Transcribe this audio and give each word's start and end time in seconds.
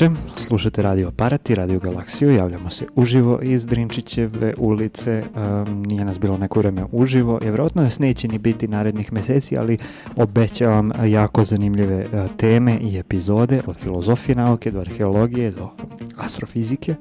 veče, 0.00 0.14
slušate 0.36 0.82
Radio 0.82 1.08
Aparat 1.08 1.50
i 1.50 1.54
Radio 1.54 1.78
Galaksiju, 1.78 2.34
javljamo 2.34 2.70
se 2.70 2.86
uživo 2.94 3.38
iz 3.42 3.66
Drinčićeve 3.66 4.54
ulice, 4.58 5.22
um, 5.34 5.82
nije 5.82 6.04
nas 6.04 6.18
bilo 6.18 6.38
neko 6.38 6.58
vreme 6.58 6.84
uživo, 6.92 7.38
je 7.42 7.50
vjerojatno 7.50 7.82
nas 7.82 7.98
neće 7.98 8.28
ni 8.28 8.38
biti 8.38 8.68
narednih 8.68 9.12
meseci, 9.12 9.58
ali 9.58 9.78
obećavam 10.16 10.92
jako 11.04 11.44
zanimljive 11.44 12.06
uh, 12.12 12.30
teme 12.36 12.78
i 12.80 12.98
epizode 12.98 13.60
od 13.66 13.76
filozofije 13.76 14.36
nauke 14.36 14.70
do 14.70 14.80
arheologije 14.80 15.50
do 15.50 15.70
astrofizike, 16.16 16.94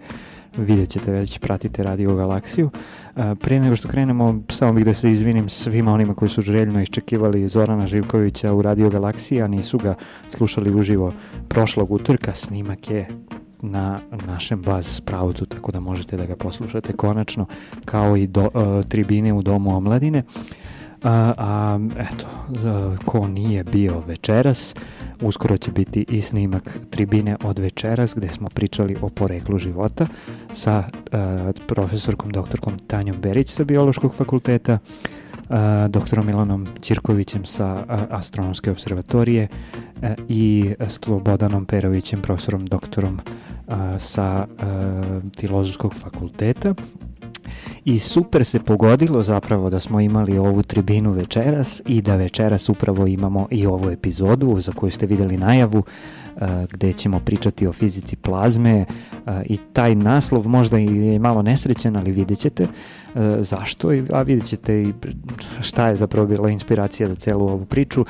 vidjet 0.57 0.89
ćete 0.89 1.11
već, 1.11 1.39
pratite 1.39 1.83
Radio 1.83 2.15
Galaksiju. 2.15 2.69
Prije 3.39 3.59
nego 3.61 3.75
što 3.75 3.87
krenemo, 3.87 4.39
samo 4.49 4.73
bih 4.73 4.85
da 4.85 4.93
se 4.93 5.11
izvinim 5.11 5.49
svima 5.49 5.93
onima 5.93 6.13
koji 6.15 6.29
su 6.29 6.41
željno 6.41 6.81
iščekivali 6.81 7.47
Zorana 7.47 7.87
Živkovića 7.87 8.53
u 8.53 8.61
Radio 8.61 8.89
Galaksiji, 8.89 9.41
a 9.41 9.47
nisu 9.47 9.77
ga 9.77 9.95
slušali 10.29 10.75
uživo 10.75 11.13
prošlog 11.47 11.91
utorka. 11.91 12.33
Snimak 12.33 12.89
je 12.89 13.07
na 13.61 13.99
našem 14.27 14.61
baz 14.61 14.87
sproutu, 14.87 15.45
tako 15.45 15.71
da 15.71 15.79
možete 15.79 16.17
da 16.17 16.25
ga 16.25 16.35
poslušate 16.35 16.93
konačno, 16.93 17.45
kao 17.85 18.17
i 18.17 18.27
do, 18.27 18.41
uh, 18.41 18.85
tribine 18.85 19.33
u 19.33 19.41
Domu 19.41 19.77
omladine. 19.77 20.23
A, 21.03 21.33
a 21.37 21.79
eto, 21.97 22.25
ko 23.05 23.27
nije 23.27 23.63
bio 23.63 24.03
večeras, 24.07 24.75
uskoro 25.21 25.57
će 25.57 25.71
biti 25.71 26.05
i 26.09 26.21
snimak 26.21 26.77
tribine 26.89 27.37
od 27.43 27.59
večeras 27.59 28.13
gde 28.15 28.29
smo 28.29 28.49
pričali 28.49 28.95
o 29.01 29.09
poreklu 29.09 29.57
života 29.57 30.05
sa 30.53 30.83
a, 31.11 31.51
profesorkom 31.67 32.31
doktorkom 32.31 32.79
Tanjom 32.87 33.17
Berić 33.21 33.49
sa 33.49 33.63
biološkog 33.63 34.15
fakulteta, 34.15 34.79
a, 35.49 35.87
doktorom 35.89 36.25
Milanom 36.25 36.67
Ćirkovićem 36.81 37.45
sa 37.45 37.65
a, 37.65 38.05
astronomske 38.09 38.71
observatorije 38.71 39.47
a, 40.01 40.13
i 40.27 40.73
Slobodanom 40.87 41.65
Perovićem, 41.65 42.21
profesorom 42.21 42.65
doktorom 42.65 43.19
a, 43.67 43.99
sa 43.99 44.25
a, 44.25 45.21
filozofskog 45.39 45.93
fakulteta 45.93 46.73
i 47.85 47.99
super 47.99 48.45
se 48.45 48.59
pogodilo 48.59 49.23
zapravo 49.23 49.69
da 49.69 49.79
smo 49.79 49.99
imali 49.99 50.37
ovu 50.37 50.63
tribinu 50.63 51.11
večeras 51.11 51.81
i 51.87 52.01
da 52.01 52.15
večeras 52.15 52.69
upravo 52.69 53.07
imamo 53.07 53.47
i 53.51 53.65
ovu 53.65 53.89
epizodu 53.89 54.59
za 54.59 54.71
koju 54.71 54.91
ste 54.91 55.05
videli 55.05 55.37
najavu 55.37 55.83
gde 56.71 56.93
ćemo 56.93 57.19
pričati 57.19 57.67
o 57.67 57.73
fizici 57.73 58.15
plazme 58.15 58.85
i 59.45 59.57
taj 59.73 59.95
naslov 59.95 60.47
možda 60.47 60.77
je 60.77 61.19
malo 61.19 61.41
nesrećen, 61.41 61.95
ali 61.97 62.11
vidjet 62.11 62.39
ćete 62.39 62.67
zašto, 63.39 63.89
a 64.13 64.21
vidjet 64.21 64.47
ćete 64.47 64.81
i 64.81 64.93
šta 65.61 65.87
je 65.87 65.95
zapravo 65.95 66.27
bila 66.27 66.49
inspiracija 66.49 67.07
za 67.07 67.15
celu 67.15 67.47
ovu 67.47 67.65
priču. 67.65 68.05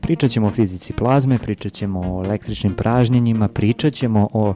Pričat 0.00 0.30
ćemo 0.30 0.46
o 0.46 0.50
fizici 0.50 0.92
plazme, 0.92 1.38
pričat 1.38 1.72
ćemo 1.72 2.00
o 2.00 2.24
električnim 2.24 2.72
pražnjenjima, 2.72 3.48
pričat 3.48 3.92
ćemo 3.92 4.28
o 4.32 4.54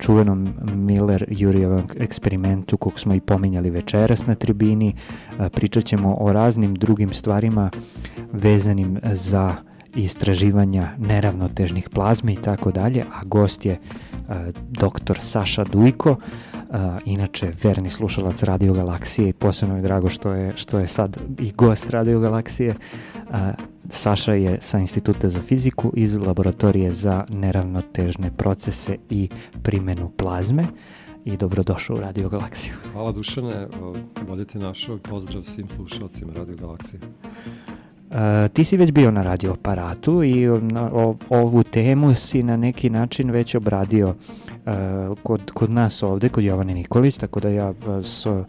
čuvenom 0.00 0.48
Miller-Jurijevom 0.62 1.82
eksperimentu 1.98 2.76
kog 2.76 3.00
smo 3.00 3.14
i 3.14 3.20
pominjali 3.20 3.70
večeras 3.70 4.26
na 4.26 4.34
tribini, 4.34 4.94
pričat 5.52 5.84
ćemo 5.84 6.16
o 6.20 6.32
raznim 6.32 6.74
drugim 6.74 7.14
stvarima 7.14 7.70
vezanim 8.32 8.98
za 9.12 9.54
istraživanja 9.94 10.88
neravnotežnih 10.98 11.88
plazmi 11.88 12.32
i 12.32 12.36
tako 12.36 12.70
dalje, 12.70 13.00
a 13.00 13.24
gost 13.24 13.66
je 13.66 13.78
doktor 14.68 15.18
Saša 15.20 15.64
Dujko, 15.64 16.16
inače 17.04 17.52
verni 17.62 17.90
slušalac 17.90 18.42
Radio 18.42 18.72
Galaksije 18.72 19.28
i 19.28 19.32
posebno 19.32 19.76
je 19.76 19.82
drago 19.82 20.08
što 20.08 20.32
je, 20.32 20.52
što 20.56 20.78
je 20.78 20.86
sad 20.86 21.16
i 21.38 21.52
gost 21.52 21.90
Radio 21.90 22.20
Galaksije. 22.20 22.74
Saša 23.90 24.34
je 24.34 24.58
sa 24.60 24.78
Instituta 24.78 25.28
za 25.28 25.42
fiziku 25.42 25.92
iz 25.96 26.14
laboratorije 26.16 26.92
za 26.92 27.24
neravnotežne 27.28 28.30
procese 28.36 28.96
i 29.10 29.28
primenu 29.62 30.10
plazme 30.16 30.64
i 31.24 31.36
dobrodošao 31.36 31.96
u 31.96 32.00
Radio 32.00 32.28
Galaksiju. 32.28 32.74
Hvala 32.92 33.12
Dušane, 33.12 33.66
bolje 34.28 34.44
te 34.44 34.58
našao 34.58 34.96
i 34.96 34.98
pozdrav 34.98 35.42
svim 35.42 35.68
slušalcima 35.68 36.32
Radio 36.36 36.56
Galaksije. 36.56 37.00
Uh, 38.10 38.16
ti 38.52 38.64
si 38.64 38.76
već 38.76 38.92
bio 38.92 39.10
na 39.10 39.22
radio 39.22 39.52
aparatu 39.52 40.22
i 40.22 40.46
na, 40.46 40.90
o, 40.92 41.16
ovu 41.28 41.62
temu 41.62 42.14
si 42.14 42.42
na 42.42 42.56
neki 42.56 42.90
način 42.90 43.30
već 43.30 43.54
obradio 43.54 44.08
uh, 44.08 45.18
kod, 45.22 45.50
kod 45.50 45.70
nas 45.70 46.02
ovde, 46.02 46.28
kod 46.28 46.44
Jovane 46.44 46.74
Nikolić, 46.74 47.16
tako 47.16 47.40
da 47.40 47.48
ja 47.48 47.72
vas 47.86 48.26
uh, 48.26 48.44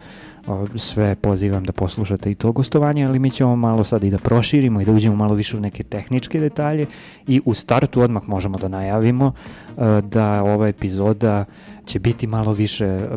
sve 0.76 1.14
pozivam 1.14 1.64
da 1.64 1.72
poslušate 1.72 2.30
i 2.30 2.34
to 2.34 2.52
gostovanje, 2.52 3.04
ali 3.06 3.18
mi 3.18 3.30
ćemo 3.30 3.56
malo 3.56 3.84
sad 3.84 4.04
i 4.04 4.10
da 4.10 4.18
proširimo 4.18 4.80
i 4.80 4.84
da 4.84 4.92
uđemo 4.92 5.16
malo 5.16 5.34
više 5.34 5.56
u 5.56 5.60
neke 5.60 5.82
tehničke 5.82 6.40
detalje 6.40 6.86
i 7.26 7.40
u 7.44 7.54
startu 7.54 8.00
odmah 8.00 8.28
možemo 8.28 8.58
da 8.58 8.68
najavimo 8.68 9.32
da 10.02 10.42
ova 10.42 10.68
epizoda 10.68 11.44
će 11.84 11.98
biti 11.98 12.26
malo 12.26 12.52
više, 12.52 13.08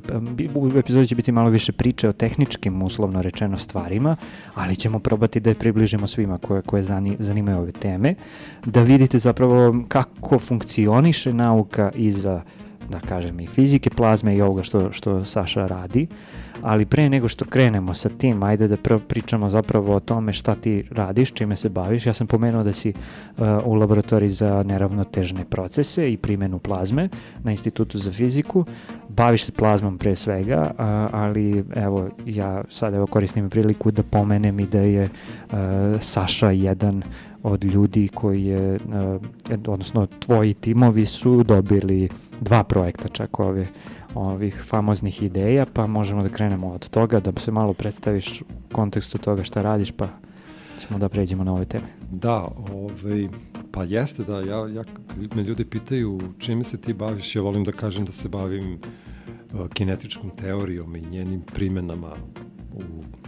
u 0.55 0.71
epizodi 0.77 1.07
će 1.07 1.15
biti 1.15 1.31
malo 1.31 1.49
više 1.49 1.71
priče 1.71 2.09
o 2.09 2.13
tehničkim, 2.13 2.83
uslovno 2.83 3.21
rečeno, 3.21 3.57
stvarima, 3.57 4.15
ali 4.53 4.75
ćemo 4.75 4.99
probati 4.99 5.39
da 5.39 5.49
je 5.49 5.55
približimo 5.55 6.07
svima 6.07 6.37
koje, 6.37 6.61
koje 6.61 6.83
zanimaju 7.19 7.57
ove 7.57 7.71
teme, 7.71 8.15
da 8.65 8.83
vidite 8.83 9.19
zapravo 9.19 9.83
kako 9.87 10.39
funkcioniše 10.39 11.33
nauka 11.33 11.91
iza, 11.95 12.41
da 12.89 12.99
kažem, 12.99 13.39
i 13.39 13.47
fizike 13.47 13.89
plazme 13.89 14.35
i 14.35 14.41
ovoga 14.41 14.63
što, 14.63 14.91
što 14.91 15.25
Saša 15.25 15.67
radi, 15.67 16.07
ali 16.61 16.85
pre 16.85 17.09
nego 17.09 17.27
što 17.27 17.45
krenemo 17.45 17.93
sa 17.93 18.09
tim, 18.09 18.43
ajde 18.43 18.67
da 18.67 18.77
prvo 18.77 18.99
pričamo 18.99 19.49
zapravo 19.49 19.95
o 19.95 19.99
tome 19.99 20.33
šta 20.33 20.55
ti 20.55 20.83
radiš, 20.91 21.31
čime 21.31 21.55
se 21.55 21.69
baviš. 21.69 22.05
Ja 22.05 22.13
sam 22.13 22.27
pomenuo 22.27 22.63
da 22.63 22.73
si 22.73 22.89
uh, 22.89 23.45
u 23.65 23.73
laboratoriji 23.73 24.29
za 24.29 24.63
neravnotežne 24.63 25.45
procese 25.45 26.13
i 26.13 26.17
primenu 26.17 26.59
plazme 26.59 27.09
na 27.43 27.51
Institutu 27.51 27.99
za 27.99 28.11
fiziku. 28.11 28.65
Baviš 29.09 29.45
se 29.45 29.51
plazmom 29.51 29.97
pre 29.97 30.15
svega, 30.15 30.61
uh, 30.61 30.85
ali 31.11 31.63
evo 31.75 32.09
ja 32.25 32.63
sad 32.69 32.93
evo 32.93 33.07
koristim 33.07 33.49
priliku 33.49 33.91
da 33.91 34.03
pomenem 34.03 34.59
i 34.59 34.67
da 34.67 34.79
je 34.79 35.03
uh, 35.03 35.57
Saša 36.01 36.51
jedan 36.51 37.03
od 37.45 37.63
ljudi 37.63 38.07
koji 38.07 38.43
je, 38.43 38.75
uh, 38.75 39.21
odnosno 39.67 40.07
tvoji 40.19 40.53
timovi 40.53 41.05
su 41.05 41.43
dobili 41.43 42.09
dva 42.41 42.63
projekta 42.63 43.07
čak 43.07 43.39
ove 43.39 43.67
ovih 44.15 44.63
famoznih 44.67 45.23
ideja, 45.23 45.65
pa 45.73 45.87
možemo 45.87 46.23
da 46.23 46.29
krenemo 46.29 46.67
od 46.67 46.89
toga, 46.89 47.19
da 47.19 47.31
se 47.39 47.51
malo 47.51 47.73
predstaviš 47.73 48.41
u 48.41 48.45
kontekstu 48.71 49.17
toga 49.17 49.43
šta 49.43 49.61
radiš, 49.61 49.91
pa 49.91 50.07
ćemo 50.79 50.99
da 50.99 51.09
pređemo 51.09 51.43
na 51.43 51.53
ove 51.53 51.65
teme. 51.65 51.85
Da, 52.11 52.47
ovaj, 52.71 53.27
pa 53.71 53.83
jeste 53.83 54.23
da, 54.23 54.39
ja, 54.39 54.67
ja 54.67 54.83
me 55.35 55.43
ljudi 55.43 55.65
pitaju 55.65 56.19
čime 56.39 56.63
se 56.63 56.77
ti 56.77 56.93
baviš, 56.93 57.35
ja 57.35 57.41
volim 57.41 57.63
da 57.63 57.71
kažem 57.71 58.05
da 58.05 58.11
se 58.11 58.29
bavim 58.29 58.79
uh, 59.53 59.67
kinetičkom 59.73 60.29
teorijom 60.29 60.95
i 60.95 61.01
njenim 61.01 61.41
primenama 61.41 62.11
u 62.73 62.81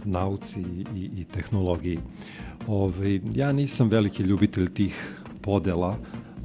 nauci 0.04 0.60
i, 0.94 1.10
i 1.16 1.24
tehnologiji. 1.24 1.98
Ove, 2.68 2.96
ovaj, 2.96 3.20
ja 3.34 3.52
nisam 3.52 3.88
veliki 3.88 4.22
ljubitelj 4.22 4.68
tih 4.68 5.16
podela, 5.40 5.96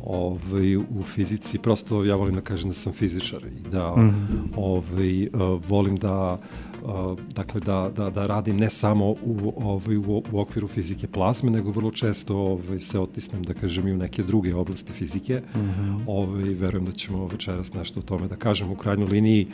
ovaj, 0.04 0.76
u 0.78 1.04
fizici, 1.04 1.60
prosto 1.60 2.04
ja 2.04 2.16
volim 2.16 2.36
da 2.36 2.42
kažem 2.42 2.70
da 2.70 2.74
sam 2.74 2.94
fizičar 2.94 3.42
i 3.46 3.70
da 3.70 3.96
mm 3.96 4.02
-hmm. 4.02 4.48
ovaj, 4.56 5.28
uh, 5.28 5.66
volim 5.68 5.98
da 5.98 6.38
uh, 6.84 7.20
dakle 7.36 7.62
da, 7.62 7.92
da, 7.96 8.10
da 8.10 8.28
radim 8.28 8.58
ne 8.58 8.70
samo 8.70 9.10
u, 9.10 9.54
ovaj, 9.58 9.98
u, 9.98 10.24
u 10.32 10.40
okviru 10.40 10.68
fizike 10.68 11.08
plazme, 11.08 11.52
nego 11.52 11.72
vrlo 11.72 11.92
često 11.92 12.38
ovaj, 12.38 12.80
se 12.80 13.00
otisnem, 13.00 13.44
da 13.44 13.54
kažem, 13.54 13.88
i 13.88 13.94
u 13.94 13.98
neke 13.98 14.24
druge 14.24 14.56
oblasti 14.56 14.94
fizike. 14.94 15.42
Mm 15.56 15.60
-hmm. 15.60 16.04
ovaj, 16.08 16.44
verujem 16.44 16.86
da 16.86 16.92
ćemo 16.92 17.28
večeras 17.28 17.74
nešto 17.74 18.00
o 18.00 18.04
tome 18.04 18.28
da 18.28 18.36
kažem. 18.36 18.72
U 18.72 18.76
krajnjoj 18.76 19.08
liniji 19.08 19.48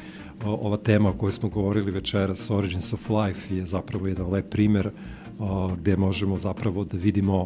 ova 0.45 0.77
tema 0.77 1.10
o 1.10 1.13
kojoj 1.13 1.31
smo 1.31 1.50
govorili 1.50 1.92
večeras, 1.92 2.50
Origins 2.50 2.94
of 2.94 3.10
Life, 3.10 3.56
je 3.56 3.66
zapravo 3.66 4.07
jedan 4.07 4.30
lep 4.30 4.50
primer 4.50 4.88
uh, 4.88 5.19
gde 5.77 5.97
možemo 5.97 6.38
zapravo 6.38 6.83
da 6.83 6.97
vidimo 6.97 7.45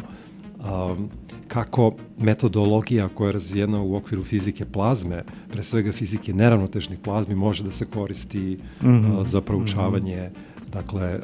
kako 1.47 1.91
metodologija 2.19 3.07
koja 3.07 3.27
je 3.27 3.33
razvijena 3.33 3.81
u 3.81 3.95
okviru 3.95 4.23
fizike 4.23 4.65
plazme, 4.65 5.23
pre 5.51 5.63
svega 5.63 5.91
fizike 5.91 6.33
neravnotežnih 6.33 6.99
plazmi, 6.99 7.35
može 7.35 7.63
da 7.63 7.71
se 7.71 7.85
koristi 7.85 8.57
mm 8.81 8.87
-hmm. 8.87 9.25
za 9.25 9.41
proučavanje 9.41 10.29
mm 10.29 10.33
-hmm. 10.33 10.73
dakle, 10.73 11.19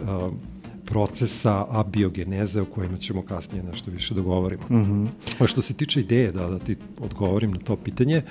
procesa 0.86 1.66
abiogeneze 1.69 2.62
o 2.62 2.66
kojima 2.66 2.98
ćemo 2.98 3.22
kasnije 3.22 3.63
nešto 3.63 3.92
više 3.92 4.13
da 4.15 4.22
govorimo. 4.22 4.63
Mm 4.69 4.75
-hmm. 4.75 5.07
A 5.39 5.48
što 5.48 5.62
se 5.62 5.74
tiče 5.74 6.00
ideje, 6.00 6.31
da, 6.31 6.48
da 6.48 6.60
ti 6.60 6.75
odgovorim 7.00 7.51
na 7.51 7.60
to 7.60 7.75
pitanje, 7.75 8.22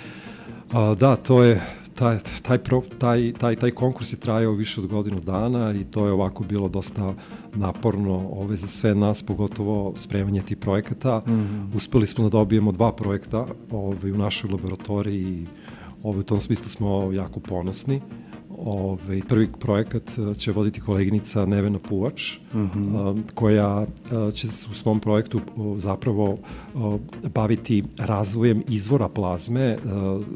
a, 0.73 0.95
da, 0.95 1.17
to 1.17 1.45
je, 1.45 1.61
taj, 1.99 2.19
taj, 2.43 2.59
pro, 2.59 2.83
taj, 2.99 3.33
taj, 3.33 3.57
taj 3.57 3.71
konkurs 3.71 4.13
je 4.13 4.17
trajao 4.17 4.53
više 4.53 4.81
od 4.81 4.87
godinu 4.87 5.21
dana 5.21 5.73
i 5.73 5.85
to 5.85 6.07
je 6.07 6.13
ovako 6.13 6.45
bilo 6.45 6.69
dosta 6.69 7.15
naporno 7.55 8.29
ove 8.33 8.57
za 8.57 8.67
sve 8.67 8.95
nas, 8.95 9.23
pogotovo 9.23 9.93
spremanje 9.97 10.43
tih 10.43 10.57
projekata. 10.57 11.19
Mm 11.27 11.31
-hmm. 11.31 11.77
Uspeli 11.77 12.07
smo 12.07 12.25
da 12.25 12.31
dobijemo 12.31 12.73
dva 12.73 12.93
projekta 12.93 13.47
ove, 13.71 14.13
u 14.13 14.17
našoj 14.17 14.51
laboratoriji 14.51 15.23
i 15.23 15.47
ove, 16.03 16.19
u 16.19 16.23
tom 16.23 16.41
smislu 16.41 16.69
smo 16.69 17.13
jako 17.13 17.41
ponosni. 17.41 18.01
Ovaj, 18.59 19.21
prvi 19.29 19.49
projekat 19.59 20.03
će 20.39 20.53
voditi 20.53 20.81
koleginica 20.81 21.47
Nevena 21.47 21.79
Puvač, 21.79 22.39
mm 22.55 22.59
-hmm. 22.59 23.23
koja 23.35 23.87
će 24.35 24.49
se 24.49 24.69
u 24.71 24.75
svom 24.75 25.01
projektu 25.01 25.41
zapravo 25.77 26.39
baviti 27.35 27.85
razvojem 27.99 28.63
izvora 28.69 29.09
plazme 29.09 29.79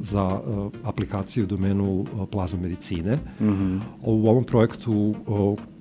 za 0.00 0.40
aplikaciju 0.84 1.44
u 1.44 1.46
domenu 1.46 2.06
plazme 2.30 2.60
medicine. 2.60 3.18
Mm 3.40 3.44
-hmm. 3.44 3.80
U 4.02 4.28
ovom 4.28 4.44
projektu, 4.44 5.14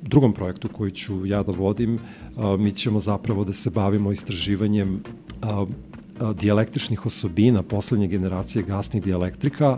drugom 0.01 0.33
projektu 0.33 0.67
koji 0.67 0.91
ću 0.91 1.25
ja 1.25 1.43
da 1.43 1.51
vodim, 1.51 1.99
mi 2.59 2.71
ćemo 2.71 2.99
zapravo 2.99 3.43
da 3.43 3.53
se 3.53 3.69
bavimo 3.69 4.11
istraživanjem 4.11 5.03
dijalektričnih 6.35 7.05
osobina 7.05 7.63
poslednje 7.63 8.07
generacije 8.07 8.63
gasnih 8.63 9.03
dijalektrika 9.03 9.77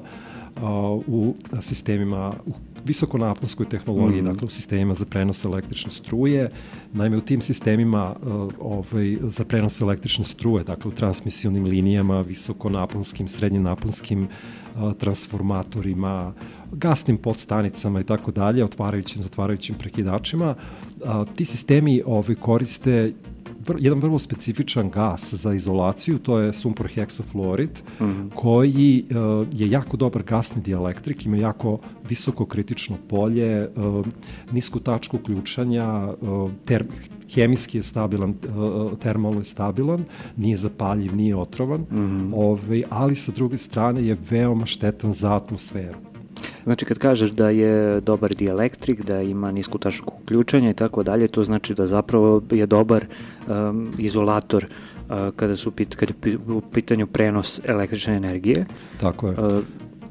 u 1.08 1.36
sistemima, 1.62 2.34
u 2.46 2.52
visokonaponskoj 2.86 3.70
tehnologiji, 3.70 4.22
mm 4.22 4.26
-hmm. 4.26 4.34
dakle 4.34 4.46
u 4.46 4.50
sistemima 4.50 4.94
za 4.94 5.06
prenos 5.06 5.46
električne 5.46 5.92
struje. 5.92 6.50
Naime, 6.94 7.18
u 7.18 7.22
tim 7.22 7.42
sistemima 7.42 8.16
ovaj, 8.60 9.18
za 9.22 9.46
prenos 9.46 9.82
električne 9.82 10.26
struje, 10.26 10.64
dakle 10.64 10.90
u 10.92 10.94
transmisionim 10.94 11.66
linijama, 11.66 12.22
visokonaponskim, 12.22 13.28
srednjenaponskim 13.28 14.28
transformatorima, 15.00 16.34
gasnim 16.72 17.18
podstanicama 17.18 18.00
i 18.00 18.04
tako 18.04 18.32
dalje, 18.32 18.64
otvarajućim, 18.64 19.24
zatvarajućim 19.24 19.76
prekidačima, 19.76 20.56
ti 21.36 21.46
sistemi 21.46 22.02
ovaj, 22.06 22.36
koriste 22.36 23.14
jedan 23.80 24.00
vrlo 24.00 24.20
specifičan 24.20 24.90
gas 24.90 25.34
za 25.34 25.54
izolaciju, 25.54 26.20
to 26.20 26.40
je 26.40 26.54
sumpor 26.54 26.88
heksafluorid, 26.88 27.82
mm 28.00 28.04
-hmm. 28.04 28.30
koji 28.36 29.06
uh, 29.10 29.48
je 29.54 29.72
jako 29.72 29.98
dobar 29.98 30.24
gasni 30.24 30.62
dielektrik, 30.62 31.26
ima 31.26 31.38
jako 31.38 31.80
visoko 32.10 32.46
kritično 32.46 32.98
polje, 33.10 33.70
uh, 33.76 34.06
nisku 34.52 34.80
tačku 34.80 35.18
uključanja, 35.18 36.14
uh, 36.22 36.52
ter, 36.66 36.86
hemijski 37.34 37.78
je 37.78 37.84
stabilan, 37.84 38.30
uh, 38.30 38.98
termalno 39.00 39.40
je 39.40 39.44
stabilan, 39.44 40.04
nije 40.38 40.58
zapaljiv, 40.58 41.16
nije 41.16 41.36
otrovan, 41.36 41.82
mm 41.82 41.98
-hmm. 41.98 42.34
ovaj, 42.36 42.84
ali 42.90 43.16
sa 43.16 43.32
druge 43.32 43.58
strane 43.58 44.06
je 44.08 44.18
veoma 44.30 44.66
štetan 44.66 45.14
za 45.14 45.36
atmosferu. 45.36 46.13
Znači 46.64 46.86
kad 46.86 46.98
kažeš 46.98 47.32
da 47.32 47.50
je 47.50 48.02
dobar 48.02 48.34
dielektrik, 48.34 49.06
da 49.06 49.22
ima 49.22 49.52
nisku 49.52 49.78
tačku 49.78 50.14
uključanja 50.24 50.70
i 50.70 50.74
tako 50.74 51.04
dalje, 51.04 51.28
to 51.28 51.44
znači 51.44 51.74
da 51.74 51.88
zapravo 51.88 52.42
je 52.52 52.66
dobar 52.66 53.06
um, 53.48 53.92
izolator 53.98 54.66
uh, 54.66 55.16
kada 55.36 55.56
su 55.56 55.72
pit, 55.72 55.96
kada 55.96 56.14
je 56.26 56.38
u 56.48 56.62
pitanju 56.62 57.08
prenos 57.08 57.62
električne 57.64 58.16
energije. 58.16 58.66
Tako 59.00 59.28
je. 59.28 59.40
Uh, 59.40 59.64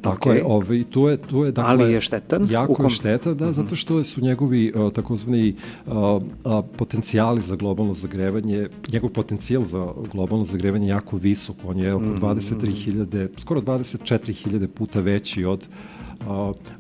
Tako 0.03 0.29
okay. 0.29 0.35
je, 0.35 0.45
ovaj, 0.47 0.85
tu 0.91 1.09
je, 1.09 1.17
tu 1.17 1.45
je, 1.45 1.53
dakle, 1.53 1.73
Ali 1.73 1.93
je 1.93 2.01
štetan? 2.01 2.47
Jako 2.51 2.75
kom... 2.75 2.87
je 2.87 2.91
štetan, 2.91 3.37
da, 3.37 3.45
uh 3.45 3.51
-huh. 3.51 3.55
zato 3.55 3.77
što 3.77 4.05
su 4.05 4.21
njegovi 4.21 4.73
uh, 4.75 4.93
takozvani 4.93 5.55
uh, 5.87 5.95
uh, 5.95 6.65
potencijali 6.77 7.43
za 7.43 7.57
globalno 7.57 7.93
zagrevanje, 7.93 8.69
njegov 8.93 9.11
potencijal 9.11 9.65
za 9.65 9.87
globalno 10.13 10.45
zagrevanje 10.45 10.89
jako 10.89 11.17
visok, 11.17 11.57
on 11.65 11.79
je 11.79 11.95
oko 11.95 12.05
mm 12.05 12.17
-hmm. 12.17 12.35
23.000, 12.35 13.29
skoro 13.39 13.61
24.000 13.61 14.67
puta 14.67 15.01
veći 15.01 15.45
od 15.45 15.67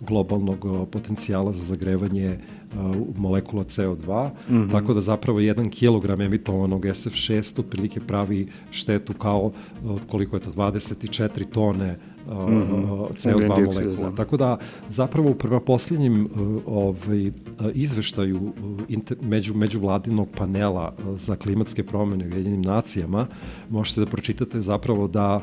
globalnog 0.00 0.66
potencijala 0.90 1.52
za 1.52 1.64
zagrevanje 1.64 2.38
molekula 3.16 3.64
CO2, 3.64 4.30
mm 4.48 4.54
-hmm. 4.54 4.72
tako 4.72 4.94
da 4.94 5.00
zapravo 5.00 5.40
1 5.40 5.70
kg 5.70 6.20
emitovanog 6.20 6.82
SF6 6.82 7.60
otprilike 7.60 8.00
pravi 8.00 8.48
štetu 8.70 9.12
kao 9.12 9.52
koliko 10.10 10.36
je 10.36 10.40
to 10.40 10.50
24 10.50 11.44
tone 11.52 11.96
mm 12.26 12.30
-hmm. 12.30 13.08
CO2 13.12 13.48
molekula. 13.48 14.10
Da. 14.10 14.16
Tako 14.16 14.36
da 14.36 14.58
zapravo 14.88 15.30
u 15.30 15.34
prva 15.34 15.60
posljednjem 15.60 16.28
ovaj, 16.66 17.30
izveštaju 17.74 18.52
inter, 18.88 19.16
među, 19.22 19.54
međuvladinog 19.54 20.28
panela 20.36 20.94
za 21.14 21.36
klimatske 21.36 21.84
promene 21.84 22.24
u 22.24 22.36
jedinim 22.36 22.62
nacijama 22.62 23.26
možete 23.70 24.00
da 24.00 24.06
pročitate 24.06 24.60
zapravo 24.60 25.08
da 25.08 25.40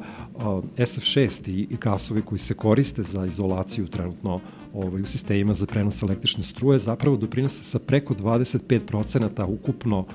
SF6 0.78 1.50
i 1.50 1.78
gasovi 1.82 2.22
koji 2.22 2.40
se 2.40 2.54
koriste 2.54 3.04
za 3.04 3.26
izolaciju 3.26 3.88
trenutno 3.88 4.40
ovaj, 4.74 5.02
u 5.02 5.06
sistemima 5.06 5.54
za 5.54 5.66
prenos 5.66 6.04
električne 6.04 6.44
struje 6.44 6.80
zapravo 6.80 7.18
doprinose 7.18 7.64
sa 7.64 7.80
preko 7.80 8.14
25% 8.14 9.46
ukupno 9.46 10.06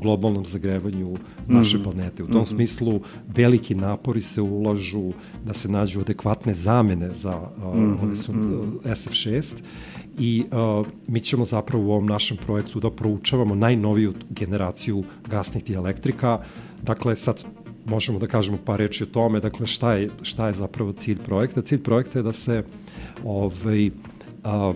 globalnom 0.00 0.44
zagrevanju 0.44 1.16
naše 1.46 1.78
mm. 1.78 1.82
planete. 1.82 2.22
U 2.22 2.26
tom 2.26 2.36
mm 2.36 2.40
-hmm. 2.40 2.48
smislu 2.48 3.00
veliki 3.28 3.74
napori 3.74 4.20
se 4.20 4.40
ulažu 4.40 5.12
da 5.44 5.54
se 5.54 5.68
nađu 5.68 6.00
adekvatne 6.00 6.54
zamene 6.54 7.10
za 7.14 7.36
uh, 7.36 7.74
mm 7.74 7.80
-hmm. 7.80 8.02
ove 8.02 8.16
su, 8.16 8.32
uh, 8.32 8.38
SF6 8.84 9.54
i 10.18 10.44
uh, 10.80 10.86
mi 11.06 11.20
ćemo 11.20 11.44
zapravo 11.44 11.84
u 11.84 11.90
ovom 11.90 12.06
našem 12.06 12.36
projektu 12.36 12.80
da 12.80 12.90
proučavamo 12.90 13.54
najnoviju 13.54 14.14
generaciju 14.30 15.04
gasnih 15.28 15.64
dijelektrika. 15.64 16.40
Dakle, 16.82 17.16
sad 17.16 17.44
možemo 17.86 18.18
da 18.18 18.26
kažemo 18.26 18.58
par 18.64 18.78
reči 18.78 19.02
o 19.02 19.06
tome, 19.06 19.40
dakle 19.40 19.66
šta 19.66 19.92
je, 19.92 20.10
šta 20.22 20.48
je 20.48 20.54
zapravo 20.54 20.92
cilj 20.92 21.18
projekta. 21.18 21.62
Cilj 21.62 21.82
projekta 21.82 22.18
je 22.18 22.22
da 22.22 22.32
se 22.32 22.62
ovaj, 23.24 23.90
a, 24.44 24.72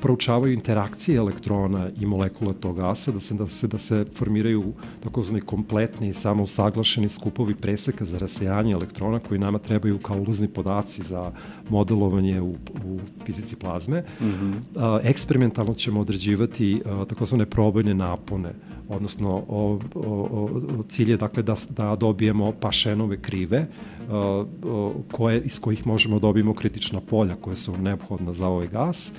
proučavaju 0.00 0.52
interakcije 0.52 1.16
elektrona 1.16 1.90
i 2.00 2.06
molekula 2.06 2.52
tog 2.52 2.76
gasa, 2.76 3.12
da 3.12 3.20
se, 3.20 3.34
da 3.34 3.46
se, 3.46 3.66
da 3.66 3.78
se 3.78 4.04
formiraju 4.14 4.72
takozvani 5.02 5.40
kompletni 5.40 6.08
i 6.08 6.12
samo 6.12 6.42
usaglašeni 6.42 7.08
skupovi 7.08 7.54
preseka 7.54 8.04
za 8.04 8.18
rasejanje 8.18 8.72
elektrona 8.72 9.18
koji 9.18 9.40
nama 9.40 9.58
trebaju 9.58 9.98
kao 9.98 10.16
ulazni 10.16 10.48
podaci 10.48 11.02
za 11.02 11.32
modelovanje 11.68 12.40
u, 12.40 12.50
u 12.84 12.98
fizici 13.24 13.56
plazme. 13.56 14.04
Mm 14.20 14.24
-hmm. 14.24 14.54
a, 14.76 15.00
eksperimentalno 15.02 15.74
ćemo 15.74 16.00
određivati 16.00 16.82
a, 16.84 17.04
takozvane 17.08 17.46
probojne 17.46 17.94
napone, 17.94 18.52
odnosno 18.88 19.44
o, 19.48 19.78
o, 19.94 20.00
o, 20.32 20.82
cilj 20.88 21.10
je 21.10 21.16
dakle 21.16 21.42
da, 21.42 21.54
da 21.76 21.96
dobijemo 21.96 22.52
pašenove 22.52 23.22
krive 23.22 23.64
a, 24.10 24.44
a, 24.64 24.92
koje, 25.12 25.42
iz 25.42 25.60
kojih 25.60 25.86
možemo 25.86 26.18
da 26.18 26.20
dobijemo 26.20 26.54
kritična 26.54 27.00
polja 27.00 27.36
koje 27.40 27.56
su 27.56 27.76
neophodna 27.76 28.32
za 28.32 28.48
ovaj 28.48 28.66
gas 28.66 29.12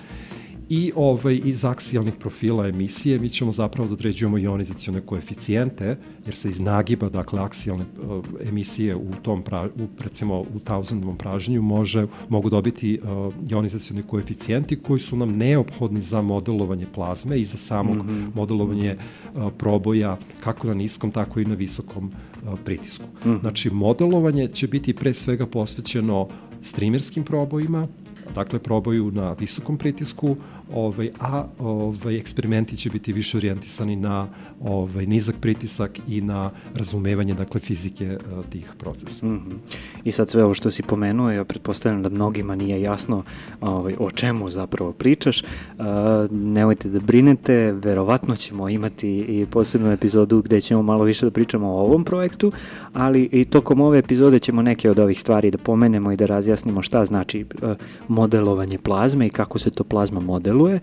i 0.74 0.92
ovaj, 0.96 1.42
iz 1.44 1.66
aksijalnih 1.66 2.14
profila 2.20 2.68
emisije 2.68 3.20
mi 3.20 3.30
ćemo 3.30 3.52
zapravo 3.52 3.88
da 3.88 3.94
određujemo 3.94 4.38
ionizacione 4.38 5.02
koeficijente, 5.02 5.98
jer 6.26 6.36
se 6.36 6.50
iz 6.50 6.60
nagiba, 6.60 7.10
dakle, 7.10 7.40
aksijalne 7.40 7.86
uh, 7.86 8.26
emisije 8.48 8.96
u 8.96 9.12
tom, 9.22 9.42
pra, 9.42 9.66
u, 9.66 9.88
recimo, 10.00 10.40
u 10.40 10.60
tauzendovom 10.64 11.18
pražnju 11.18 11.62
može, 11.62 12.08
mogu 12.30 12.50
dobiti 12.50 13.00
uh, 13.04 13.34
ionizacioni 13.50 14.04
koeficijenti 14.04 14.76
koji 14.76 15.00
su 15.00 15.18
nam 15.18 15.38
neophodni 15.38 16.02
za 16.02 16.22
modelovanje 16.22 16.86
plazme 16.94 17.40
i 17.40 17.46
za 17.46 17.58
samog 17.58 17.96
mm 17.96 18.10
-hmm. 18.10 18.30
modelovanje 18.36 18.96
uh, 18.96 19.52
proboja 19.58 20.18
kako 20.44 20.68
na 20.68 20.74
niskom, 20.74 21.12
tako 21.12 21.40
i 21.40 21.46
na 21.46 21.56
visokom 21.56 22.06
uh, 22.06 22.60
pritisku. 22.66 23.06
Mm 23.26 23.30
-hmm. 23.30 23.42
Znači, 23.42 23.70
modelovanje 23.70 24.48
će 24.48 24.68
biti 24.68 24.94
pre 24.94 25.14
svega 25.14 25.46
posvećeno 25.46 26.28
streamerskim 26.62 27.24
probojima, 27.24 27.88
dakle 28.36 28.60
probaju 28.60 29.12
na 29.12 29.34
visokom 29.34 29.78
pritisku, 29.78 30.36
ovaj, 30.74 31.12
a 31.20 31.46
ovaj, 31.60 32.18
eksperimenti 32.18 32.78
će 32.78 32.90
biti 32.90 33.14
više 33.14 33.38
orijentisani 33.38 33.96
na 33.96 34.28
ovaj, 34.64 35.06
nizak 35.06 35.36
pritisak 35.42 36.00
i 36.08 36.22
na 36.22 36.52
razumevanje 36.76 37.34
dakle, 37.34 37.60
fizike 37.60 38.18
uh, 38.18 38.46
tih 38.46 38.74
procesa. 38.78 39.26
Mm 39.26 39.30
-hmm. 39.30 39.56
I 40.04 40.12
sad 40.12 40.30
sve 40.30 40.44
ovo 40.44 40.54
što 40.54 40.72
si 40.72 40.84
pomenuo, 40.84 41.32
ja 41.32 41.44
pretpostavljam 41.44 42.04
da 42.04 42.10
mnogima 42.10 42.56
nije 42.56 42.82
jasno 42.82 43.24
ovaj, 43.62 43.96
o 44.00 44.12
čemu 44.12 44.50
zapravo 44.50 44.92
pričaš. 44.92 45.44
Uh, 45.44 45.86
nemojte 46.32 46.90
da 46.90 47.00
brinete, 47.00 47.72
verovatno 47.72 48.36
ćemo 48.36 48.70
imati 48.70 49.10
i 49.18 49.46
posebnu 49.46 49.92
epizodu 49.92 50.42
gde 50.42 50.62
ćemo 50.62 50.84
malo 50.84 51.04
više 51.04 51.26
da 51.26 51.32
pričamo 51.32 51.68
o 51.68 51.82
ovom 51.82 52.04
projektu, 52.04 52.52
ali 52.94 53.30
i 53.32 53.46
tokom 53.46 53.82
ove 53.82 53.98
epizode 53.98 54.40
ćemo 54.40 54.62
neke 54.62 54.90
od 54.90 55.00
ovih 55.00 55.20
stvari 55.20 55.52
da 55.52 55.58
pomenemo 55.58 56.12
i 56.12 56.18
da 56.18 56.26
razjasnimo 56.26 56.82
šta 56.82 57.06
znači 57.06 57.46
uh, 57.62 57.72
modelovanje 58.08 58.78
plazme 58.78 59.28
i 59.28 59.30
kako 59.30 59.60
se 59.60 59.70
to 59.70 59.84
plazma 59.84 60.20
modeluje 60.20 60.61
deluje, 60.68 60.80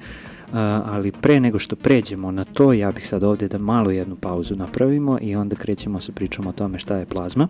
ali 0.85 1.13
pre 1.13 1.41
nego 1.41 1.59
što 1.59 1.77
pređemo 1.77 2.31
na 2.31 2.45
to, 2.45 2.73
ja 2.73 2.93
bih 2.93 3.09
sad 3.09 3.23
ovde 3.23 3.49
da 3.49 3.59
malo 3.59 3.91
jednu 3.91 4.17
pauzu 4.17 4.57
napravimo 4.57 5.19
i 5.21 5.37
onda 5.37 5.57
krećemo 5.57 6.01
sa 6.01 6.13
pričom 6.13 6.47
o 6.47 6.53
tome 6.53 6.79
šta 6.79 6.97
je 6.97 7.07
plazma. 7.07 7.49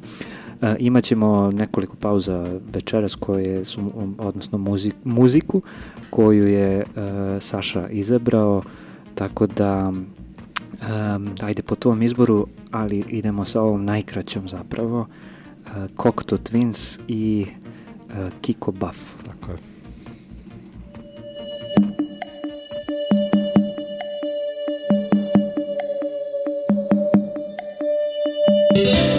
Imaćemo 0.79 1.51
nekoliko 1.51 1.97
pauza 1.97 2.59
večeras 2.73 3.15
koje 3.15 3.65
su, 3.65 3.81
odnosno 4.19 4.59
muzik, 4.59 4.95
muziku 5.05 5.63
koju 6.11 6.49
je 6.49 6.85
Saša 7.41 7.89
izabrao, 7.89 8.63
tako 9.15 9.47
da 9.47 9.89
um, 9.89 11.27
ajde 11.41 11.63
po 11.63 11.75
tvom 11.75 12.03
izboru, 12.03 12.47
ali 12.71 13.05
idemo 13.09 13.45
sa 13.45 13.63
ovom 13.63 13.85
najkraćom 13.85 14.49
zapravo, 14.49 15.01
uh, 15.01 15.73
Cocteau 16.03 16.39
Twins 16.39 17.01
i 17.09 17.47
uh, 17.47 18.33
Kiko 18.41 18.73
Buff. 18.73 19.25
Tako 19.27 19.51
je. 19.51 19.68
E 28.79 29.18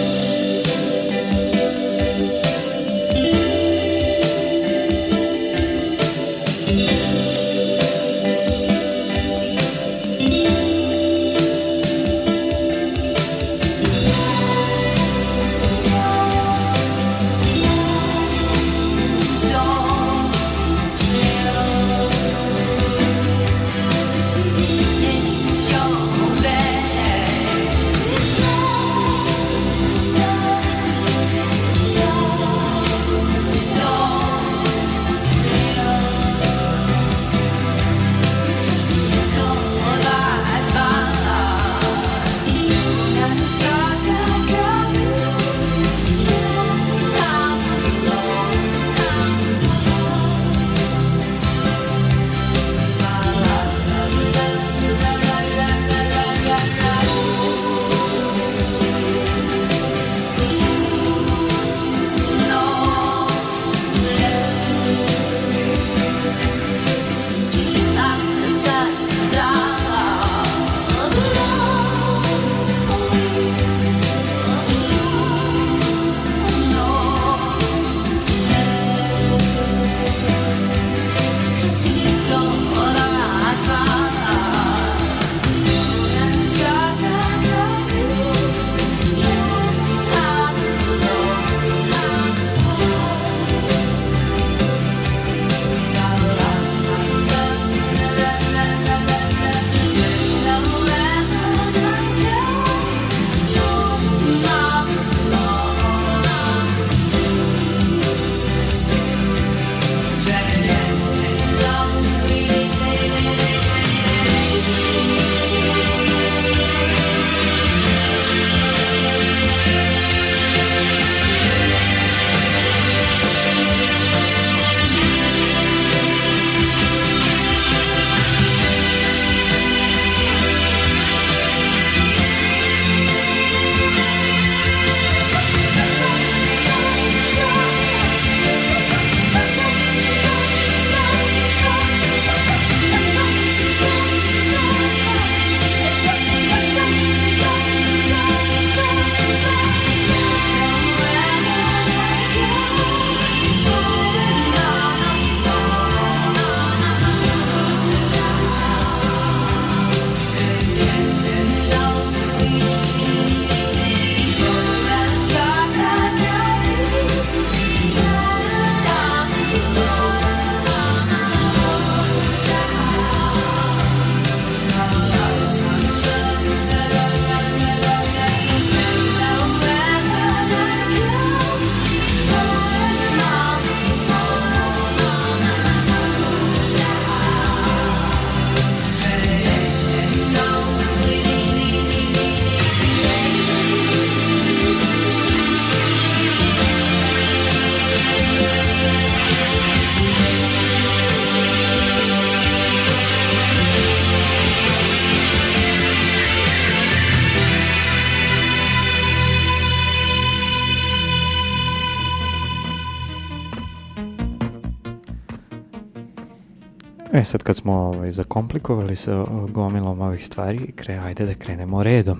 sad 217.30 217.42
kad 217.42 217.56
smo 217.56 217.72
ovaj, 217.72 218.12
zakomplikovali 218.12 218.96
sa 218.96 219.24
gomilom 219.48 220.00
ovih 220.00 220.26
stvari, 220.26 220.72
kre, 220.76 220.98
ajde 220.98 221.26
da 221.26 221.34
krenemo 221.34 221.82
redom. 221.82 222.18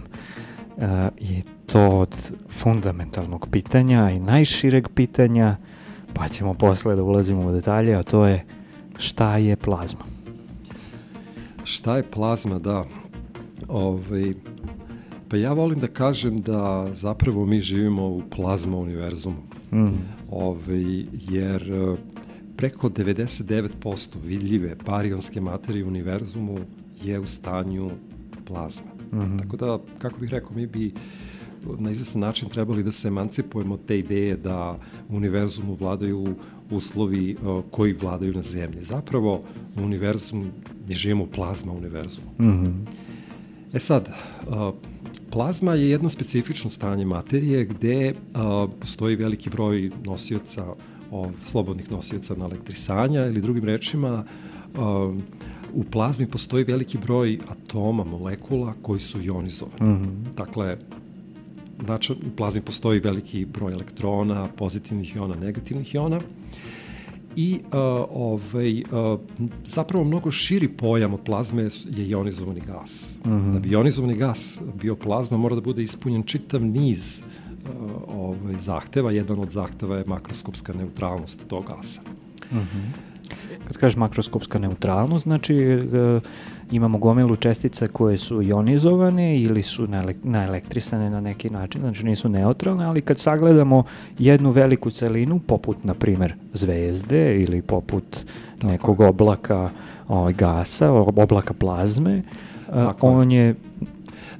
E, 0.79 1.09
I 1.19 1.43
to 1.67 1.89
od 1.89 2.15
fundamentalnog 2.49 3.49
pitanja 3.51 4.11
i 4.11 4.21
najšireg 4.21 4.89
pitanja, 4.95 5.57
pa 6.15 6.29
ćemo 6.29 6.55
posle 6.55 6.97
da 6.97 7.03
ulazimo 7.03 7.47
u 7.47 7.53
detalje, 7.53 7.95
a 7.95 8.03
to 8.03 8.27
je 8.27 8.45
šta 8.99 9.37
je 9.37 9.57
plazma? 9.57 10.05
Šta 11.65 11.97
je 11.97 12.03
plazma, 12.03 12.59
da. 12.59 12.85
Ovaj, 13.69 14.35
pa 15.29 15.37
ja 15.37 15.53
volim 15.53 15.79
da 15.79 15.87
kažem 15.87 16.41
da 16.41 16.89
zapravo 16.93 17.47
mi 17.47 17.61
živimo 17.61 18.07
u 18.07 18.23
plazma 18.31 18.77
univerzumu. 18.77 19.43
Mm. 19.73 19.89
Ovaj, 20.31 21.05
jer 21.29 21.73
preko 22.61 22.89
99% 22.89 24.07
vidljive 24.25 24.77
barionske 24.87 25.41
materije 25.41 25.85
u 25.85 25.89
univerzumu 25.89 26.59
je 27.03 27.19
u 27.19 27.27
stanju 27.27 27.91
plazme. 28.47 28.87
Mm 29.13 29.19
-hmm. 29.19 29.43
Tako 29.43 29.57
da, 29.57 29.79
kako 29.99 30.21
bih 30.21 30.31
rekao, 30.31 30.51
mi 30.55 30.67
bi 30.67 30.93
na 31.79 31.91
izvestan 31.91 32.21
način 32.21 32.49
trebali 32.49 32.83
da 32.83 32.93
se 32.93 33.09
emancipujemo 33.09 33.75
od 33.75 33.87
te 33.87 33.99
ideje 33.99 34.37
da 34.37 34.77
u 35.09 35.17
univerzumu 35.17 35.75
vladaju 35.75 36.35
uslovi 36.71 37.37
uh, 37.43 37.65
koji 37.71 37.93
vladaju 37.93 38.35
na 38.35 38.43
zemlji. 38.43 38.85
Zapravo, 38.85 39.41
u 39.77 39.83
univerzumu 39.83 40.45
mi 40.89 40.95
živimo 40.95 41.27
plazma 41.27 41.73
univerzumu. 41.73 42.31
Mm 42.39 42.45
-hmm. 42.45 42.75
E 43.73 43.79
sad, 43.79 44.09
uh, 44.09 44.75
plazma 45.31 45.75
je 45.75 45.91
jedno 45.91 46.09
specifično 46.09 46.71
stanje 46.71 47.05
materije 47.05 47.65
gde 47.65 48.13
uh, 48.13 48.71
postoji 48.81 49.17
veliki 49.17 49.51
broj 49.51 49.91
nosioca, 50.05 50.75
uh, 51.11 51.31
slobodnih 51.45 51.91
nosioca 51.91 52.35
na 52.37 52.45
elektrisanja 52.45 53.27
ili 53.27 53.41
drugim 53.41 53.65
rečima, 53.65 54.25
uh, 54.75 55.15
u 55.75 55.85
plazmi 55.85 56.27
postoji 56.27 56.65
veliki 56.65 56.99
broj 56.99 57.39
atoma, 57.49 58.05
molekula 58.05 58.75
koji 58.83 59.01
su 59.01 59.23
ionizovani. 59.23 59.93
Mm 59.93 60.05
-hmm. 60.05 60.37
Dakle, 60.37 60.77
znači, 61.85 62.13
u 62.13 62.37
plazmi 62.37 62.61
postoji 62.61 63.01
veliki 63.01 63.45
broj 63.45 63.73
elektrona, 63.73 64.49
pozitivnih 64.57 65.17
iona, 65.17 65.35
negativnih 65.35 65.95
iona 65.95 66.21
i 67.37 67.61
uh, 67.65 67.71
ovaj, 68.11 68.81
uh, 68.81 69.21
zapravo 69.65 70.05
mnogo 70.05 70.31
širi 70.31 70.69
pojam 70.69 71.15
od 71.15 71.21
plazme 71.21 71.69
je 71.87 72.09
ionizovani 72.09 72.61
gas. 72.61 73.19
Mm 73.25 73.31
-hmm. 73.31 73.53
Da 73.53 73.59
bi 73.59 73.69
ionizovani 73.69 74.15
gas 74.15 74.61
bio 74.81 74.97
plazma 74.97 75.37
mora 75.39 75.55
da 75.55 75.61
bude 75.61 75.83
ispunjen 75.83 76.23
čitav 76.23 76.65
niz 76.65 77.23
uh, 77.23 77.50
ovaj, 78.09 78.55
zahteva. 78.59 79.11
Jedan 79.11 79.39
od 79.39 79.51
zahteva 79.51 79.97
je 79.97 80.05
makroskopska 80.07 80.73
neutralnost 80.73 81.49
tog 81.49 81.65
gasa. 81.65 82.01
Mm 82.53 82.59
-hmm. 82.59 83.11
Kad 83.69 83.77
kažeš 83.77 83.97
makroskopska 83.97 84.59
neutralnost, 84.59 85.23
znači 85.23 85.55
e, 85.57 86.21
imamo 86.71 86.99
gomilu 86.99 87.37
čestica 87.37 87.89
koje 87.89 88.19
su 88.19 88.43
ionizovane 88.43 89.41
ili 89.41 89.63
su 89.63 89.89
naelektrisane 90.23 91.11
na 91.11 91.21
neki 91.21 91.51
način, 91.51 91.81
znači 91.81 92.05
nisu 92.07 92.29
neutralne, 92.29 92.85
ali 92.85 93.01
kad 93.01 93.19
sagledamo 93.19 93.85
jednu 94.19 94.51
veliku 94.51 94.91
celinu, 94.91 95.39
poput, 95.39 95.85
na 95.85 95.95
primer, 95.95 96.35
zvezde 96.53 97.43
ili 97.43 97.63
poput 97.63 98.25
nekog 98.63 99.01
oblaka 99.01 99.71
o, 100.09 100.19
ovaj, 100.19 100.33
gasa, 100.33 100.91
oblaka 100.93 101.55
plazme, 101.55 102.17
e, 102.17 102.23
Tako 102.73 103.07
on 103.07 103.33
je 103.33 103.55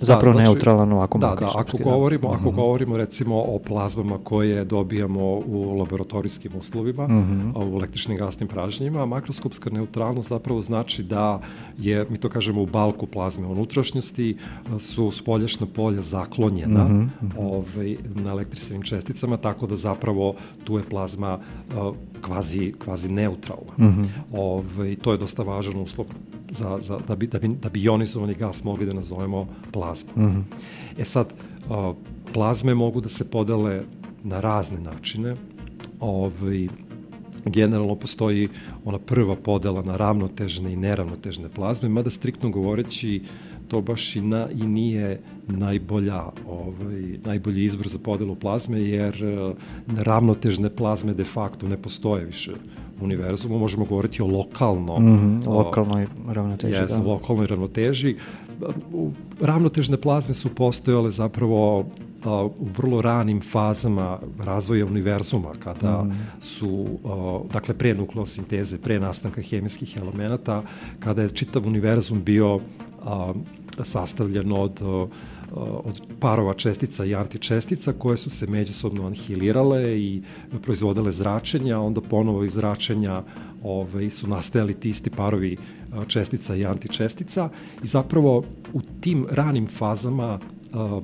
zapravo 0.01 0.33
da, 0.33 0.45
znači, 0.45 0.53
neutralan 0.53 0.93
ovako 0.93 1.19
da, 1.19 1.35
da, 1.41 1.51
ako 1.55 1.77
da. 1.77 1.85
govorimo, 1.85 2.29
-hmm. 2.29 2.35
ako 2.35 2.49
mhm. 2.49 2.57
govorimo 2.57 2.97
recimo 2.97 3.43
o 3.43 3.59
plazmama 3.59 4.19
koje 4.25 4.65
dobijamo 4.65 5.25
u 5.25 5.79
laboratorijskim 5.79 6.53
uslovima, 6.59 7.09
mm 7.09 7.53
-hmm. 7.55 7.73
u 7.73 7.77
električnim 7.77 8.19
gasnim 8.19 8.49
pražnjima, 8.49 9.07
makroskopska 9.07 9.71
neutralnost 9.71 10.29
zapravo 10.29 10.61
znači 10.61 11.03
da 11.03 11.41
je, 11.79 12.07
mi 12.11 12.17
to 12.17 12.29
kažemo 12.29 12.63
u 12.63 12.67
balku 12.67 13.07
plazme 13.07 13.47
unutrašnjosti, 13.47 14.37
su 14.79 15.11
spoljašna 15.11 15.67
polja 15.75 16.03
zaklonjena 16.03 16.85
mm 16.85 17.13
-hmm. 17.23 17.31
ovaj, 17.39 17.97
na 18.15 18.31
električnim 18.31 18.83
česticama, 18.83 19.37
tako 19.37 19.67
da 19.67 19.77
zapravo 19.77 20.35
tu 20.65 20.79
je 20.79 20.85
plazma 20.85 21.39
uh, 21.39 21.95
kvazi, 22.21 22.73
kvazi 22.85 23.09
neutralna. 23.09 23.73
Mm 23.79 23.85
-hmm. 23.85 24.07
ovaj, 24.33 24.97
to 24.97 25.13
je 25.13 25.19
dosta 25.19 25.43
važan 25.43 25.77
uslov 25.77 26.07
za, 26.51 26.79
za, 26.81 26.99
da, 27.09 27.17
bi, 27.17 27.27
da, 27.27 27.39
bi, 27.39 27.49
da 27.49 27.69
bi 27.69 27.83
ionizovani 27.83 28.35
gas 28.35 28.65
mogli 28.65 28.87
da 28.87 28.93
nazovemo 28.93 29.47
plazma. 29.73 30.13
Mm 30.17 30.35
-hmm. 30.35 30.43
E 30.99 31.05
sad, 31.05 31.35
uh, 31.69 31.97
plazme 32.33 32.75
mogu 32.75 33.01
da 33.01 33.09
se 33.09 33.31
podele 33.31 33.83
na 34.23 34.41
razne 34.41 34.81
načine. 34.81 35.37
Ovaj, 36.01 36.69
generalno 37.45 37.95
postoji 37.95 38.49
ona 38.85 38.99
prva 38.99 39.37
podela 39.37 39.83
na 39.83 39.97
ravnotežne 39.97 40.73
i 40.73 40.77
neravnotežne 40.77 41.49
plazme, 41.49 41.89
mada 41.89 42.11
striktno 42.11 42.51
govoreći 42.51 43.23
to 43.69 43.81
baš 43.81 44.17
i, 44.17 44.21
na, 44.21 44.49
i 44.51 44.67
nije 44.67 45.21
najbolja, 45.47 46.23
ovaj, 46.49 47.19
najbolji 47.27 47.65
izbor 47.65 47.89
za 47.89 47.99
podelu 47.99 48.35
plazme, 48.35 48.81
jer 48.81 49.25
ravnotežne 49.97 50.71
plazme 50.71 51.15
de 51.15 51.25
facto 51.25 51.69
ne 51.69 51.77
postoje 51.77 52.25
više 52.25 52.53
univerzumu. 53.03 53.59
Možemo 53.59 53.85
govoriti 53.85 54.23
o 54.23 54.27
lokalno, 54.27 54.99
mm 54.99 55.05
-hmm, 55.05 55.49
lokalnoj 55.49 56.07
ravnoteži. 56.29 56.77
Jes, 56.77 56.91
da. 56.91 57.03
lokalnoj 57.03 57.47
ravnoteži. 57.47 58.17
Ravnotežne 59.41 59.97
plazme 59.97 60.35
su 60.35 60.49
postojale 60.55 61.11
zapravo 61.11 61.85
a, 62.25 62.45
u 62.45 62.67
vrlo 62.79 63.03
ranim 63.03 63.41
fazama 63.41 64.19
razvoja 64.45 64.87
univerzuma, 64.87 65.53
kada 65.65 66.03
mm. 66.03 66.11
su, 66.41 66.87
a, 67.05 67.41
dakle, 67.53 67.75
pre 67.75 67.95
nukleosinteze, 67.95 68.79
pre 68.79 69.01
nastanka 69.01 69.43
hemijskih 69.43 69.97
elemenata, 69.97 70.63
kada 70.99 71.23
je 71.23 71.31
čitav 71.31 71.67
univerzum 71.67 72.23
bio 72.23 72.61
a, 73.05 73.33
sastavljen 73.85 74.53
od 74.53 74.81
od 75.55 76.03
parova 76.21 76.55
čestica 76.55 77.05
i 77.05 77.15
antičestica 77.15 77.93
koje 77.93 78.17
su 78.17 78.31
se 78.31 78.47
međusobno 78.47 79.07
anihilirale 79.07 79.99
i 79.99 80.23
proizvodile 80.63 81.13
zračenja, 81.13 81.81
onda 81.81 82.01
ponovo 82.01 82.45
iz 82.45 82.53
zračenja 82.53 83.23
ovaj, 83.63 84.11
su 84.11 84.27
nastajali 84.29 84.75
ti 84.75 84.91
isti 84.91 85.11
parovi 85.11 85.57
čestica 86.09 86.57
i 86.57 86.67
antičestica 86.67 87.49
i 87.83 87.87
zapravo 87.87 88.45
u 88.73 88.81
tim 89.01 89.27
ranim 89.31 89.67
fazama 89.67 90.39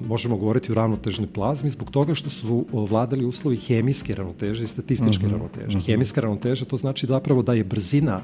možemo 0.06 0.37
govoriti 0.37 0.72
o 0.72 0.74
ravnotežnoj 0.74 1.28
plazmi 1.28 1.70
zbog 1.70 1.90
toga 1.90 2.14
što 2.14 2.30
su 2.30 2.66
vladali 2.72 3.24
uslovi 3.24 3.56
hemijske 3.56 4.14
ravnoteže 4.14 4.64
i 4.64 4.66
statističke 4.66 5.26
uh 5.26 5.32
mhm, 5.32 5.35
-huh, 5.35 5.38
ravnoteže. 5.38 5.66
Uh 5.66 5.72
mhm. 5.72 5.80
-huh. 5.80 5.87
Hemijska 5.87 6.20
ravnoteža 6.20 6.64
to 6.64 6.76
znači 6.76 7.06
zapravo 7.06 7.42
da 7.42 7.52
je 7.52 7.64
brzina 7.64 8.20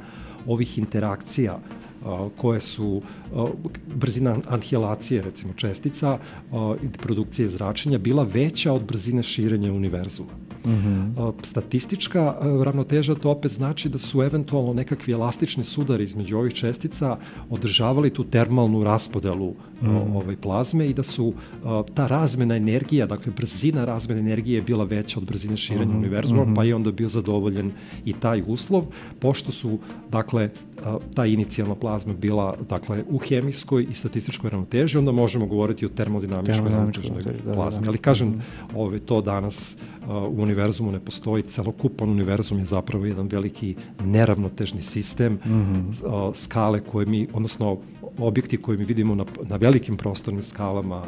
ovih 0.47 0.79
interakcija 0.79 1.59
koje 2.37 2.61
su 2.61 3.03
brzina 3.95 4.37
anhilacije 4.49 5.23
recimo 5.23 5.53
čestica 5.53 6.19
i 6.83 6.89
produkcije 6.99 7.49
zračenja 7.49 7.99
bila 7.99 8.23
veća 8.23 8.73
od 8.73 8.83
brzine 8.83 9.23
širenja 9.23 9.73
univerzuma. 9.73 10.33
Mm 10.65 10.71
-hmm. 10.71 11.33
Statistička 11.43 12.37
ravnoteža 12.65 13.15
to 13.15 13.31
opet 13.31 13.53
znači 13.53 13.89
da 13.89 13.99
su 13.99 14.23
eventualno 14.23 14.73
nekakvi 14.73 15.13
elastični 15.13 15.65
sudari 15.65 16.05
između 16.05 16.39
ovih 16.39 16.55
čestica 16.55 17.17
održavali 17.51 18.11
tu 18.11 18.25
termalnu 18.25 18.85
raspodelu. 18.85 19.55
Ovaj 19.91 20.37
plazme 20.37 20.87
i 20.87 20.95
da 20.95 21.03
su 21.03 21.33
ta 21.95 22.07
razmena 22.07 22.57
energija, 22.57 23.07
dakle 23.07 23.33
brzina 23.37 23.85
razmene 23.85 24.21
energije 24.21 24.57
je 24.57 24.63
bila 24.63 24.85
veća 24.85 25.21
od 25.21 25.27
brzine 25.27 25.57
širenja 25.57 25.85
mm 25.85 25.95
-hmm. 25.95 25.99
univerzuma, 25.99 26.43
mhm. 26.43 26.55
pa 26.55 26.65
je 26.65 26.75
onda 26.75 26.93
bio 26.93 27.09
zadovoljen 27.09 27.73
i 28.05 28.13
taj 28.13 28.43
uslov, 28.47 28.85
pošto 29.19 29.53
su 29.53 29.79
dakle 30.11 30.51
ta 31.15 31.27
inicijalna 31.27 31.75
plazma 31.75 32.13
bila 32.13 32.57
dakle 32.69 33.05
u 33.11 33.19
hemijskoj 33.19 33.87
i 33.91 33.95
statističkoj 33.95 34.51
ravnoteži, 34.51 34.99
onda 34.99 35.13
možemo 35.13 35.47
govoriti 35.47 35.87
o 35.87 35.89
termodinamičkoj 35.89 36.69
ravnotežnoj 36.69 37.23
da, 37.23 37.53
plazmi. 37.53 37.81
Da, 37.81 37.85
da. 37.85 37.91
Ali 37.91 37.99
kažem, 37.99 38.29
mm 38.29 38.33
-hmm. 38.33 38.77
ove, 38.77 38.99
to 38.99 39.21
danas 39.21 39.77
u 40.09 40.43
univerzumu 40.43 40.93
ne 40.93 41.01
postoji, 41.01 41.43
celokupan 41.43 42.11
univerzum 42.11 42.59
je 42.59 42.65
zapravo 42.65 43.07
jedan 43.07 43.27
veliki 43.27 43.75
neravnotežni 44.05 44.83
sistem 44.83 45.33
mm 45.33 45.39
-hmm. 45.45 46.35
skale 46.35 46.81
koje 46.81 47.07
mi, 47.07 47.29
odnosno 47.33 47.79
objekti 48.19 48.57
koje 48.57 48.79
mi 48.79 48.85
vidimo 48.85 49.15
na, 49.15 49.25
na 49.49 49.57
velikim 49.57 49.97
prostornim 49.97 50.43
skalama, 50.43 51.05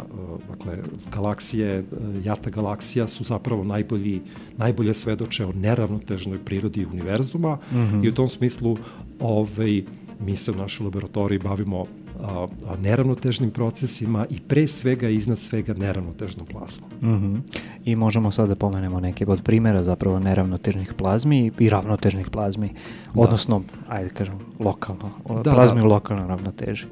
dakle, 0.50 0.78
galaksije, 1.12 1.84
jata 2.24 2.50
galaksija 2.50 3.06
su 3.08 3.24
zapravo 3.24 3.64
najbolji, 3.64 4.20
najbolje 4.56 4.94
svedoče 4.94 5.46
o 5.46 5.52
neravnotežnoj 5.52 6.38
prirodi 6.44 6.86
univerzuma 6.86 7.54
mm 7.54 7.76
-hmm. 7.76 8.04
i 8.04 8.08
u 8.08 8.14
tom 8.14 8.28
smislu 8.28 8.76
ovaj, 9.20 9.82
mi 10.20 10.36
se 10.36 10.50
u 10.50 10.54
našoj 10.54 10.84
laboratoriji 10.84 11.38
bavimo 11.38 11.86
a, 12.24 12.46
a 12.66 12.76
neravnotežnim 12.76 13.50
procesima 13.50 14.26
i 14.30 14.40
pre 14.40 14.68
svega 14.68 15.08
i 15.08 15.14
iznad 15.14 15.38
svega 15.38 15.74
neravnotežnom 15.74 16.46
plazmom. 16.46 16.90
Mm 17.02 17.06
-hmm. 17.06 17.40
I 17.84 17.96
možemo 17.96 18.30
sad 18.30 18.48
da 18.48 18.54
pomenemo 18.54 19.00
neke 19.00 19.26
od 19.28 19.42
primjera 19.42 19.84
zapravo 19.84 20.18
neravnotežnih 20.18 20.92
plazmi 20.96 21.50
i 21.58 21.68
ravnotežnih 21.68 22.30
plazmi, 22.30 22.68
da. 23.14 23.20
odnosno, 23.20 23.62
ajde 23.88 24.10
kažem, 24.10 24.38
lokalno, 24.58 25.10
da, 25.44 25.52
plazmi 25.52 25.80
da. 25.80 25.86
u 25.86 25.88
lokalnoj 25.88 26.28
ravnoteži. 26.28 26.84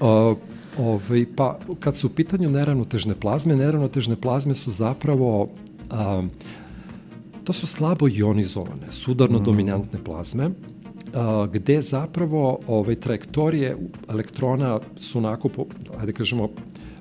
A, 0.00 0.34
ovaj, 0.78 1.26
pa, 1.36 1.58
kad 1.80 1.96
su 1.96 2.06
u 2.06 2.10
pitanju 2.10 2.50
neravnotežne 2.50 3.14
plazme, 3.14 3.56
neravnotežne 3.56 4.16
plazme 4.16 4.54
su 4.54 4.70
zapravo 4.70 5.48
a, 5.90 6.22
to 7.44 7.52
su 7.52 7.66
slabo 7.66 8.08
ionizovane, 8.08 8.86
sudarno-dominantne 8.90 9.98
plazme 10.04 10.50
gde 11.52 11.82
zapravo 11.82 12.58
ovaj, 12.66 12.94
trajektorije 12.94 13.76
elektrona 14.08 14.80
su 14.96 15.18
onako, 15.18 15.48
po, 15.48 15.66
ajde 15.98 16.12
kažemo, 16.12 16.48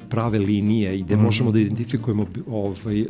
prave 0.10 0.40
linije 0.40 1.00
i 1.00 1.04
gde 1.04 1.16
mm 1.16 1.20
-hmm. 1.20 1.24
možemo 1.24 1.52
da 1.52 1.60
identifikujemo 1.60 2.26
ovaj, 2.48 3.06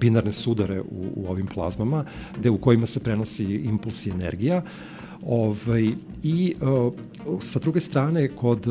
binarne 0.00 0.32
sudare 0.32 0.80
u, 0.80 1.04
u 1.16 1.26
ovim 1.30 1.46
plazmama, 1.46 2.04
gde 2.38 2.50
u 2.50 2.58
kojima 2.58 2.86
se 2.86 3.00
prenosi 3.00 3.44
impuls 3.44 4.06
i 4.06 4.10
energija. 4.10 4.62
Ovaj, 5.26 5.90
I 6.22 6.54
sa 7.40 7.58
druge 7.58 7.80
strane, 7.80 8.28
kod 8.28 8.66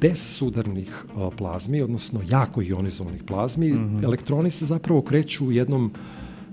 bezsudarnih 0.00 1.04
plazmi, 1.36 1.82
odnosno 1.82 2.20
jako 2.30 2.62
ionizovanih 2.62 3.22
plazmi, 3.22 3.72
mm 3.72 3.78
-hmm. 3.78 4.04
elektroni 4.04 4.50
se 4.50 4.66
zapravo 4.66 5.02
kreću 5.02 5.46
u 5.46 5.52
jednom 5.52 5.92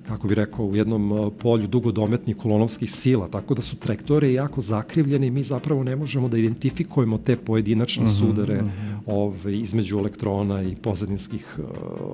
kako 0.10 0.28
bi 0.28 0.36
rekao, 0.36 0.66
u 0.66 0.76
jednom 0.76 1.32
polju 1.40 1.68
dugodometnih 1.68 2.36
kolonovskih 2.38 2.92
sila, 2.92 3.28
tako 3.28 3.54
da 3.56 3.62
su 3.62 3.76
trajektore 3.76 4.34
jako 4.34 4.62
zakrivljene 4.62 5.28
i 5.28 5.32
mi 5.32 5.44
zapravo 5.44 5.84
ne 5.84 5.96
možemo 5.96 6.30
da 6.30 6.38
identifikujemo 6.38 7.18
te 7.18 7.36
pojedinačne 7.36 8.04
mm 8.04 8.08
-hmm, 8.08 8.20
sudare 8.20 8.62
mm 8.62 8.66
-hmm. 8.66 9.00
ovaj, 9.06 9.54
između 9.54 9.98
elektrona 9.98 10.62
i 10.62 10.76
pozadinskih 10.76 11.60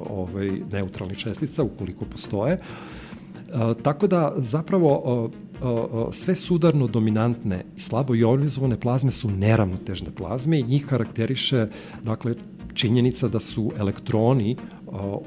ovaj, 0.09 0.51
neutralnih 0.71 1.17
čestica, 1.17 1.63
ukoliko 1.63 2.05
postoje. 2.05 2.57
Uh, 2.57 3.81
tako 3.81 4.07
da 4.07 4.33
zapravo 4.37 4.99
uh, 4.99 5.31
uh, 5.61 6.13
sve 6.13 6.35
sudarno 6.35 6.87
dominantne 6.87 7.63
i 7.77 7.79
slabo 7.79 8.15
ionizovane 8.15 8.79
plazme 8.79 9.11
su 9.11 9.29
neravnotežne 9.29 10.11
plazme 10.11 10.59
i 10.59 10.63
njih 10.63 10.85
karakteriše 10.85 11.67
dakle 12.03 12.35
činjenica 12.73 13.27
da 13.27 13.39
su 13.39 13.71
elektroni 13.77 14.55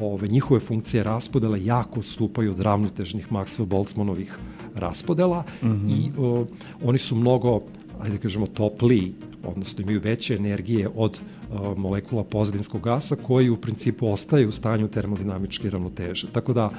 ove 0.01 0.29
njihove 0.29 0.61
funkcije 0.61 1.03
raspodela 1.03 1.57
jako 1.57 2.01
odstupaju 2.01 2.51
od 2.51 2.61
ravnotežnih 2.61 3.33
Maxwell-Boltzmannovih 3.33 4.29
raspodela 4.75 5.45
mm 5.63 5.67
-hmm. 5.67 5.91
i 5.91 6.13
o, 6.19 6.47
oni 6.85 6.99
su 6.99 7.17
mnogo 7.17 7.61
ajde 8.01 8.17
da 8.17 8.23
kažemo 8.23 8.47
topliji, 8.47 9.13
odnosno 9.45 9.83
imaju 9.83 10.01
veće 10.01 10.35
energije 10.35 10.89
od 10.95 11.19
o, 11.53 11.75
molekula 11.75 12.25
pozadinskog 12.25 12.81
gasa 12.83 13.17
koji 13.17 13.51
u 13.51 13.57
principu 13.57 14.09
ostaje 14.09 14.47
u 14.47 14.53
stanju 14.53 14.89
termodinamičke 14.89 15.71
ravnoteže. 15.71 16.27
Tako 16.33 16.53
da 16.53 16.71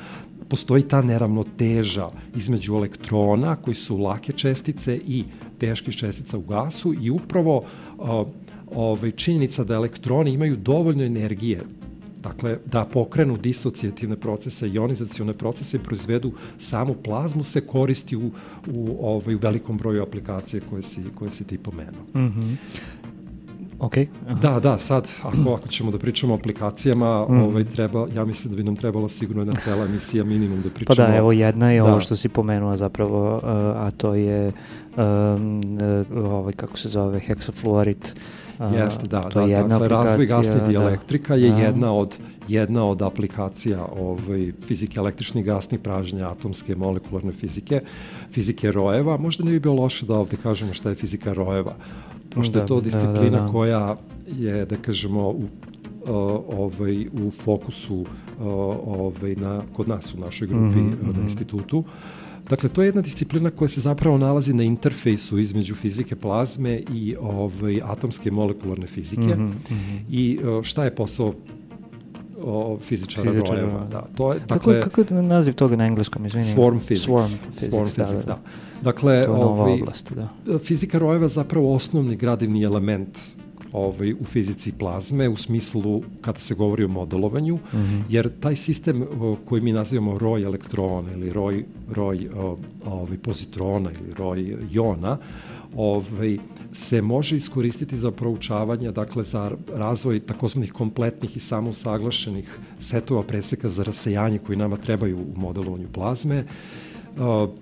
postoji 0.50 0.84
ta 0.84 1.02
neravnoteža 1.02 2.10
između 2.36 2.74
elektrona 2.74 3.56
koji 3.56 3.76
su 3.76 3.98
lake 3.98 4.34
čestice 4.34 5.00
i 5.08 5.24
teških 5.58 5.96
čestica 5.96 6.38
u 6.38 6.42
gasu 6.42 6.94
i 7.02 7.10
upravo 7.10 7.62
o, 7.98 8.26
ovaj, 8.76 9.12
činjenica 9.12 9.64
da 9.64 9.74
elektroni 9.74 10.32
imaju 10.34 10.56
dovoljno 10.56 11.04
energije 11.04 11.64
dakle, 12.22 12.58
da 12.66 12.86
pokrenu 12.86 13.38
disocijativne 13.38 14.16
procese, 14.16 14.70
ionizacione 14.70 15.34
procese 15.34 15.78
i 15.78 15.80
proizvedu 15.80 16.32
samu 16.58 16.94
plazmu 16.94 17.44
se 17.44 17.62
koristi 17.62 18.16
u, 18.16 18.32
u, 18.68 18.98
ovaj, 19.02 19.36
u 19.36 19.40
velikom 19.42 19.78
broju 19.78 20.04
aplikacije 20.04 20.62
koje 20.70 20.82
si, 20.82 21.02
koje 21.16 21.32
si 21.32 21.44
ti 21.44 21.58
pomenuo. 21.58 22.04
Mm 22.14 22.20
-hmm. 22.20 22.56
Ok. 23.80 23.98
Aha. 23.98 24.40
Da, 24.42 24.60
da, 24.60 24.78
sad, 24.78 25.08
ako, 25.24 25.54
ako 25.54 25.68
ćemo 25.68 25.92
da 25.92 25.98
pričamo 25.98 26.34
o 26.34 26.38
aplikacijama, 26.38 27.26
mm. 27.30 27.42
ovaj, 27.42 27.64
treba, 27.64 28.08
ja 28.16 28.26
mislim 28.26 28.52
da 28.52 28.58
bi 28.58 28.64
nam 28.64 28.76
trebala 28.76 29.10
sigurno 29.10 29.42
jedna 29.42 29.56
cela 29.60 29.86
emisija 29.86 30.24
minimum 30.24 30.62
da 30.62 30.70
pričamo. 30.70 30.96
Pa 30.96 31.12
da, 31.12 31.18
evo 31.18 31.32
jedna 31.32 31.72
je 31.72 31.82
da. 31.82 31.86
ovo 31.86 32.00
što 32.00 32.16
si 32.16 32.30
pomenuo 32.30 32.78
zapravo, 32.78 33.36
uh, 33.36 33.44
a 33.76 33.92
to 33.98 34.16
je 34.16 34.52
um, 34.98 35.62
ovaj, 36.16 36.54
kako 36.54 36.78
se 36.78 36.90
zove, 36.90 37.20
heksafluorit, 37.20 38.16
Jeste, 38.60 39.08
da. 39.08 39.22
To 39.22 39.40
da, 39.40 39.46
je 39.46 39.52
jedna 39.52 39.80
dakle, 39.80 39.88
razvoj 39.88 40.26
gasne 40.26 40.68
dielektrika 40.68 41.36
da. 41.36 41.46
je 41.46 41.52
da. 41.52 41.58
jedna 41.58 41.94
od 41.94 42.18
jedna 42.48 42.86
od 42.86 43.02
aplikacija 43.02 43.86
ovaj, 43.86 44.52
fizike 44.68 45.00
električnih 45.00 45.46
gasnih 45.46 45.80
pražnja, 45.80 46.30
atomske 46.30 46.76
molekularne 46.76 47.32
fizike, 47.32 47.82
fizike 48.32 48.72
rojeva. 48.72 49.18
Možda 49.18 49.44
ne 49.44 49.52
bi 49.52 49.60
bilo 49.60 49.76
loše 49.76 50.06
da 50.06 50.16
ovde 50.16 50.38
kažemo 50.44 50.74
šta 50.74 50.90
je 50.90 50.96
fizika 50.96 51.34
rojeva, 51.34 51.76
pošto 52.30 52.54
da, 52.54 52.60
je 52.60 52.68
to 52.68 52.76
da, 52.76 52.82
disciplina 52.82 53.30
da, 53.30 53.30
da, 53.30 53.46
da. 53.46 53.52
koja 53.52 53.96
je, 54.28 54.66
da 54.66 54.76
kažemo, 54.76 55.30
u, 55.30 55.44
ovaj, 56.58 57.08
u 57.08 57.32
fokusu 57.44 58.06
ovaj, 58.40 59.36
na, 59.36 59.62
kod 59.74 59.88
nas 59.88 60.14
u 60.14 60.20
našoj 60.20 60.48
grupi 60.48 60.78
mm 60.78 60.92
-hmm. 60.92 61.06
na 61.06 61.12
mhm. 61.12 61.22
institutu. 61.24 61.78
Uh, 61.78 61.86
Dakle, 62.50 62.70
to 62.70 62.82
je 62.82 62.88
jedna 62.88 63.02
disciplina 63.02 63.52
koja 63.52 63.70
se 63.70 63.82
zapravo 63.82 64.18
nalazi 64.18 64.54
na 64.54 64.64
interfejsu 64.64 65.40
između 65.40 65.76
fizike 65.76 66.16
plazme 66.16 66.82
i 66.94 67.16
ovaj, 67.22 67.80
atomske 67.84 68.32
molekularne 68.32 68.88
fizike. 68.88 69.36
Mm 69.36 69.52
-hmm. 69.70 70.00
I 70.10 70.40
šta 70.64 70.84
je 70.84 70.96
posao 70.96 71.34
o, 72.44 72.78
fizičara, 72.82 73.32
fizičara 73.32 73.62
rojeva. 73.62 73.88
Da, 73.92 74.08
to 74.16 74.34
je, 74.34 74.40
dakle, 74.40 74.82
kako, 74.82 75.02
kako 75.02 75.16
je 75.16 75.22
naziv 75.22 75.54
toga 75.54 75.76
na 75.76 75.86
engleskom, 75.86 76.26
izvini? 76.26 76.46
Swarm 76.46 76.80
physics. 76.90 77.08
Swarm 77.08 77.38
physics, 77.60 77.72
swarm 77.72 77.88
physics 77.96 78.26
da, 78.26 78.26
da. 78.26 78.26
da. 78.26 78.40
Dakle, 78.82 79.26
to 79.26 79.32
je 79.32 79.40
nova 79.40 79.46
ovaj, 79.46 79.82
oblast, 79.82 80.14
da. 80.46 80.60
fizika 80.60 81.00
rojeva 81.00 81.26
je 81.26 81.30
zapravo 81.30 81.74
osnovni 81.74 82.16
gradivni 82.16 82.64
element 82.64 83.18
ovaj, 83.74 84.14
u 84.14 84.26
fizici 84.26 84.72
plazme 84.72 85.30
u 85.30 85.38
smislu 85.38 86.04
kada 86.22 86.40
se 86.40 86.56
govori 86.56 86.84
o 86.84 86.88
modelovanju, 86.88 87.56
mm 87.56 87.78
-hmm. 87.78 88.02
jer 88.10 88.30
taj 88.40 88.56
sistem 88.56 89.06
koji 89.46 89.62
mi 89.62 89.72
nazivamo 89.72 90.18
roj 90.18 90.44
elektrona 90.44 91.14
ili 91.14 91.34
roj, 91.34 91.66
roj 91.92 92.30
ovaj, 92.86 93.18
pozitrona 93.18 93.92
ili 93.92 94.14
roj 94.18 94.58
jona, 94.72 95.18
ovaj, 95.76 96.38
se 96.74 97.02
može 97.02 97.36
iskoristiti 97.36 97.98
za 97.98 98.12
proučavanje, 98.12 98.92
dakle 98.92 99.24
za 99.24 99.52
razvoj 99.76 100.20
takozvanih 100.20 100.72
kompletnih 100.72 101.38
i 101.38 101.40
samousaglašenih 101.40 102.60
setova 102.80 103.24
preseka 103.24 103.70
za 103.70 103.84
rasejanje 103.84 104.38
koji 104.38 104.58
nama 104.58 104.78
trebaju 104.78 105.18
u 105.18 105.40
modelovanju 105.40 105.88
plazme. 105.94 106.46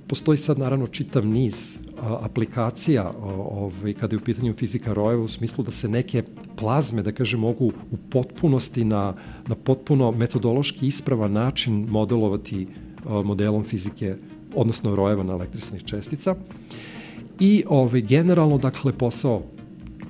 Postoji 0.07 0.37
sad 0.37 0.59
naravno 0.59 0.87
čitav 0.87 1.25
niz 1.25 1.77
aplikacija 2.01 3.11
ovaj, 3.51 3.93
kada 3.93 4.15
je 4.15 4.17
u 4.17 4.23
pitanju 4.23 4.53
fizika 4.53 4.93
rojeva 4.93 5.23
u 5.23 5.27
smislu 5.27 5.63
da 5.63 5.71
se 5.71 5.89
neke 5.89 6.23
plazme, 6.55 7.03
da 7.03 7.11
kažem, 7.11 7.39
mogu 7.39 7.65
u 7.65 7.97
potpunosti 8.09 8.85
na, 8.85 9.13
na 9.47 9.55
potpuno 9.55 10.11
metodološki 10.11 10.87
ispravan 10.87 11.31
način 11.31 11.87
modelovati 11.89 12.67
modelom 13.23 13.63
fizike, 13.63 14.15
odnosno 14.55 14.95
rojeva 14.95 15.23
na 15.23 15.33
elektrisnih 15.33 15.83
čestica. 15.83 16.35
I 17.39 17.63
ovaj, 17.67 18.01
generalno, 18.01 18.57
dakle, 18.57 18.93
posao 18.93 19.41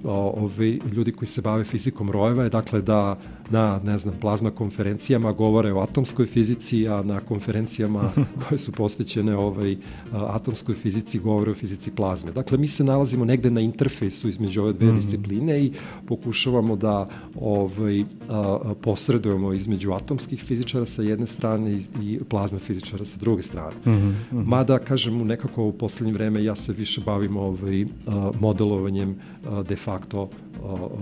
ovi 0.04 0.82
ljudi 0.94 1.12
koji 1.12 1.28
se 1.28 1.42
bave 1.42 1.64
fizikom 1.64 2.12
rojeva 2.12 2.44
je 2.44 2.50
dakle 2.50 2.82
da 2.82 3.20
na, 3.50 3.80
ne 3.84 3.98
znam, 3.98 4.16
plazma 4.22 4.52
konferencijama 4.52 5.32
govore 5.32 5.74
o 5.74 5.80
atomskoj 5.80 6.26
fizici, 6.26 6.88
a 6.88 7.04
na 7.04 7.20
konferencijama 7.20 8.12
koje 8.50 8.60
su 8.60 8.72
posvećene 8.72 9.36
ovaj, 9.38 9.78
atomskoj 10.12 10.76
fizici 10.76 11.20
govore 11.20 11.52
o 11.52 11.56
fizici 11.56 11.92
plazme. 11.92 12.32
Dakle, 12.32 12.58
mi 12.58 12.68
se 12.68 12.84
nalazimo 12.84 13.26
negde 13.26 13.50
na 13.50 13.62
interfejsu 13.62 14.30
između 14.30 14.62
ove 14.62 14.74
dve 14.74 14.92
mm. 14.92 14.96
discipline 14.96 15.64
i 15.64 15.72
pokušavamo 16.06 16.76
da 16.76 17.10
ovaj, 17.36 18.04
a, 18.30 18.74
posredujemo 18.82 19.54
između 19.54 19.92
atomskih 19.92 20.44
fizičara 20.44 20.86
sa 20.86 21.02
jedne 21.02 21.28
strane 21.28 21.72
i, 21.72 21.82
i 22.02 22.20
plazme 22.30 22.60
fizičara 22.60 23.06
sa 23.06 23.18
druge 23.20 23.44
strane. 23.44 23.76
Mm 23.86 23.90
-hmm. 23.90 24.48
Mada, 24.48 24.80
kažem, 24.80 25.28
nekako 25.28 25.64
u 25.64 25.72
poslednje 25.72 26.14
vreme 26.14 26.44
ja 26.44 26.56
se 26.56 26.74
više 26.74 27.02
bavim 27.06 27.38
ovaj, 27.38 27.86
a, 28.08 28.32
modelovanjem 28.40 29.16
a, 29.46 29.64
de 29.64 29.76
facto 29.76 30.30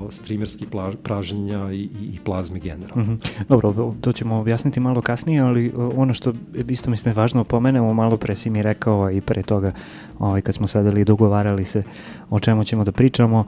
streamerskih 0.10 0.68
praženja 1.04 1.72
i, 1.72 1.90
i, 2.14 2.20
plazme 2.24 2.60
generalno. 2.60 3.04
Mm 3.04 3.18
-hmm. 3.18 3.44
Dobro, 3.50 3.94
to 4.02 4.12
ćemo 4.12 4.40
objasniti 4.40 4.80
malo 4.80 5.02
kasnije, 5.02 5.42
ali 5.42 5.74
ono 5.96 6.14
što 6.14 6.34
isto 6.68 6.90
mislim 6.90 7.12
je 7.12 7.16
važno 7.16 7.44
pomenemo, 7.44 7.94
malo 7.94 8.18
pre 8.18 8.36
si 8.36 8.50
mi 8.50 8.62
rekao 8.62 9.12
i 9.12 9.22
pre 9.22 9.44
toga, 9.44 9.72
ovaj, 10.20 10.42
kad 10.42 10.56
smo 10.56 10.68
sedeli 10.68 11.02
i 11.02 11.06
dogovarali 11.06 11.66
se 11.66 11.84
o 12.30 12.40
čemu 12.40 12.64
ćemo 12.64 12.84
da 12.84 12.92
pričamo, 12.92 13.46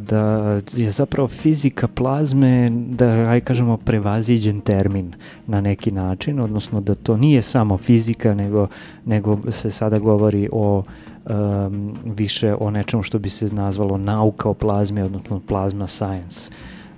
da 0.00 0.60
je 0.72 0.90
zapravo 0.90 1.28
fizika 1.28 1.88
plazme, 1.88 2.70
da 2.70 3.06
aj 3.06 3.40
kažemo 3.40 3.76
prevaziđen 3.76 4.60
termin 4.60 5.12
na 5.46 5.60
neki 5.60 5.90
način, 5.90 6.40
odnosno 6.40 6.80
da 6.80 6.94
to 6.94 7.16
nije 7.16 7.42
samo 7.42 7.78
fizika, 7.78 8.34
nego, 8.34 8.68
nego 9.04 9.38
se 9.50 9.70
sada 9.70 9.98
govori 9.98 10.48
o 10.52 10.82
um, 11.26 11.94
više 12.04 12.54
o 12.60 12.70
nečemu 12.70 13.02
što 13.02 13.18
bi 13.18 13.30
se 13.30 13.46
nazvalo 13.46 13.98
nauka 13.98 14.48
o 14.48 14.54
plazmi, 14.54 15.02
odnosno 15.02 15.40
plazma 15.48 15.86
science. 15.86 16.50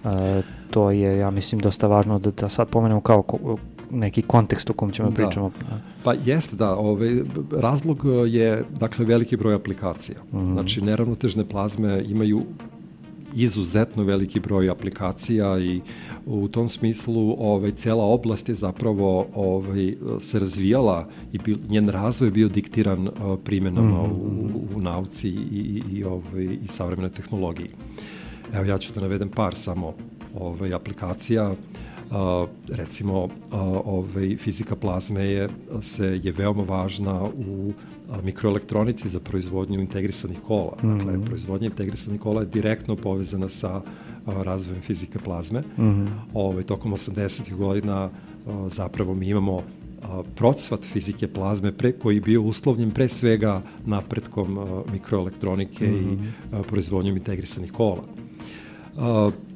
Uh, 0.04 0.10
to 0.70 0.90
je, 0.90 1.18
ja 1.18 1.30
mislim, 1.30 1.60
dosta 1.60 1.86
važno 1.86 2.18
da, 2.18 2.30
da 2.30 2.48
sad 2.48 2.68
pomenemo 2.68 3.00
kao 3.00 3.22
ko, 3.22 3.56
neki 3.90 4.22
kontekst 4.22 4.70
u 4.70 4.74
kom 4.74 4.90
ćemo 4.90 5.10
da. 5.10 5.14
pričamo. 5.14 5.50
Pa 6.04 6.14
jeste, 6.24 6.56
da. 6.56 6.74
Ovaj, 6.74 7.22
razlog 7.52 8.02
je, 8.26 8.64
dakle, 8.80 9.04
veliki 9.04 9.36
broj 9.36 9.54
aplikacija. 9.54 10.18
Mm 10.32 10.38
-hmm. 10.38 10.52
Znači, 10.52 10.80
neravnotežne 10.80 11.44
plazme 11.44 12.02
imaju 12.06 12.42
izuzetno 13.37 14.05
veliki 14.05 14.40
broj 14.40 14.70
aplikacija 14.70 15.59
i 15.59 15.81
u 16.27 16.49
tom 16.49 16.68
smislu 16.68 17.37
ovaj 17.38 17.72
cela 17.72 18.05
oblast 18.05 18.49
je 18.49 18.55
zapravo 18.55 19.27
ovaj 19.35 19.96
se 20.20 20.38
razvijala 20.38 21.09
i 21.33 21.38
bil, 21.38 21.57
njen 21.68 21.88
razvoj 21.88 22.27
je 22.27 22.31
bio 22.31 22.49
diktiran 22.49 23.09
uh, 23.09 23.14
primenama 23.44 24.03
mm 24.03 24.11
-hmm. 24.11 24.55
u, 24.72 24.77
u 24.77 24.81
nauci 24.81 25.29
i, 25.29 25.33
i, 25.33 25.83
i 25.92 26.05
ovaj 26.05 26.44
i 26.44 26.68
savremenoj 26.68 27.11
tehnologiji. 27.11 27.68
Evo 28.53 28.64
ja 28.64 28.79
ću 28.79 28.92
da 28.92 29.01
navedem 29.01 29.29
par 29.29 29.55
samo 29.55 29.94
ovaj 30.35 30.75
aplikacija 30.75 31.55
recimo, 32.68 33.29
ovaj, 33.85 34.37
fizika 34.37 34.77
plazme 34.77 35.25
je, 35.25 35.49
se, 35.83 36.20
je 36.22 36.33
veoma 36.33 36.62
važna 36.62 37.25
u 37.25 37.72
mikroelektronici 38.23 39.09
za 39.09 39.21
proizvodnju 39.21 39.81
integrisanih 39.81 40.38
kola. 40.47 40.77
Mm 40.83 40.88
-hmm. 40.88 40.99
Dakle, 40.99 41.25
proizvodnja 41.25 41.66
integrisanih 41.66 42.21
kola 42.21 42.40
je 42.40 42.47
direktno 42.47 42.97
povezana 42.97 43.49
sa 43.49 43.81
razvojem 44.27 44.83
fizike 44.83 45.19
plazme. 45.19 45.61
Mm 45.61 45.85
-hmm. 45.85 46.09
Ove, 46.35 46.49
ovaj, 46.49 46.62
tokom 46.62 46.92
80. 46.92 47.55
godina 47.55 48.11
zapravo 48.71 49.14
mi 49.14 49.29
imamo 49.29 49.62
procvat 50.35 50.85
fizike 50.85 51.29
plazme 51.29 51.73
pre, 51.73 51.92
koji 51.92 52.14
je 52.14 52.21
bio 52.21 52.42
uslovljen 52.42 52.90
pre 52.90 53.09
svega 53.09 53.62
napretkom 53.87 54.59
mikroelektronike 54.92 55.87
mm 55.87 55.95
-hmm. 55.95 56.12
i 56.12 56.14
mhm. 56.14 56.62
proizvodnjom 56.69 57.16
integrisanih 57.16 57.73
kola. 57.73 58.03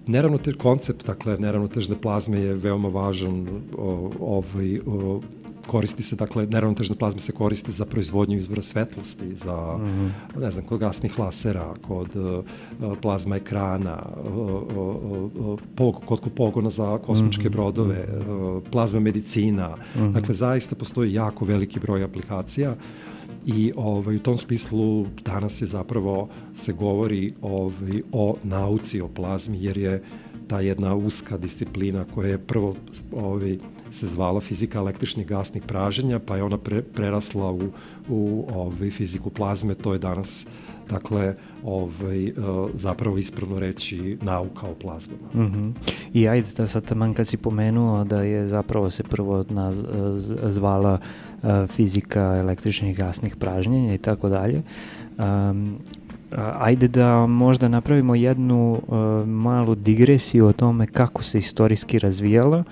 Neravnotež 0.07 0.57
koncept, 0.57 1.07
dakle, 1.07 1.37
neravnotežne 1.39 1.97
plazme 2.01 2.41
je 2.41 2.55
veoma 2.55 2.89
važan 2.89 3.47
o, 3.79 4.11
ovaj, 4.21 4.81
o, 4.87 5.21
koristi 5.67 6.03
se, 6.03 6.17
dakle, 6.17 6.47
neravnotežne 6.47 6.97
plazme 6.97 7.21
se 7.21 7.33
koriste 7.33 7.73
za 7.73 7.85
proizvodnju 7.87 8.39
izvora 8.39 8.63
svetlosti, 8.63 9.35
za, 9.35 9.77
mm 9.77 9.85
-hmm. 9.87 10.41
ne 10.41 10.51
znam, 10.51 10.65
kod 10.65 10.81
gasnih 10.81 11.19
lasera, 11.19 11.75
kod 11.89 12.17
uh, 12.17 12.45
plazma 13.03 13.37
ekrana, 13.37 13.99
uh, 15.79 16.01
kod 16.07 16.21
pogona 16.37 16.71
za 16.71 16.99
kosmičke 16.99 17.43
mm 17.43 17.47
-hmm. 17.47 17.53
brodove, 17.53 18.09
uh, 18.09 18.63
plazma 18.71 19.01
medicina. 19.01 19.69
Mm 19.69 20.01
-hmm. 20.01 20.13
Dakle, 20.13 20.35
zaista 20.35 20.75
postoji 20.75 21.15
jako 21.15 21.45
veliki 21.45 21.81
broj 21.81 22.05
aplikacija 22.05 22.75
i 23.47 23.73
ovaj, 23.77 24.17
u 24.17 24.21
tom 24.21 24.39
smislu 24.39 25.07
danas 25.25 25.63
je 25.63 25.67
zapravo 25.67 26.29
se 26.55 26.73
govori 26.73 27.35
ovaj, 27.43 28.03
o 28.13 28.37
nauci 28.43 29.01
o 29.01 29.09
plazmi 29.09 29.65
jer 29.65 29.79
je 29.79 30.03
ta 30.49 30.61
jedna 30.61 30.95
uska 30.95 31.39
disciplina 31.39 32.05
koja 32.15 32.29
je 32.29 32.39
prvo 32.39 32.75
ovaj, 33.13 33.57
se 33.91 34.07
zvala 34.07 34.41
fizika 34.41 34.79
električnih 34.79 35.27
gasnih 35.27 35.63
praženja, 35.63 36.19
pa 36.19 36.37
je 36.37 36.43
ona 36.43 36.59
pre, 36.59 36.83
prerasla 36.83 37.53
u, 37.53 37.63
u 38.09 38.47
ovaj, 38.55 38.91
fiziku 38.91 39.31
plazme, 39.31 39.75
to 39.75 39.93
je 39.93 39.99
danas 39.99 40.47
dakle, 40.91 41.35
ovaj, 41.65 42.27
e, 42.27 42.33
zapravo 42.75 43.19
ispravno 43.19 43.59
reći 43.59 44.19
nauka 44.23 44.67
o 44.67 44.75
plazmama. 44.75 45.29
Mm 45.35 45.53
-hmm. 45.53 45.73
I 46.13 46.29
ajde, 46.29 46.49
da 46.57 46.67
sad 46.67 46.85
taman 46.85 47.15
kad 47.15 47.29
si 47.29 47.37
pomenuo 47.37 48.05
da 48.05 48.23
je 48.23 48.49
zapravo 48.49 48.91
se 48.91 49.03
prvo 49.03 49.45
naz, 49.49 49.83
zvala 50.49 50.99
fizika 51.67 52.37
električnih 52.37 52.97
gasnih 52.97 53.37
pražnjenja 53.37 53.95
i 53.95 53.99
tako 53.99 54.29
dalje, 54.29 54.63
ajde 56.59 56.89
da 56.89 57.27
možda 57.27 57.69
napravimo 57.69 58.15
jednu 58.15 58.81
malu 59.27 59.75
digresiju 59.75 60.47
o 60.47 60.53
tome 60.53 60.87
kako 60.87 61.23
se 61.23 61.39
istorijski 61.39 61.99
razvijala 61.99 62.65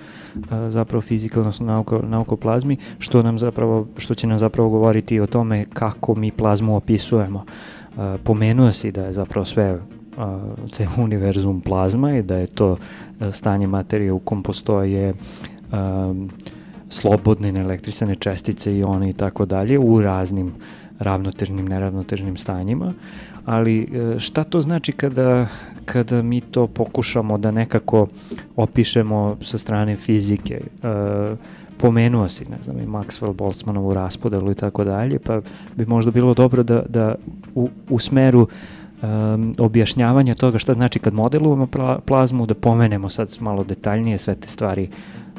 zapravo 0.69 1.01
fizika, 1.01 1.39
odnosno 1.39 1.65
nauka, 1.65 1.99
nauka 2.09 2.33
o 2.33 2.37
plazmi, 2.37 2.77
što, 2.99 3.23
nam 3.23 3.39
zapravo, 3.39 3.87
što 3.97 4.15
će 4.15 4.27
nam 4.27 4.39
zapravo 4.39 4.69
govoriti 4.69 5.19
o 5.19 5.27
tome 5.27 5.65
kako 5.73 6.15
mi 6.15 6.31
plazmu 6.31 6.75
opisujemo. 6.75 7.45
Pomenuo 8.23 8.71
si 8.71 8.91
da 8.91 9.05
je 9.05 9.13
zapravo 9.13 9.45
sve 9.45 9.79
ceo 10.69 10.89
univerzum 11.03 11.61
plazma 11.61 12.17
i 12.17 12.23
da 12.23 12.37
je 12.37 12.47
to 12.47 12.77
stanje 13.31 13.67
materije 13.67 14.11
u 14.11 14.19
kom 14.19 14.43
postoje 14.43 15.13
um, 15.71 16.29
slobodne 16.89 17.51
neelektrisane 17.51 18.15
čestice 18.15 18.77
i 18.77 18.83
one 18.83 19.09
i 19.09 19.13
tako 19.13 19.45
dalje 19.45 19.79
u 19.79 20.01
raznim 20.01 20.51
ravnotežnim, 20.99 21.65
neravnotežnim 21.65 22.37
stanjima 22.37 22.93
ali 23.49 23.81
e, 23.81 24.19
šta 24.19 24.43
to 24.43 24.61
znači 24.61 24.91
kada, 24.91 25.47
kada 25.85 26.21
mi 26.21 26.41
to 26.41 26.67
pokušamo 26.67 27.37
da 27.37 27.51
nekako 27.51 28.07
opišemo 28.55 29.37
sa 29.41 29.57
strane 29.57 29.95
fizike? 29.95 30.61
E, 30.83 31.35
pomenuo 31.77 32.29
si, 32.29 32.45
ne 32.45 32.57
znam, 32.61 32.79
i 32.79 32.85
Maxwell 32.85 33.33
Boltzmanovu 33.33 33.93
raspodelu 33.93 34.51
i 34.51 34.55
tako 34.55 34.83
dalje, 34.83 35.19
pa 35.19 35.41
bi 35.75 35.85
možda 35.85 36.11
bilo 36.11 36.33
dobro 36.33 36.63
da, 36.63 36.83
da 36.89 37.15
u, 37.55 37.69
u 37.89 37.99
smeru 37.99 38.47
um, 39.01 39.55
objašnjavanja 39.57 40.35
toga 40.35 40.59
šta 40.59 40.73
znači 40.73 40.99
kad 40.99 41.13
modelujemo 41.13 41.67
plazmu, 42.05 42.45
da 42.45 42.53
pomenemo 42.53 43.09
sad 43.09 43.37
malo 43.39 43.63
detaljnije 43.63 44.17
sve 44.17 44.35
te 44.35 44.47
stvari 44.47 44.89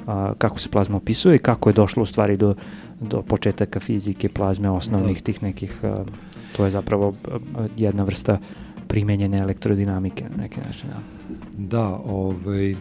a, 0.07 0.33
kako 0.39 0.59
se 0.59 0.69
plazma 0.69 0.97
opisuje 0.97 1.37
i 1.37 1.39
kako 1.39 1.69
je 1.69 1.75
došlo 1.75 2.03
u 2.03 2.07
stvari 2.07 2.37
do, 2.37 2.55
do 3.01 3.23
početaka 3.23 3.81
fizike, 3.81 4.29
plazme, 4.29 4.71
osnovnih 4.71 5.17
da. 5.17 5.25
tih 5.25 5.43
nekih 5.43 5.85
a, 5.85 6.05
to 6.57 6.65
je 6.65 6.71
zapravo 6.71 7.15
jedna 7.77 8.05
vrsta 8.05 8.39
primenjene 8.89 9.39
elektrodinamike 9.39 10.25
na 10.25 10.43
neki 10.43 10.61
način. 10.67 10.89
Da, 10.91 11.01
da 11.57 11.87
ovaj, 12.05 12.75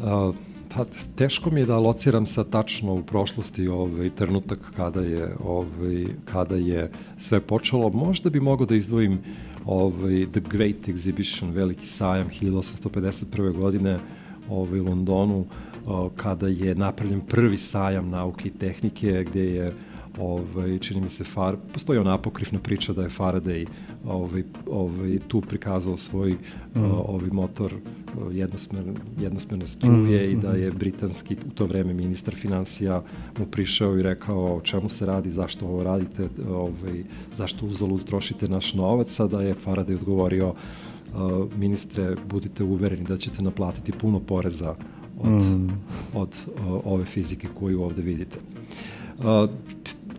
a, 0.00 0.32
pa 0.74 0.84
teško 1.16 1.50
mi 1.50 1.60
je 1.60 1.66
da 1.66 1.78
lociram 1.78 2.26
sa 2.26 2.44
tačno 2.44 2.94
u 2.94 3.02
prošlosti 3.02 3.68
ovaj 3.68 4.10
trenutak 4.10 4.58
kada 4.76 5.00
je 5.00 5.34
ovaj 5.44 6.06
kada 6.24 6.56
je 6.56 6.90
sve 7.18 7.40
počelo. 7.40 7.90
Možda 7.90 8.30
bi 8.30 8.40
mogao 8.40 8.66
da 8.66 8.74
izdvojim 8.74 9.18
ovaj 9.64 10.26
The 10.32 10.40
Great 10.40 10.86
Exhibition, 10.86 11.52
veliki 11.52 11.86
sajam 11.86 12.28
1851. 12.28 13.52
godine 13.52 13.98
ovaj 14.50 14.80
u 14.80 14.84
Londonu 14.84 15.44
kada 16.16 16.48
je 16.48 16.74
napravljen 16.74 17.20
prvi 17.20 17.58
sajam 17.58 18.10
nauke 18.10 18.48
i 18.48 18.52
tehnike 18.52 19.24
gde 19.30 19.44
je 19.44 19.72
ovaj, 20.18 20.78
čini 20.78 21.00
mi 21.00 21.08
se 21.08 21.24
Far, 21.24 21.56
postoji 21.72 21.98
ona 21.98 22.14
apokrifna 22.14 22.58
priča 22.58 22.92
da 22.92 23.02
je 23.02 23.08
Faraday 23.08 23.66
ovaj, 24.04 24.42
ovaj, 24.70 25.18
tu 25.28 25.40
prikazao 25.40 25.96
svoj 25.96 26.32
mm. 26.32 26.84
ovaj 26.84 27.30
motor 27.32 27.74
jednosmer, 28.30 28.84
jednosmerne 29.20 29.66
struje 29.66 30.28
mm. 30.28 30.32
i 30.32 30.36
da 30.36 30.50
je 30.52 30.66
mm-hmm. 30.66 30.78
britanski 30.78 31.36
u 31.46 31.50
to 31.50 31.66
vreme 31.66 31.94
ministar 31.94 32.34
financija 32.34 33.02
mu 33.38 33.46
prišao 33.46 33.98
i 33.98 34.02
rekao 34.02 34.56
o 34.56 34.60
čemu 34.60 34.88
se 34.88 35.06
radi, 35.06 35.30
zašto 35.30 35.66
ovo 35.66 35.82
radite, 35.82 36.28
ovaj, 36.50 37.04
zašto 37.36 37.66
uzalud 37.66 38.04
trošite 38.04 38.48
naš 38.48 38.74
novac, 38.74 39.20
a 39.20 39.26
da 39.26 39.42
je 39.42 39.54
Faraday 39.64 39.94
odgovorio 39.94 40.48
Uh, 40.48 40.91
ministre, 41.56 42.16
budite 42.30 42.64
uvereni 42.64 43.04
da 43.04 43.16
ćete 43.16 43.42
naplatiti 43.42 43.92
puno 43.92 44.20
poreza 44.20 44.74
od, 45.20 45.42
mm. 45.42 45.70
od 46.14 46.28
uh, 46.46 46.80
ove 46.84 47.04
fizike 47.04 47.48
koju 47.58 47.82
ovde 47.82 48.02
vidite. 48.02 48.38
Uh, 49.18 49.50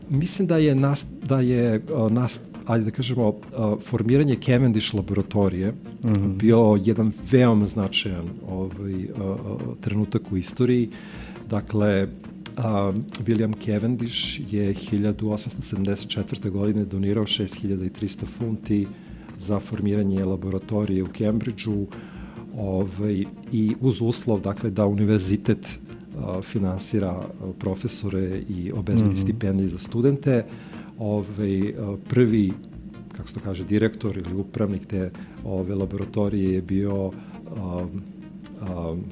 mislim 0.10 0.47
da 0.47 0.58
je 0.58 0.75
nas, 0.75 1.06
da 1.27 1.39
je 1.39 1.82
uh, 1.93 2.12
nas, 2.12 2.39
ajde 2.65 2.86
da 2.86 2.91
kažemo, 2.91 3.27
uh, 3.27 3.36
formiranje 3.82 4.38
Cavendish 4.45 4.95
laboratorije 4.95 5.71
mm 5.71 6.08
-hmm. 6.08 6.38
bio 6.38 6.79
jedan 6.84 7.12
veoma 7.32 7.67
značajan 7.67 8.25
ovaj, 8.49 9.03
uh, 9.03 9.10
trenutak 9.82 10.32
u 10.32 10.38
istoriji. 10.38 10.89
Dakle, 11.49 12.08
Uh, 12.58 12.63
William 13.25 13.53
Cavendish 13.65 14.53
je 14.53 14.73
1874. 14.73 16.49
godine 16.49 16.86
donirao 16.86 17.23
6300 17.25 18.25
funti 18.25 18.88
za 19.38 19.60
formiranje 19.60 20.26
laboratorije 20.26 21.04
u 21.04 21.08
Cambridgeu 21.17 21.88
ovaj, 22.58 23.26
i 23.52 23.76
uz 23.82 24.02
uslov 24.02 24.41
dakle, 24.41 24.69
da 24.69 24.86
univerzitet 24.86 25.80
finansira 26.43 27.22
profesore 27.60 28.41
i 28.50 28.72
obezbedi 28.72 29.10
mm 29.10 29.15
-hmm. 29.15 29.22
stipendije 29.22 29.69
za 29.69 29.78
studente. 29.78 30.46
Ovaj, 31.00 31.74
prvi 32.10 32.54
kako 33.17 33.28
se 33.28 33.34
to 33.34 33.39
kaže, 33.39 33.63
direktor 33.63 34.17
ili 34.17 34.36
upravnik 34.36 34.86
te 34.86 35.12
ove 35.43 35.76
laboratorije 35.76 36.54
je 36.54 36.62
bio 36.62 37.06
um, 37.06 37.13
um, 38.62 39.04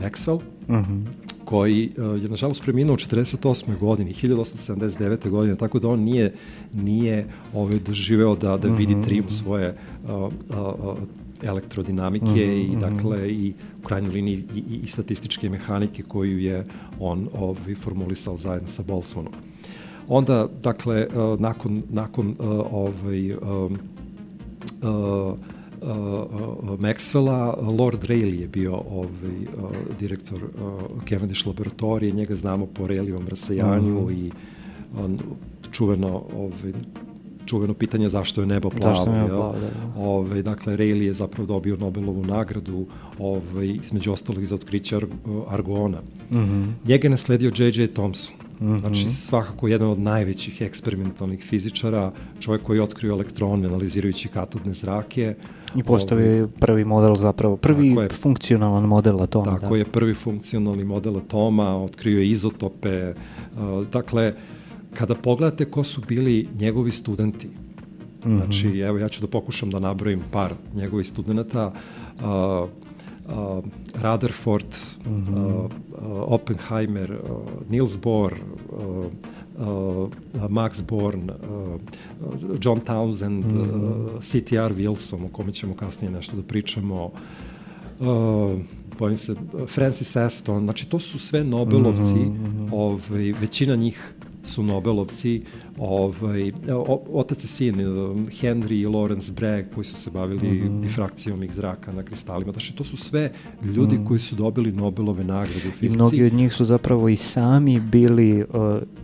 Maxwell, 0.00 0.40
mm 0.68 0.74
-hmm. 0.74 1.02
Koji 1.44 1.90
uh, 1.96 2.22
je 2.22 2.28
nažalost 2.28 2.62
preminuo 2.62 2.94
u 2.94 2.96
48. 2.96 3.78
godini, 3.78 4.12
1879. 4.12 5.30
godine, 5.30 5.56
tako 5.56 5.78
da 5.78 5.88
on 5.88 6.00
nije, 6.00 6.32
nije 6.72 7.26
ovaj, 7.54 7.78
doživeo 7.78 8.34
da, 8.34 8.56
da 8.56 8.68
vidi 8.68 8.94
mhm, 8.94 9.02
trim 9.02 9.24
mhm. 9.24 9.34
svoje 9.34 9.74
uh, 10.04 10.10
uh, 10.10 10.98
elektrodinamike 11.42 12.26
mm 12.26 12.28
-hmm, 12.28 12.72
i 12.72 12.76
dakle 12.80 13.32
i 13.32 13.52
u 13.82 13.86
krajnjoj 13.86 14.12
liniji 14.12 14.44
i, 14.54 14.58
i, 14.58 14.80
i 14.84 14.86
statističke 14.86 15.50
mehanike 15.50 16.02
koju 16.02 16.38
je 16.38 16.64
on 17.00 17.28
ovaj, 17.34 17.74
formulisao 17.74 18.36
zajedno 18.36 18.68
sa 18.68 18.82
Boltzmannom. 18.82 19.32
Onda, 20.08 20.48
dakle, 20.62 21.06
nakon, 21.38 21.82
nakon 21.90 22.34
ovaj, 22.70 23.32
uh, 23.32 23.72
Maxwella, 26.78 27.56
Lord 27.78 28.04
Rayleigh 28.04 28.40
je 28.40 28.48
bio 28.48 28.74
ovaj, 28.90 29.36
uh, 29.58 29.70
direktor 30.00 30.44
uh, 30.44 31.02
Cavendish 31.08 31.46
laboratorije, 31.46 32.12
njega 32.12 32.34
znamo 32.34 32.66
po 32.66 32.86
Rayleighovom 32.86 33.28
rasajanju 33.28 34.00
mm 34.00 34.06
-hmm. 34.06 34.26
i 34.26 34.30
on 35.04 35.18
čuveno 35.72 36.22
ovaj, 36.36 36.72
čuveno 37.46 37.74
pitanje 37.74 38.08
zašto 38.08 38.40
je 38.40 38.46
nebo 38.46 38.70
plavo. 38.70 38.94
Zašto 38.94 39.10
je 39.10 39.18
nebo 39.18 39.28
plavo, 39.28 39.52
da, 39.52 39.60
da. 39.60 40.00
Ove, 40.00 40.42
dakle, 40.42 40.76
Rayleigh 40.76 41.06
je 41.06 41.12
zapravo 41.12 41.46
dobio 41.46 41.76
Nobelovu 41.76 42.24
nagradu 42.24 42.86
ove, 43.18 43.68
između 43.68 44.12
ostalih 44.12 44.48
za 44.48 44.54
otkriće 44.54 44.96
ar, 44.96 45.06
argona. 45.48 46.00
Mm 46.30 46.36
-hmm. 46.36 46.72
Njega 46.88 47.06
je 47.06 47.10
nasledio 47.10 47.52
J.J. 47.56 47.86
Thomson. 47.86 48.34
Mm 48.60 48.66
-hmm. 48.66 48.80
Znači, 48.80 49.08
svakako 49.08 49.68
jedan 49.68 49.88
od 49.88 49.98
najvećih 49.98 50.60
eksperimentalnih 50.62 51.44
fizičara, 51.44 52.12
čovjek 52.40 52.62
koji 52.62 52.78
je 52.78 52.82
otkrio 52.82 53.12
elektrone 53.12 53.68
analizirajući 53.68 54.28
katodne 54.28 54.74
zrake. 54.74 55.34
I 55.76 55.82
postavi 55.82 56.40
ovaj, 56.40 56.48
prvi 56.60 56.84
model 56.84 57.14
zapravo, 57.14 57.56
prvi 57.56 57.88
je, 57.88 58.08
funkcionalan 58.08 58.84
model 58.84 59.22
atoma. 59.22 59.58
Tako 59.58 59.74
da. 59.74 59.76
je, 59.76 59.84
prvi 59.84 60.14
funkcionalni 60.14 60.84
model 60.84 61.16
atoma, 61.16 61.84
otkrio 61.84 62.18
je 62.18 62.30
izotope. 62.30 63.14
Uh, 63.56 63.86
dakle, 63.86 64.34
kada 64.94 65.14
pogledate 65.14 65.64
ko 65.64 65.84
su 65.84 66.00
bili 66.08 66.48
njegovi 66.60 66.90
studenti, 66.90 67.46
mm 67.46 67.52
-hmm. 68.24 68.36
znači, 68.36 68.78
evo 68.78 68.98
ja 68.98 69.08
ću 69.08 69.20
da 69.20 69.26
pokušam 69.26 69.70
da 69.70 69.78
nabrojim 69.78 70.20
par 70.30 70.52
njegovih 70.74 71.06
studenta, 71.06 71.72
uh, 72.20 72.68
uh, 73.28 73.64
Rutherford, 74.02 74.74
mm 75.06 75.10
-hmm. 75.10 75.54
uh, 75.54 75.64
uh, 75.64 75.70
Oppenheimer, 76.26 77.10
uh, 77.10 77.70
Niels 77.70 77.98
Bohr, 77.98 78.32
uh, 78.32 79.04
Max 80.48 80.80
Born, 80.80 81.30
uh, 81.30 81.80
John 82.60 82.80
Townsend, 82.80 83.44
mm 83.44 83.50
-hmm. 83.50 84.14
uh, 84.14 84.20
CTR 84.20 84.74
Wilson, 84.74 85.24
o 85.24 85.28
kome 85.28 85.52
ćemo 85.52 85.74
kasnije 85.74 86.10
nešto 86.10 86.36
da 86.36 86.42
pričamo, 86.42 87.12
uh, 88.00 88.60
bojim 88.98 89.16
se, 89.16 89.34
Francis 89.66 90.16
Aston, 90.16 90.64
znači 90.64 90.86
to 90.86 90.98
su 90.98 91.18
sve 91.18 91.44
Nobelovci, 91.44 92.14
mm 92.14 92.68
-hmm. 92.68 92.68
ovaj, 92.72 93.32
većina 93.40 93.76
njih 93.76 94.14
su 94.46 94.62
Nobelovci, 94.62 95.42
ovaj, 95.78 96.52
o, 96.72 97.02
otac 97.12 97.44
i 97.44 97.46
sin, 97.46 97.80
eh, 97.80 97.84
Henry 98.40 98.80
i 98.80 98.86
Lawrence 98.86 99.32
Bragg, 99.32 99.66
koji 99.74 99.84
su 99.84 99.96
se 99.96 100.10
bavili 100.10 100.48
mm 100.48 100.68
-hmm. 100.68 100.80
difrakcijom 100.80 101.42
ih 101.42 101.54
zraka 101.54 101.92
na 101.92 102.02
kristalima. 102.02 102.52
Znači, 102.52 102.76
to 102.76 102.84
su 102.84 102.96
sve 102.96 103.32
ljudi 103.64 103.98
mm. 103.98 104.06
koji 104.06 104.20
su 104.20 104.36
dobili 104.36 104.72
Nobelove 104.72 105.24
nagrade 105.24 105.68
u 105.68 105.72
fizici. 105.72 105.86
I 105.86 105.90
mnogi 105.90 106.24
od 106.24 106.32
njih 106.32 106.52
su 106.52 106.64
zapravo 106.64 107.08
i 107.08 107.16
sami 107.16 107.80
bili 107.80 108.42
uh, 108.42 108.46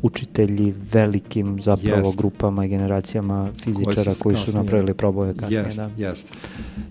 učitelji 0.03 0.75
velikim 0.93 1.63
zapravo 1.63 2.07
jest. 2.07 2.19
grupama 2.19 2.65
i 2.65 2.69
generacijama 2.69 3.51
fizičara 3.65 4.05
koji 4.05 4.15
su, 4.15 4.23
koji 4.23 4.37
su 4.37 4.53
napravili 4.57 4.95
proboje 4.95 5.35
kasnije. 5.35 5.63
Jest, 5.63 5.77
da. 5.77 5.91
jest. 5.97 6.33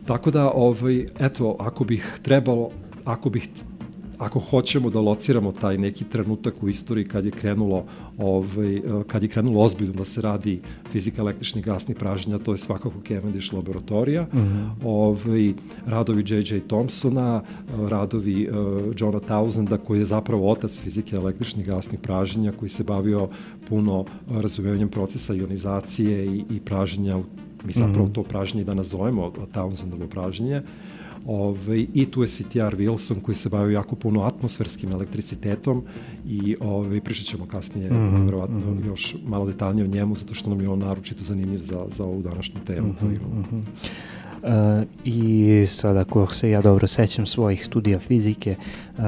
Tako 0.06 0.32
da, 0.32 0.52
ovaj, 0.52 1.06
eto, 1.20 1.56
ako 1.60 1.84
bih 1.84 2.20
trebalo, 2.22 2.70
ako 3.06 3.30
bih 3.30 3.50
ako 4.20 4.40
hoćemo 4.40 4.90
da 4.90 5.00
lociramo 5.00 5.52
taj 5.52 5.78
neki 5.78 6.06
trenutak 6.06 6.64
u 6.64 6.70
istoriji 6.70 7.06
kad 7.06 7.26
je 7.26 7.32
krenulo 7.32 7.86
ovaj 8.18 8.82
kad 9.08 9.24
je 9.24 9.30
krenulo 9.30 9.62
ozbiljno 9.62 9.94
da 9.94 10.06
se 10.06 10.22
radi 10.22 10.62
fizika 10.90 11.22
električnih 11.22 11.66
gasnih 11.66 11.98
pražnjenja 11.98 12.40
to 12.40 12.52
je 12.52 12.58
svakako 12.58 12.94
Cavendish 13.08 13.54
laboratorija 13.54 14.24
mm 14.24 14.38
-hmm. 14.38 14.70
ovaj 14.84 15.54
radovi 15.86 16.24
J.J. 16.28 16.60
Thompsona 16.68 17.42
radovi 17.90 18.50
uh, 18.50 18.56
Johna 18.98 19.20
Townsenda 19.20 19.78
koji 19.78 20.00
je 20.00 20.06
zapravo 20.06 20.52
otac 20.52 20.82
fizike 20.82 21.16
električnih 21.16 21.66
gasnih 21.66 22.00
pražnjenja 22.00 22.52
koji 22.52 22.70
se 22.70 22.84
bavio 22.84 23.28
puno 23.70 24.06
razumevanjem 24.30 24.90
procesa 24.90 25.34
ionizacije 25.34 26.26
i, 26.26 26.44
i 26.50 26.60
pražnjenja 26.60 27.18
mi 27.64 27.74
zapravo 27.74 28.06
mm 28.06 28.10
-hmm. 28.10 28.16
to 28.16 28.24
pražnjenje 28.24 28.66
da 28.66 28.74
nazovemo 28.74 29.32
Townsendovo 29.54 30.08
pražnjenje 30.08 30.62
Ove, 31.26 31.80
I 31.94 32.06
tu 32.06 32.22
je 32.22 32.28
CTR 32.28 32.76
Wilson 32.76 33.22
koji 33.22 33.36
se 33.36 33.50
bavio 33.50 33.74
jako 33.74 33.96
puno 33.96 34.22
atmosferskim 34.22 34.92
elektricitetom 34.92 35.84
i 36.28 36.56
ove, 36.60 37.02
pričat 37.02 37.26
ćemo 37.26 37.46
kasnije, 37.46 37.92
mm 37.92 37.96
-hmm, 37.96 38.26
verovatno, 38.26 38.58
mm 38.58 38.64
-hmm. 38.64 38.88
još 38.88 39.16
malo 39.26 39.46
detaljnije 39.46 39.86
o 39.86 39.88
njemu, 39.88 40.16
zato 40.16 40.34
što 40.34 40.50
nam 40.50 40.62
je 40.62 40.70
on 40.70 40.80
naročito 40.80 41.24
zanimljiv 41.24 41.58
za, 41.58 41.86
za 41.98 42.04
ovu 42.04 42.22
današnju 42.22 42.60
temu. 42.66 42.88
Mm 42.88 42.96
-hmm, 43.02 43.12
mm 43.12 43.46
-hmm. 43.52 43.62
Uh, 44.44 44.88
I 45.04 45.66
sad 45.68 45.98
ako 45.98 46.34
se 46.34 46.50
ja 46.50 46.62
dobro 46.62 46.88
sećam 46.88 47.26
svojih 47.26 47.66
studija 47.66 48.00
fizike, 48.00 48.56
uh, 48.98 49.04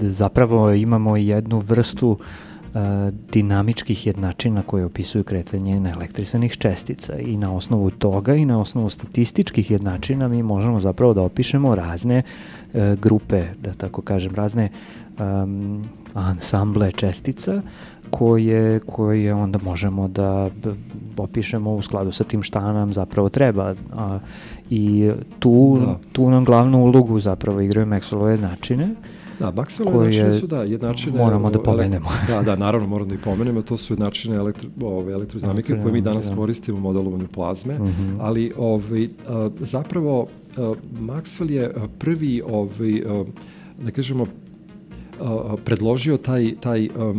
zapravo 0.00 0.72
imamo 0.72 1.16
jednu 1.16 1.58
vrstu 1.58 2.08
uh, 2.10 2.18
dinamičkih 3.32 4.06
jednačina 4.06 4.62
koje 4.62 4.84
opisuju 4.84 5.24
kretanje 5.24 5.80
neelektrisanih 5.80 6.56
čestica 6.56 7.18
i 7.18 7.36
na 7.36 7.54
osnovu 7.54 7.90
toga 7.90 8.34
i 8.34 8.44
na 8.44 8.60
osnovu 8.60 8.90
statističkih 8.90 9.70
jednačina 9.70 10.28
mi 10.28 10.42
možemo 10.42 10.80
zapravo 10.80 11.14
da 11.14 11.22
opišemo 11.22 11.74
razne 11.74 12.22
e, 12.74 12.96
grupe, 13.02 13.44
da 13.62 13.72
tako 13.72 14.02
kažem, 14.02 14.34
razne 14.34 14.68
um, 15.18 15.84
ansamble 16.14 16.92
čestica 16.92 17.62
koje, 18.10 18.80
koje 18.80 19.34
onda 19.34 19.58
možemo 19.64 20.08
da 20.08 20.50
opišemo 21.16 21.74
u 21.74 21.82
skladu 21.82 22.12
sa 22.12 22.24
tim 22.24 22.42
šta 22.42 22.72
nam 22.72 22.92
zapravo 22.92 23.28
treba. 23.28 23.74
A, 23.92 24.18
I 24.70 25.10
tu, 25.38 25.78
da. 25.80 25.98
tu 26.12 26.30
nam 26.30 26.44
glavnu 26.44 26.78
ulogu 26.78 27.20
zapravo 27.20 27.60
igraju 27.60 27.86
Maxwellove 27.86 28.30
jednačine. 28.30 28.88
Da, 29.40 29.52
Maxwellove 29.52 29.98
jednačine 29.98 30.32
su 30.32 30.46
da, 30.46 30.62
jednačine... 30.62 31.18
Moramo 31.18 31.50
da 31.50 31.58
pomenemo. 31.62 32.08
da, 32.28 32.42
da, 32.42 32.56
naravno 32.56 32.86
moramo 32.86 33.08
da 33.08 33.14
ih 33.14 33.20
pomenemo, 33.24 33.62
to 33.62 33.76
su 33.76 33.92
jednačine 33.92 34.36
elektro, 34.36 34.68
ove, 34.82 35.12
elektrodinamike 35.12 35.74
koje 35.82 35.92
mi 35.92 36.00
danas 36.00 36.26
da. 36.26 36.36
koristimo 36.36 36.78
u 36.78 36.80
modelovanju 36.80 37.28
plazme, 37.28 37.78
mm 37.78 37.86
-hmm. 37.86 38.16
ali 38.20 38.52
ovaj, 38.58 39.08
a, 39.28 39.50
zapravo 39.60 40.26
a, 40.56 40.72
Maxwell 41.00 41.50
je 41.50 41.74
prvi, 41.98 42.42
ovaj, 42.46 43.02
a, 43.06 43.24
da 43.84 43.90
kažemo, 43.90 44.26
a, 45.20 45.54
predložio 45.64 46.16
taj, 46.16 46.54
taj 46.60 46.88
a, 46.98 47.14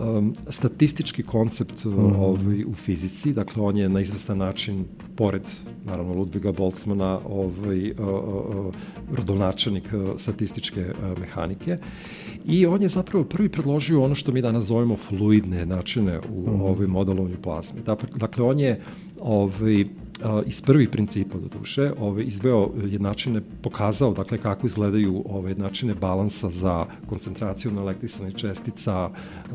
um, 0.00 0.34
statistički 0.48 1.22
koncept 1.22 1.84
mm 1.84 1.90
-hmm. 1.90 2.16
ovaj, 2.16 2.64
u 2.64 2.74
fizici, 2.74 3.32
dakle 3.32 3.62
on 3.62 3.76
je 3.76 3.88
na 3.88 4.00
izvestan 4.00 4.38
način, 4.38 4.84
pored 5.16 5.42
naravno 5.84 6.14
Ludviga 6.14 6.52
Boltzmana, 6.52 7.20
ovaj, 7.28 7.90
uh, 7.90 7.96
uh, 7.98 8.74
rodonačelnik 9.12 9.84
uh, 9.92 10.20
statističke 10.20 10.80
uh, 10.80 11.18
mehanike 11.18 11.78
i 12.44 12.66
on 12.66 12.82
je 12.82 12.88
zapravo 12.88 13.24
prvi 13.24 13.48
predložio 13.48 14.02
ono 14.02 14.14
što 14.14 14.32
mi 14.32 14.42
danas 14.42 14.64
zovemo 14.64 14.96
fluidne 14.96 15.66
načine 15.66 16.18
u 16.18 16.40
mm 16.40 16.46
-hmm. 16.46 16.62
ovaj 16.62 16.86
modelovanju 16.86 17.36
plazme. 17.42 17.80
Dakle, 18.16 18.44
on 18.44 18.60
je 18.60 18.80
ovaj, 19.20 19.84
iz 20.46 20.62
prvih 20.62 20.88
principa 20.88 21.38
do 21.38 21.48
duše, 21.58 21.92
ove, 21.98 22.24
izveo 22.24 22.70
jednačine, 22.84 23.40
pokazao 23.62 24.12
dakle 24.12 24.38
kako 24.38 24.66
izgledaju 24.66 25.22
ove 25.26 25.50
jednačine 25.50 25.94
balansa 25.94 26.50
za 26.50 26.86
koncentraciju 27.06 27.70
na 27.70 27.80
električnih 27.80 28.34
čestica, 28.34 29.10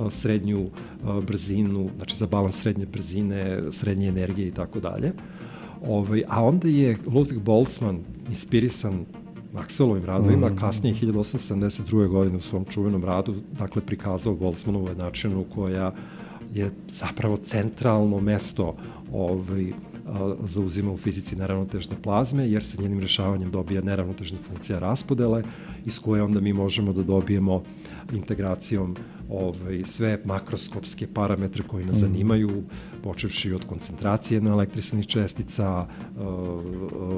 srednju 0.09 0.69
brzinu, 1.27 1.89
znači 1.97 2.15
za 2.15 2.27
balans 2.27 2.61
srednje 2.61 2.85
brzine, 2.85 3.61
srednje 3.71 4.07
energije 4.07 4.47
i 4.47 4.51
tako 4.51 4.79
dalje. 4.79 5.11
Ovaj, 5.87 6.23
a 6.27 6.43
onda 6.43 6.67
je 6.67 6.97
Ludwig 7.05 7.39
Boltzmann 7.39 7.99
inspirisan 8.29 9.05
Maxwellovim 9.53 10.05
radovima, 10.05 10.49
mm. 10.49 10.55
kasnije 10.55 10.95
1872. 10.95 12.07
godine 12.07 12.37
u 12.37 12.41
svom 12.41 12.65
čuvenom 12.65 13.05
radu, 13.05 13.35
dakle, 13.59 13.81
prikazao 13.81 14.35
Boltzmannovu 14.35 14.87
jednačinu 14.87 15.45
koja 15.55 15.91
je 16.53 16.71
zapravo 16.87 17.37
centralno 17.37 18.19
mesto 18.19 18.75
ovaj, 19.13 19.73
zauzima 20.43 20.91
u 20.91 20.97
fizici 20.97 21.35
neravnotežne 21.35 21.95
plazme, 22.03 22.49
jer 22.49 22.63
se 22.63 22.81
njenim 22.81 22.99
rešavanjem 22.99 23.51
dobija 23.51 23.81
neravnotežna 23.81 24.37
funkcija 24.47 24.79
raspodele, 24.79 25.43
iz 25.85 25.99
koje 25.99 26.23
onda 26.23 26.39
mi 26.39 26.53
možemo 26.53 26.93
da 26.93 27.03
dobijemo 27.03 27.63
integracijom 28.13 28.95
ovaj, 29.29 29.83
sve 29.85 30.19
makroskopske 30.25 31.07
parametre 31.07 31.63
koji 31.67 31.85
nas 31.85 31.95
mm. 31.95 31.99
zanimaju, 31.99 32.63
počevši 33.03 33.53
od 33.53 33.65
koncentracije 33.65 34.41
na 34.41 34.51
elektrisanih 34.51 35.07
čestica, 35.07 35.85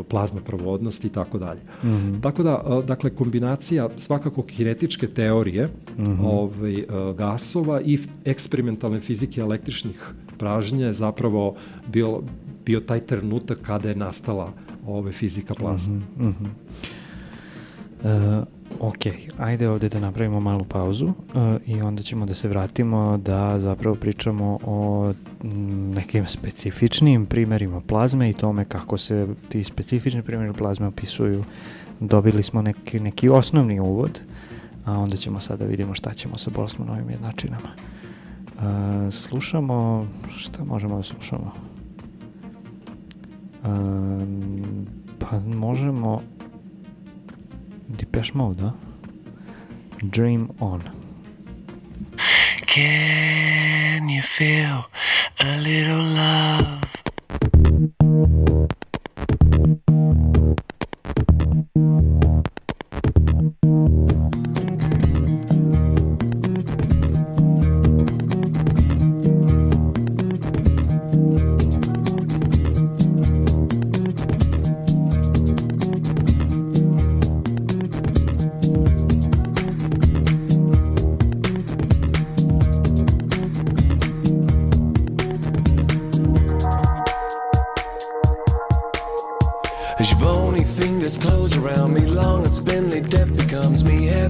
plazme 0.09 0.41
provodnosti 0.41 1.07
i 1.07 1.09
tako 1.09 1.39
dalje. 1.39 1.61
Mm. 1.83 2.21
Tako 2.21 2.43
da, 2.43 2.81
dakle, 2.87 3.09
kombinacija 3.09 3.89
svakako 3.97 4.43
kinetičke 4.43 5.07
teorije 5.07 5.65
mm 5.97 6.03
-hmm. 6.03 6.25
ovaj, 6.25 6.85
gasova 7.17 7.81
i 7.81 7.99
eksperimentalne 8.25 8.99
fizike 8.99 9.41
električnih 9.41 10.13
pražnja 10.37 10.87
je 10.87 10.93
zapravo 10.93 11.55
bilo, 11.87 12.23
bio 12.65 12.79
taj 12.79 12.99
trenutak 12.99 13.57
kada 13.61 13.89
je 13.89 13.95
nastala 13.95 14.53
ove 14.87 15.11
fizika 15.11 15.53
plazme. 15.53 15.95
Mm 15.95 16.03
-hmm, 16.19 16.25
mm 16.25 16.35
-hmm. 16.39 16.49
Uh, 18.03 18.43
ok, 18.79 19.05
ajde 19.37 19.69
ovde 19.69 19.89
da 19.89 19.99
napravimo 19.99 20.39
malu 20.39 20.63
pauzu 20.63 21.05
uh, 21.05 21.13
i 21.65 21.81
onda 21.81 22.01
ćemo 22.01 22.25
da 22.25 22.33
se 22.33 22.47
vratimo 22.47 23.17
da 23.17 23.59
zapravo 23.59 23.95
pričamo 23.95 24.59
o 24.65 25.13
nekim 25.95 26.27
specifičnim 26.27 27.25
primerima 27.25 27.81
plazme 27.81 28.29
i 28.29 28.33
tome 28.33 28.65
kako 28.65 28.97
se 28.97 29.27
ti 29.49 29.63
specifični 29.63 30.21
primjeri 30.21 30.53
plazme 30.53 30.87
opisuju. 30.87 31.43
Dobili 31.99 32.43
smo 32.43 32.61
neki, 32.61 32.99
neki 32.99 33.29
osnovni 33.29 33.79
uvod, 33.79 34.19
a 34.85 34.99
onda 34.99 35.17
ćemo 35.17 35.39
sada 35.39 35.63
da 35.63 35.69
vidimo 35.69 35.93
šta 35.93 36.13
ćemo 36.13 36.37
sa 36.37 36.51
Boltzmannovim 36.55 37.09
jednačinama. 37.09 37.69
Uh, 38.55 39.13
slušamo, 39.13 40.07
šta 40.37 40.63
možemo 40.63 40.97
da 40.97 41.03
slušamo? 41.03 41.70
Pa 43.61 45.39
možemo 45.45 46.23
Depeche 47.87 48.33
Mode? 48.33 48.71
Dream 50.01 50.49
On. 50.59 50.81
Can 52.65 54.09
you 54.09 54.21
feel 54.23 54.85
a 55.39 55.57
little 55.57 56.03
love? 56.03 56.81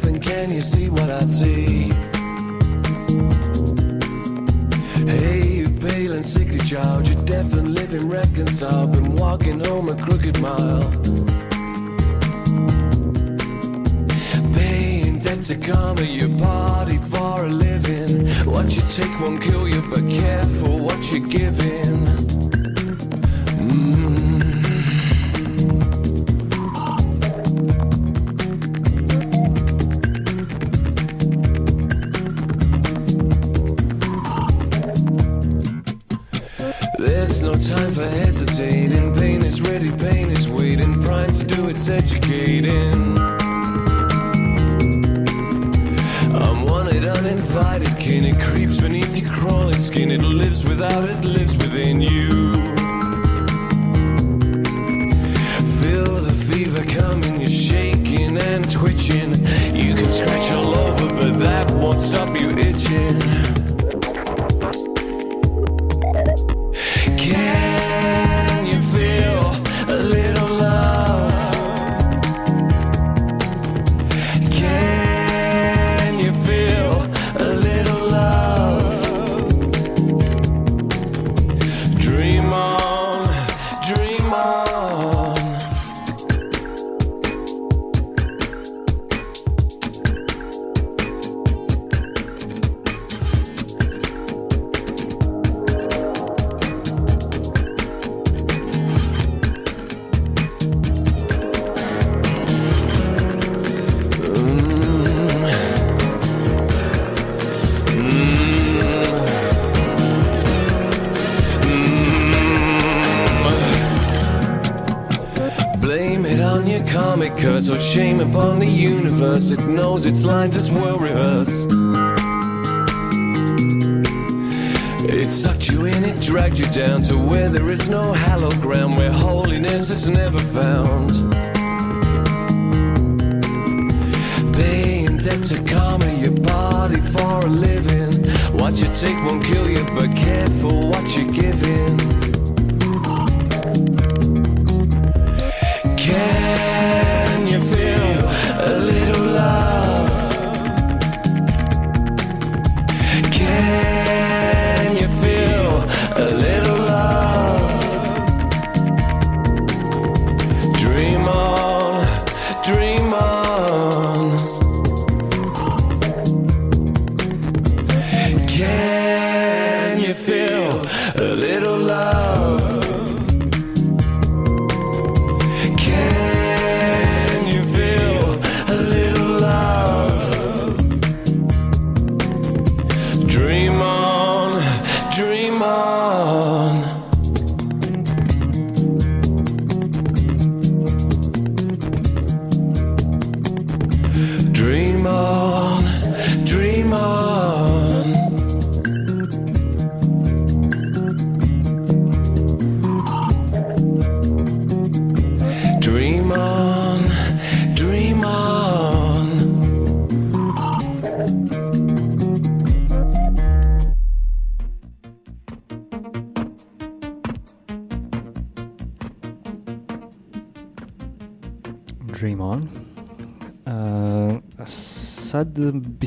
Heaven, 0.01 0.19
can 0.19 0.51
you 0.51 0.61
see 0.61 0.89
what 0.89 1.11
I 1.11 1.19
see? 1.19 1.91
Hey, 5.05 5.47
you 5.47 5.69
pale 5.69 6.13
and 6.13 6.25
sickly 6.25 6.57
child, 6.57 7.07
you're 7.07 7.23
deaf 7.25 7.53
and 7.53 7.75
living 7.75 8.09
reconciled. 8.09 8.93
Been 8.93 9.15
walking 9.15 9.59
home 9.59 9.89
a 9.89 9.95
crooked 9.95 10.39
mile. 10.39 10.89
Paying 14.53 15.19
debt 15.19 15.43
to 15.43 15.55
karma, 15.55 16.01
your 16.01 16.29
body 16.29 16.97
for 16.97 17.45
a 17.45 17.49
living. 17.49 18.25
What 18.51 18.75
you 18.75 18.81
take 18.87 19.19
won't 19.19 19.39
kill 19.39 19.67
you, 19.67 19.83
but 19.83 20.09
careful 20.09 20.79
what 20.79 21.11
you're 21.11 21.27
giving. 21.27 22.30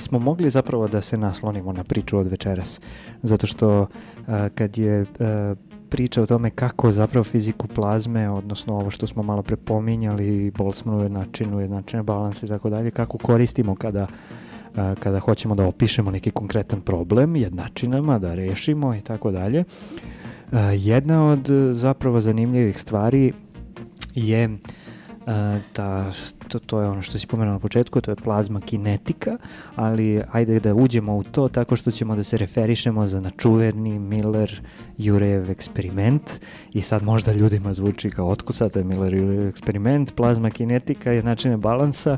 Bismo 0.05 0.19
mogli 0.19 0.51
zapravo 0.51 0.89
da 0.89 1.01
se 1.01 1.17
naslonimo 1.17 1.73
na 1.73 1.85
priču 1.85 2.19
od 2.19 2.27
večeras, 2.27 2.81
zato 3.23 3.47
što 3.47 3.81
uh, 3.81 3.87
kad 4.55 4.79
je 4.79 5.01
uh, 5.01 5.07
priča 5.89 6.23
o 6.23 6.27
tome 6.27 6.51
kako 6.51 6.93
zapravo 6.93 7.25
fiziku 7.25 7.69
plazme, 7.69 8.31
odnosno 8.31 8.75
ovo 8.75 8.91
što 8.91 9.07
smo 9.07 9.23
malo 9.23 9.43
prepominjali, 9.43 10.51
Boltzmann 10.51 11.01
ujednačinu, 11.01 11.57
ujednačene 11.57 12.03
balanse 12.03 12.47
i 12.47 12.49
tako 12.49 12.71
dalje, 12.71 12.91
kako 12.91 13.19
koristimo 13.19 13.75
kada 13.75 14.03
uh, 14.03 14.81
kada 15.01 15.21
hoćemo 15.21 15.55
da 15.55 15.67
opišemo 15.67 16.11
neki 16.11 16.31
konkretan 16.31 16.81
problem 16.81 17.37
jednačinama, 17.37 18.19
da 18.19 18.35
rešimo 18.35 18.95
i 18.95 19.01
tako 19.01 19.31
dalje. 19.31 19.65
Jedna 20.77 21.25
od 21.27 21.49
zapravo 21.73 22.21
zanimljivih 22.21 22.81
stvari 22.81 23.33
je 24.15 24.59
ta, 25.73 26.13
to, 26.55 26.59
to 26.67 26.81
je 26.81 26.89
ono 26.89 27.03
što 27.03 27.19
si 27.19 27.27
pomenuo 27.27 27.53
na 27.53 27.59
početku, 27.59 28.01
to 28.01 28.11
je 28.11 28.17
plazma 28.17 28.61
kinetika, 28.61 29.37
ali 29.77 30.23
ajde 30.33 30.61
da 30.61 30.75
uđemo 30.75 31.17
u 31.17 31.23
to 31.23 31.49
tako 31.49 31.77
što 31.77 31.91
ćemo 31.91 32.17
da 32.17 32.25
se 32.25 32.37
referišemo 32.37 33.07
za 33.07 33.21
načuveni 33.21 33.99
Miller 33.99 34.61
Jurejev 34.99 35.51
eksperiment 35.51 36.41
i 36.73 36.81
sad 36.83 37.03
možda 37.03 37.33
ljudima 37.33 37.75
zvuči 37.75 38.11
kao 38.11 38.29
otkud 38.29 38.57
sad 38.57 38.77
je 38.77 38.85
Miller 38.85 39.15
Jurejev 39.15 39.49
eksperiment, 39.49 40.15
plazma 40.15 40.51
kinetika 40.51 41.13
je 41.13 41.23
načine 41.23 41.57
balansa, 41.57 42.17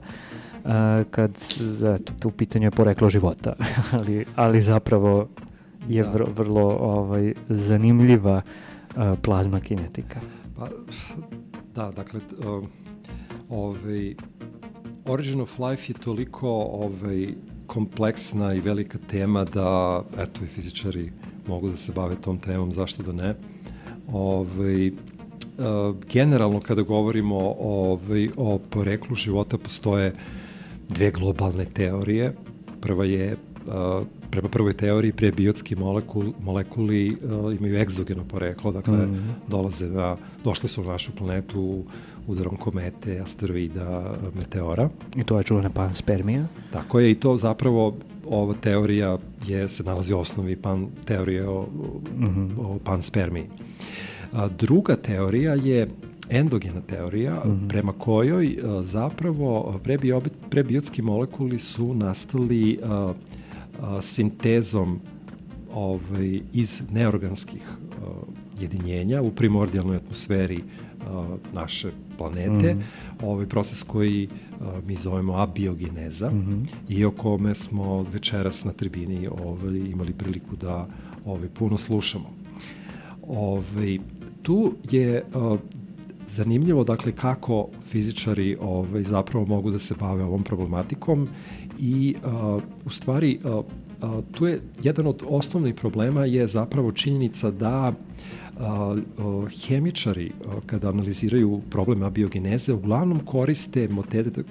uh, 0.64 0.70
kad 1.10 1.30
eto, 1.96 2.28
u 2.28 2.30
pitanju 2.30 2.66
je 2.66 2.70
poreklo 2.70 3.08
života, 3.10 3.54
ali, 4.00 4.24
ali 4.36 4.62
zapravo 4.62 5.28
je 5.88 6.02
Da. 6.02 6.10
vrlo, 6.10 6.28
vrlo 6.36 6.68
ovaj, 6.80 7.34
zanimljiva 7.48 8.42
uh, 8.42 9.02
plazma 9.22 9.60
kinetika. 9.60 10.20
Pa, 10.56 10.68
da, 11.74 11.90
dakle, 11.90 12.20
t- 12.20 12.48
o, 12.48 12.62
ovaj, 13.48 14.14
Origin 15.04 15.40
of 15.40 15.58
Life 15.58 15.92
je 15.92 15.94
toliko 15.94 16.48
ovaj, 16.72 17.28
kompleksna 17.66 18.54
i 18.54 18.60
velika 18.60 18.98
tema 19.10 19.44
da, 19.44 20.02
eto, 20.18 20.44
i 20.44 20.46
fizičari 20.46 21.12
mogu 21.46 21.68
da 21.68 21.76
se 21.76 21.92
bave 21.92 22.16
tom 22.16 22.38
temom, 22.38 22.72
zašto 22.72 23.02
da 23.02 23.12
ne. 23.12 23.34
Ovaj, 24.12 24.90
generalno 26.12 26.60
kada 26.60 26.82
govorimo 26.82 27.36
o, 27.36 27.56
ovaj, 27.58 28.28
o 28.36 28.58
poreklu 28.58 29.16
života 29.16 29.58
postoje 29.58 30.12
dve 30.88 31.10
globalne 31.10 31.64
teorije. 31.64 32.34
Prva 32.80 33.04
je 33.04 33.36
prema 34.30 34.48
prvoj 34.48 34.72
teoriji 34.72 35.12
prebiotski 35.12 35.76
molekul, 35.76 36.32
molekuli 36.40 37.10
uh, 37.10 37.58
imaju 37.58 37.76
egzogeno 37.76 38.24
poreklo, 38.24 38.72
dakle 38.72 38.96
mm 38.96 39.14
-hmm. 39.14 39.48
dolaze 39.48 39.90
na, 39.90 40.16
došle 40.44 40.68
su 40.68 40.82
na 40.82 40.92
našu 40.92 41.12
planetu 41.18 41.84
udarom 42.26 42.56
komete, 42.56 43.20
asteroida, 43.20 44.14
meteora. 44.34 44.88
I 45.16 45.24
to 45.24 45.38
je 45.38 45.44
čuvena 45.44 45.70
panspermija. 45.70 46.46
Tako 46.72 47.00
je 47.00 47.10
i 47.10 47.14
to 47.14 47.36
zapravo 47.36 47.94
ova 48.28 48.54
teorija 48.54 49.18
je, 49.46 49.68
se 49.68 49.84
nalazi 49.84 50.14
u 50.14 50.18
osnovi 50.18 50.56
pan, 50.56 50.86
teorije 51.04 51.48
o, 51.48 51.66
mm 52.18 52.26
-hmm. 52.26 52.50
o 52.58 52.78
panspermiji. 52.84 53.44
A, 54.32 54.48
druga 54.48 54.96
teorija 54.96 55.54
je 55.54 55.88
endogena 56.30 56.80
teorija 56.80 57.34
mm 57.34 57.50
-hmm. 57.50 57.68
prema 57.68 57.92
kojoj 57.92 58.58
a, 58.62 58.82
zapravo 58.82 59.80
prebiotski 60.50 61.02
molekuli 61.02 61.58
su 61.58 61.94
nastali 61.94 62.78
a, 62.84 63.12
a, 63.80 64.02
sintezom 64.02 65.00
ovaj, 65.74 66.40
iz 66.52 66.82
neorganskih 66.92 67.62
a, 67.68 67.76
jedinjenja 68.60 69.22
u 69.22 69.30
primordijalnoj 69.30 69.96
atmosferi 69.96 70.64
a, 71.06 71.36
naše 71.52 71.90
planete, 72.18 72.74
mm 72.74 72.78
-hmm. 72.78 73.26
ovaj 73.26 73.46
proces 73.46 73.82
koji 73.82 74.28
a, 74.60 74.80
mi 74.86 74.96
zovemo 74.96 75.36
abiogeneza 75.36 76.30
mm 76.30 76.34
-hmm. 76.34 76.74
i 76.88 77.04
o 77.04 77.10
kome 77.10 77.54
smo 77.54 78.02
večeras 78.02 78.64
na 78.64 78.72
tribini 78.72 79.28
ovaj, 79.28 79.76
imali 79.76 80.12
priliku 80.12 80.56
da 80.56 80.88
ovaj, 81.24 81.48
puno 81.48 81.76
slušamo. 81.76 82.30
Ovaj, 83.28 83.98
tu 84.42 84.72
je 84.90 85.24
a, 85.34 85.56
zanimljivo 86.28 86.84
dakle 86.84 87.12
kako 87.12 87.68
fizičari 87.82 88.56
ovaj 88.60 89.02
zapravo 89.02 89.46
mogu 89.46 89.70
da 89.70 89.78
se 89.78 89.94
bave 90.00 90.24
ovom 90.24 90.42
problematikom 90.42 91.28
i 91.78 92.14
uh, 92.24 92.62
u 92.84 92.90
stvari 92.90 93.38
uh, 93.44 93.64
uh, 94.02 94.24
tu 94.32 94.46
je 94.46 94.60
jedan 94.82 95.06
od 95.06 95.22
osnovnih 95.28 95.74
problema 95.74 96.24
je 96.24 96.46
zapravo 96.46 96.92
činjenica 96.92 97.50
da 97.50 97.92
hemičari 99.66 100.32
kada 100.66 100.88
analiziraju 100.88 101.60
problem 101.70 102.02
abiogeneze 102.02 102.72
uglavnom 102.72 103.20
koriste 103.20 103.88
metode, 103.88 104.44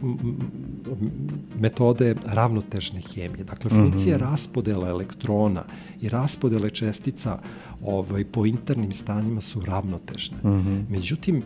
metode 1.60 2.16
ravnotežne 2.26 3.02
hemije. 3.02 3.44
Dakle, 3.44 3.70
funkcija 3.70 4.18
mm 4.18 4.20
-hmm. 4.20 4.32
raspodela 4.32 4.90
elektrona 4.90 5.64
i 6.02 6.10
raspodele 6.10 6.70
čestica 6.70 7.40
ovaj, 7.84 8.26
po 8.26 8.46
internim 8.46 8.92
stanjima 8.92 9.42
su 9.42 9.62
ravnotežne. 9.62 10.38
Mm 10.44 10.50
-hmm. 10.50 10.84
Međutim, 10.90 11.44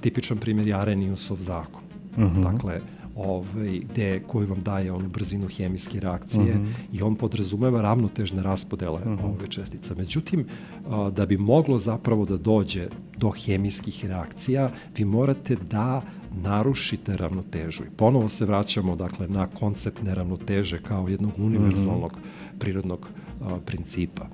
tipičan 0.00 0.38
primjer 0.38 0.68
je 0.68 0.74
Arrheniusov 0.74 1.36
zakon. 1.36 1.82
Mm 2.16 2.22
-hmm. 2.22 2.52
Dakle, 2.52 2.80
ovaj, 3.20 3.80
gde, 3.90 4.22
koji 4.26 4.46
vam 4.46 4.60
daje 4.60 4.92
onu 4.92 5.08
brzinu 5.08 5.48
hemijske 5.48 6.00
reakcije 6.00 6.54
uh 6.54 6.60
mhm. 6.60 6.64
-huh. 6.64 6.72
i 6.92 7.02
on 7.02 7.14
podrazumeva 7.14 7.82
ravnotežne 7.82 8.42
raspodele 8.42 9.00
uh 9.00 9.06
mhm. 9.06 9.24
-huh. 9.24 9.34
ove 9.34 9.48
čestica. 9.48 9.94
Međutim, 9.94 10.46
a, 10.88 11.10
da 11.10 11.26
bi 11.26 11.36
moglo 11.36 11.78
zapravo 11.78 12.24
da 12.24 12.36
dođe 12.36 12.88
do 13.16 13.30
hemijskih 13.30 14.04
reakcija, 14.04 14.70
vi 14.96 15.04
morate 15.04 15.56
da 15.70 16.02
narušite 16.42 17.16
ravnotežu. 17.16 17.82
I 17.82 17.96
ponovo 17.96 18.28
se 18.28 18.44
vraćamo 18.44 18.96
dakle, 18.96 19.28
na 19.28 19.46
koncept 19.46 20.02
neravnoteže 20.02 20.82
kao 20.82 21.08
jednog 21.08 21.32
univerzalnog 21.38 22.12
uh 22.12 22.18
mhm. 22.18 22.26
-huh. 22.26 22.58
prirodnog 22.58 23.06
a, 23.40 23.58
principa. 23.66 24.26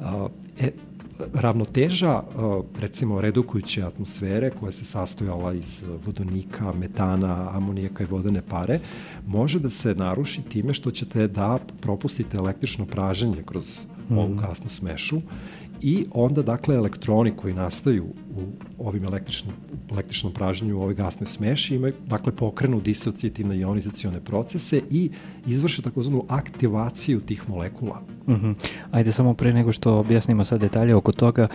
A, 0.00 0.28
e, 0.58 0.70
ravnoteža, 1.34 2.22
uh, 2.22 2.64
recimo, 2.80 3.20
redukujuće 3.20 3.82
atmosfere 3.82 4.50
koja 4.50 4.72
se 4.72 4.84
sastojala 4.84 5.52
iz 5.54 5.84
vodonika, 6.06 6.72
metana, 6.72 7.50
amonijaka 7.52 8.04
i 8.04 8.06
vodene 8.06 8.42
pare, 8.48 8.80
može 9.26 9.58
da 9.60 9.70
se 9.70 9.94
naruši 9.94 10.42
time 10.42 10.74
što 10.74 10.90
ćete 10.90 11.28
da 11.28 11.58
propustite 11.80 12.36
električno 12.36 12.84
praženje 12.86 13.42
kroz 13.46 13.80
ovu 14.10 14.34
gasnu 14.34 14.70
smešu 14.70 15.20
i 15.80 16.06
onda 16.12 16.42
dakle 16.42 16.74
elektroni 16.76 17.32
koji 17.36 17.54
nastaju 17.54 18.06
u 18.38 18.86
ovim 18.86 19.04
električnim, 19.04 19.54
električnom 19.92 20.32
pražnju 20.32 20.78
u 20.78 20.82
ovoj 20.82 20.94
gasnoj 20.94 21.26
smeši 21.26 21.74
imaju, 21.74 21.94
dakle 22.06 22.32
pokrenu 22.32 22.80
disocijativne 22.80 23.58
ionizacione 23.58 24.20
procese 24.20 24.82
i 24.90 25.10
izvrše 25.46 25.82
takozvanu 25.82 26.24
aktivaciju 26.28 27.20
tih 27.20 27.48
molekula. 27.48 28.02
Mhm. 28.28 28.46
-huh. 28.46 28.54
Ajde 28.90 29.12
samo 29.12 29.34
pre 29.34 29.52
nego 29.52 29.72
što 29.72 29.98
objasnimo 29.98 30.44
sad 30.44 30.60
detalje 30.60 30.94
oko 30.94 31.12
toga 31.12 31.48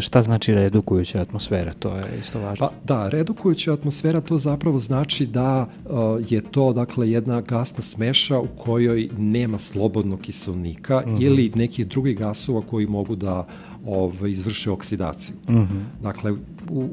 šta 0.00 0.22
znači 0.22 0.54
redukujuća 0.54 1.20
atmosfera, 1.20 1.72
to 1.72 1.96
je 1.96 2.18
isto 2.20 2.40
važno. 2.40 2.66
Pa, 2.66 2.94
da, 2.94 3.08
redukujuća 3.08 3.72
atmosfera 3.72 4.20
to 4.20 4.38
zapravo 4.38 4.78
znači 4.78 5.26
da 5.26 5.66
uh, 5.84 6.32
je 6.32 6.40
to 6.40 6.72
dakle 6.72 7.10
jedna 7.10 7.40
gasna 7.40 7.82
smeša 7.82 8.38
u 8.38 8.46
kojoj 8.46 9.08
nema 9.18 9.58
slobodnog 9.58 10.20
kiselnika 10.20 11.00
mhm. 11.00 11.10
-huh. 11.10 11.22
ili 11.22 11.52
nekih 11.54 11.86
drugih 11.86 12.18
gasova 12.18 12.62
koji 12.70 12.86
mogu 12.86 13.16
da 13.16 13.46
ovaj, 13.86 14.30
izvrše 14.30 14.70
oksidaciju. 14.70 15.36
Mm 15.48 15.54
-hmm. 15.54 15.84
Dakle, 16.02 16.32
u, 16.32 16.36
u, 16.70 16.88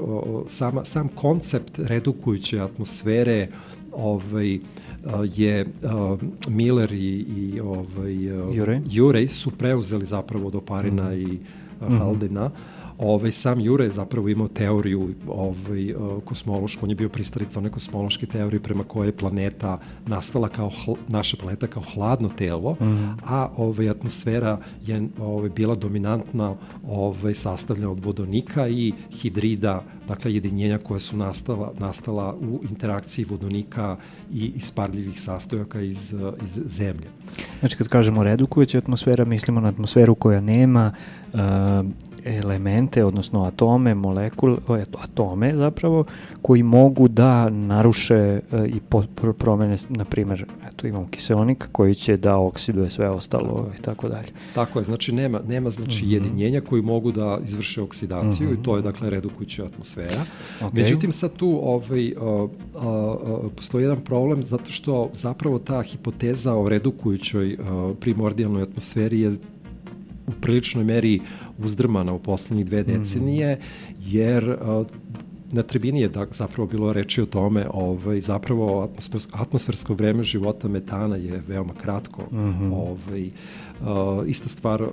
u, 0.00 0.44
sama, 0.48 0.84
sam 0.84 1.08
koncept 1.08 1.78
redukujuće 1.78 2.60
atmosfere 2.60 3.48
ovaj, 3.92 4.58
je 5.34 5.66
uh, 5.82 6.18
Miller 6.48 6.92
i, 6.92 7.18
i 7.18 7.60
ovaj, 7.60 8.42
uh, 8.42 8.56
Jurej. 8.56 8.80
Jurej 8.90 9.28
su 9.28 9.50
preuzeli 9.50 10.04
zapravo 10.04 10.46
od 10.46 10.54
Oparina 10.54 11.02
mm 11.02 11.14
-hmm. 11.14 11.32
i 11.32 11.38
uh, 11.80 11.98
Haldena. 11.98 12.48
Mm 12.48 12.52
-hmm 12.52 12.81
ovaj, 13.02 13.32
sam 13.32 13.60
Jure 13.60 13.84
je 13.84 13.90
zapravo 13.90 14.28
imao 14.28 14.48
teoriju 14.48 15.14
ovaj, 15.26 15.94
kosmološku, 16.24 16.86
on 16.86 16.90
je 16.90 16.96
bio 16.96 17.08
pristalica 17.08 17.58
one 17.58 17.70
kosmološke 17.70 18.26
teorije 18.26 18.60
prema 18.60 18.84
koje 18.84 19.08
je 19.08 19.16
planeta 19.16 19.78
nastala 20.06 20.48
kao, 20.48 20.70
hl, 20.70 20.92
naša 21.08 21.36
planeta 21.36 21.66
kao 21.66 21.82
hladno 21.94 22.28
telo, 22.28 22.72
mm 22.72 22.84
-hmm. 22.84 23.14
a 23.26 23.48
ovaj, 23.56 23.90
atmosfera 23.90 24.58
je 24.86 25.08
ovaj, 25.18 25.50
bila 25.50 25.74
dominantna 25.74 26.54
ovaj, 26.88 27.34
sastavljena 27.34 27.90
od 27.90 28.04
vodonika 28.04 28.68
i 28.68 28.92
hidrida, 29.10 29.82
dakle 30.08 30.34
jedinjenja 30.34 30.78
koja 30.78 31.00
su 31.00 31.16
nastala, 31.16 31.72
nastala 31.78 32.34
u 32.34 32.60
interakciji 32.70 33.24
vodonika 33.24 33.96
i 34.32 34.52
isparljivih 34.56 35.20
sastojaka 35.20 35.80
iz, 35.80 36.14
iz 36.44 36.60
zemlje. 36.66 37.06
Znači 37.60 37.76
kad 37.76 37.88
kažemo 37.88 38.24
redukujuća 38.24 38.78
atmosfera, 38.78 39.24
mislimo 39.24 39.60
na 39.60 39.68
atmosferu 39.68 40.14
koja 40.14 40.40
nema 40.40 40.92
uh, 41.32 41.40
elemente, 42.24 43.04
odnosno 43.04 43.42
atome, 43.44 43.94
molekule, 43.94 44.56
atome 44.98 45.56
zapravo, 45.56 46.04
koji 46.42 46.62
mogu 46.62 47.08
da 47.08 47.50
naruše 47.50 48.14
e, 48.14 48.40
i 48.66 48.80
po, 48.88 49.04
promene, 49.38 49.76
na 49.88 50.04
primjer, 50.04 50.46
eto 50.68 50.86
imamo 50.86 51.06
kiseonik 51.10 51.68
koji 51.72 51.94
će 51.94 52.16
da 52.16 52.36
oksiduje 52.36 52.90
sve 52.90 53.10
ostalo 53.10 53.70
i 53.78 53.82
tako 53.82 54.08
dalje. 54.08 54.28
Tako 54.54 54.78
je, 54.78 54.84
znači 54.84 55.12
nema, 55.12 55.40
nema 55.48 55.70
znači 55.70 56.04
mm 56.04 56.08
-hmm. 56.08 56.12
jedinjenja 56.12 56.60
koji 56.60 56.82
mogu 56.82 57.12
da 57.12 57.38
izvrše 57.44 57.82
oksidaciju 57.82 58.48
mm 58.48 58.50
-hmm. 58.50 58.60
i 58.60 58.62
to 58.62 58.76
je 58.76 58.82
dakle 58.82 59.10
redukujuća 59.10 59.64
atmosfera. 59.64 60.24
Okay. 60.60 60.74
Međutim 60.74 61.12
sad 61.12 61.32
tu 61.32 61.60
ovaj, 61.62 62.14
a, 62.20 62.46
a, 62.74 63.16
a, 63.26 63.48
postoji 63.56 63.82
jedan 63.82 64.00
problem 64.00 64.42
zato 64.42 64.70
što 64.70 65.10
zapravo 65.12 65.58
ta 65.58 65.82
hipoteza 65.82 66.54
o 66.54 66.68
redukujućoj 66.68 67.56
primordijalnoj 68.00 68.62
atmosferi 68.62 69.20
je 69.20 69.36
u 70.26 70.32
priličnoj 70.40 70.84
meri 70.84 71.20
uzdrmana 71.58 72.12
u 72.12 72.18
poslednjih 72.18 72.66
dve 72.66 72.82
decenije, 72.82 73.58
jer 74.00 74.56
na 75.52 75.62
tribini 75.62 76.00
je 76.00 76.08
da, 76.08 76.26
zapravo 76.30 76.66
bilo 76.66 76.92
reči 76.92 77.22
o 77.22 77.26
tome, 77.26 77.66
ovaj, 77.72 78.20
zapravo 78.20 78.82
atmosfersko, 78.82 79.38
atmosfersko 79.38 79.94
vreme 79.94 80.24
života 80.24 80.68
metana 80.68 81.16
je 81.16 81.42
veoma 81.48 81.74
kratko. 81.74 82.22
Mm 82.22 82.38
-hmm. 82.38 82.72
ovaj, 82.74 83.26
uh, 83.26 84.28
ista 84.28 84.48
stvar 84.48 84.82
uh, 84.82 84.88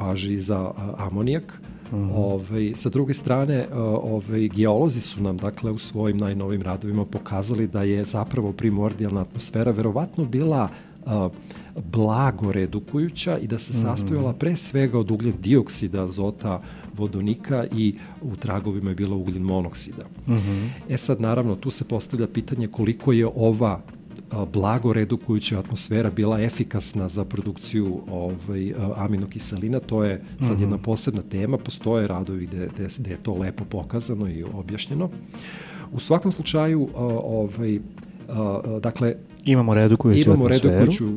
važi 0.00 0.38
za 0.38 0.60
uh, 0.60 0.76
amonijak. 0.98 1.60
Mm 1.92 1.96
-hmm. 1.96 2.10
ovaj, 2.14 2.72
sa 2.74 2.88
druge 2.88 3.14
strane, 3.14 3.66
uh, 3.70 3.76
ovaj, 4.02 4.48
geolozi 4.48 5.00
su 5.00 5.22
nam 5.22 5.36
dakle 5.36 5.70
u 5.70 5.78
svojim 5.78 6.16
najnovim 6.16 6.62
radovima 6.62 7.04
pokazali 7.04 7.66
da 7.66 7.82
je 7.82 8.04
zapravo 8.04 8.52
primordijalna 8.52 9.20
atmosfera 9.20 9.70
verovatno 9.70 10.24
bila 10.24 10.68
uh, 11.06 11.32
blago 11.92 12.52
redukujuća 12.52 13.38
i 13.38 13.46
da 13.46 13.58
se 13.58 13.72
mhm. 13.72 13.82
sastojala 13.82 14.32
pre 14.32 14.56
svega 14.56 14.98
od 14.98 15.10
ugljen 15.10 15.34
dioksida, 15.40 16.02
azota, 16.02 16.62
vodonika 16.96 17.66
i 17.72 17.94
u 18.22 18.36
tragovima 18.36 18.90
je 18.90 18.94
bila 18.94 19.16
ugljen 19.16 19.42
monoksida. 19.42 20.04
Mm 20.26 20.32
-hmm. 20.32 20.68
E 20.88 20.98
sad, 20.98 21.20
naravno, 21.20 21.56
tu 21.56 21.70
se 21.70 21.84
postavlja 21.84 22.26
pitanje 22.26 22.66
koliko 22.66 23.12
je 23.12 23.26
ova 23.34 23.80
blago 24.52 24.92
redukujuća 24.92 25.58
atmosfera 25.58 26.10
bila 26.10 26.40
efikasna 26.40 27.08
za 27.08 27.24
produkciju 27.24 28.00
ovaj, 28.10 28.74
aminokiselina, 28.96 29.80
to 29.80 30.04
je 30.04 30.22
sad 30.40 30.58
mm 30.58 30.60
jedna 30.60 30.78
posebna 30.78 31.22
tema, 31.22 31.58
postoje 31.58 32.08
radovi 32.08 32.46
gde, 32.46 32.68
gde, 32.74 32.88
gde 32.98 33.10
je 33.10 33.16
to 33.22 33.34
lepo 33.34 33.64
pokazano 33.64 34.28
i 34.28 34.42
objašnjeno. 34.42 35.10
U 35.92 36.00
svakom 36.00 36.32
slučaju, 36.32 36.88
ovaj, 36.94 37.80
dakle, 38.80 39.16
Imamo 39.44 39.74
redukujuću 39.74 40.30
imamo 40.30 40.44
atmosferu. 40.44 40.74
redukujuću 40.74 41.08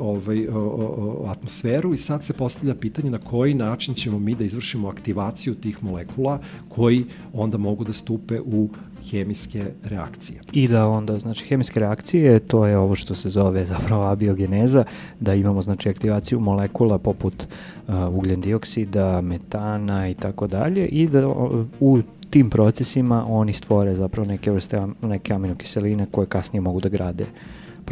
ovaj, 0.00 0.48
o, 0.48 0.58
o, 0.58 1.24
o, 1.24 1.30
atmosferu 1.30 1.94
i 1.94 1.96
sad 1.96 2.24
se 2.24 2.32
postavlja 2.32 2.74
pitanje 2.74 3.10
na 3.10 3.18
koji 3.18 3.54
način 3.54 3.94
ćemo 3.94 4.18
mi 4.18 4.34
da 4.34 4.44
izvršimo 4.44 4.88
aktivaciju 4.88 5.54
tih 5.54 5.84
molekula 5.84 6.38
koji 6.68 7.04
onda 7.32 7.58
mogu 7.58 7.84
da 7.84 7.92
stupe 7.92 8.40
u 8.40 8.68
hemijske 9.10 9.64
reakcije. 9.84 10.40
I 10.52 10.68
da 10.68 10.88
onda, 10.88 11.18
znači, 11.18 11.44
hemijske 11.44 11.80
reakcije, 11.80 12.38
to 12.38 12.66
je 12.66 12.78
ovo 12.78 12.94
što 12.94 13.14
se 13.14 13.28
zove 13.28 13.64
zapravo 13.64 14.04
abiogeneza, 14.04 14.84
da 15.20 15.34
imamo, 15.34 15.62
znači, 15.62 15.88
aktivaciju 15.88 16.40
molekula 16.40 16.98
poput 16.98 17.46
uh, 17.88 17.94
ugljen 18.14 18.40
dioksida, 18.40 19.20
metana 19.20 20.08
i 20.08 20.14
tako 20.14 20.46
dalje 20.46 20.86
i 20.86 21.08
da 21.08 21.28
uh, 21.28 21.66
u 21.80 21.98
tim 22.30 22.50
procesima 22.50 23.24
oni 23.28 23.52
stvore 23.52 23.94
zapravo 23.94 24.28
neke 24.28 24.50
vrste, 24.50 24.86
neke 25.02 25.32
aminokiseline 25.32 26.06
koje 26.10 26.26
kasnije 26.26 26.60
mogu 26.60 26.80
da 26.80 26.88
grade 26.88 27.24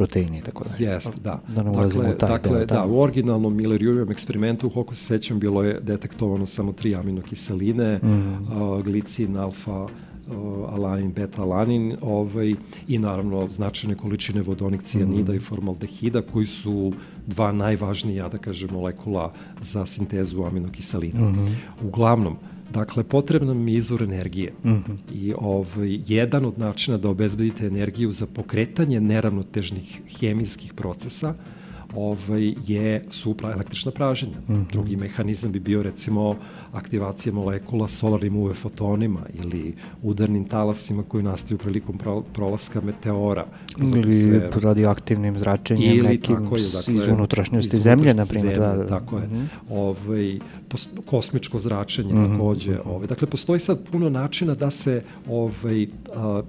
proteini 0.00 0.38
i 0.38 0.42
tako 0.42 0.64
dalje. 0.64 0.84
Jest, 0.84 1.12
da. 1.20 1.40
Da 1.48 1.62
ne 1.62 1.70
ulazimo 1.70 2.02
dakle, 2.02 2.14
u 2.14 2.18
taj 2.18 2.28
dakle, 2.28 2.50
deo 2.52 2.66
da, 2.66 2.74
tamo. 2.74 2.94
u 2.94 3.00
originalnom 3.00 3.54
Miller-Uriovom 3.54 4.10
eksperimentu, 4.10 4.70
koliko 4.70 4.94
se 4.94 5.04
sećam, 5.04 5.38
bilo 5.38 5.62
je 5.62 5.80
detektovano 5.82 6.46
samo 6.46 6.72
tri 6.72 6.94
aminokiseline, 6.94 7.96
Mhm. 7.96 8.34
uh, 8.52 8.82
glicin, 8.82 9.36
alfa, 9.36 9.82
uh, 9.82 9.88
alanin, 10.70 11.12
beta-alanin 11.12 11.96
ovaj, 12.02 12.54
i 12.88 12.98
naravno 12.98 13.48
značajne 13.50 13.94
količine 13.94 14.42
vodonik 14.42 14.82
cijanida 14.82 15.32
Mhm. 15.32 15.36
i 15.36 15.40
formaldehida 15.40 16.22
koji 16.22 16.46
su 16.46 16.92
dva 17.26 17.52
najvažnija, 17.52 18.28
da 18.28 18.38
kažem, 18.38 18.68
molekula 18.72 19.32
za 19.62 19.86
sintezu 19.86 20.44
aminokiselina. 20.44 21.20
Mhm. 21.20 21.46
Uglavnom, 21.84 22.36
dakle, 22.70 23.04
potrebna 23.04 23.54
mi 23.54 23.72
je 23.72 23.78
izvor 23.78 24.02
energije. 24.02 24.52
Mhm. 24.64 24.92
I 25.14 25.34
ovaj, 25.38 26.00
jedan 26.06 26.44
od 26.44 26.58
načina 26.58 26.98
da 26.98 27.08
obezbedite 27.08 27.66
energiju 27.66 28.12
za 28.12 28.26
pokretanje 28.26 29.00
neravnotežnih 29.00 30.00
hemijskih 30.20 30.74
procesa 30.74 31.34
ovaj, 31.94 32.54
je 32.66 33.04
supra 33.08 33.52
električna 33.52 33.92
praženja. 33.92 34.36
Mm 34.48 34.52
-hmm. 34.52 34.72
Drugi 34.72 34.96
mehanizam 34.96 35.52
bi 35.52 35.60
bio 35.60 35.82
recimo 35.82 36.36
aktivacija 36.72 37.32
molekula 37.32 37.88
solarnim 37.88 38.36
UV 38.36 38.52
fotonima 38.52 39.20
ili 39.44 39.74
udarnim 40.02 40.44
talasima 40.44 41.02
koji 41.02 41.22
nastaju 41.22 41.58
prilikom 41.58 41.98
pro, 41.98 42.22
prolaska 42.22 42.80
meteora. 42.80 43.46
Ili 43.78 43.98
atmosferu. 43.98 44.60
radioaktivnim 44.60 45.38
zračenjem 45.38 45.96
Ili 45.96 46.08
nekim 46.08 46.36
tako 46.36 46.56
je, 46.56 46.62
dakle, 46.72 46.94
iz 46.94 47.06
unutrašnjosti 47.06 47.76
iz 47.76 47.82
zemlje, 47.82 48.14
na 48.14 48.26
primjer. 48.26 48.58
Da, 48.58 48.76
da. 48.76 48.86
Tako 48.86 49.18
je. 49.18 49.26
Mhm. 49.26 49.44
Ovaj, 49.70 50.38
pos, 50.68 50.88
kosmičko 51.06 51.58
zračenje 51.58 52.14
Mhm, 52.14 52.32
takođe. 52.32 52.78
Ovaj, 52.84 53.06
dakle, 53.06 53.28
postoji 53.28 53.60
sad 53.60 53.78
puno 53.92 54.08
načina 54.08 54.54
da 54.54 54.70
se 54.70 55.02
ovaj, 55.28 55.86
a, 56.14 56.42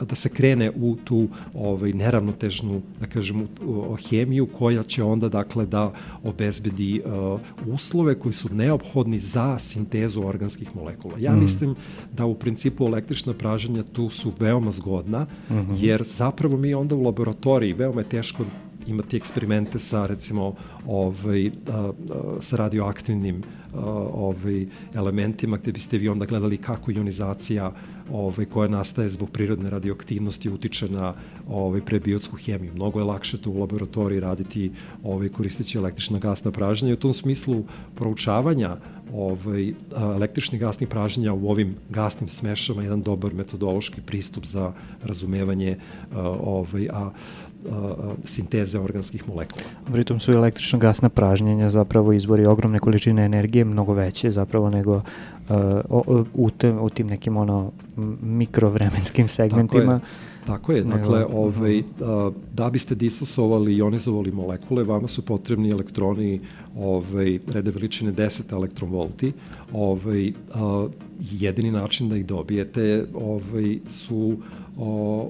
da 0.00 0.14
se 0.14 0.28
krene 0.28 0.70
u 0.72 0.96
tu 0.98 1.18
ovaj 1.54 1.92
neravnotežnu 1.92 2.58
da 3.00 3.06
kažem 3.06 3.42
u- 3.42 3.46
u- 3.62 3.96
hemiju 4.00 4.46
koja 4.48 4.82
će 4.82 5.02
onda 5.04 5.28
dakle 5.28 5.66
da 5.66 5.92
obezbedi 6.24 7.02
uh, 7.02 7.40
uslove 7.68 8.14
koji 8.14 8.32
su 8.32 8.48
neophodni 8.50 9.18
za 9.18 9.58
sintezu 9.58 10.22
organskih 10.22 10.76
molekula. 10.76 11.14
Ja 11.18 11.32
Mhm. 11.32 11.40
mislim 11.40 11.74
da 12.12 12.26
u 12.26 12.34
principu 12.34 12.84
električna 12.84 13.34
praženja 13.34 13.82
tu 13.84 14.08
su 14.10 14.32
veoma 14.40 14.70
zgodna 14.70 15.26
Mhm. 15.50 15.72
jer 15.76 16.02
zapravo 16.04 16.56
mi 16.56 16.74
onda 16.74 16.94
u 16.94 17.02
laboratoriji 17.02 17.72
veoma 17.72 18.00
je 18.00 18.08
teško 18.08 18.44
imati 18.86 19.16
eksperimente 19.16 19.78
sa 19.78 20.06
recimo 20.06 20.54
ovaj 20.86 21.46
a, 21.46 21.50
a, 21.70 21.92
sa 22.40 22.56
radioaktivnim 22.56 23.42
ovaj 24.14 24.66
elementima 24.94 25.56
gde 25.56 25.72
biste 25.72 25.98
vi 25.98 26.08
onda 26.08 26.26
gledali 26.26 26.56
kako 26.56 26.90
ionizacija 26.90 27.72
ovaj 28.12 28.46
koja 28.46 28.68
nastaje 28.68 29.08
zbog 29.08 29.30
prirodne 29.30 29.70
radioaktivnosti 29.70 30.50
utiče 30.50 30.88
na 30.88 31.14
ovaj 31.48 31.80
prebiotsku 31.80 32.36
hemiju. 32.36 32.74
Mnogo 32.74 33.00
je 33.00 33.04
lakše 33.04 33.38
to 33.38 33.50
u 33.50 33.60
laboratoriji 33.60 34.20
raditi 34.20 34.72
ovaj 35.04 35.28
koristeći 35.28 35.78
električna 35.78 36.18
gasna 36.18 36.50
pražnja 36.50 36.90
i 36.90 36.92
u 36.92 36.96
tom 36.96 37.14
smislu 37.14 37.64
proučavanja 37.94 38.76
ovaj 39.14 39.72
električnih 39.96 40.60
gasnih 40.60 40.88
pražnja 40.88 41.32
u 41.32 41.50
ovim 41.50 41.76
gasnim 41.90 42.28
smešama 42.28 42.82
je 42.82 42.86
jedan 42.86 43.02
dobar 43.02 43.34
metodološki 43.34 44.00
pristup 44.00 44.44
za 44.44 44.72
razumevanje 45.02 45.76
a, 46.12 46.28
ovaj 46.28 46.88
a, 46.92 47.10
sinteze 48.24 48.80
organskih 48.80 49.28
molekula. 49.28 49.64
Pritom 49.92 50.20
su 50.20 50.32
električno 50.32 50.78
gasna 50.78 51.08
pražnjenja 51.08 51.70
zapravo 51.70 52.12
izvori 52.12 52.46
ogromne 52.46 52.78
količine 52.78 53.24
energije, 53.24 53.64
mnogo 53.64 53.92
veće 53.92 54.30
zapravo 54.30 54.70
nego 54.70 54.94
uh, 54.94 55.02
o, 55.88 56.24
u, 56.34 56.50
te, 56.50 56.72
u 56.72 56.88
tim 56.88 57.06
nekim 57.06 57.36
ono 57.36 57.72
mikrovremenskim 58.22 59.28
segmentima. 59.28 60.00
Tako 60.48 60.72
je, 60.72 60.84
dakle, 60.84 61.26
ovaj, 61.32 61.82
a, 62.00 62.30
da 62.54 62.70
biste 62.70 62.94
disosovali 62.94 63.72
i 63.72 63.76
ionizovali 63.76 64.32
molekule, 64.32 64.84
vama 64.84 65.08
su 65.08 65.22
potrebni 65.22 65.70
elektroni 65.70 66.40
ovaj, 66.78 67.38
rede 67.52 67.70
veličine 67.70 68.12
10 68.12 68.52
elektronvolti. 68.52 69.32
Ovaj, 69.72 70.32
a, 70.54 70.88
jedini 71.20 71.70
način 71.70 72.08
da 72.08 72.16
ih 72.16 72.26
dobijete 72.26 73.06
ovaj, 73.14 73.78
su 73.86 74.36
o, 74.78 74.84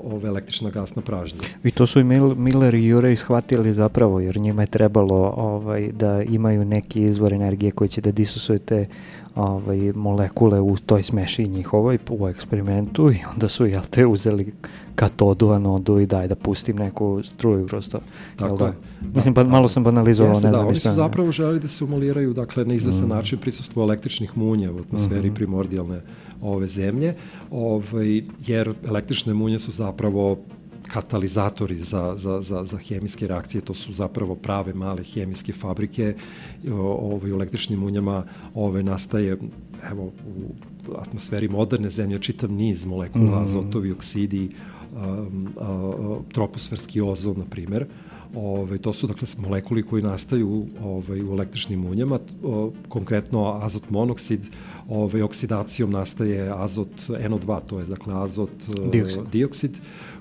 ove 0.06 0.28
električna 0.28 0.70
gasna 0.70 1.02
pražnja. 1.02 1.40
I 1.64 1.70
to 1.70 1.86
su 1.86 2.00
i 2.00 2.04
Mil, 2.04 2.34
Miller 2.34 2.74
i 2.74 2.82
Urey 2.84 3.16
shvatili 3.16 3.72
zapravo, 3.72 4.20
jer 4.20 4.36
njima 4.36 4.62
je 4.62 4.66
trebalo 4.68 5.34
ovaj, 5.36 5.88
da 5.88 6.22
imaju 6.22 6.64
neki 6.64 7.02
izvor 7.02 7.32
energije 7.32 7.70
koji 7.70 7.88
će 7.88 8.00
da 8.00 8.12
disosuje 8.12 8.58
te 8.58 8.86
ovaj, 9.34 9.92
molekule 9.92 10.60
u 10.60 10.76
toj 10.76 11.02
smeši 11.02 11.48
njihovoj 11.48 11.98
u 12.10 12.28
eksperimentu 12.28 13.10
i 13.10 13.16
onda 13.32 13.48
su, 13.48 13.66
jel 13.66 13.82
te, 13.82 14.06
uzeli 14.06 14.52
katodu, 14.94 15.48
anodu 15.48 15.98
i 15.98 16.06
daj 16.06 16.28
da 16.28 16.34
pustim 16.34 16.76
neku 16.76 17.20
struju 17.24 17.66
kroz 17.66 17.88
to. 17.88 17.96
Jel 17.96 18.04
Tako 18.38 18.56
da? 18.56 18.66
je. 18.66 18.72
Mislim, 19.14 19.34
Da, 19.34 19.44
pa, 19.44 19.44
malo 19.44 19.58
tako 19.58 19.68
sam 19.68 19.84
banalizovao, 19.84 20.30
Jeste, 20.30 20.46
ne 20.46 20.50
da, 20.50 20.56
znam. 20.56 20.68
oni 20.68 20.80
su 20.80 20.92
zapravo 20.92 21.32
želi 21.32 21.60
da 21.60 21.68
se 21.68 21.84
umuliraju 21.84 22.32
dakle, 22.32 22.64
na 22.64 22.74
izvestan 22.74 23.06
Mm. 23.06 23.10
način 23.10 23.38
prisustvo 23.38 23.82
električnih 23.82 24.38
munja 24.38 24.72
u 24.72 24.78
atmosferi 24.78 25.26
Mhm. 25.26 25.34
primordijalne 25.34 26.00
ove 26.42 26.68
zemlje, 26.68 27.14
ovaj, 27.50 28.08
jer 28.46 28.74
električne 28.88 29.34
munje 29.34 29.58
su 29.58 29.72
zapravo 29.72 30.38
katalizatori 30.84 31.76
za, 31.76 32.14
za, 32.16 32.40
za, 32.42 32.64
za 32.64 32.78
hemijske 32.78 33.26
reakcije, 33.26 33.60
to 33.60 33.74
su 33.74 33.92
zapravo 33.92 34.34
prave 34.34 34.74
male 34.74 35.04
hemijske 35.04 35.52
fabrike, 35.52 36.14
O- 36.70 36.74
ovaj, 37.12 37.32
u 37.32 37.34
električnim 37.34 37.78
munjama 37.78 38.24
ove, 38.54 38.82
nastaje 38.82 39.36
evo, 39.90 40.04
u 40.04 40.54
atmosferi 40.96 41.48
moderne 41.48 41.90
zemlje 41.90 42.18
čitav 42.18 42.50
niz 42.50 42.84
molekula, 42.86 43.24
Mhm. 43.32 43.42
azotovi, 43.42 43.92
oksidi, 43.92 44.50
um, 44.92 45.48
a, 45.56 45.64
a, 45.64 46.18
troposferski 46.32 47.00
ozon, 47.00 47.38
na 47.38 47.44
primer. 47.44 47.86
Ove, 48.34 48.78
to 48.78 48.92
su 48.92 49.06
dakle 49.06 49.28
molekuli 49.38 49.82
koji 49.82 50.02
nastaju 50.02 50.66
ovaj, 50.82 51.22
u 51.22 51.32
električnim 51.32 51.80
munjama, 51.80 52.18
o, 52.42 52.72
konkretno 52.88 53.58
azot 53.62 53.90
monoksid, 53.90 54.40
ovaj, 54.88 55.22
oksidacijom 55.22 55.90
nastaje 55.90 56.52
azot 56.56 57.08
NO2, 57.08 57.60
to 57.66 57.80
je 57.80 57.86
dakle 57.86 58.14
azot 58.22 58.50
e, 58.68 58.90
Dioksid. 58.90 59.22
dioksid 59.32 59.76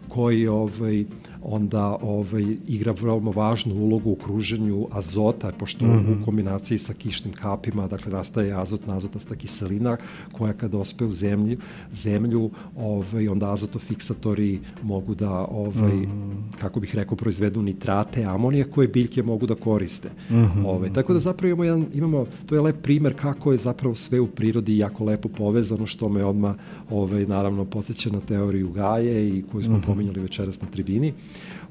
koji 0.09 0.47
ovaj 0.47 1.05
onda 1.43 1.97
ovaj 2.01 2.45
igra 2.67 2.91
veoma 3.01 3.31
važnu 3.31 3.75
ulogu 3.75 4.11
u 4.11 4.15
kruženju 4.15 4.87
azota 4.91 5.51
pošto 5.59 5.85
mm 5.85 5.87
Mhm. 5.97 5.97
-hmm. 6.07 6.21
u 6.21 6.25
kombinaciji 6.25 6.77
sa 6.77 6.93
kišnim 6.93 7.33
kapima 7.33 7.87
dakle 7.87 8.11
nastaje 8.11 8.53
azotna 8.53 8.95
azotasta 8.97 9.35
kiselina 9.35 9.97
koja 10.31 10.53
kad 10.53 10.75
ospe 10.75 11.05
u 11.05 11.13
zemlju 11.13 11.57
zemlju 11.93 12.49
ovaj 12.77 13.27
onda 13.27 13.51
azotofiksatori 13.51 14.59
mogu 14.83 15.15
da 15.15 15.31
ovaj 15.31 15.93
mm 15.95 16.01
Mhm. 16.01 16.11
-hmm. 16.11 16.57
kako 16.59 16.79
bih 16.79 16.95
rekao 16.95 17.15
proizvedu 17.17 17.61
nitrate 17.61 18.23
amonija 18.23 18.65
koje 18.65 18.87
biljke 18.87 19.23
mogu 19.23 19.45
da 19.47 19.55
koriste. 19.55 20.09
Mm 20.29 20.35
Mhm. 20.37 20.59
-hmm. 20.59 20.65
ovaj 20.67 20.93
tako 20.93 21.13
da 21.13 21.19
zapravo 21.19 21.47
imamo 21.49 21.63
jedan 21.63 21.85
imamo 21.93 22.25
to 22.45 22.55
je 22.55 22.61
lep 22.61 22.81
primer 22.81 23.13
kako 23.21 23.51
je 23.51 23.57
zapravo 23.57 23.95
sve 23.95 24.19
u 24.19 24.27
prirodi 24.27 24.77
jako 24.77 25.03
lepo 25.03 25.29
povezano 25.29 25.85
što 25.85 26.09
me 26.09 26.25
odma 26.25 26.55
ovaj 26.89 27.25
naravno 27.25 27.65
podseća 27.65 28.09
na 28.09 28.19
teoriju 28.19 28.69
Gaje 28.71 29.29
i 29.29 29.43
koju 29.51 29.63
smo 29.63 29.77
mm 29.77 29.81
-hmm. 29.81 29.85
pominjali 29.85 30.19
večeras 30.19 30.61
na 30.61 30.67
tribini. 30.67 31.13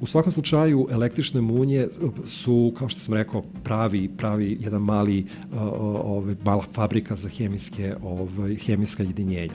U 0.00 0.06
svakom 0.06 0.32
slučaju 0.32 0.88
električne 0.90 1.40
munje 1.40 1.88
su 2.24 2.74
kao 2.78 2.88
što 2.88 3.00
sam 3.00 3.14
rekao 3.14 3.42
pravi 3.64 4.10
pravi 4.16 4.58
jedan 4.60 4.82
mali 4.82 5.18
uh, 5.52 5.60
ovaj 6.04 6.34
mala 6.44 6.64
fabrika 6.72 7.16
za 7.16 7.28
hemijske 7.28 7.94
ovaj 8.02 8.54
hemijska 8.54 9.02
jedinjenja. 9.02 9.54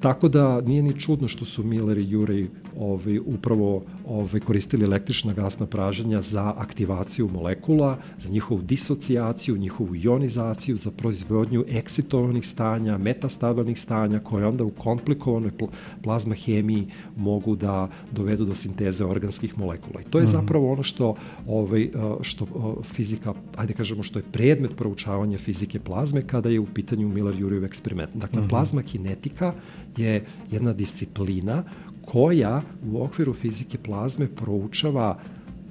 Tako 0.00 0.28
da 0.28 0.60
nije 0.60 0.82
ni 0.82 1.00
čudno 1.00 1.28
što 1.28 1.44
su 1.44 1.64
Miller 1.64 1.98
i 1.98 2.06
Urey 2.06 2.46
ovaj, 2.78 3.18
upravo 3.18 3.82
ovaj, 4.06 4.40
koristili 4.40 4.84
električna 4.84 5.32
gasna 5.32 5.66
praženja 5.66 6.22
za 6.22 6.54
aktivaciju 6.56 7.28
molekula, 7.28 7.98
za 8.18 8.28
njihovu 8.28 8.62
disocijaciju, 8.62 9.56
njihovu 9.56 9.96
ionizaciju, 9.96 10.76
za 10.76 10.90
proizvodnju 10.90 11.64
eksitovanih 11.68 12.46
stanja, 12.46 12.98
metastabilnih 12.98 13.80
stanja 13.80 14.18
koje 14.18 14.46
onda 14.46 14.64
u 14.64 14.70
komplikovanoj 14.70 15.50
pl 15.50 15.64
plazma 16.02 16.34
hemiji 16.34 16.86
mogu 17.16 17.56
da 17.56 17.88
dovedu 18.12 18.44
do 18.44 18.54
sinteze 18.54 19.04
organskih 19.04 19.58
molekula. 19.58 20.00
I 20.00 20.04
to 20.04 20.18
je 20.18 20.26
zapravo 20.26 20.72
ono 20.72 20.82
što 20.82 21.14
ovaj 21.46 21.90
što 22.22 22.46
fizika, 22.82 23.34
ajde 23.56 23.72
kažemo 23.72 24.02
što 24.02 24.18
je 24.18 24.24
predmet 24.32 24.76
proučavanja 24.76 25.38
fizike 25.38 25.80
plazme 25.80 26.22
kada 26.22 26.48
je 26.48 26.60
u 26.60 26.66
pitanju 26.66 27.08
Miller-Urey 27.08 27.64
eksperiment. 27.64 28.14
Dakle, 28.14 28.48
plazma 28.48 28.82
kinetika 28.82 29.54
je 29.96 30.24
jedna 30.50 30.72
disciplina 30.72 31.64
koja 32.04 32.62
u 32.92 33.02
okviru 33.02 33.32
fizike 33.32 33.78
plazme 33.78 34.26
proučava 34.26 35.18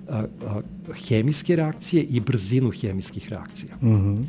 a, 0.10 0.24
a, 0.46 0.62
hemijske 1.08 1.56
reakcije 1.56 2.04
i 2.04 2.20
brzinu 2.20 2.72
hemijskih 2.72 3.30
reakcija. 3.30 3.76
Mm 3.82 3.88
-hmm. 3.88 4.26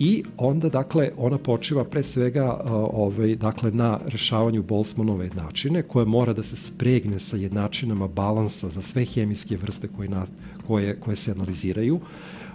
I 0.00 0.24
onda, 0.36 0.68
dakle, 0.68 1.10
ona 1.16 1.38
počiva 1.38 1.84
pre 1.84 2.02
svega 2.02 2.60
ovaj, 2.92 3.36
dakle, 3.36 3.70
na 3.70 4.00
rešavanju 4.06 4.62
Boltzmannove 4.62 5.26
jednačine, 5.26 5.82
koja 5.82 6.04
mora 6.04 6.32
da 6.32 6.42
se 6.42 6.56
spregne 6.56 7.18
sa 7.18 7.36
jednačinama 7.36 8.08
balansa 8.08 8.68
za 8.68 8.82
sve 8.82 9.04
hemijske 9.04 9.56
vrste 9.56 9.88
koje, 9.96 10.08
na, 10.08 10.26
koje, 10.66 10.96
koje 11.00 11.16
se 11.16 11.32
analiziraju. 11.32 12.00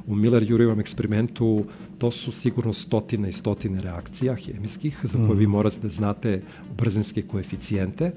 U 0.08 0.16
Miller-Jurjevom 0.16 0.80
eksperimentu 0.80 1.66
to 1.98 2.12
su 2.12 2.32
sigurno 2.32 2.74
stotine 2.74 3.30
i 3.30 3.32
stotine 3.32 3.82
reakcija 3.82 4.36
hemijskih 4.36 5.00
za 5.04 5.18
koje 5.18 5.36
mm. 5.36 5.38
vi 5.38 5.48
morate 5.48 5.80
da 5.82 5.90
znate 5.90 6.42
brzinske 6.78 7.22
koeficijente. 7.22 8.12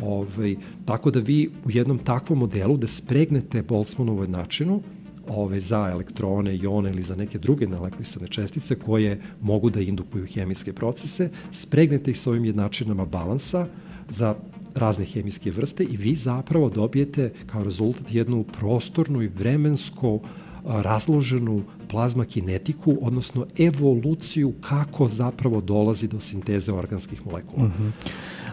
Ovaj, 0.00 0.56
tako 0.84 1.10
da 1.10 1.20
vi 1.20 1.50
u 1.64 1.70
jednom 1.70 1.98
takvom 1.98 2.38
modelu 2.38 2.76
da 2.76 2.86
spregnete 2.86 3.62
Boltzmannovu 3.62 4.22
jednačinu, 4.22 4.82
ove, 5.28 5.60
za 5.60 5.88
elektrone, 5.90 6.56
ione 6.56 6.90
ili 6.90 7.02
za 7.02 7.16
neke 7.16 7.38
druge 7.38 7.66
neelektrisane 7.66 8.28
čestice 8.28 8.74
koje 8.74 9.20
mogu 9.40 9.70
da 9.70 9.80
indukuju 9.80 10.26
hemijske 10.26 10.72
procese, 10.72 11.30
spregnete 11.52 12.10
ih 12.10 12.18
s 12.18 12.26
ovim 12.26 12.44
jednačinama 12.44 13.04
balansa 13.04 13.66
za 14.10 14.34
razne 14.74 15.04
hemijske 15.04 15.50
vrste 15.50 15.84
i 15.84 15.96
vi 15.96 16.14
zapravo 16.14 16.70
dobijete 16.70 17.32
kao 17.46 17.64
rezultat 17.64 18.14
jednu 18.14 18.44
prostornu 18.44 19.22
i 19.22 19.28
vremensko 19.28 20.20
razloženu 20.66 21.62
plazma 21.88 22.24
kinetiku, 22.24 22.96
odnosno 23.00 23.46
evoluciju 23.58 24.52
kako 24.60 25.08
zapravo 25.08 25.60
dolazi 25.60 26.08
do 26.08 26.20
sinteze 26.20 26.72
organskih 26.72 27.26
molekula. 27.26 27.66
Mm 27.66 27.72
-hmm. 27.78 27.90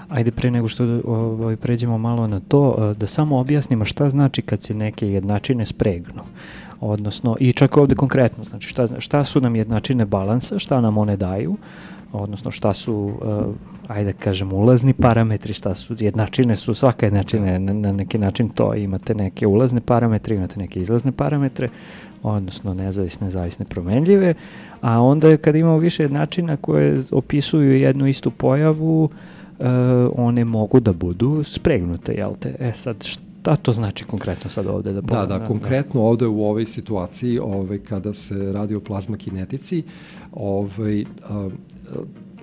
Ajde 0.09 0.31
pre 0.31 0.51
nego 0.51 0.67
što 0.67 1.01
ovaj, 1.05 1.55
pređemo 1.55 1.97
malo 1.97 2.27
na 2.27 2.39
to, 2.39 2.93
da 2.97 3.07
samo 3.07 3.39
objasnimo 3.39 3.85
šta 3.85 4.09
znači 4.09 4.41
kad 4.41 4.63
se 4.63 4.73
neke 4.73 5.07
jednačine 5.07 5.65
spregnu. 5.65 6.21
Odnosno, 6.81 7.35
i 7.39 7.53
čak 7.53 7.77
ovde 7.77 7.95
konkretno, 7.95 8.43
znači 8.43 8.67
šta, 8.67 8.87
šta 8.99 9.23
su 9.23 9.41
nam 9.41 9.55
jednačine 9.55 10.05
balansa, 10.05 10.59
šta 10.59 10.81
nam 10.81 10.97
one 10.97 11.17
daju, 11.17 11.57
odnosno 12.13 12.51
šta 12.51 12.73
su, 12.73 12.93
uh, 12.95 13.55
ajde 13.87 14.11
da 14.11 14.19
kažem, 14.19 14.53
ulazni 14.53 14.93
parametri, 14.93 15.53
šta 15.53 15.75
su, 15.75 15.95
jednačine 15.99 16.55
su, 16.55 16.73
svaka 16.73 17.05
jednačina 17.05 17.59
na, 17.59 17.73
na 17.73 17.91
neki 17.91 18.17
način 18.17 18.49
to, 18.49 18.75
imate 18.75 19.15
neke 19.15 19.47
ulazne 19.47 19.81
parametre, 19.81 20.35
imate 20.35 20.59
neke 20.59 20.79
izlazne 20.79 21.11
parametre, 21.11 21.69
odnosno 22.23 22.73
nezavisne, 22.73 23.31
zavisne, 23.31 23.65
promenljive, 23.65 24.33
a 24.81 25.01
onda 25.01 25.37
kad 25.37 25.55
imamo 25.55 25.77
više 25.77 26.03
jednačina 26.03 26.57
koje 26.57 27.03
opisuju 27.11 27.79
jednu 27.79 28.07
istu 28.07 28.31
pojavu, 28.31 29.03
uh, 29.03 29.65
one 30.15 30.45
mogu 30.45 30.79
da 30.79 30.93
budu 30.93 31.43
spregnute, 31.43 32.13
jel 32.13 32.35
te? 32.39 32.55
E 32.59 32.71
sad, 32.71 33.03
šta 33.03 33.28
to 33.55 33.73
znači 33.73 34.05
konkretno 34.05 34.49
sad 34.49 34.67
ovde? 34.67 34.93
Da, 34.93 35.01
da, 35.01 35.25
da, 35.25 35.47
konkretno 35.47 36.01
ovde 36.01 36.27
u 36.27 36.43
ovoj 36.43 36.65
situaciji, 36.65 37.39
ovaj, 37.39 37.77
kada 37.77 38.13
se 38.13 38.51
radi 38.51 38.75
o 38.75 38.79
plazma 38.79 39.17
kinetici, 39.17 39.83
ovaj, 40.31 41.05
a, 41.29 41.49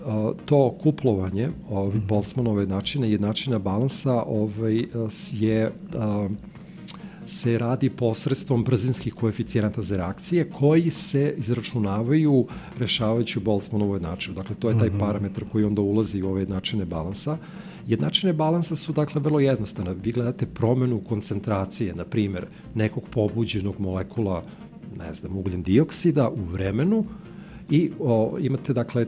a, 0.07 0.33
to 0.45 0.77
kuplovanje 0.83 1.49
ovaj, 1.71 1.97
-hmm. 1.97 2.07
Boltzmannove 2.07 2.67
načine 2.67 3.13
i 3.13 3.19
načina 3.19 3.59
balansa 3.59 4.23
ovaj, 4.23 4.85
je 5.33 5.73
a, 5.95 6.29
se 7.27 7.59
radi 7.59 7.91
posredstvom 7.91 8.65
brzinskih 8.65 9.15
koeficijenata 9.15 9.83
za 9.83 9.97
reakcije 9.97 10.51
koji 10.51 10.91
se 10.91 11.35
izračunavaju 11.37 12.47
rešavajući 12.79 13.41
Boltzmannovu 13.41 13.95
jednačinu. 13.95 14.35
Dakle, 14.35 14.57
to 14.57 14.71
je 14.71 14.79
taj 14.79 14.89
mm 14.89 14.93
-hmm. 14.93 14.99
parametar 14.99 15.45
koji 15.53 15.65
onda 15.65 15.83
ulazi 15.83 16.23
u 16.23 16.29
ove 16.29 16.43
jednačine 16.43 16.85
balansa. 16.85 17.39
Jednačine 17.87 18.33
balansa 18.33 18.77
su 18.77 18.93
dakle 18.93 19.21
vrlo 19.21 19.41
jednostavne. 19.41 19.95
Vi 19.95 20.13
gledate 20.13 20.47
promenu 20.47 21.01
koncentracije, 21.09 21.95
na 21.95 22.05
primer, 22.05 22.47
nekog 22.75 23.03
pobuđenog 23.11 23.81
molekula, 23.81 24.43
ne 24.99 25.15
znam, 25.15 25.37
ugljen 25.37 25.63
dioksida 25.63 26.29
u 26.29 26.43
vremenu 26.43 27.05
i 27.71 27.91
o, 28.01 28.37
imate 28.41 28.73
dakle 28.73 29.07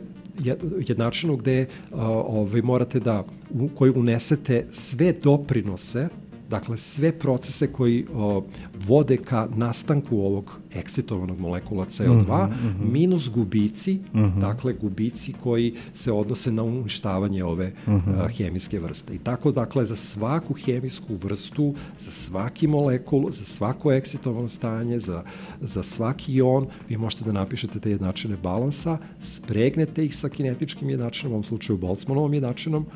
jednačinu 0.88 1.36
gde 1.36 1.66
o, 1.92 2.04
ovaj, 2.40 2.62
morate 2.62 3.00
da, 3.00 3.24
u, 3.50 3.68
koji 3.68 3.90
unesete 3.90 4.66
sve 4.70 5.12
doprinose 5.12 6.08
Dakle, 6.48 6.76
sve 6.76 7.12
procese 7.12 7.72
koji 7.72 8.06
o, 8.14 8.44
vode 8.86 9.16
ka 9.16 9.48
nastanku 9.56 10.18
ovog 10.18 10.58
eksitovanog 10.74 11.40
molekula 11.40 11.86
CO2 11.86 12.46
mm 12.46 12.52
-hmm, 12.52 12.92
minus 12.92 13.30
gubici, 13.30 13.94
mm 13.94 14.18
-hmm. 14.18 14.40
dakle 14.40 14.72
gubici 14.72 15.32
koji 15.42 15.74
se 15.94 16.12
odnose 16.12 16.52
na 16.52 16.62
uništavanje 16.62 17.44
ove 17.44 17.72
mm 17.86 17.92
-hmm. 17.92 18.24
a, 18.24 18.28
hemijske 18.28 18.78
vrste. 18.78 19.14
I 19.14 19.18
tako, 19.18 19.52
dakle, 19.52 19.84
za 19.84 19.96
svaku 19.96 20.54
hemijsku 20.54 21.14
vrstu, 21.14 21.74
za 21.98 22.10
svaki 22.10 22.66
molekul, 22.66 23.30
za 23.30 23.44
svako 23.44 23.92
eksitovano 23.92 24.48
stanje, 24.48 24.98
za, 24.98 25.22
za 25.60 25.82
svaki 25.82 26.32
ion, 26.32 26.66
vi 26.88 26.96
možete 26.96 27.24
da 27.24 27.32
napišete 27.32 27.80
te 27.80 27.90
jednačine 27.90 28.36
balansa, 28.36 28.98
spregnete 29.20 30.04
ih 30.04 30.16
sa 30.16 30.28
kinetičkim 30.28 30.90
jednačinom, 30.90 31.32
u 31.32 31.34
ovom 31.34 31.44
slučaju 31.44 31.78
Boltzmannovom 31.78 32.34
jednačinom, 32.34 32.86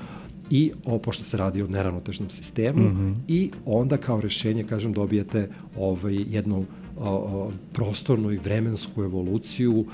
i 0.50 0.72
o, 0.84 0.98
pošto 0.98 1.24
se 1.24 1.36
radi 1.36 1.62
o 1.62 1.66
neravnotežnom 1.66 2.30
sistemu 2.30 2.82
mm 2.82 2.96
-hmm. 2.96 3.14
i 3.28 3.50
onda 3.66 3.96
kao 3.96 4.20
rešenje, 4.20 4.64
kažem, 4.64 4.92
dobijete 4.92 5.48
ovaj, 5.78 6.24
jednu 6.28 6.64
o, 6.98 7.10
o, 7.10 7.50
prostornu 7.72 8.30
i 8.30 8.36
vremensku 8.36 9.02
evoluciju 9.02 9.84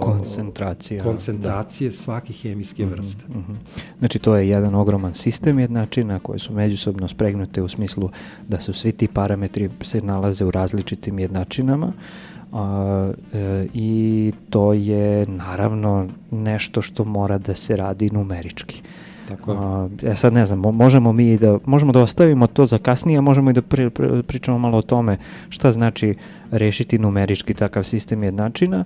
koncentracija 0.00 1.04
koncentracije 1.04 1.90
da. 1.90 1.96
svake 1.96 2.32
hemijske 2.32 2.86
mm 2.86 2.88
-hmm, 2.88 2.92
vrste. 2.92 3.24
Mm 3.28 3.44
-hmm. 3.48 3.56
Znači 3.98 4.18
to 4.18 4.36
je 4.36 4.48
jedan 4.48 4.74
ogroman 4.74 5.14
sistem 5.14 5.58
jednačina 5.58 6.18
koje 6.18 6.38
su 6.38 6.52
međusobno 6.52 7.08
spregnute 7.08 7.62
u 7.62 7.68
smislu 7.68 8.10
da 8.48 8.60
su 8.60 8.72
svi 8.72 8.92
ti 8.92 9.08
parametri 9.08 9.70
se 9.82 10.00
nalaze 10.00 10.44
u 10.44 10.50
različitim 10.50 11.18
jednačinama 11.18 11.92
a, 12.52 13.12
e, 13.32 13.66
i 13.74 14.32
to 14.50 14.72
je 14.72 15.26
naravno 15.26 16.08
nešto 16.30 16.82
što 16.82 17.04
mora 17.04 17.38
da 17.38 17.54
se 17.54 17.76
radi 17.76 18.10
numerički. 18.10 18.82
Tako 19.28 19.52
je. 20.02 20.10
E 20.10 20.14
sad 20.14 20.32
ne 20.32 20.46
znam, 20.46 20.58
možemo 20.58 21.12
mi 21.12 21.38
da, 21.38 21.58
možemo 21.64 21.92
da 21.92 22.00
ostavimo 22.00 22.46
to 22.46 22.66
za 22.66 22.78
kasnije, 22.78 23.20
možemo 23.20 23.50
i 23.50 23.52
da 23.52 23.62
pri, 23.62 23.90
pri, 23.90 24.22
pričamo 24.22 24.58
malo 24.58 24.78
o 24.78 24.82
tome 24.82 25.16
šta 25.48 25.72
znači 25.72 26.14
rešiti 26.50 26.98
numerički 26.98 27.54
takav 27.54 27.82
sistem 27.82 28.22
jednačina 28.22 28.84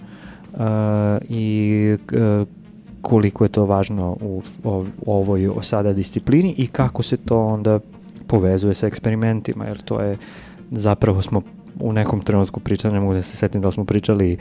uh, 0.52 0.58
i 1.28 1.96
uh, 2.12 2.48
koliko 3.02 3.44
je 3.44 3.48
to 3.48 3.64
važno 3.64 4.16
u, 4.20 4.42
u 4.64 4.84
ovoj 5.06 5.50
sada 5.62 5.92
disciplini 5.92 6.54
i 6.58 6.66
kako 6.66 7.02
se 7.02 7.16
to 7.16 7.46
onda 7.46 7.80
povezuje 8.26 8.74
sa 8.74 8.86
eksperimentima, 8.86 9.64
jer 9.64 9.80
to 9.80 10.00
je 10.00 10.16
zapravo 10.70 11.22
smo 11.22 11.42
u 11.80 11.92
nekom 11.92 12.20
trenutku 12.20 12.60
pričali, 12.60 12.94
ne 12.94 13.00
mogu 13.00 13.14
da 13.14 13.22
se 13.22 13.36
setim 13.36 13.60
da 13.62 13.70
smo 13.70 13.84
pričali 13.84 14.38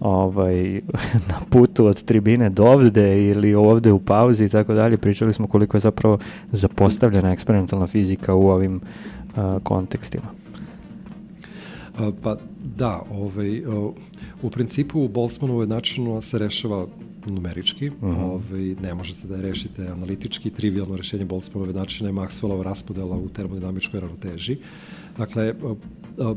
ovaj, 0.00 0.80
na 1.30 1.40
putu 1.50 1.86
od 1.86 2.02
tribine 2.02 2.50
do 2.50 2.64
ovde 2.64 3.30
ili 3.30 3.54
ovde 3.54 3.92
u 3.92 3.98
pauzi 3.98 4.44
i 4.44 4.48
tako 4.48 4.74
dalje, 4.74 4.96
pričali 4.96 5.34
smo 5.34 5.46
koliko 5.46 5.76
je 5.76 5.80
zapravo 5.80 6.18
zapostavljena 6.52 7.32
eksperimentalna 7.32 7.86
fizika 7.86 8.34
u 8.34 8.48
ovim 8.48 8.76
uh, 8.76 9.62
kontekstima. 9.62 10.26
Pa 12.22 12.36
da, 12.76 13.02
ovaj, 13.10 13.62
u 14.42 14.50
principu 14.50 15.08
Boltzmannove 15.08 15.66
načinu 15.66 16.22
se 16.22 16.38
rešava 16.38 16.86
numerički, 17.26 17.88
uh 17.88 18.08
mhm. 18.08 18.20
-huh. 18.20 18.24
ovaj, 18.24 18.74
ne 18.82 18.94
možete 18.94 19.28
da 19.28 19.34
je 19.36 19.42
rešite 19.42 19.88
analitički, 19.88 20.50
trivialno 20.50 20.96
rešenje 20.96 21.24
Boltzmannove 21.24 21.72
načine 21.72 22.08
je 22.08 22.14
Maxwellova 22.14 22.62
raspodela 22.62 23.16
u 23.16 23.28
termodinamičkoj 23.28 24.00
ravnoteži. 24.00 24.56
Dakle, 25.18 25.54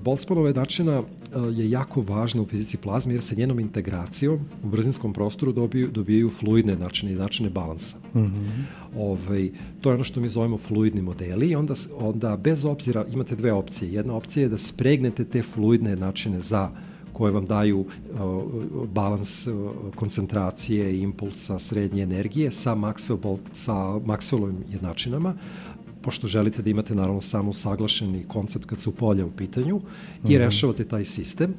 Boltzmannova 0.04 0.50
jednačina 0.50 1.04
je 1.52 1.70
jako 1.70 2.02
važna 2.02 2.42
u 2.42 2.46
fizici 2.46 2.78
plazme 2.78 3.14
jer 3.14 3.24
se 3.24 3.36
njenom 3.36 3.60
integracijom 3.60 4.40
u 4.64 4.68
brzinskom 4.68 5.14
prostoru 5.14 5.52
dobiju, 5.52 5.92
dobijaju 5.92 6.30
fluidne 6.30 6.74
jednačine, 6.74 7.12
jednačine 7.12 7.50
balansa. 7.50 7.98
Mm 8.14 8.20
-hmm. 8.20 8.64
ovaj, 8.98 9.52
to 9.82 9.90
je 9.90 9.96
ono 9.96 10.04
što 10.04 10.22
mi 10.22 10.30
zovemo 10.30 10.58
fluidni 10.58 11.02
modeli 11.02 11.48
i 11.48 11.56
onda, 11.56 11.74
onda 12.00 12.38
bez 12.38 12.66
obzira 12.66 13.06
imate 13.14 13.36
dve 13.36 13.54
opcije. 13.54 13.94
Jedna 13.94 14.16
opcija 14.16 14.44
je 14.44 14.50
da 14.50 14.58
spregnete 14.58 15.26
te 15.26 15.42
fluidne 15.42 15.90
jednačine 15.90 16.42
za 16.42 16.70
koje 17.14 17.32
vam 17.32 17.46
daju 17.46 17.80
uh, 17.80 17.88
balans 18.94 19.48
uh, 19.48 19.72
koncentracije 19.96 20.94
i 20.94 21.02
impulsa 21.02 21.60
srednje 21.60 22.04
energije 22.04 22.52
sa, 22.52 22.76
Maxwell, 22.76 23.38
sa 23.54 23.74
Maxwellovim 24.06 24.56
jednačinama, 24.72 25.34
pošto 26.08 26.28
želite 26.28 26.62
da 26.62 26.70
imate 26.70 26.96
naravno 26.96 27.22
samo 27.22 27.54
saglašeni 27.54 28.24
koncept 28.28 28.66
kad 28.66 28.80
su 28.80 28.92
polja 28.96 29.26
u 29.26 29.32
pitanju 29.32 29.76
i 29.76 29.80
mm 29.80 30.28
-hmm. 30.28 30.38
rešavate 30.38 30.86
taj 30.86 31.06
sistem. 31.06 31.54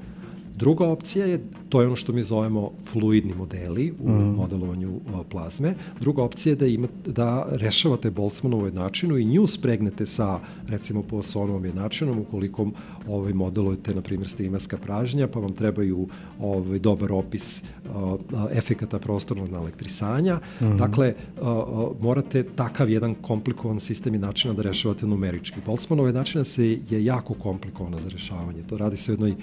Druga 0.56 0.86
opcija 0.88 1.26
je, 1.26 1.44
to 1.68 1.80
je 1.80 1.86
ono 1.86 1.96
što 1.96 2.12
mi 2.12 2.22
zovemo 2.22 2.70
fluidni 2.92 3.34
modeli 3.34 3.94
u 4.00 4.08
Mhm. 4.10 4.34
modelovanju 4.34 5.00
plazme. 5.30 5.74
Druga 6.00 6.22
opcija 6.22 6.50
je 6.50 6.56
da, 6.56 6.66
ima, 6.66 6.88
da 7.06 7.46
rešavate 7.50 8.10
Boltzmanovu 8.10 8.64
jednačinu 8.64 9.16
i 9.18 9.24
nju 9.24 9.46
spregnete 9.46 10.06
sa, 10.06 10.40
recimo, 10.68 11.02
Poissonovom 11.02 11.64
jednačinom, 11.64 12.18
ukoliko 12.18 12.66
ovaj, 13.08 13.32
modelujete, 13.32 13.94
na 13.94 14.00
primjer, 14.00 14.28
stigimarska 14.28 14.76
pražnja, 14.76 15.26
pa 15.28 15.40
vam 15.40 15.52
trebaju 15.52 16.08
ovaj, 16.40 16.78
dobar 16.78 17.12
opis 17.12 17.62
a, 17.94 18.16
a, 18.34 18.46
efekata 18.52 18.98
prostornog 18.98 19.50
naelektrisanja. 19.50 20.40
Mm. 20.60 20.76
Dakle, 20.76 21.14
a, 21.42 21.64
morate 22.00 22.42
takav 22.42 22.90
jedan 22.90 23.14
komplikovan 23.14 23.80
sistem 23.80 24.14
i 24.14 24.18
načina 24.18 24.54
da 24.54 24.62
rešavate 24.62 25.06
numerički. 25.06 25.60
Boltzmanova 25.66 26.08
jednačina 26.08 26.44
se 26.44 26.78
je 26.90 27.04
jako 27.04 27.34
komplikovana 27.34 28.00
za 28.00 28.08
rešavanje. 28.08 28.62
To 28.62 28.76
radi 28.78 28.96
se 28.96 29.12
o 29.12 29.14
jednoj 29.14 29.34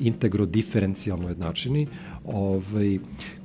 integro-diferencijalnoj 0.00 1.28
jednačini, 1.28 1.49
ovaj, 2.24 2.98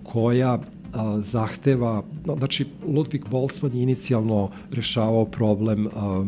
koja 0.04 0.60
a, 0.94 1.20
zahteva, 1.22 2.04
znači 2.38 2.66
Ludwig 2.88 3.30
Boltzmann 3.30 3.76
je 3.76 3.84
inicijalno 3.84 4.50
rešavao 4.72 5.26
problem 5.26 5.88
a, 5.88 6.26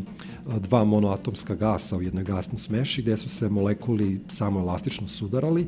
dva 0.60 0.84
monoatomska 0.84 1.56
gasa 1.56 1.98
u 1.98 2.02
jednoj 2.02 2.24
gasnoj 2.24 2.60
smeši 2.60 3.02
gde 3.02 3.18
su 3.18 3.30
se 3.30 3.50
molekuli 3.50 4.20
samo 4.28 4.60
elastično 4.60 5.08
sudarali. 5.08 5.68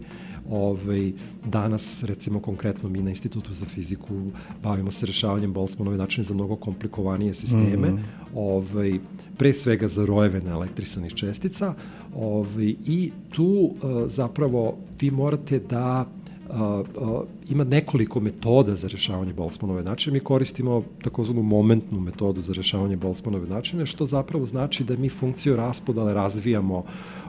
Ovaj, 0.50 1.12
danas, 1.46 2.04
recimo 2.04 2.40
konkretno 2.40 2.90
mi 2.90 3.02
na 3.02 3.10
Institutu 3.10 3.54
za 3.54 3.66
fiziku 3.66 4.32
bavimo 4.64 4.92
se 4.92 5.06
rešavanjem 5.06 5.54
Boltzmannove 5.54 5.98
načine 5.98 6.24
za 6.24 6.34
mnogo 6.34 6.56
komplikovanije 6.56 7.34
sisteme, 7.34 7.92
mm 7.92 7.98
-hmm. 7.98 8.04
ovaj, 8.36 9.00
pre 9.38 9.54
svega 9.54 9.88
za 9.88 10.06
rojeve 10.06 10.42
na 10.42 10.52
elektrisanih 10.52 11.14
čestica 11.14 11.74
ovaj, 12.16 12.76
i 12.86 13.12
tu 13.30 13.46
uh, 13.46 13.74
zapravo 14.08 14.78
vi 15.02 15.12
morate 15.12 15.60
da 15.60 16.06
Uh, 16.50 16.56
uh, 16.56 17.22
ima 17.50 17.64
nekoliko 17.64 18.20
metoda 18.20 18.76
za 18.76 18.88
rešavanje 18.88 19.34
Boltzmannove 19.34 19.84
načine. 19.84 20.14
Mi 20.14 20.20
koristimo 20.20 20.84
takozvanu 21.02 21.44
momentnu 21.44 22.00
metodu 22.00 22.42
za 22.42 22.54
rešavanje 22.54 22.98
Boltzmannove 22.98 23.48
načine, 23.48 23.86
što 23.86 24.06
zapravo 24.06 24.46
znači 24.46 24.84
da 24.84 24.96
mi 24.96 25.10
funkciju 25.10 25.56
raspodale 25.56 26.14
razvijamo 26.14 26.84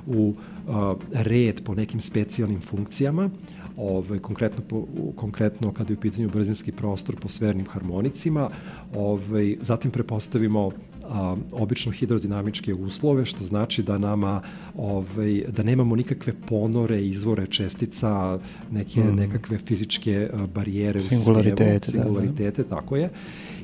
u 0.07 0.35
uh, 0.69 0.75
red 1.13 1.61
po 1.65 1.75
nekim 1.75 2.01
specijalnim 2.01 2.61
funkcijama, 2.61 3.31
ovaj, 3.77 4.19
konkretno, 4.19 4.63
po, 4.69 4.87
konkretno 5.17 5.73
kada 5.73 5.93
je 5.93 5.97
u 5.97 6.01
pitanju 6.01 6.29
brzinski 6.29 6.73
prostor 6.73 7.17
po 7.17 7.29
svernim 7.29 7.67
harmonicima, 7.67 8.51
ovaj, 8.95 9.57
zatim 9.61 9.91
prepostavimo 9.91 10.71
a, 11.11 11.37
obično 11.53 11.93
hidrodinamičke 11.93 12.75
uslove, 12.75 13.27
što 13.27 13.45
znači 13.45 13.83
da 13.83 13.99
nama 13.99 14.43
ovaj, 14.77 15.43
da 15.49 15.63
nemamo 15.63 15.97
nikakve 15.97 16.33
ponore, 16.49 17.03
izvore 17.03 17.47
čestica, 17.47 18.39
neke 18.71 19.01
mm. 19.01 19.17
nekakve 19.17 19.59
fizičke 19.59 20.31
barijere 20.55 20.99
u 20.99 21.03
sistemu, 21.03 21.23
singularitete, 21.23 22.63
da, 22.63 22.69
da. 22.69 22.77
tako 22.77 22.97
je. 22.97 23.11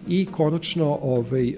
I 0.09 0.27
konačno 0.27 0.99
ovaj, 1.03 1.55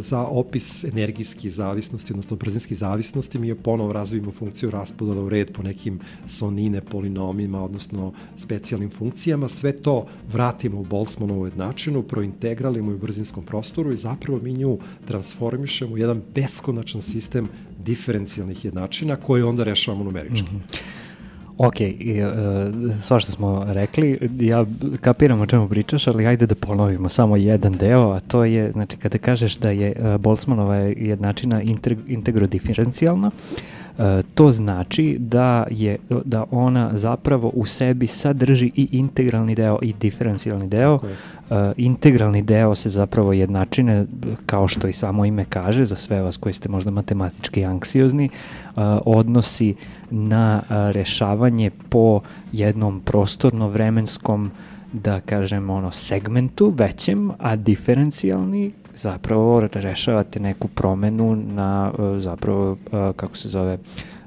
za 0.00 0.20
opis 0.20 0.84
energijske 0.84 1.50
zavisnosti, 1.50 2.12
odnosno 2.12 2.36
brzinske 2.36 2.74
zavisnosti, 2.74 3.38
mi 3.38 3.48
je 3.48 3.54
ponovo 3.54 3.92
razvijemo 3.92 4.30
funkciju 4.30 4.70
raspodala 4.70 5.22
u 5.22 5.28
red 5.28 5.52
po 5.52 5.62
nekim 5.62 6.00
sonine, 6.26 6.80
polinomima, 6.80 7.64
odnosno 7.64 8.12
specijalnim 8.36 8.90
funkcijama. 8.90 9.48
Sve 9.48 9.72
to 9.72 10.06
vratimo 10.32 10.80
u 10.80 10.84
Boltzmannovu 10.84 11.46
jednačinu, 11.46 12.02
prointegralimo 12.02 12.92
u 12.92 12.98
brzinskom 12.98 13.44
prostoru 13.44 13.92
i 13.92 13.96
zapravo 13.96 14.40
mi 14.42 14.52
nju 14.52 14.78
transformišemo 15.04 15.94
u 15.94 15.98
jedan 15.98 16.22
beskonačan 16.34 17.02
sistem 17.02 17.48
diferencijalnih 17.84 18.64
jednačina 18.64 19.16
koje 19.16 19.44
onda 19.44 19.64
rešavamo 19.64 20.04
numerički. 20.04 20.54
Mm 20.54 20.62
-hmm. 20.70 20.95
Ok, 21.58 21.80
i, 21.80 22.22
uh, 22.22 22.94
sva 23.02 23.20
što 23.20 23.32
smo 23.32 23.64
rekli, 23.68 24.28
ja 24.40 24.64
kapiram 25.00 25.40
o 25.40 25.46
čemu 25.46 25.68
pričaš, 25.68 26.06
ali 26.06 26.26
ajde 26.26 26.46
da 26.46 26.54
ponovimo 26.54 27.08
samo 27.08 27.36
jedan 27.36 27.72
deo, 27.72 28.10
a 28.10 28.20
to 28.20 28.44
je, 28.44 28.72
znači, 28.72 28.96
kada 28.96 29.18
kažeš 29.18 29.56
da 29.56 29.70
je 29.70 29.94
uh, 29.98 30.20
Boltzmannova 30.20 30.76
jednačina 30.76 31.62
integ 31.62 31.98
integro-diferencijalna, 32.08 33.30
uh, 33.98 34.04
to 34.34 34.52
znači 34.52 35.16
da 35.20 35.66
je 35.70 35.98
da 36.24 36.44
ona 36.50 36.90
zapravo 36.94 37.48
u 37.54 37.66
sebi 37.66 38.06
sadrži 38.06 38.70
i 38.74 38.88
integralni 38.92 39.54
deo 39.54 39.78
i 39.82 39.92
diferencijalni 40.00 40.68
deo. 40.68 40.94
Uh, 40.94 41.56
integralni 41.76 42.42
deo 42.42 42.74
se 42.74 42.90
zapravo 42.90 43.32
jednačine, 43.32 44.06
kao 44.46 44.68
što 44.68 44.88
i 44.88 44.92
samo 44.92 45.24
ime 45.24 45.44
kaže, 45.44 45.84
za 45.84 45.96
sve 45.96 46.22
vas 46.22 46.36
koji 46.36 46.52
ste 46.52 46.68
možda 46.68 46.90
matematički 46.90 47.64
anksiozni, 47.64 48.28
uh, 48.28 48.82
odnosi 49.04 49.74
na 50.10 50.62
rešavanje 50.68 51.70
po 51.88 52.20
jednom 52.52 53.00
prostorno-vremenskom 53.00 54.50
da 54.92 55.20
kažem 55.20 55.70
ono 55.70 55.90
segmentu 55.90 56.72
većem, 56.76 57.30
a 57.38 57.56
diferencijalni 57.56 58.72
zapravo 58.96 59.60
rešavate 59.72 60.40
neku 60.40 60.68
promenu 60.68 61.36
na 61.36 61.92
zapravo 62.18 62.76
kako 63.16 63.36
se 63.36 63.48
zove 63.48 63.78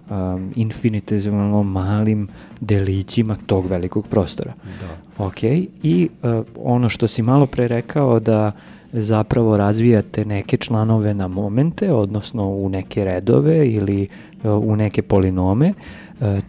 um, 0.09 0.51
infinitezimalno 0.55 1.63
malim 1.63 2.27
delićima 2.61 3.35
tog 3.45 3.65
velikog 3.65 4.07
prostora. 4.07 4.53
Da. 4.79 5.25
Ok, 5.25 5.43
i 5.83 6.09
uh, 6.23 6.45
ono 6.55 6.89
što 6.89 7.07
si 7.07 7.21
malo 7.21 7.45
pre 7.45 7.67
rekao 7.67 8.19
da 8.19 8.51
zapravo 8.93 9.57
razvijate 9.57 10.25
neke 10.25 10.57
članove 10.57 11.13
na 11.13 11.27
momente, 11.27 11.93
odnosno 11.93 12.47
u 12.47 12.69
neke 12.69 13.05
redove 13.05 13.67
ili 13.67 14.07
u 14.43 14.75
neke 14.75 15.01
polinome, 15.01 15.73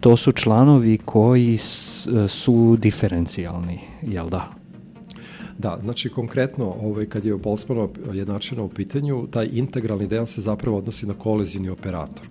to 0.00 0.16
su 0.16 0.32
članovi 0.32 0.98
koji 0.98 1.58
su 2.28 2.76
diferencijalni, 2.76 3.80
jel 4.02 4.28
da? 4.28 4.59
Da, 5.60 5.78
znači 5.82 6.08
konkretno 6.08 6.74
ovaj, 6.82 7.06
kad 7.06 7.24
je 7.24 7.36
Boltzmannova 7.36 7.88
jednačina 8.12 8.62
u 8.62 8.68
pitanju, 8.68 9.26
taj 9.30 9.48
integralni 9.52 10.06
deo 10.06 10.26
se 10.26 10.40
zapravo 10.40 10.78
odnosi 10.78 11.06
na 11.06 11.14
kolizijni 11.14 11.68
operator. 11.68 12.26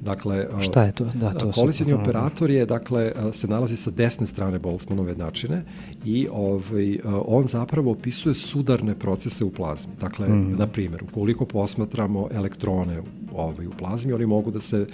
Dakle, 0.00 0.46
šta 0.60 0.82
je 0.82 0.92
to? 0.92 1.04
Da, 1.14 1.32
to 1.32 1.52
kolizijni 1.52 1.92
operator 1.92 2.50
je, 2.50 2.66
dakle, 2.66 3.12
se 3.32 3.48
nalazi 3.48 3.76
sa 3.76 3.90
desne 3.90 4.26
strane 4.26 4.58
Boltzmannove 4.58 5.10
jednačine 5.10 5.64
i 6.04 6.28
ovaj, 6.32 6.98
on 7.26 7.46
zapravo 7.46 7.90
opisuje 7.90 8.34
sudarne 8.34 8.94
procese 8.94 9.44
u 9.44 9.50
plazmi. 9.50 9.92
Dakle, 10.00 10.28
mm. 10.28 10.56
na 10.58 10.66
primjer, 10.66 11.02
ukoliko 11.02 11.44
posmatramo 11.44 12.28
elektrone 12.32 13.02
ovaj, 13.34 13.66
u 13.66 13.70
plazmi, 13.70 14.12
oni 14.12 14.26
mogu 14.26 14.50
da 14.50 14.60
se 14.60 14.86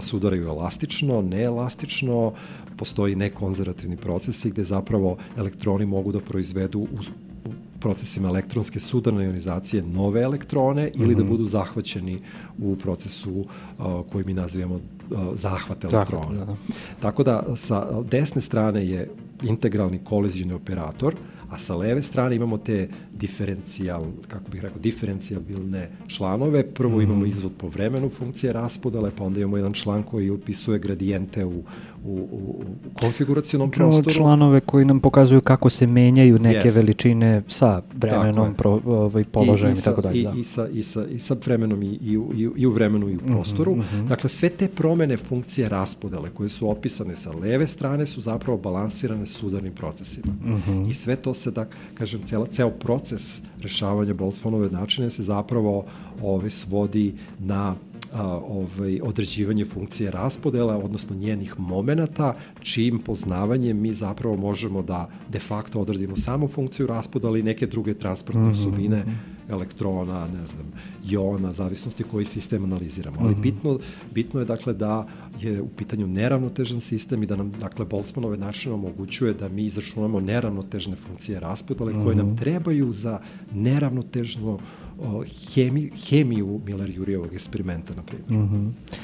sudaraju 0.00 0.46
elastično, 0.46 1.22
neelastično, 1.22 2.32
postoji 2.76 3.16
nekonzervativni 3.16 3.96
procesi 3.96 4.50
gde 4.50 4.64
zapravo 4.64 5.16
elektroni 5.36 5.86
mogu 5.86 6.12
da 6.12 6.20
proizvedu 6.20 6.86
procesima 7.82 8.28
elektronske 8.28 8.80
sudarne 8.80 9.24
ionizacije 9.24 9.82
nove 9.82 10.22
elektrone 10.22 10.90
ili 10.94 11.06
mm 11.06 11.10
-hmm. 11.10 11.16
da 11.16 11.24
budu 11.24 11.46
zahvaćeni 11.46 12.18
u 12.58 12.76
procesu 12.76 13.32
uh, 13.32 13.46
koji 14.12 14.24
mi 14.24 14.34
nazivamo 14.34 14.74
uh, 14.74 15.18
zahvat 15.34 15.84
elektrona. 15.84 16.38
Zahvat, 16.38 16.58
da. 16.68 16.74
Tako 17.00 17.22
da 17.22 17.42
sa 17.56 18.02
desne 18.10 18.40
strane 18.40 18.86
je 18.86 19.10
integralni 19.42 19.98
kolizijni 20.04 20.52
operator, 20.52 21.14
a 21.52 21.58
sa 21.58 21.76
leve 21.76 22.02
strane 22.02 22.36
imamo 22.36 22.58
te 22.58 22.88
diferencijal, 23.12 24.06
kako 24.28 24.50
bih 24.50 24.62
rekao, 24.62 24.78
diferencijabilne 24.78 25.90
članove. 26.06 26.62
Prvo 26.62 26.98
mm. 26.98 27.00
imamo 27.02 27.26
izvod 27.26 27.52
po 27.58 27.68
vremenu 27.68 28.08
funkcije 28.08 28.52
raspodale, 28.52 29.10
pa 29.16 29.24
onda 29.24 29.40
imamo 29.40 29.56
jedan 29.56 29.72
član 29.72 30.02
koji 30.02 30.30
upisuje 30.30 30.78
gradijente 30.78 31.44
u, 31.44 31.62
u, 32.04 32.28
u 32.32 32.64
konfiguracijonom 33.00 33.70
prostoru. 33.70 34.10
Članove 34.10 34.60
koji 34.60 34.84
nam 34.84 35.00
pokazuju 35.00 35.40
kako 35.40 35.70
se 35.70 35.86
menjaju 35.86 36.38
neke 36.38 36.66
Jest. 36.66 36.76
veličine 36.76 37.42
sa 37.48 37.82
vremenom, 37.94 38.54
pro, 38.54 38.80
ovaj, 38.86 39.24
položajem 39.24 39.74
i, 39.74 39.78
i, 39.78 39.80
i 39.80 39.84
tako 39.84 40.00
dalje. 40.00 40.20
I, 40.20 40.24
da. 40.24 40.32
i, 40.36 40.44
sa, 40.44 40.68
i, 40.68 40.82
sa, 40.82 41.06
I 41.06 41.18
sa 41.18 41.36
vremenom 41.44 41.82
i, 41.82 41.86
i, 41.86 42.18
i, 42.34 42.48
i 42.56 42.66
u 42.66 42.70
vremenu 42.70 43.08
i 43.08 43.16
u 43.16 43.20
prostoru. 43.20 43.76
Mm 43.76 43.80
-hmm. 43.80 44.08
Dakle, 44.08 44.28
sve 44.28 44.48
te 44.48 44.68
promene 44.68 45.16
funkcije 45.16 45.68
raspodele 45.68 46.30
koje 46.34 46.48
su 46.48 46.70
opisane 46.70 47.16
sa 47.16 47.30
leve 47.30 47.66
strane 47.66 48.06
su 48.06 48.20
zapravo 48.20 48.58
balansirane 48.58 49.26
sudarnim 49.26 49.72
procesima. 49.72 50.32
Mm 50.32 50.62
-hmm. 50.68 50.90
I 50.90 50.94
sve 50.94 51.16
to 51.16 51.34
se, 51.34 51.50
da 51.50 51.66
kažem, 51.94 52.22
cela, 52.22 52.46
ceo 52.46 52.70
proces 52.70 53.40
rešavanja 53.60 54.14
Boltzmannove 54.14 54.70
načine 54.70 55.10
se 55.10 55.22
zapravo 55.22 55.84
ove, 56.22 56.50
svodi 56.50 57.14
na 57.38 57.74
a, 58.12 58.26
ovaj, 58.48 59.00
određivanje 59.02 59.64
funkcije 59.64 60.10
raspodela, 60.10 60.76
odnosno 60.78 61.16
njenih 61.16 61.54
momenata, 61.58 62.34
čim 62.60 62.98
poznavanjem 62.98 63.80
mi 63.80 63.94
zapravo 63.94 64.36
možemo 64.36 64.82
da 64.82 65.10
de 65.28 65.38
facto 65.38 65.80
odredimo 65.80 66.16
samo 66.16 66.48
funkciju 66.48 66.86
raspodela 66.86 67.38
i 67.38 67.42
neke 67.42 67.66
druge 67.66 67.94
transportne 67.94 68.42
mm 68.42 68.46
-hmm. 68.46 68.50
osobine 68.50 69.04
elektrona, 69.48 70.28
ne 70.28 70.46
znam, 70.46 70.66
iona, 71.10 71.52
zavisnosti 71.52 72.04
koji 72.04 72.24
sistem 72.24 72.64
analiziramo. 72.64 73.16
Ali 73.20 73.30
mm 73.30 73.34
-hmm. 73.34 73.42
bitno, 73.42 73.78
bitno 74.14 74.40
je 74.40 74.46
dakle 74.46 74.74
da 74.74 75.06
je 75.40 75.62
u 75.62 75.68
pitanju 75.68 76.06
neravnotežan 76.06 76.80
sistem 76.80 77.22
i 77.22 77.26
da 77.26 77.36
nam 77.36 77.50
dakle 77.50 77.84
Boltzmannove 77.84 78.36
načine 78.36 78.74
omogućuje 78.74 79.34
da 79.34 79.48
mi 79.48 79.64
izračunamo 79.64 80.20
neravnotežne 80.20 80.96
funkcije 80.96 81.40
raspodele 81.40 81.92
mm 81.92 81.96
-hmm. 81.96 82.04
koje 82.04 82.16
nam 82.16 82.36
trebaju 82.36 82.92
za 82.92 83.20
neravnotežno 83.54 84.58
o, 85.00 85.24
hemi, 85.54 85.90
hemiju 86.08 86.60
Miller-Jurijevog 86.66 87.34
eksperimenta, 87.34 87.94
na 87.94 88.02
primjer. 88.02 88.30
Mm 88.30 88.48
-hmm. 88.48 88.96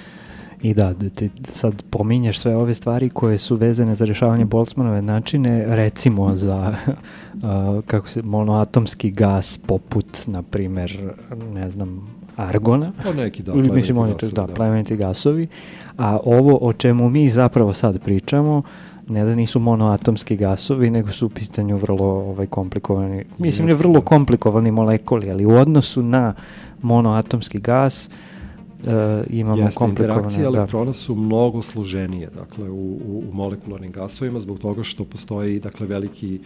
I 0.63 0.75
da, 0.75 0.93
da 0.93 1.09
ti 1.09 1.31
sad 1.43 1.83
pominješ 1.91 2.39
sve 2.39 2.57
ove 2.57 2.75
stvari 2.75 3.09
koje 3.09 3.39
su 3.39 3.57
vezane 3.57 3.95
za 3.95 4.05
rješavanje 4.05 4.45
Boltzmannove 4.45 5.03
načine, 5.03 5.77
recimo 5.77 6.37
za 6.37 6.75
uh, 7.35 7.85
kako 7.87 8.09
se, 8.09 8.23
monoatomski 8.23 9.11
gas 9.11 9.59
poput, 9.67 10.07
na 10.27 10.43
primer, 10.43 11.13
ne 11.55 11.71
znam, 11.71 12.19
argona. 12.37 12.93
Pa 13.05 13.13
neki, 13.13 13.43
da, 13.43 13.55
mislim, 13.55 13.73
plemeniti 13.75 13.93
oni 13.99 14.13
to- 14.13 14.27
da, 14.27 14.33
gasovi, 14.33 14.47
da. 14.49 14.55
plemeniti 14.55 14.97
gasovi. 14.97 15.49
A 15.99 16.19
ovo 16.25 16.59
o 16.61 16.73
čemu 16.73 17.11
mi 17.11 17.29
zapravo 17.31 17.73
sad 17.73 17.99
pričamo, 17.99 18.63
ne 19.09 19.25
da 19.25 19.35
nisu 19.35 19.61
monoatomski 19.61 20.37
gasovi, 20.37 20.91
nego 20.91 21.13
su 21.13 21.27
u 21.27 21.29
pitanju 21.29 21.77
vrlo 21.77 22.07
ovaj, 22.07 22.47
komplikovani, 22.47 23.25
mislim 23.39 23.67
ne 23.67 23.75
vrlo 23.75 23.93
da. 23.93 24.01
komplikovani 24.01 24.71
molekuli, 24.71 25.31
ali 25.31 25.47
u 25.47 25.51
odnosu 25.51 26.03
na 26.03 26.35
monoatomski 26.83 27.61
gas 27.61 28.11
e, 28.87 29.25
imamo 29.31 29.63
Jeste, 29.63 29.79
komplikovane... 29.79 30.19
interakcije 30.19 30.43
da. 30.43 30.59
elektrona 30.59 30.93
su 30.93 31.15
mnogo 31.15 31.63
složenije 31.63 32.31
dakle, 32.31 32.71
u, 32.71 32.75
u, 32.75 33.25
u 33.31 33.35
molekularnim 33.35 33.93
gasovima 33.93 34.41
zbog 34.41 34.59
toga 34.59 34.83
što 34.83 35.05
postoji 35.05 35.61
dakle, 35.61 35.87
veliki 35.87 36.41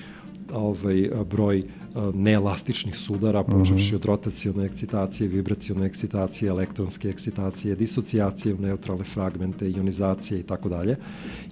ovaj 0.52 1.10
broj 1.30 1.62
a, 1.94 2.10
neelastičnih 2.14 2.96
sudara, 2.96 3.42
počevši 3.42 3.94
od 3.94 4.04
rotacione 4.04 4.64
ekscitacije, 4.64 5.28
vibracione 5.28 5.86
ekscitacije, 5.86 6.48
elektronske 6.48 7.08
ekscitacije, 7.08 7.74
disocijacije 7.76 8.54
u 8.54 8.58
neutralne 8.58 9.04
fragmente, 9.04 9.70
ionizacije 9.70 10.40
i 10.40 10.42
tako 10.42 10.68
dalje. 10.68 10.96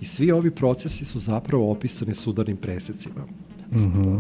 I 0.01 0.05
svi 0.05 0.33
ovi 0.33 0.51
procesi 0.51 1.05
su 1.05 1.18
zapravo 1.18 1.72
opisani 1.72 2.14
sudarnim 2.14 2.57
presecima. 2.57 3.26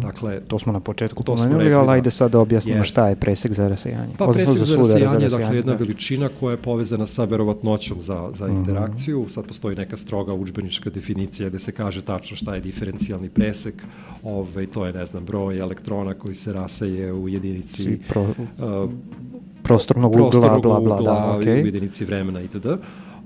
Dakle, 0.00 0.40
To 0.40 0.58
smo 0.58 0.72
na 0.72 0.80
početku 0.80 1.22
To 1.22 1.34
pomenuli, 1.34 1.58
rekli, 1.58 1.74
ali 1.74 1.86
da. 1.86 1.92
ajde 1.92 2.10
sad 2.10 2.30
da 2.30 2.38
objasnimo 2.38 2.78
Jeste. 2.78 2.86
šta 2.86 3.08
je 3.08 3.16
presek 3.16 3.52
za 3.52 3.68
rasejanje. 3.68 4.12
Pa 4.18 4.24
Odnosno 4.24 4.44
presek 4.46 4.68
za 4.68 4.72
sudar 4.74 4.90
rasijanje 4.92 5.24
je 5.24 5.30
dakle 5.30 5.56
jedna 5.56 5.72
da. 5.72 5.78
veličina 5.78 6.30
koja 6.30 6.50
je 6.50 6.56
povezana 6.58 7.06
sa 7.06 7.24
verovatnoćom 7.24 8.00
za, 8.00 8.30
za 8.32 8.46
Mhm. 8.46 8.56
interakciju. 8.56 9.24
Sad 9.28 9.44
postoji 9.44 9.76
neka 9.76 9.96
stroga 9.96 10.32
učbenička 10.34 10.90
definicija 10.90 11.48
gde 11.48 11.58
se 11.58 11.72
kaže 11.72 12.02
tačno 12.02 12.36
šta 12.36 12.54
je 12.54 12.60
diferencijalni 12.60 13.28
presek. 13.28 13.74
Ovaj, 14.24 14.66
to 14.66 14.86
je, 14.86 14.92
ne 14.92 15.06
znam, 15.06 15.24
broj 15.24 15.58
elektrona 15.58 16.14
koji 16.14 16.34
se 16.34 16.52
raseje 16.52 17.12
u 17.12 17.28
jedinici 17.28 17.82
Svi 17.84 18.00
pro- 18.08 18.22
uh, 18.22 18.90
prostornog 19.62 20.12
ugla, 20.12 20.20
prostornog 20.22 20.62
bla, 20.62 20.80
bla, 20.80 20.96
ugla, 20.96 21.12
da, 21.14 21.32
u 21.32 21.38
okej. 21.38 21.58
jedinici 21.58 22.04
vremena 22.04 22.40
itd. 22.40 22.66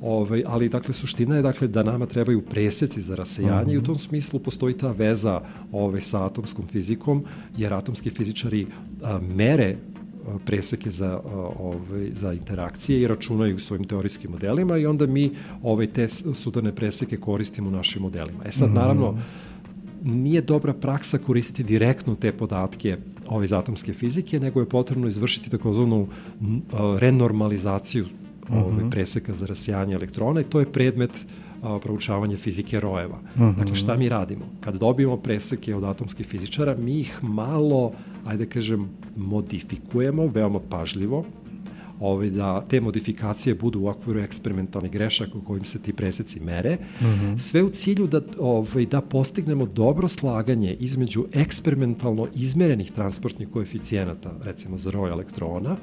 Ovaj, 0.05 0.43
ali 0.47 0.69
dakle 0.69 0.95
suština 0.95 1.37
je 1.37 1.43
dakle 1.43 1.69
da 1.69 1.83
nama 1.83 2.07
trebaju 2.07 2.43
preseci 2.43 3.01
za 3.01 3.15
rasejanje 3.15 3.75
i 3.75 3.79
u 3.79 3.83
tom 3.83 3.99
smislu 3.99 4.41
postoji 4.41 4.75
ta 4.75 4.93
veza 4.93 5.41
ovaj, 5.73 6.01
sa 6.01 6.27
atomskom 6.27 6.67
fizikom, 6.67 7.25
jer 7.57 7.75
atomski 7.75 8.11
fizičari 8.11 8.67
a, 9.03 9.19
mere 9.19 9.77
preseke 10.45 10.91
za 10.91 11.21
ovaj 11.59 12.11
za 12.13 12.33
interakcije 12.33 13.01
i 13.01 13.09
računaju 13.09 13.59
svojim 13.59 13.85
teorijskim 13.85 14.31
modelima 14.31 14.77
i 14.77 14.87
onda 14.87 15.07
mi 15.07 15.31
ovaj 15.63 15.87
te 15.87 16.09
sudarne 16.35 16.75
preseke 16.75 17.17
koristimo 17.17 17.69
u 17.69 17.73
našim 17.73 18.03
modelima. 18.03 18.45
E 18.45 18.53
sad 18.53 18.71
naravno 18.75 19.19
nije 20.03 20.41
dobra 20.41 20.73
praksa 20.73 21.19
koristiti 21.19 21.65
direktno 21.65 22.15
te 22.15 22.33
podatke 22.33 22.97
ove 23.29 23.45
iz 23.45 23.53
atomske 23.53 23.93
fizike, 23.93 24.41
nego 24.41 24.61
je 24.61 24.69
potrebno 24.69 25.09
izvršiti 25.09 25.51
takozvanu 25.51 26.09
m, 26.41 26.63
a, 28.49 28.55
renormalizaciju 28.55 28.85
ove 28.85 28.91
preseka 28.91 29.35
za 29.35 29.47
rasijanje 29.47 29.95
elektrona 29.95 30.41
i 30.41 30.45
to 30.45 30.61
je 30.61 30.73
predmet 30.73 31.27
a, 31.63 31.79
proučavanja 31.83 32.37
fizike 32.37 32.81
rojeva. 32.81 33.19
Dakle, 33.57 33.75
šta 33.75 33.97
mi 33.97 34.09
radimo? 34.09 34.45
Kad 34.61 34.77
dobijemo 34.77 35.17
preseke 35.17 35.75
od 35.75 35.85
atomskih 35.85 36.27
fizičara, 36.27 36.77
mi 36.77 37.01
ih 37.01 37.19
malo, 37.23 37.93
ajde 38.27 38.47
kažem, 38.47 38.89
modifikujemo 39.17 40.27
veoma 40.27 40.61
pažljivo, 40.71 41.25
ovaj, 42.01 42.31
da 42.31 42.65
te 42.69 42.81
modifikacije 42.81 43.55
budu 43.55 43.81
u 43.81 43.89
okviru 43.89 44.21
eksperimentalnih 44.21 44.93
grešaka 44.93 45.39
u 45.39 45.41
kojim 45.41 45.65
se 45.65 45.79
ti 45.79 45.93
preseci 45.93 46.41
mere, 46.41 46.77
sve 47.39 47.63
u 47.63 47.69
cilju 47.69 48.07
da, 48.07 48.21
ovaj, 48.39 48.87
da 48.87 49.01
postignemo 49.01 49.67
dobro 49.67 50.09
slaganje 50.09 50.77
između 50.81 51.25
eksperimentalno 51.33 52.29
izmerenih 52.35 52.93
transportnih 52.93 53.49
koeficijenata, 53.49 54.33
recimo 54.43 54.77
za 54.79 54.91
roj 54.91 55.11
elektrona, 55.11 55.77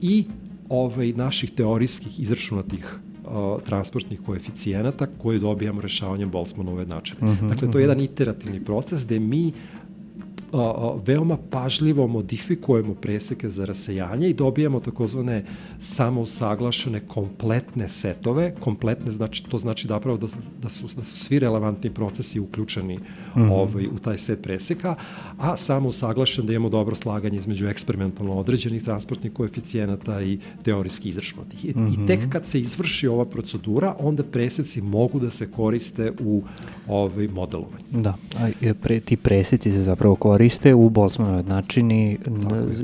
i 0.00 0.24
ovaj, 0.68 1.12
naših 1.12 1.50
teorijskih 1.50 2.20
izračunatih 2.20 2.98
uh, 3.24 3.62
transportnih 3.62 4.20
koeficijenata 4.26 5.06
koje 5.18 5.38
dobijamo 5.38 5.80
rešavanjem 5.80 6.30
Boltzmannove 6.30 6.86
načine. 6.86 7.36
Dakle, 7.48 7.70
to 7.70 7.78
je 7.78 7.82
jedan 7.82 8.00
iterativni 8.00 8.64
proces 8.64 9.04
gde 9.04 9.18
mi 9.18 9.52
veoma 11.06 11.36
pažljivo 11.50 12.06
modifikujemo 12.06 12.94
preseke 12.94 13.50
za 13.50 13.64
rasejanje 13.64 14.28
i 14.28 14.34
dobijamo 14.34 14.80
takozvane 14.80 15.44
samousaglašene 15.78 17.00
kompletne 17.00 17.88
setove. 17.88 18.54
Kompletne 18.60 19.12
znači 19.12 19.44
to 19.48 19.58
znači 19.58 19.88
da 19.88 20.00
pravo 20.00 20.16
da, 20.16 20.26
da 20.62 20.68
su 20.68 20.86
da 20.96 21.04
su 21.04 21.16
svi 21.16 21.38
relevantni 21.38 21.90
procesi 21.90 22.40
uključeni 22.40 22.98
ovaj 23.34 23.86
u 23.86 23.98
taj 23.98 24.18
set 24.18 24.42
preseka, 24.42 24.94
a 25.38 25.56
samousaglašen 25.56 26.46
da 26.46 26.52
imamo 26.52 26.68
dobro 26.68 26.94
slaganje 26.94 27.36
između 27.36 27.66
eksperimentalno 27.66 28.34
određenih 28.34 28.84
transportnih 28.84 29.32
koeficijenata 29.32 30.22
i 30.22 30.38
teorijski 30.62 31.08
izračunatih. 31.08 31.64
I, 31.64 31.68
I 31.68 32.06
tek 32.06 32.28
kad 32.28 32.44
se 32.44 32.60
izvrši 32.60 33.08
ova 33.08 33.24
procedura, 33.24 33.94
onda 33.98 34.22
preseci 34.22 34.80
mogu 34.80 35.20
da 35.20 35.30
se 35.30 35.50
koriste 35.50 36.12
u 36.20 36.42
ovaj 36.88 37.28
modelovanju. 37.28 37.84
Da, 37.90 38.14
a 38.38 38.74
pre, 38.82 39.00
ti 39.00 39.16
preseci 39.16 39.72
se 39.72 39.82
zapravo 39.82 40.14
koriste 40.14 40.35
u 40.74 40.90
Boltzmannovoj 40.90 41.42
načini 41.42 42.18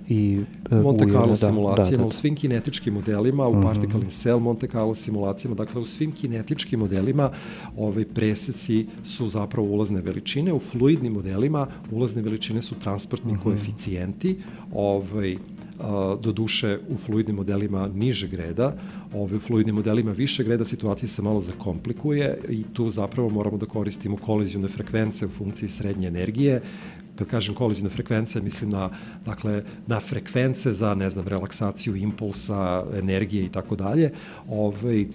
i 0.09 0.41
e, 0.71 0.75
Monte 0.75 1.05
u- 1.05 1.09
Carlo 1.09 1.27
da, 1.27 1.37
simulacijama, 1.37 2.03
da, 2.03 2.07
u 2.07 2.09
da. 2.09 2.15
svim 2.17 2.37
kinetičkim 2.37 2.95
modelima, 2.95 3.49
u 3.49 3.63
particle 3.63 4.01
in 4.01 4.09
cell 4.09 4.41
Monte 4.41 4.67
Carlo 4.67 4.95
simulacijama, 4.95 5.55
dakle 5.55 5.81
u 5.81 5.85
svim 5.85 6.13
kinetičkim 6.13 6.81
modelima 6.81 7.31
ovaj 7.77 8.05
preseci 8.05 8.87
su 9.05 9.29
zapravo 9.29 9.69
ulazne 9.69 10.01
veličine, 10.01 10.53
u 10.53 10.59
fluidnim 10.59 11.13
modelima 11.13 11.67
ulazne 11.91 12.23
veličine 12.23 12.63
su 12.63 12.75
transportni 12.75 13.39
koeficijenti, 13.43 14.37
ovaj 14.75 15.37
do 16.21 16.33
duše 16.33 16.79
u 16.89 16.97
fluidnim 16.97 17.37
modelima 17.37 17.89
nižeg 17.95 18.35
reda, 18.35 18.77
ovaj, 19.15 19.37
u 19.37 19.41
fluidnim 19.41 19.75
modelima 19.75 20.13
višeg 20.13 20.49
reda 20.49 20.65
situacija 20.65 21.09
se 21.09 21.23
malo 21.23 21.41
zakomplikuje 21.41 22.39
i 22.49 22.63
tu 22.73 22.91
zapravo 22.91 23.29
moramo 23.29 23.57
da 23.57 23.67
koristimo 23.67 24.17
kolizijone 24.17 24.69
frekvence 24.69 25.27
u 25.27 25.29
funkciji 25.29 25.69
srednje 25.69 26.09
energije, 26.09 26.63
kad 27.25 27.31
kažem 27.31 27.55
kolizijne 27.55 27.91
frekvence, 27.91 28.41
mislim 28.41 28.71
na, 28.71 28.91
dakle, 29.25 29.63
na 29.87 30.01
frekvence 30.01 30.73
za, 30.73 30.95
ne 30.95 31.11
znam, 31.11 31.29
relaksaciju 31.29 31.97
impulsa, 31.97 32.85
energije 32.99 33.45
i 33.45 33.49
tako 33.49 33.77
dalje. 33.77 34.11
Ovaj, 34.49 35.07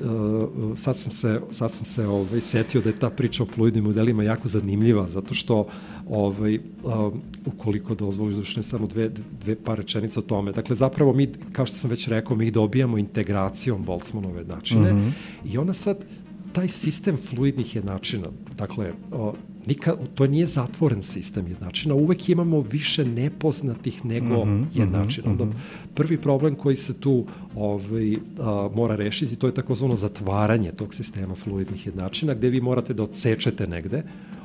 Uh, 0.00 0.78
sad 0.78 0.96
sam 0.96 1.12
se 1.12 1.40
sad 1.50 1.72
sam 1.72 1.84
se 1.84 2.06
ovaj 2.06 2.40
setio 2.40 2.80
da 2.80 2.88
je 2.88 2.98
ta 2.98 3.10
priča 3.10 3.42
o 3.42 3.46
fluidnim 3.46 3.84
modelima 3.84 4.22
jako 4.22 4.48
zanimljiva 4.48 5.08
zato 5.08 5.34
što 5.34 5.66
ovaj 6.08 6.58
um, 6.58 7.22
ukoliko 7.46 7.94
dozvoliš 7.94 8.34
dušne 8.34 8.62
samo 8.62 8.86
dve 8.86 9.10
dve 9.40 9.56
par 9.64 9.78
rečenica 9.78 10.20
o 10.20 10.22
tome. 10.22 10.52
Dakle 10.52 10.76
zapravo 10.76 11.12
mi 11.12 11.28
kao 11.52 11.66
što 11.66 11.76
sam 11.76 11.90
već 11.90 12.08
rekao 12.08 12.36
mi 12.36 12.46
ih 12.46 12.52
dobijamo 12.52 12.98
integracijom 12.98 13.84
Boltzmannove 13.84 14.44
načine 14.44 14.92
mm 14.92 14.96
-hmm. 14.96 15.12
i 15.52 15.58
onda 15.58 15.72
sad 15.72 16.04
taj 16.52 16.68
sistem 16.68 17.16
fluidnih 17.16 17.76
jednačina, 17.76 18.26
dakle, 18.58 18.92
o, 19.12 19.34
nika, 19.66 19.96
to 20.14 20.26
nije 20.26 20.46
zatvoren 20.46 21.02
sistem 21.02 21.46
jednačina, 21.48 21.94
uvek 21.94 22.28
imamo 22.28 22.60
više 22.60 23.04
nepoznatih 23.04 24.04
nego 24.04 24.44
mm 24.44 24.48
-hmm, 24.48 24.66
jednačina. 24.74 25.30
Onda 25.30 25.46
prvi 25.94 26.18
problem 26.18 26.54
koji 26.54 26.76
se 26.76 26.94
tu 26.94 27.24
ovaj, 27.56 28.16
a, 28.38 28.68
mora 28.74 28.96
rešiti, 28.96 29.36
to 29.36 29.46
je 29.46 29.54
takozvano 29.54 29.96
zatvaranje 29.96 30.72
tog 30.72 30.94
sistema 30.94 31.34
fluidnih 31.34 31.86
jednačina, 31.86 32.34
gde 32.34 32.50
vi 32.50 32.60
morate 32.60 32.94
da 32.94 33.02
odsečete 33.02 33.66
negde, 33.66 34.02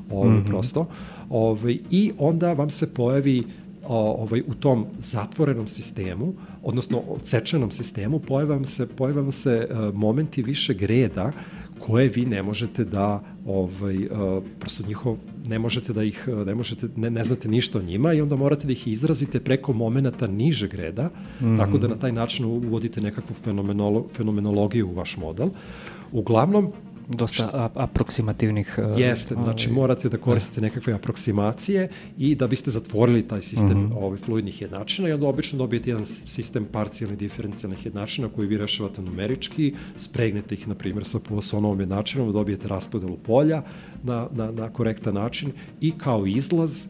ovaj, 0.10 0.30
mm 0.30 0.44
-hmm. 0.44 0.48
prosto, 0.48 0.88
ovaj, 1.30 1.78
i 1.90 2.12
onda 2.18 2.54
vam 2.54 2.70
se 2.70 2.94
pojavi 2.94 3.44
ovaj 3.88 4.42
u 4.48 4.54
tom 4.54 4.86
zatvorenom 5.00 5.68
sistemu, 5.68 6.34
odnosno 6.64 7.00
odsečenom 7.00 7.72
sistemu, 7.72 8.20
pojave 8.20 8.56
vam 8.56 8.66
se 8.66 8.88
pojave 8.88 9.22
vam 9.22 9.32
se 9.32 9.68
uh, 9.70 9.96
momenti 9.96 10.44
višeg 10.44 10.82
reda 10.82 11.32
koje 11.82 12.10
vi 12.10 12.26
ne 12.26 12.44
možete 12.44 12.86
da 12.86 13.24
ovaj 13.46 13.98
uh, 14.06 14.44
prosto 14.60 14.84
njihov 14.88 15.18
ne 15.48 15.60
možete 15.60 15.94
da 15.94 16.04
ih 16.04 16.28
ne 16.46 16.56
možete 16.56 16.88
ne, 16.96 17.10
ne 17.10 17.24
znate 17.24 17.50
ništa 17.50 17.80
o 17.80 17.82
njima 17.82 18.14
i 18.14 18.22
onda 18.22 18.36
morate 18.36 18.68
da 18.68 18.74
ih 18.74 18.88
izrazite 18.88 19.40
preko 19.40 19.74
momenata 19.74 20.28
nižeg 20.28 20.74
reda 20.74 21.04
mm 21.06 21.46
-hmm. 21.46 21.58
tako 21.58 21.78
da 21.78 21.88
na 21.88 21.96
taj 21.96 22.12
način 22.12 22.46
uvodite 22.46 23.02
nekakvu 23.02 23.34
fenomenolo, 23.34 24.08
fenomenologiju 24.08 24.88
u 24.88 24.94
vaš 24.94 25.18
model. 25.18 25.50
Uglavnom 26.12 26.72
dosta 27.12 27.70
aproksimativnih 27.76 28.80
uh, 28.80 29.00
Jeste, 29.00 29.36
znači 29.44 29.72
morate 29.72 30.10
da 30.10 30.18
koristite 30.18 30.62
nekakve 30.62 30.94
aproksimacije 30.94 31.90
i 32.18 32.36
da 32.36 32.48
biste 32.48 32.72
zatvorili 32.72 33.28
taj 33.28 33.42
sistem 33.42 33.78
mm. 33.78 33.88
-hmm. 33.88 33.98
ovaj, 33.98 34.18
fluidnih 34.18 34.62
jednačina 34.62 35.10
i 35.10 35.12
onda 35.12 35.28
obično 35.28 35.58
dobijete 35.58 35.90
jedan 35.90 36.06
sistem 36.06 36.66
parcijalnih 36.72 37.20
diferencijalnih 37.20 37.86
jednačina 37.86 38.30
koji 38.36 38.48
vi 38.48 38.58
rešavate 38.58 39.02
numerički, 39.02 39.74
spregnete 39.96 40.56
ih 40.56 40.68
na 40.68 40.76
primjer 40.76 41.06
sa 41.06 41.20
Poissonovom 41.20 41.80
jednačinom, 41.80 42.34
dobijete 42.34 42.68
raspodelu 42.68 43.18
polja 43.18 43.62
na, 44.04 44.28
na, 44.32 44.52
na 44.52 44.70
korektan 44.70 45.14
način 45.14 45.52
i 45.82 45.92
kao 45.98 46.26
izlaz 46.26 46.88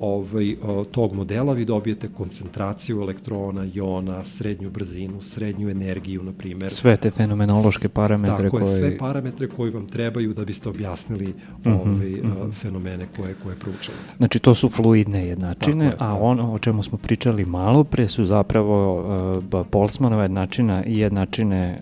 ovaj, 0.00 0.56
tog 0.90 1.12
modela 1.14 1.52
vi 1.52 1.64
dobijete 1.64 2.08
koncentraciju 2.08 3.00
elektrona, 3.00 3.66
jona, 3.74 4.24
srednju 4.24 4.70
brzinu, 4.70 5.20
srednju 5.20 5.70
energiju, 5.70 6.22
na 6.22 6.32
primer. 6.32 6.70
Sve 6.70 6.96
te 6.96 7.10
fenomenološke 7.10 7.88
parametre 7.88 8.36
Tako 8.44 8.56
koje... 8.56 8.62
je, 8.70 8.76
sve 8.76 8.98
parametre 8.98 9.48
koji 9.48 9.70
vam 9.70 9.86
trebaju 9.86 10.34
da 10.34 10.44
biste 10.44 10.68
objasnili 10.68 11.34
Mhm, 11.64 11.74
ovaj, 11.74 12.20
uh, 12.20 12.54
fenomene 12.54 13.06
koje, 13.16 13.34
koje 13.42 13.56
proučavate. 13.56 14.14
Znači 14.16 14.38
to 14.38 14.54
su 14.54 14.68
fluidne 14.68 15.26
jednačine, 15.26 15.90
Tako 15.90 16.04
je, 16.04 16.08
a 16.08 16.14
da. 16.14 16.20
ono 16.20 16.52
o 16.52 16.58
čemu 16.58 16.82
smo 16.82 16.98
pričali 16.98 17.44
malo 17.44 17.84
pre 17.84 18.08
su 18.08 18.24
zapravo 18.24 19.00
uh, 19.36 19.44
ba- 19.44 19.64
Boltzmannova 19.72 20.22
jednačina 20.22 20.84
i 20.84 20.98
jednačine 20.98 21.80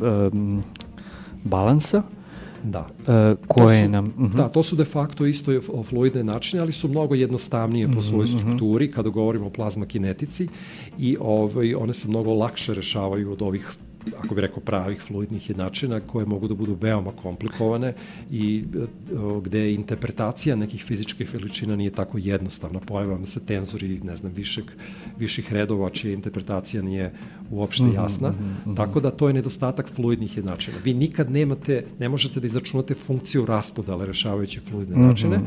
uh, 0.00 0.32
um, 0.32 0.62
balansa 1.44 2.02
Da. 2.64 2.86
uh, 3.00 3.38
koje 3.48 3.84
su- 3.84 3.90
nam... 3.90 4.04
mhm. 4.18 4.36
Da, 4.36 4.48
to 4.48 4.62
su 4.62 4.76
de 4.76 4.84
facto 4.84 5.26
isto 5.26 5.60
fluidne 5.84 6.24
načine, 6.24 6.62
ali 6.62 6.72
su 6.72 6.88
mnogo 6.88 7.14
jednostavnije 7.14 7.92
po 7.92 8.02
svojoj 8.02 8.28
Mhm, 8.28 8.38
strukturi 8.38 8.90
kada 8.90 9.08
govorimo 9.08 9.46
o 9.46 9.50
plazma 9.50 9.86
kinetici 9.86 10.48
i 10.98 11.16
ovaj, 11.20 11.74
one 11.74 11.92
se 11.94 12.08
mnogo 12.08 12.34
lakše 12.34 12.74
rešavaju 12.74 13.32
od 13.32 13.42
ovih 13.42 13.70
ako 14.18 14.34
bi 14.34 14.40
rekao 14.40 14.60
pravih 14.60 15.00
fluidnih 15.00 15.50
jednačina 15.50 16.00
koje 16.00 16.26
mogu 16.26 16.48
da 16.48 16.54
budu 16.54 16.76
veoma 16.80 17.12
komplikovane 17.12 17.94
i 18.30 18.64
e, 18.74 18.86
gde 19.42 19.72
interpretacija 19.74 20.56
nekih 20.56 20.84
fizičkih 20.84 21.34
veličina 21.34 21.76
nije 21.76 21.90
tako 21.90 22.18
jednostavna. 22.18 22.80
Pojavama 22.80 23.26
se 23.26 23.40
tenzori, 23.40 24.00
ne 24.04 24.16
znam, 24.16 24.32
višeg, 24.32 24.64
viših 25.18 25.52
redova 25.52 25.90
čija 25.90 26.14
interpretacija 26.14 26.82
nije 26.82 27.12
uopšte 27.50 27.84
Mhm, 27.84 27.94
jasna. 27.94 28.32
Tako 28.76 29.00
da 29.00 29.10
to 29.10 29.28
je 29.28 29.34
nedostatak 29.34 29.88
fluidnih 29.88 30.36
jednačina. 30.36 30.76
Vi 30.84 30.94
nikad 30.94 31.30
nemate, 31.30 31.84
ne 31.98 32.08
možete 32.08 32.40
da 32.40 32.46
izračunate 32.46 32.94
funkciju 32.94 33.46
raspodale 33.46 34.06
rešavajući 34.06 34.60
fluidne 34.60 34.96
Mhm, 34.96 35.00
jednačine, 35.00 35.40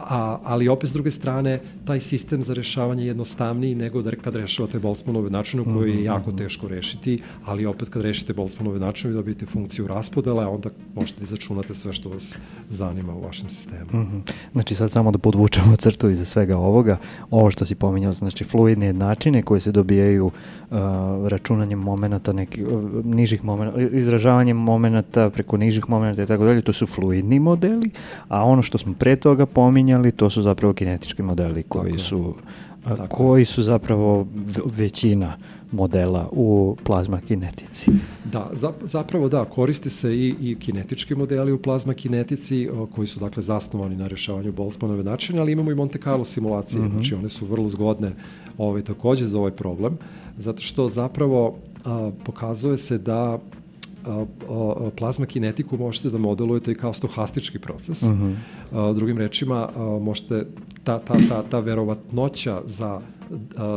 a, 0.00 0.38
ali 0.44 0.68
opet 0.68 0.90
s 0.90 0.92
druge 0.92 1.10
strane 1.10 1.60
taj 1.84 2.00
sistem 2.00 2.42
za 2.42 2.54
rešavanje 2.54 3.02
je 3.02 3.06
jednostavniji 3.06 3.74
nego 3.74 4.02
da 4.02 4.10
kad 4.10 4.36
rešavate 4.36 4.78
Boltzmannove 4.78 5.30
načine 5.30 5.64
koje 5.64 5.88
Mhm, 5.90 5.98
je 5.98 6.04
jako 6.04 6.32
teško 6.32 6.68
rešiti, 6.68 7.18
ali 7.44 7.66
opet 7.66 7.88
kad 7.88 8.02
rešite 8.02 8.32
Boltzmannove 8.32 8.78
načine 8.78 9.10
vi 9.10 9.14
dobijete 9.16 9.46
funkciju 9.46 9.86
raspodele, 9.86 10.44
a 10.44 10.48
onda 10.48 10.70
možete 10.94 11.20
da 11.20 11.24
izračunate 11.24 11.74
sve 11.74 11.92
što 11.92 12.08
vas 12.08 12.38
zanima 12.70 13.14
u 13.14 13.20
vašem 13.22 13.50
sistemu. 13.50 14.02
Mhm. 14.02 14.18
Znači 14.52 14.74
sad 14.74 14.90
samo 14.90 15.10
da 15.10 15.18
podvučemo 15.18 15.76
crtu 15.76 16.10
iza 16.10 16.24
svega 16.24 16.58
ovoga, 16.58 16.98
ovo 17.30 17.50
što 17.50 17.64
si 17.66 17.74
pominjao, 17.74 18.12
znači 18.12 18.44
fluidne 18.44 18.86
jednačine 18.86 19.42
koje 19.42 19.60
se 19.60 19.72
dobijaju 19.72 20.26
uh, 20.26 20.76
računanjem 21.28 21.78
momenata, 21.78 22.32
neki, 22.32 22.64
uh, 22.64 23.04
nižih 23.04 23.44
momenata, 23.44 23.80
izražavanjem 23.80 24.56
momenata 24.56 25.30
preko 25.30 25.56
nižih 25.56 25.90
momenata 25.90 26.22
i 26.22 26.26
tako 26.26 26.44
dalje, 26.44 26.62
to 26.62 26.72
su 26.72 26.86
fluidni 26.86 27.38
modeli, 27.40 27.90
a 28.28 28.44
ono 28.44 28.62
što 28.62 28.78
smo 28.78 28.94
pre 28.98 29.16
toga 29.16 29.46
pominjali, 29.46 30.12
to 30.12 30.30
su 30.30 30.42
zapravo 30.42 30.74
kinetički 30.74 31.22
modeli 31.22 31.62
koji 31.62 31.92
je. 31.92 31.98
su 31.98 32.18
uh, 32.18 32.34
Tako 32.84 33.02
je. 33.02 33.08
koji 33.08 33.44
su 33.44 33.62
zapravo 33.62 34.26
većina 34.64 35.36
modela 35.72 36.28
u 36.32 36.76
plazma 36.84 37.20
kinetici. 37.20 37.90
Da, 38.24 38.50
za, 38.52 38.72
zapravo 38.82 39.28
da, 39.28 39.44
koriste 39.44 39.90
se 39.90 40.16
i, 40.16 40.34
i 40.40 40.56
kinetički 40.58 41.14
modeli 41.14 41.52
u 41.52 41.62
plazma 41.62 41.94
kinetici 41.94 42.68
koji 42.94 43.06
su 43.06 43.20
dakle 43.20 43.42
zasnovani 43.42 43.96
na 43.96 44.06
rešavanju 44.06 44.52
Boltzmannove 44.52 45.04
načine, 45.04 45.40
ali 45.40 45.52
imamo 45.52 45.70
i 45.70 45.74
Monte 45.74 45.98
Carlo 45.98 46.24
simulacije, 46.24 46.82
mm 46.82 46.84
-hmm. 46.84 46.90
znači 46.90 47.14
one 47.14 47.28
su 47.28 47.46
vrlo 47.46 47.68
zgodne 47.68 48.12
ovaj, 48.58 48.82
takođe 48.82 49.26
za 49.26 49.38
ovaj 49.38 49.50
problem, 49.50 49.98
zato 50.38 50.62
što 50.62 50.88
zapravo 50.88 51.56
a, 51.84 52.10
pokazuje 52.24 52.78
se 52.78 52.98
da 52.98 53.38
plazma 54.96 55.26
kinetiku 55.26 55.78
možete 55.78 56.10
da 56.10 56.18
modelujete 56.18 56.72
i 56.72 56.74
kao 56.74 56.92
stohastički 56.92 57.58
proces. 57.58 58.02
Mm 58.02 58.06
-hmm. 58.06 58.34
a, 58.72 58.92
drugim 58.92 59.18
rečima, 59.18 59.68
možete 60.00 60.46
ta, 60.84 60.98
ta, 60.98 61.14
ta, 61.28 61.42
ta 61.42 61.60
verovatnoća 61.60 62.62
za 62.64 63.00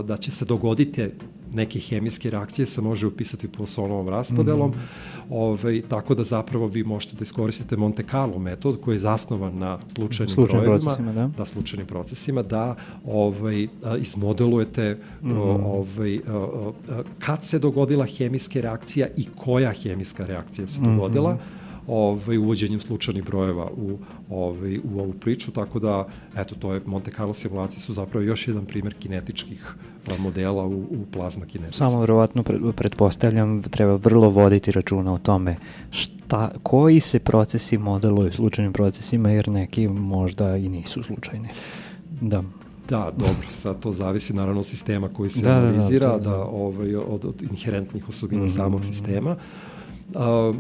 da 0.04 0.18
će 0.18 0.32
se 0.32 0.46
dogoditi 0.46 1.10
neke 1.54 1.80
hemijske 1.80 2.30
reakcije 2.30 2.66
se 2.66 2.82
može 2.82 3.08
upisati 3.08 3.48
po 3.48 3.66
Sonovom 3.66 4.10
raspodelom, 4.10 4.72
mm 4.72 4.74
-hmm. 4.74 5.36
ovaj, 5.36 5.82
tako 5.90 6.16
da 6.16 6.24
zapravo 6.24 6.68
vi 6.68 6.84
možete 6.84 7.16
da 7.16 7.24
iskoristite 7.24 7.78
Monte 7.78 8.04
Carlo 8.04 8.40
metod 8.40 8.82
koji 8.82 8.96
je 8.96 9.00
zasnovan 9.00 9.58
na 9.58 9.80
slučajnim, 9.96 10.36
Slučajnim 10.36 10.64
brojevima, 10.64 10.82
procesima, 10.82 11.14
da. 11.14 11.30
da 11.38 11.46
slučajnim 11.46 11.88
procesima, 11.88 12.42
da 12.44 12.76
ovaj, 13.06 13.68
a, 13.84 13.98
izmodelujete 13.98 14.98
mm. 15.22 15.30
-hmm. 15.30 15.62
ovaj, 15.64 16.20
a, 16.28 16.72
a, 16.90 17.04
kad 17.20 17.44
se 17.44 17.60
dogodila 17.60 18.06
hemijska 18.06 18.62
reakcija 18.62 19.08
i 19.18 19.28
koja 19.36 19.72
hemijska 19.72 20.26
reakcija 20.26 20.68
se 20.68 20.82
dogodila, 20.82 21.34
mm 21.34 21.38
-hmm 21.38 21.59
ovaj, 21.90 22.38
uvođenjem 22.38 22.80
slučajnih 22.80 23.24
brojeva 23.24 23.70
u, 23.72 23.98
ovaj, 24.30 24.78
u 24.78 25.00
ovu 25.00 25.14
priču, 25.14 25.52
tako 25.52 25.80
da, 25.80 26.08
eto, 26.36 26.56
to 26.56 26.74
je 26.74 26.82
Monte 26.86 27.12
Carlo 27.12 27.34
simulacije 27.34 27.80
su 27.80 27.94
zapravo 27.94 28.24
još 28.24 28.48
jedan 28.48 28.66
primer 28.66 28.94
kinetičkih 28.94 29.74
modela 30.20 30.66
u, 30.66 30.72
u 30.74 31.06
plazma 31.12 31.46
kinetici. 31.46 31.78
Samo 31.78 32.00
verovatno 32.00 32.44
pre, 32.44 32.58
pretpostavljam 32.76 33.62
treba 33.62 33.96
vrlo 33.96 34.30
voditi 34.30 34.72
računa 34.72 35.14
o 35.14 35.18
tome 35.18 35.56
šta, 35.92 36.52
koji 36.64 37.00
se 37.00 37.20
procesi 37.20 37.78
modeluju 37.78 38.34
slučajnim 38.34 38.74
procesima 38.74 39.32
jer 39.32 39.50
neki 39.50 39.88
možda 39.88 40.58
i 40.58 40.70
nisu 40.70 41.04
slučajni. 41.04 41.48
Da. 42.22 42.44
Da, 42.90 43.12
dobro, 43.18 43.48
sad 43.52 43.80
to 43.80 43.92
zavisi 43.92 44.34
naravno 44.34 44.60
od 44.60 44.66
sistema 44.66 45.10
koji 45.10 45.30
se 45.30 45.42
Da, 45.42 45.50
da, 45.50 45.54
da, 45.54 45.68
analizira, 45.68 46.10
to- 46.10 46.20
da, 46.20 46.30
da. 46.30 46.44
ovaj, 46.44 46.96
od, 46.96 47.26
od 47.26 47.42
inherentnih 47.42 48.10
osobina 48.10 48.42
Mhm. 48.42 48.50
samog 48.50 48.86
sistema. 48.86 49.36
A, 50.16 50.54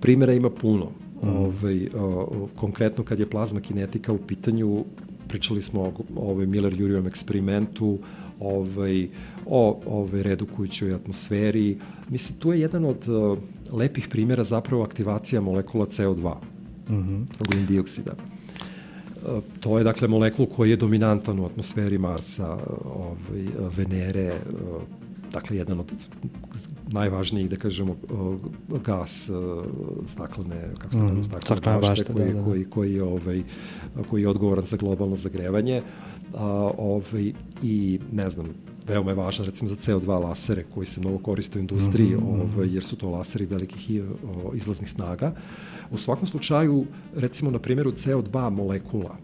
primjera 0.00 0.32
ima 0.32 0.50
puno. 0.50 0.86
Mhm. 1.22 1.36
Ovaj, 1.36 1.88
a, 1.94 2.24
konkretno 2.56 3.04
kad 3.04 3.18
je 3.18 3.30
plazma 3.30 3.60
kinetika 3.60 4.12
u 4.12 4.18
pitanju, 4.18 4.84
pričali 5.28 5.62
smo 5.62 5.80
o 5.82 5.92
ovaj 6.16 6.46
Miller-Uriovom 6.46 7.06
eksperimentu, 7.06 7.98
ovaj, 8.40 9.08
o 9.46 9.80
ovaj, 9.86 10.22
redukujućoj 10.22 10.94
atmosferi. 10.94 11.78
Mislim, 12.10 12.38
tu 12.38 12.52
je 12.52 12.60
jedan 12.60 12.84
od 12.84 13.08
uh, 13.08 13.38
lepih 13.72 14.08
primjera 14.08 14.44
zapravo 14.44 14.82
aktivacija 14.82 15.40
molekula 15.40 15.86
CO2, 15.86 16.34
Mhm. 16.90 17.22
ugljen 17.40 17.66
dioksida. 17.66 18.12
E, 18.12 19.40
To 19.60 19.78
je 19.78 19.84
dakle 19.84 20.08
molekul 20.08 20.46
koji 20.46 20.70
je 20.70 20.76
dominantan 20.76 21.38
u 21.40 21.46
atmosferi 21.46 21.98
Marsa, 21.98 22.58
ovaj, 22.94 23.46
Venere, 23.76 24.20
e, 24.22 24.40
dakle 25.36 25.56
jedan 25.56 25.80
od 25.80 25.92
najvažnijih, 26.88 27.50
da 27.50 27.56
kažemo, 27.56 27.96
gas 28.84 29.28
e, 29.28 29.32
staklene, 30.06 30.70
kako 30.78 30.92
se 30.92 30.98
to 30.98 31.08
kaže, 31.08 31.24
staklene 31.24 31.62
staklena 31.62 31.78
bašte, 31.78 31.90
bašta, 31.90 32.12
da, 32.12 32.18
koji, 32.18 32.32
da, 32.32 32.38
da. 32.38 32.44
koji, 32.44 32.64
koji, 32.64 32.94
je, 32.94 33.02
ovaj, 33.02 33.42
koji 34.10 34.22
je 34.22 34.28
odgovoran 34.28 34.64
za 34.64 34.76
globalno 34.76 35.16
zagrevanje. 35.16 35.82
A, 36.34 36.70
ovaj, 36.78 37.32
I, 37.62 38.00
ne 38.12 38.28
znam, 38.30 38.46
veoma 38.88 39.10
je 39.10 39.14
važan 39.14 39.46
recimo 39.46 39.68
za 39.68 39.76
CO2 39.76 40.22
lasere 40.24 40.64
koji 40.74 40.86
se 40.86 41.00
mnogo 41.00 41.18
koriste 41.18 41.58
u 41.58 41.62
industriji, 41.62 42.16
Mhm, 42.16 42.26
ovaj, 42.26 42.68
jer 42.74 42.84
su 42.84 42.96
to 42.96 43.10
laseri 43.10 43.46
velikih 43.46 44.02
o, 44.24 44.54
izlaznih 44.54 44.90
snaga. 44.90 45.34
U 45.90 45.98
svakom 45.98 46.26
slučaju, 46.26 46.84
recimo 47.16 47.50
na 47.50 47.58
primjeru 47.58 47.92
CO2 47.92 48.50
molekula, 48.50 49.16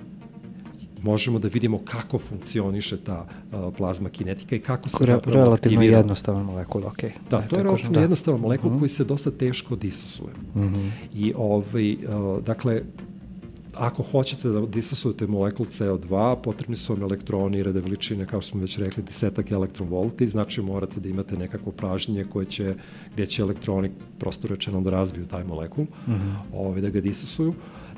možemo 1.03 1.39
da 1.39 1.49
vidimo 1.49 1.79
kako 1.85 2.19
funkcioniše 2.19 2.97
ta 2.97 3.27
uh, 3.53 3.75
plazma 3.77 4.09
kinetika 4.09 4.57
i 4.57 4.61
kako 4.61 4.89
se 4.89 5.07
Re, 5.07 5.13
zapravo 5.13 5.45
relativno 5.45 5.79
aktivira. 5.79 5.99
jednostavan 5.99 6.45
molekul, 6.45 6.87
ok. 6.87 7.03
Da, 7.31 7.41
to 7.43 7.57
je 7.57 7.63
relativno 7.63 8.01
jednostavan 8.01 8.41
molekul 8.41 8.71
uh 8.71 8.77
-huh. 8.77 8.79
koji 8.79 8.89
se 8.89 9.05
dosta 9.05 9.31
teško 9.31 9.77
disosuje. 9.77 10.31
Uh 10.55 10.63
Mhm. 10.63 10.75
-huh. 10.75 10.91
I 11.15 11.33
ovaj, 11.37 11.93
uh, 11.95 12.45
dakle, 12.45 12.83
ako 13.75 14.03
hoćete 14.03 14.49
da 14.49 14.61
disosujete 14.67 15.27
molekul 15.27 15.67
CO2, 15.67 16.37
potrebni 16.43 16.77
su 16.77 16.93
vam 16.95 17.03
elektroni 17.03 17.63
rede 17.63 17.81
veličine, 17.81 18.27
kao 18.27 18.41
što 18.41 18.51
smo 18.51 18.61
već 18.61 18.79
rekli, 18.79 19.03
desetak 19.03 19.51
elektronvolti, 19.51 20.27
znači 20.27 20.63
morate 20.63 21.01
da 21.01 21.09
imate 21.09 21.37
nekakvo 21.37 21.73
pražnje 21.73 22.25
koje 22.25 22.47
će, 22.47 22.75
gdje 23.13 23.27
će 23.27 23.43
elektroni 23.43 23.91
prosto 24.19 24.49
rečeno 24.49 24.81
da 24.81 24.91
razbiju 24.91 25.27
taj 25.27 25.45
molekul, 25.45 25.85
uh 25.85 26.15
-huh. 26.15 26.35
ovaj, 26.55 26.81
da 26.81 26.91
ga 26.91 27.01
disosuju. 27.01 27.55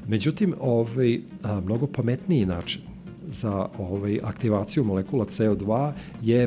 Međutim, 0.08 0.54
ovaj, 0.60 1.20
a, 1.42 1.60
mnogo 1.60 1.86
pametniji 1.86 2.46
način 2.46 2.82
za 3.28 3.68
ovaj, 3.78 4.18
aktivaciju 4.22 4.84
molekula 4.84 5.24
CO2 5.24 5.92
je 6.22 6.42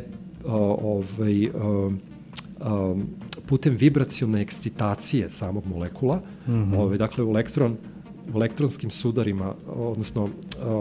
a, 0.46 0.54
ovaj, 0.82 1.46
a, 1.46 1.90
a, 2.60 2.94
putem 3.46 3.76
vibracione 3.76 4.40
ekscitacije 4.42 5.30
samog 5.30 5.66
molekula. 5.66 6.20
Mm 6.46 6.52
-hmm. 6.52 6.78
ovaj, 6.78 6.98
dakle, 6.98 7.24
elektron 7.24 7.76
u 8.34 8.36
elektronskim 8.36 8.90
sudarima, 8.90 9.54
odnosno 9.76 10.28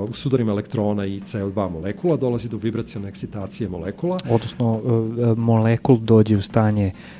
u 0.10 0.14
sudarima 0.14 0.52
elektrona 0.52 1.06
i 1.06 1.20
CO2 1.20 1.70
molekula 1.70 2.18
dolazi 2.18 2.50
do 2.50 2.58
vibracione 2.58 3.10
ekscitacije 3.10 3.70
molekula. 3.70 4.18
Odnosno, 4.30 4.82
molekul 5.38 5.98
dođe 5.98 6.38
u 6.38 6.42
stanje 6.42 6.88
uh, 6.88 7.17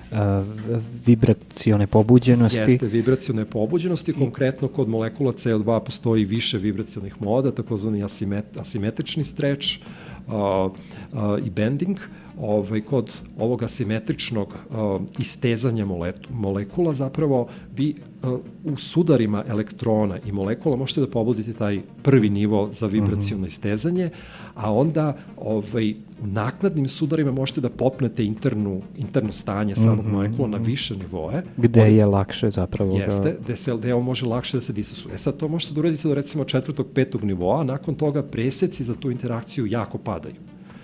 vibracione 1.06 1.88
pobuđenosti. 1.88 2.60
Jeste, 2.60 2.88
vibracione 2.88 3.46
pobuđenosti. 3.46 4.14
Konkretno 4.14 4.68
kod 4.68 4.90
molekula 4.90 5.34
CO2 5.34 5.80
postoji 5.86 6.26
više 6.26 6.58
vibracionih 6.58 7.22
moda, 7.22 7.52
takozvani 7.52 8.04
asimet, 8.04 8.46
asimetrični 8.60 9.24
streč 9.24 9.78
uh, 9.78 10.34
uh, 10.34 11.46
i 11.46 11.50
bending. 11.50 11.98
Ovaj, 12.42 12.82
kod 12.82 13.14
ovog 13.38 13.64
asimetričnog 13.64 14.48
uh, 14.48 15.02
istezanja 15.20 15.86
mole, 15.86 16.14
molekula 16.30 16.94
zapravo 16.94 17.48
vi 17.76 17.96
uh, 18.24 18.40
u 18.64 18.78
sudarima 18.78 19.44
elektrona 19.48 20.20
i 20.26 20.32
molekula 20.32 20.76
možete 20.76 21.02
da 21.02 21.08
pobudite 21.08 21.54
taj 21.54 21.82
prvi 22.04 22.30
nivo 22.30 22.70
za 22.72 22.88
vibracijono 22.88 23.42
mm 23.42 23.46
-hmm. 23.46 23.48
istezanje, 23.48 24.10
a 24.56 24.74
onda 24.74 25.18
ovaj, 25.38 25.92
u 26.24 26.28
naknadnim 26.28 26.88
sudarima 26.88 27.32
možete 27.32 27.62
da 27.62 27.70
popnete 27.70 28.26
internu, 28.26 28.82
interno 28.98 29.32
stanje 29.32 29.76
samog 29.76 30.06
mm 30.06 30.10
-hmm. 30.10 30.12
molekula 30.12 30.48
na 30.48 30.58
više 30.58 30.96
nivoe. 30.96 31.44
Gde 31.58 31.82
On, 31.82 31.88
je 31.88 32.06
lakše 32.06 32.50
zapravo? 32.52 32.98
Jeste, 32.98 33.32
da... 33.32 33.40
gde, 33.44 33.58
se, 33.58 33.78
gde 33.78 33.94
on 33.94 34.04
može 34.04 34.26
lakše 34.26 34.58
da 34.58 34.62
se 34.62 34.74
disosuje. 34.74 35.16
E 35.16 35.18
sad 35.18 35.38
to 35.38 35.48
možete 35.48 35.74
da 35.74 35.80
uradite 35.80 36.08
do 36.08 36.16
recimo 36.16 36.44
četvrtog, 36.44 36.88
petog 36.94 37.24
nivoa, 37.24 37.62
a 37.62 37.64
nakon 37.64 37.96
toga 37.96 38.24
preseci 38.24 38.84
za 38.84 38.94
tu 38.94 39.12
interakciju 39.12 39.66
jako 39.66 39.98
padaju. 39.98 40.36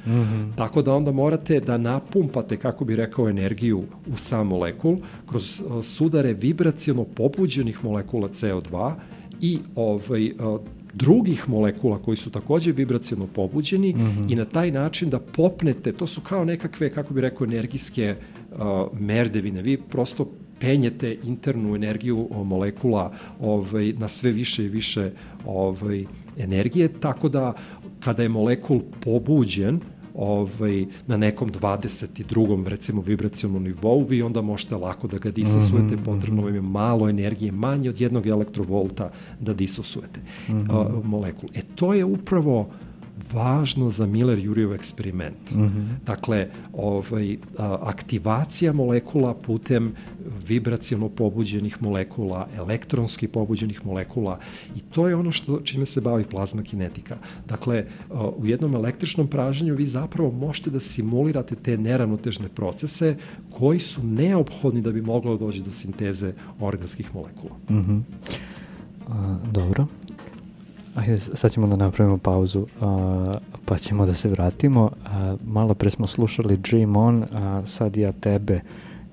Mm 0.05 0.11
-hmm. 0.11 0.55
Tako 0.55 0.81
da 0.81 0.93
onda 0.93 1.11
morate 1.11 1.59
da 1.59 1.77
napumpate, 1.77 2.57
kako 2.57 2.85
bi 2.85 2.95
rekao, 2.95 3.29
energiju 3.29 3.83
u 4.13 4.17
sam 4.17 4.47
molekul 4.47 4.97
kroz 5.29 5.61
uh, 5.61 5.83
sudare 5.85 6.33
vibracijalno 6.33 7.03
pobuđenih 7.03 7.83
molekula 7.83 8.27
CO2 8.27 8.93
i 9.41 9.59
ovaj, 9.75 10.31
uh, 10.31 10.61
drugih 10.93 11.49
molekula 11.49 11.97
koji 11.97 12.17
su 12.17 12.31
takođe 12.31 12.71
vibracijalno 12.71 13.27
pobuđeni 13.27 13.93
mm 13.93 13.99
-hmm. 13.99 14.31
i 14.31 14.35
na 14.35 14.45
taj 14.45 14.71
način 14.71 15.09
da 15.09 15.19
popnete, 15.19 15.91
to 15.91 16.07
su 16.07 16.21
kao 16.21 16.45
nekakve, 16.45 16.89
kako 16.89 17.13
bi 17.13 17.21
rekao, 17.21 17.45
energijske 17.45 18.15
uh, 18.51 18.59
merdevine. 18.99 19.61
Vi 19.61 19.77
prosto 19.77 20.29
penjete 20.59 21.17
internu 21.23 21.75
energiju 21.75 22.29
molekula 22.45 23.11
ovaj, 23.39 23.93
na 23.97 24.07
sve 24.07 24.31
više 24.31 24.65
i 24.65 24.67
više 24.67 25.11
ovaj, 25.45 26.05
energije, 26.37 26.87
tako 26.87 27.29
da 27.29 27.53
kada 28.03 28.23
je 28.23 28.29
molekul 28.29 28.81
pobuđen, 28.99 29.79
ovaj, 30.13 30.85
na 31.07 31.17
nekom 31.17 31.51
22. 31.51 32.67
recimo 32.67 33.01
vibracijalnom 33.01 33.63
nivou, 33.63 34.03
vi 34.03 34.21
onda 34.21 34.41
možete 34.41 34.75
lako 34.75 35.07
da 35.07 35.17
ga 35.17 35.31
disosujete, 35.31 35.95
mm 35.95 35.99
-hmm. 35.99 36.05
potrebno 36.05 36.41
vam 36.41 36.55
je 36.55 36.61
malo 36.61 37.09
energije, 37.09 37.51
manje 37.51 37.89
od 37.89 38.01
jednog 38.01 38.27
elektrovolta 38.27 39.11
da 39.39 39.53
disosujete 39.53 40.19
mm 40.49 40.53
-hmm. 40.53 40.97
uh, 40.97 41.05
molekulu. 41.05 41.51
E 41.55 41.61
to 41.75 41.93
je 41.93 42.05
upravo 42.05 42.69
važno 43.31 43.89
za 43.89 44.05
Miller-Jurjev 44.07 44.73
eksperiment. 44.75 45.51
Mm 45.51 45.61
-hmm. 45.61 45.87
Dakle, 46.05 46.47
ovaj, 46.73 47.37
aktivacija 47.81 48.73
molekula 48.73 49.33
putem 49.33 49.93
vibracijalno 50.47 51.09
pobuđenih 51.09 51.81
molekula, 51.81 52.47
elektronski 52.57 53.27
pobuđenih 53.27 53.85
molekula 53.85 54.39
i 54.75 54.79
to 54.79 55.07
je 55.07 55.15
ono 55.15 55.31
što 55.31 55.61
čime 55.61 55.85
se 55.85 56.01
bavi 56.01 56.23
plazma 56.23 56.63
kinetika. 56.63 57.17
Dakle, 57.47 57.85
u 58.37 58.45
jednom 58.45 58.75
električnom 58.75 59.27
praženju 59.27 59.75
vi 59.75 59.87
zapravo 59.87 60.31
možete 60.31 60.69
da 60.69 60.79
simulirate 60.79 61.55
te 61.55 61.77
neravnotežne 61.77 62.49
procese 62.49 63.15
koji 63.51 63.79
su 63.79 64.03
neophodni 64.03 64.81
da 64.81 64.91
bi 64.91 65.01
moglo 65.01 65.37
doći 65.37 65.61
do 65.61 65.71
sinteze 65.71 66.33
organskih 66.59 67.15
molekula. 67.15 67.55
Mm 67.69 67.75
-hmm. 67.75 68.01
A, 69.07 69.37
dobro. 69.51 69.87
Ajde, 70.95 71.19
sad 71.19 71.51
ćemo 71.51 71.67
da 71.67 71.75
napravimo 71.75 72.17
pauzu, 72.17 72.65
a, 72.81 73.33
pa 73.65 73.77
ćemo 73.77 74.05
da 74.05 74.13
se 74.13 74.29
vratimo. 74.29 74.91
A, 75.05 75.35
malo 75.45 75.73
pre 75.73 75.89
smo 75.89 76.07
slušali 76.07 76.57
Dream 76.57 76.95
On, 76.95 77.23
a 77.33 77.61
sad 77.65 77.97
ja 77.97 78.11
tebe 78.11 78.61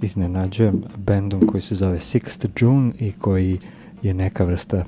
iznenađujem 0.02 0.82
bendom 0.96 1.46
koji 1.46 1.60
se 1.60 1.74
zove 1.74 1.98
Sixth 1.98 2.62
June 2.62 2.92
i 2.98 3.12
koji 3.12 3.58
je 4.02 4.14
neka 4.14 4.44
vrsta 4.44 4.84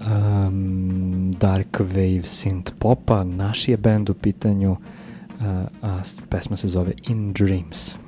um, 0.00 1.32
dark 1.40 1.80
wave 1.80 2.24
synth 2.24 2.72
popa. 2.78 3.24
Naš 3.24 3.68
je 3.68 3.76
bend 3.76 4.10
u 4.10 4.14
pitanju, 4.14 4.76
a, 5.40 5.64
a 5.82 6.00
pesma 6.28 6.56
se 6.56 6.68
zove 6.68 6.92
In 7.08 7.32
Dreams. 7.32 8.03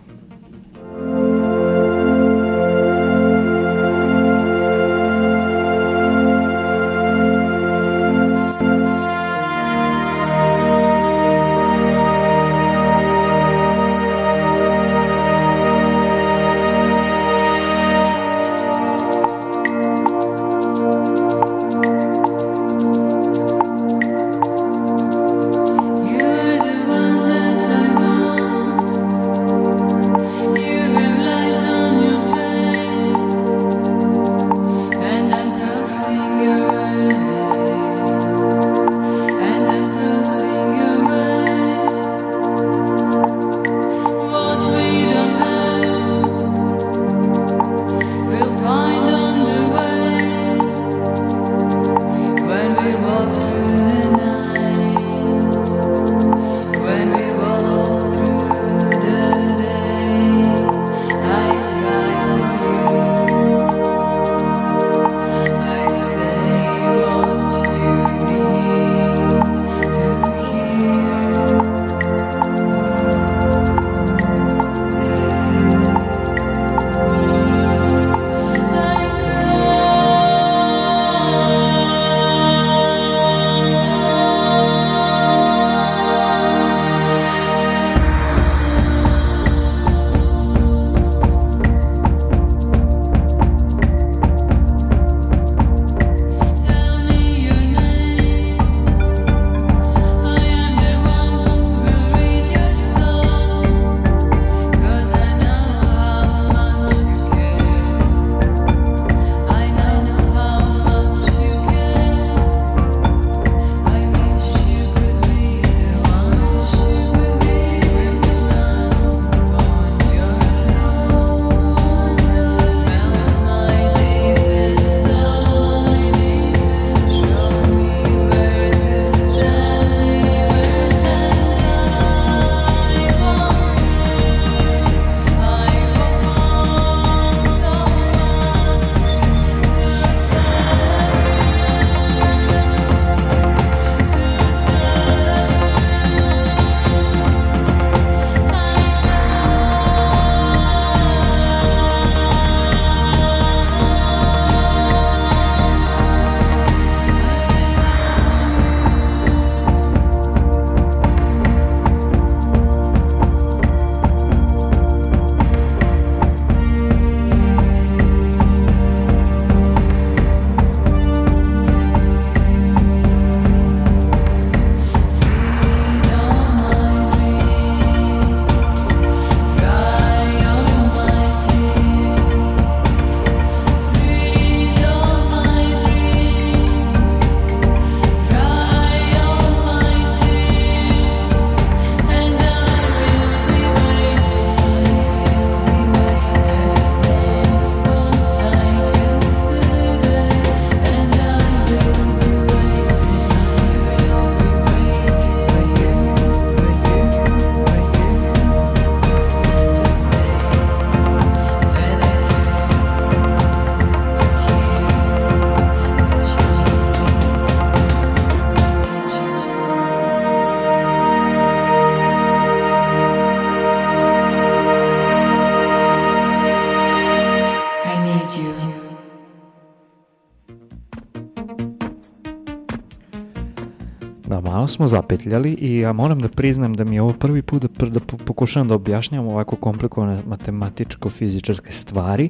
Smo 234.77 234.87
zapetljali 234.87 235.53
i 235.53 235.79
ja 235.79 235.93
moram 235.93 236.21
da 236.21 236.29
priznam 236.29 236.75
da 236.75 236.85
mi 236.85 236.95
je 236.95 237.03
ovo 237.03 237.13
prvi 237.13 237.43
put 237.43 237.63
da, 237.63 237.87
da 237.87 238.01
pokušavam 238.01 238.69
da 238.69 238.75
objašnjam 238.75 239.27
ovako 239.27 239.57
komplikovane 239.57 240.23
matematičko-fizičarske 240.29 241.71
stvari. 241.71 242.29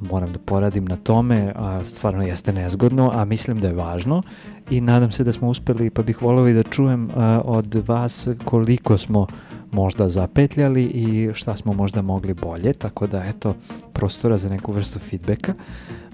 Moram 0.00 0.32
da 0.32 0.38
poradim 0.38 0.84
na 0.84 0.96
tome, 0.96 1.52
a 1.56 1.84
stvarno 1.84 2.22
jeste 2.22 2.52
nezgodno, 2.52 3.10
a 3.14 3.24
mislim 3.24 3.60
da 3.60 3.66
je 3.68 3.74
važno 3.74 4.22
i 4.70 4.80
nadam 4.80 5.12
se 5.12 5.24
da 5.24 5.32
smo 5.32 5.48
uspeli, 5.48 5.90
pa 5.90 6.02
bih 6.02 6.22
volio 6.22 6.48
i 6.48 6.54
da 6.54 6.62
čujem 6.62 7.10
a, 7.16 7.40
od 7.44 7.74
vas 7.86 8.28
koliko 8.44 8.98
smo 8.98 9.26
možda 9.72 10.08
zapetljali 10.08 10.84
i 10.84 11.30
šta 11.34 11.56
smo 11.56 11.72
možda 11.72 12.02
mogli 12.02 12.34
bolje, 12.34 12.72
tako 12.72 13.06
da 13.06 13.24
eto 13.24 13.54
prostora 13.92 14.38
za 14.38 14.48
neku 14.48 14.72
vrstu 14.72 14.98
feedbacka, 14.98 15.54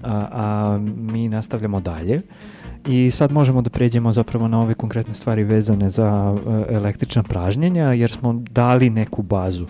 a, 0.03 0.27
a 0.31 0.79
mi 0.97 1.29
nastavljamo 1.29 1.79
dalje. 1.79 2.21
I 2.87 3.11
sad 3.11 3.31
možemo 3.31 3.61
da 3.61 3.69
pređemo 3.69 4.13
zapravo 4.13 4.47
na 4.47 4.59
ove 4.59 4.73
konkretne 4.73 5.13
stvari 5.13 5.43
vezane 5.43 5.89
za 5.89 6.31
uh, 6.31 6.65
električna 6.69 7.23
pražnjenja, 7.23 7.93
jer 7.93 8.11
smo 8.11 8.33
dali 8.33 8.89
neku 8.89 9.21
bazu 9.21 9.65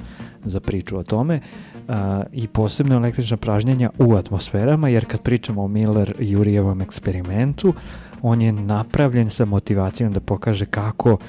za 0.46 0.60
priču 0.60 0.98
o 0.98 1.04
tome 1.04 1.40
uh, 1.88 1.96
i 2.34 2.48
posebno 2.48 2.96
električna 2.96 3.38
pražnjenja 3.38 3.90
u 4.00 4.16
atmosferama, 4.16 4.90
jer 4.90 5.06
kad 5.06 5.22
pričamo 5.22 5.64
o 5.64 5.68
Miller-Jurijevom 5.68 6.84
eksperimentu, 6.84 7.74
on 8.22 8.42
je 8.42 8.52
napravljen 8.52 9.30
sa 9.30 9.46
motivacijom 9.46 10.14
da 10.14 10.20
pokaže 10.20 10.66
kako 10.66 11.14
uh, 11.14 11.20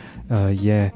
je 0.52 0.90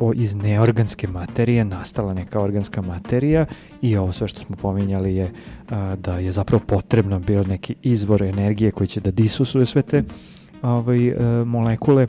o, 0.00 0.12
iz 0.14 0.34
neorganske 0.34 1.06
materije 1.06 1.64
nastala 1.64 2.14
neka 2.14 2.40
organska 2.40 2.82
materija 2.82 3.46
i 3.82 3.96
ovo 3.96 4.12
sve 4.12 4.28
što 4.28 4.40
smo 4.40 4.56
pominjali 4.56 5.16
je 5.16 5.30
a, 5.70 5.96
da 5.96 6.18
je 6.18 6.32
zapravo 6.32 6.62
potrebno 6.66 7.18
bio 7.18 7.42
neki 7.42 7.74
izvor 7.82 8.22
energije 8.22 8.70
koji 8.70 8.86
će 8.86 9.00
da 9.00 9.10
disusuje 9.10 9.66
sve 9.66 9.82
te 9.82 10.02
ovaj, 10.62 11.12
a, 11.12 11.44
molekule 11.46 12.06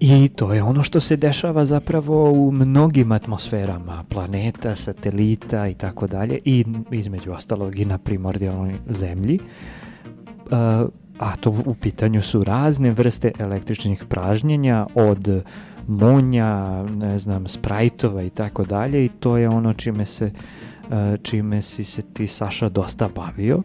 I 0.00 0.28
to 0.28 0.52
je 0.52 0.62
ono 0.62 0.82
što 0.82 1.00
se 1.00 1.16
dešava 1.16 1.66
zapravo 1.66 2.32
u 2.32 2.52
mnogim 2.52 3.12
atmosferama 3.12 4.04
planeta, 4.08 4.76
satelita 4.76 5.68
i 5.68 5.74
tako 5.74 6.06
dalje 6.06 6.38
i 6.44 6.64
između 6.90 7.32
ostalog 7.32 7.78
i 7.78 7.84
na 7.84 7.98
primordijalnoj 7.98 8.74
zemlji. 8.88 9.38
A 11.18 11.36
to 11.40 11.50
u 11.50 11.74
pitanju 11.74 12.22
su 12.22 12.44
razne 12.44 12.90
vrste 12.90 13.32
električnih 13.38 14.04
pražnjenja 14.08 14.86
od 14.94 15.42
munja, 15.86 16.82
ne 16.82 17.18
znam, 17.18 17.48
sprajtova 17.48 18.22
i 18.22 18.30
tako 18.30 18.64
dalje 18.64 19.04
i 19.04 19.08
to 19.08 19.36
je 19.36 19.48
ono 19.48 19.72
čime 19.72 20.06
se 20.06 20.30
e, 20.90 21.16
čime 21.22 21.62
si 21.62 21.84
se 21.84 22.02
ti 22.02 22.26
Saša 22.26 22.68
dosta 22.68 23.08
bavio. 23.14 23.62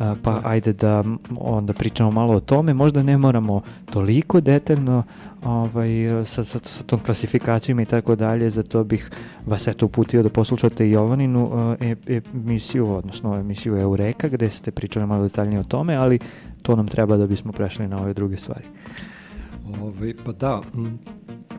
E, 0.00 0.14
pa 0.22 0.40
ajde 0.44 0.72
da 0.72 1.04
onda 1.38 1.72
pričamo 1.72 2.10
malo 2.10 2.34
o 2.34 2.40
tome, 2.40 2.74
možda 2.74 3.02
ne 3.02 3.18
moramo 3.18 3.62
toliko 3.90 4.40
detaljno 4.40 5.02
ovaj, 5.44 5.90
sa, 6.24 6.44
sa, 6.44 6.58
sa 6.62 6.84
tom 6.84 7.00
klasifikacijom 7.00 7.80
i 7.80 7.84
tako 7.86 8.16
dalje, 8.16 8.50
zato 8.50 8.84
bih 8.84 9.10
vas 9.46 9.66
eto 9.66 9.86
uputio 9.86 10.22
da 10.22 10.28
poslušate 10.28 10.90
Jovaninu 10.90 11.76
e, 11.80 12.20
emisiju, 12.34 12.90
odnosno 12.94 13.36
emisiju 13.36 13.76
Eureka, 13.76 14.28
gde 14.28 14.50
ste 14.50 14.70
pričali 14.70 15.06
malo 15.06 15.22
detaljnije 15.22 15.60
o 15.60 15.64
tome, 15.64 15.94
ali 15.96 16.18
to 16.62 16.76
nam 16.76 16.86
treba 16.86 17.16
da 17.16 17.26
bismo 17.26 17.52
prešli 17.52 17.88
na 17.88 17.98
ove 17.98 18.14
druge 18.14 18.36
stvari. 18.36 18.64
Ove, 19.80 19.82
ovaj, 19.82 20.14
pa 20.24 20.32
da, 20.32 20.62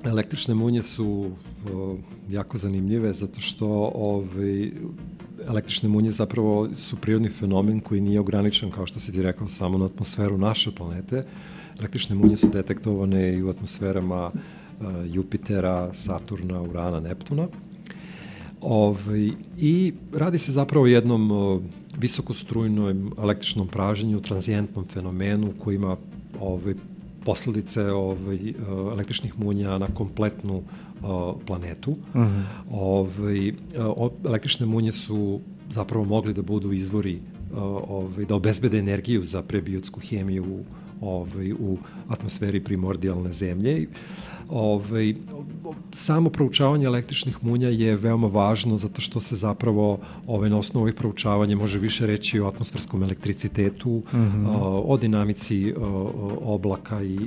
električne 0.04 0.54
munje 0.56 0.84
su 0.84 1.32
o, 1.74 1.98
jako 2.30 2.58
zanimljive 2.58 3.14
zato 3.14 3.40
što 3.40 3.92
ovaj, 3.96 4.72
električne 5.48 5.90
munje 5.90 6.12
zapravo 6.12 6.70
su 6.76 6.96
prirodni 6.96 7.30
fenomen 7.30 7.80
koji 7.80 8.02
nije 8.02 8.20
ograničen, 8.20 8.72
kao 8.72 8.86
što 8.86 9.00
si 9.00 9.12
ti 9.12 9.24
rekao, 9.24 9.48
samo 9.48 9.78
na 9.78 9.86
atmosferu 9.86 10.38
naše 10.38 10.72
planete. 10.72 11.24
Električne 11.80 12.16
munje 12.16 12.38
su 12.38 12.48
detektovane 12.48 13.34
i 13.34 13.44
u 13.44 13.50
atmosferama 13.50 14.26
uh, 14.26 14.88
Jupitera, 15.06 15.94
Saturna, 15.94 16.62
Urana, 16.62 17.00
Neptuna. 17.00 17.48
Ove, 18.62 19.00
ovaj, 19.08 19.32
I 19.58 19.94
radi 20.14 20.38
se 20.38 20.52
zapravo 20.52 20.84
o 20.84 20.88
jednom 20.88 21.32
uh, 21.32 21.62
visokostrujnom 21.98 23.14
električnom 23.18 23.68
praženju, 23.68 24.22
tranzijentnom 24.22 24.86
fenomenu 24.86 25.54
koji 25.64 25.76
ima 25.76 25.98
ovaj, 26.40 26.74
posledice 27.26 27.92
ovaj, 27.92 28.50
eh, 28.50 28.54
električnih 28.70 29.40
munja 29.40 29.78
na 29.78 29.88
kompletnu 29.88 30.58
uh, 30.58 31.36
planetu. 31.46 31.92
Uh 31.92 32.22
mhm. 32.22 32.24
-huh. 32.24 32.44
ovaj, 32.72 33.50
uh, 33.50 34.12
električne 34.26 34.66
munje 34.66 34.92
su 34.92 35.40
zapravo 35.70 36.06
mogli 36.06 36.34
da 36.34 36.42
budu 36.42 36.74
izvori 36.74 37.16
uh, 37.52 37.58
ovaj, 37.90 38.26
da 38.26 38.36
obezbede 38.36 38.80
energiju 38.80 39.26
za 39.26 39.42
prebiotsku 39.42 40.00
hemiju 40.00 40.44
u, 40.44 40.64
ovaj, 41.02 41.52
u 41.52 41.78
atmosferi 42.08 42.64
primordijalne 42.64 43.32
zemlje. 43.32 43.88
Ovaj, 44.50 45.16
samo 45.92 46.30
proučavanje 46.30 46.86
električnih 46.86 47.44
munja 47.44 47.70
je 47.70 47.96
veoma 47.96 48.28
važno 48.28 48.78
zato 48.78 49.02
što 49.02 49.20
se 49.20 49.36
zapravo 49.36 50.00
ovaj, 50.28 50.50
na 50.50 50.58
osnovu 50.58 50.84
ovih 50.84 50.96
proučavanja 50.96 51.56
može 51.56 51.80
više 51.80 52.08
reći 52.08 52.40
o 52.40 52.48
atmosferskom 52.48 53.04
elektricitetu, 53.04 54.04
mm 54.14 54.18
-hmm. 54.18 54.82
o 54.86 54.98
dinamici 54.98 55.74
oblaka 56.42 57.04
i 57.04 57.20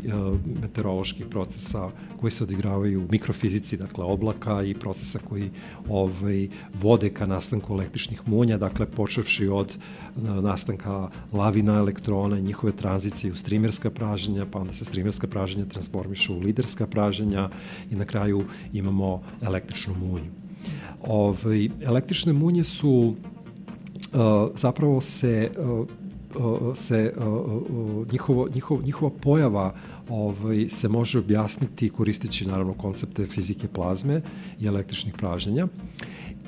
meteoroloških 0.63 1.27
procesa 1.27 1.91
koji 2.21 2.31
se 2.31 2.45
odigravaju 2.45 3.01
u 3.01 3.09
mikrofizici, 3.11 3.77
dakle 3.77 4.05
oblaka 4.05 4.63
i 4.63 4.75
procesa 4.75 5.19
koji 5.29 5.51
ovaj, 5.89 6.49
vode 6.75 7.11
ka 7.11 7.27
nastanku 7.27 7.75
električnih 7.75 8.29
munja, 8.29 8.59
dakle 8.59 8.87
počevši 8.87 9.49
od 9.49 9.77
nastanka 10.23 11.09
lavina 11.33 11.75
elektrona 11.75 12.39
njihove 12.39 12.73
tranzicije 12.73 13.33
u 13.33 13.37
strimerska 13.37 13.91
praženja, 13.91 14.47
pa 14.51 14.59
onda 14.59 14.73
se 14.73 14.85
strimerska 14.85 15.27
praženja 15.27 15.65
transformišu 15.65 16.35
u 16.35 16.41
liderska 16.41 16.87
praženja 16.87 17.51
i 17.91 17.97
na 17.97 18.05
kraju 18.05 18.45
imamo 18.73 19.23
električnu 19.43 19.95
munju. 19.95 20.31
Ove, 21.03 21.39
ovaj, 21.45 21.69
električne 21.83 22.33
munje 22.33 22.65
su 22.65 22.91
uh, 24.13 24.51
zapravo 24.55 25.01
se 25.01 25.51
uh, 25.59 25.87
se 26.75 27.13
uh, 27.17 28.13
njihovo, 28.13 28.49
njihovo, 28.55 28.83
njihova 28.83 29.11
pojava 29.23 29.75
ovaj, 30.09 30.69
se 30.69 30.89
može 30.89 31.19
objasniti 31.19 31.89
koristeći 31.89 32.47
naravno 32.47 32.75
koncepte 32.75 33.27
fizike 33.27 33.69
plazme 33.69 34.23
i 34.61 34.67
električnih 34.67 35.15
pražnjenja. 35.15 35.67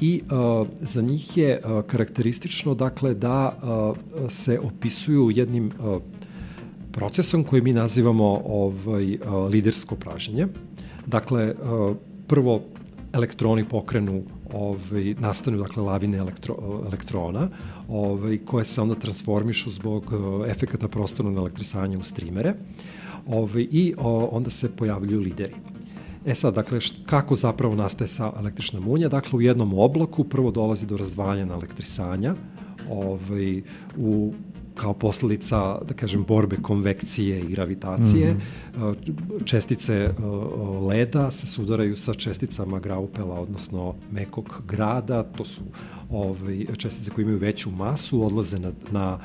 I 0.01 0.23
uh, 0.23 0.67
za 0.81 1.03
njih 1.03 1.37
je 1.37 1.61
uh, 1.65 1.83
karakteristično 1.87 2.75
dakle 2.75 3.15
da 3.15 3.59
uh, 3.63 3.97
se 4.31 4.59
opisuju 4.59 5.31
jednim 5.31 5.73
procesom 6.93 7.45
koji 7.45 7.63
mi 7.63 7.73
nazivamo 7.73 8.41
ovaj, 8.45 9.19
lidersko 9.51 9.97
praženje. 9.97 10.47
Dakle, 11.07 11.55
prvo 12.27 12.63
elektroni 13.13 13.65
pokrenu 13.65 14.23
ovaj, 14.53 15.15
nastanu 15.19 15.59
dakle 15.59 15.83
lavine 15.83 16.19
elektro, 16.19 16.57
elektrona 16.87 17.49
ovaj, 17.89 18.39
koje 18.39 18.65
se 18.65 18.81
onda 18.81 18.95
transformišu 18.95 19.71
zbog 19.71 20.13
uh, 20.13 20.49
efekata 20.49 20.89
prostornog 20.89 21.37
elektrisanja 21.37 21.99
u 21.99 22.05
strimere 22.05 22.55
ovaj, 23.27 23.67
i 23.71 23.95
o, 23.99 24.29
onda 24.33 24.51
se 24.51 24.77
pojavljuju 24.77 25.21
lideri. 25.21 25.55
E 26.27 26.35
sad, 26.35 26.55
dakle, 26.55 26.79
kako 27.07 27.35
zapravo 27.35 27.75
nastaje 27.75 28.09
sa 28.09 28.33
električna 28.39 28.81
munja? 28.81 29.09
Dakle, 29.09 29.37
u 29.37 29.41
jednom 29.41 29.79
oblaku 29.79 30.25
prvo 30.25 30.51
dolazi 30.51 30.87
do 30.87 30.97
razdvajanja 30.97 31.45
na 31.45 31.55
elektrisanja, 31.55 32.35
ovaj, 32.91 33.63
u 33.97 34.33
kao 34.79 34.95
posledica, 34.95 35.79
da 35.89 35.95
kažem, 35.95 36.25
borbe 36.29 36.57
konvekcije 36.63 37.41
i 37.41 37.49
gravitacije. 37.49 38.35
Mm 38.35 38.41
-hmm. 38.81 38.95
Čestice 39.45 40.11
leda 40.89 41.31
se 41.31 41.47
sudaraju 41.47 41.97
sa 41.97 42.15
česticama 42.15 42.79
graupela, 42.79 43.41
odnosno 43.41 43.95
mekog 44.13 44.63
grada, 44.69 45.23
to 45.23 45.45
su 45.45 45.63
ovaj, 46.11 46.67
čestice 46.77 47.11
koje 47.11 47.23
imaju 47.23 47.39
veću 47.39 47.71
masu, 47.71 48.25
odlaze 48.27 48.59
na, 48.59 48.73
na, 48.91 49.19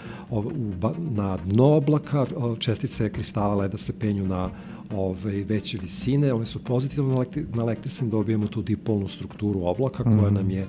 na 0.98 1.38
dno 1.38 1.66
oblaka, 1.66 2.26
čestice 2.60 3.10
kristala 3.10 3.56
leda 3.56 3.78
se 3.78 4.00
penju 4.00 4.28
na 4.28 4.50
ove, 4.92 5.44
veće 5.44 5.78
visine, 5.82 6.34
one 6.34 6.46
su 6.46 6.64
pozitivno 6.64 7.26
na 7.54 7.62
elektrisane, 7.64 8.12
dobijemo 8.12 8.48
tu 8.48 8.62
dipolnu 8.62 9.08
strukturu 9.08 9.66
oblaka 9.66 10.04
koja 10.04 10.32
mm. 10.32 10.34
nam 10.34 10.52
je 10.52 10.68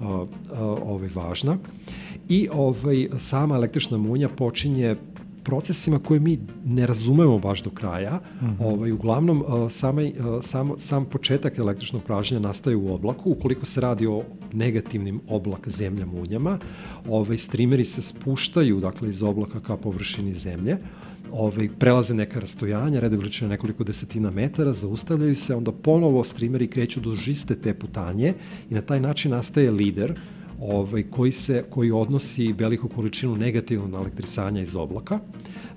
uh, 0.00 0.28
ovaj, 0.82 1.08
važna. 1.14 1.56
I 2.28 2.48
ovaj, 2.52 3.08
sama 3.18 3.54
električna 3.54 3.98
munja 3.98 4.28
počinje 4.28 4.96
procesima 5.44 5.98
koje 5.98 6.20
mi 6.20 6.38
ne 6.64 6.86
razumemo 6.86 7.38
baš 7.38 7.62
do 7.62 7.70
kraja. 7.70 8.20
Mm 8.40 8.46
-hmm. 8.46 8.56
ovaj, 8.60 8.92
uglavnom, 8.92 9.42
uh, 9.42 9.70
sam, 10.42 10.70
sam 10.78 11.04
početak 11.04 11.58
električnog 11.58 12.02
pražnja 12.02 12.38
nastaje 12.38 12.76
u 12.76 12.94
oblaku. 12.94 13.30
Ukoliko 13.30 13.66
se 13.66 13.80
radi 13.80 14.06
o 14.06 14.22
negativnim 14.52 15.20
oblak 15.28 15.68
zemlja 15.68 16.06
munjama, 16.06 16.58
ovaj, 17.08 17.38
streameri 17.38 17.84
se 17.84 18.02
spuštaju 18.02 18.80
dakle, 18.80 19.08
iz 19.08 19.22
oblaka 19.22 19.60
ka 19.60 19.76
površini 19.76 20.34
zemlje 20.34 20.78
ovaj, 21.34 21.68
prelaze 21.78 22.14
neka 22.14 22.40
rastojanja, 22.40 23.00
rede 23.00 23.16
veličine 23.16 23.48
nekoliko 23.50 23.84
desetina 23.84 24.30
metara, 24.30 24.72
zaustavljaju 24.72 25.36
se, 25.36 25.54
onda 25.54 25.72
ponovo 25.72 26.24
streameri 26.24 26.66
kreću 26.66 27.00
do 27.00 27.12
žiste 27.12 27.54
te 27.54 27.74
putanje 27.74 28.34
i 28.70 28.74
na 28.74 28.82
taj 28.82 29.00
način 29.00 29.30
nastaje 29.30 29.70
lider 29.70 30.14
ovaj, 30.60 31.02
koji, 31.10 31.32
se, 31.32 31.64
koji 31.70 31.90
odnosi 31.90 32.52
veliku 32.52 32.88
količinu 32.88 33.36
negativnog 33.36 33.94
elektrisanja 33.94 34.62
iz 34.62 34.76
oblaka. 34.76 35.18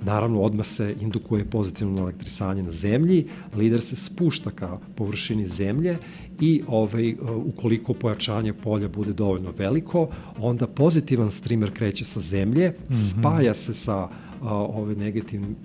Naravno, 0.06 0.42
odmah 0.42 0.66
se 0.66 0.96
indukuje 1.02 1.46
pozitivno 1.46 2.02
elektrisanje 2.02 2.64
na 2.64 2.72
zemlji, 2.72 3.26
lider 3.56 3.82
se 3.82 3.96
spušta 3.96 4.52
ka 4.52 4.78
površini 4.96 5.48
zemlje 5.48 5.98
i 6.40 6.62
ovaj, 6.68 7.16
ukoliko 7.46 7.94
pojačanje 7.94 8.54
polja 8.54 8.88
bude 8.88 9.14
dovoljno 9.14 9.52
veliko, 9.58 10.08
onda 10.40 10.68
pozitivan 10.68 11.32
streamer 11.32 11.72
kreće 11.74 12.06
sa 12.06 12.20
zemlje, 12.20 12.70
mm 12.70 12.94
-hmm. 12.94 13.20
spaja 13.20 13.54
se 13.54 13.74
sa 13.74 14.08
ovaj 14.42 14.96
negativnim 14.96 15.56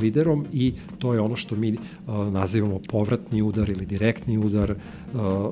liderom 0.00 0.46
i 0.52 0.72
to 0.98 1.14
je 1.14 1.20
ono 1.20 1.36
što 1.36 1.56
mi 1.56 1.76
nazivamo 2.30 2.80
povratni 2.88 3.42
udar 3.42 3.70
ili 3.70 3.86
direktni 3.86 4.38
udar. 4.38 4.74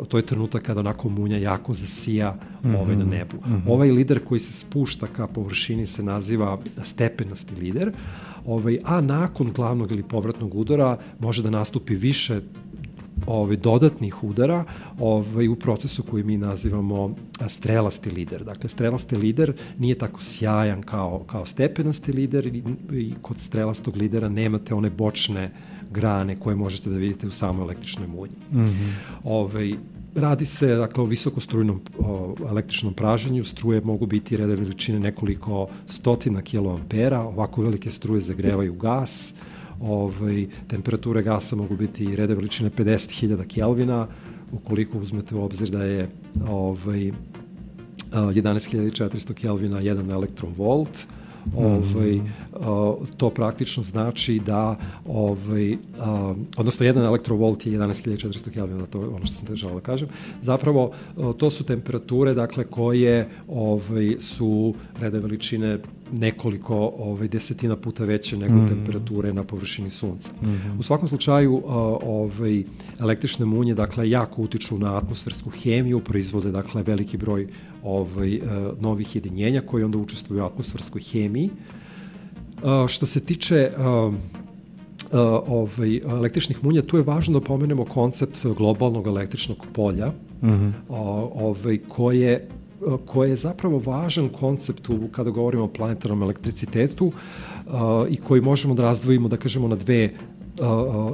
To 0.08 0.16
je 0.16 0.26
trenutak 0.26 0.62
kada 0.62 0.80
onako 0.80 1.08
munja 1.08 1.36
jako 1.36 1.74
zasija 1.74 2.32
mm 2.32 2.68
-hmm. 2.68 2.80
ovaj 2.80 2.96
na 2.96 3.04
nebu. 3.04 3.36
Mm 3.36 3.50
-hmm. 3.50 3.72
Ovaj 3.72 3.90
lider 3.90 4.24
koji 4.24 4.40
se 4.40 4.52
spušta 4.52 5.06
ka 5.06 5.26
površini 5.26 5.86
se 5.86 6.02
naziva 6.02 6.58
stepenasti 6.82 7.54
lider. 7.54 7.92
Ovaj, 8.46 8.78
a 8.84 9.00
nakon 9.00 9.52
glavnog 9.52 9.92
ili 9.92 10.02
povratnog 10.02 10.54
udara 10.54 10.98
može 11.18 11.42
da 11.42 11.50
nastupi 11.50 11.94
više 11.94 12.40
ovaj, 13.26 13.56
dodatnih 13.56 14.24
udara 14.24 14.64
ovaj, 14.98 15.48
u 15.48 15.56
procesu 15.56 16.02
koji 16.02 16.24
mi 16.24 16.36
nazivamo 16.36 17.14
strelasti 17.48 18.10
lider. 18.10 18.44
Dakle, 18.44 18.68
strelasti 18.68 19.16
lider 19.16 19.52
nije 19.78 19.98
tako 19.98 20.22
sjajan 20.22 20.82
kao, 20.82 21.24
kao 21.26 21.46
stepenasti 21.46 22.12
lider 22.12 22.46
i, 22.46 22.62
i 22.92 23.14
kod 23.22 23.38
strelastog 23.38 23.96
lidera 23.96 24.28
nemate 24.28 24.74
one 24.74 24.90
bočne 24.90 25.50
grane 25.90 26.40
koje 26.40 26.56
možete 26.56 26.90
da 26.90 26.96
vidite 26.96 27.26
u 27.26 27.30
samoj 27.30 27.62
električnoj 27.62 28.06
mulji. 28.06 28.32
Mm 28.52 28.58
-hmm. 28.58 28.92
ovaj, 29.24 29.74
Radi 30.14 30.44
se 30.44 30.74
dakle, 30.74 31.02
o 31.02 31.06
visokostrujnom 31.06 31.80
o, 31.98 32.34
električnom 32.50 32.94
praženju, 32.94 33.44
struje 33.44 33.80
mogu 33.80 34.06
biti 34.06 34.36
reda 34.36 34.54
veličine 34.54 35.00
nekoliko 35.00 35.68
stotina 35.86 36.42
kiloampera, 36.42 37.20
ovako 37.20 37.62
velike 37.62 37.90
struje 37.90 38.20
zagrevaju 38.20 38.74
gas, 38.74 39.34
ovaj, 39.80 40.46
temperature 40.66 41.22
gasa 41.22 41.56
mogu 41.56 41.76
biti 41.76 42.16
reda 42.16 42.34
veličine 42.34 42.70
50.000 42.70 43.46
Kelvina, 43.46 44.06
ukoliko 44.52 44.98
uzmete 44.98 45.34
u 45.34 45.44
obzir 45.44 45.70
da 45.70 45.84
je 45.84 46.08
ovaj, 46.48 47.12
11.400 48.12 49.32
Kelvina 49.32 49.80
jedan 49.80 50.10
elektron 50.10 50.52
volt, 50.56 51.06
ovaj, 51.56 52.18
uh, 52.18 53.08
to 53.16 53.30
praktično 53.30 53.82
znači 53.82 54.40
da 54.46 54.76
ovaj, 55.06 55.76
odnosno 56.56 56.86
jedan 56.86 57.04
elektrovolt 57.04 57.66
je 57.66 57.72
11.400 57.72 58.50
Kelvina, 58.50 58.86
to 58.86 59.02
je 59.02 59.08
ono 59.08 59.26
što 59.26 59.34
sam 59.34 59.46
te 59.46 59.56
želao 59.56 59.74
da 59.74 59.80
kažem. 59.80 60.08
Zapravo 60.42 60.90
to 61.36 61.50
su 61.50 61.64
temperature 61.64 62.34
dakle 62.34 62.64
koje 62.64 63.28
ovaj 63.48 64.16
su 64.20 64.74
reda 65.00 65.18
veličine 65.18 65.78
nekoliko 66.12 66.92
ovaj 66.98 67.28
desetina 67.28 67.76
puta 67.76 68.04
veće 68.04 68.36
nego 68.36 68.54
mm. 68.54 68.68
temperature 68.68 69.32
na 69.32 69.44
površini 69.44 69.90
sunca. 69.90 70.32
Mm 70.42 70.46
-hmm. 70.46 70.78
U 70.78 70.82
svakom 70.82 71.08
slučaju 71.08 71.62
ovaj 71.66 72.62
električne 73.00 73.46
munje 73.46 73.74
dakle 73.74 74.10
jako 74.10 74.42
utiču 74.42 74.78
na 74.78 74.96
atmosfersku 74.96 75.50
hemiju, 75.50 76.00
proizvode 76.00 76.50
dakle 76.50 76.82
veliki 76.82 77.16
broj 77.16 77.48
ovaj 77.82 78.36
uh, 78.36 78.42
novih 78.80 79.16
jedinjenja 79.16 79.60
koji 79.60 79.84
onda 79.84 79.98
učestvuju 79.98 80.42
u 80.42 80.46
atmosferskoj 80.46 81.00
hemiji. 81.00 81.50
Što 82.88 83.06
se 83.06 83.20
tiče 83.20 83.70
ovaj, 85.46 85.96
električnih 85.96 86.64
munja, 86.64 86.82
tu 86.82 86.96
je 86.96 87.02
važno 87.02 87.38
da 87.40 87.44
pomenemo 87.44 87.84
koncept 87.84 88.46
globalnog 88.56 89.06
električnog 89.06 89.66
polja, 89.72 90.06
mm 90.42 90.48
-hmm. 90.48 90.72
ovaj, 91.34 91.78
koje 91.88 92.48
koje 93.06 93.30
je 93.30 93.36
zapravo 93.36 93.78
važan 93.78 94.28
koncept 94.28 94.88
u, 94.88 95.08
kada 95.12 95.30
govorimo 95.30 95.64
o 95.64 95.68
planetarnom 95.68 96.22
elektricitetu 96.22 97.06
uh, 97.06 97.72
i 98.08 98.16
koji 98.16 98.40
možemo 98.40 98.74
da 98.74 98.82
razdvojimo, 98.82 99.28
da 99.28 99.36
kažemo, 99.36 99.68
na 99.68 99.76
dve 99.76 100.10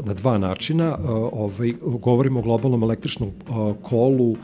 na 0.04 0.14
dva 0.14 0.38
načina. 0.38 0.98
Ovaj, 1.32 1.74
govorimo 1.82 2.40
o 2.40 2.42
globalnom 2.42 2.82
električnom 2.82 3.30
kolu 3.82 4.36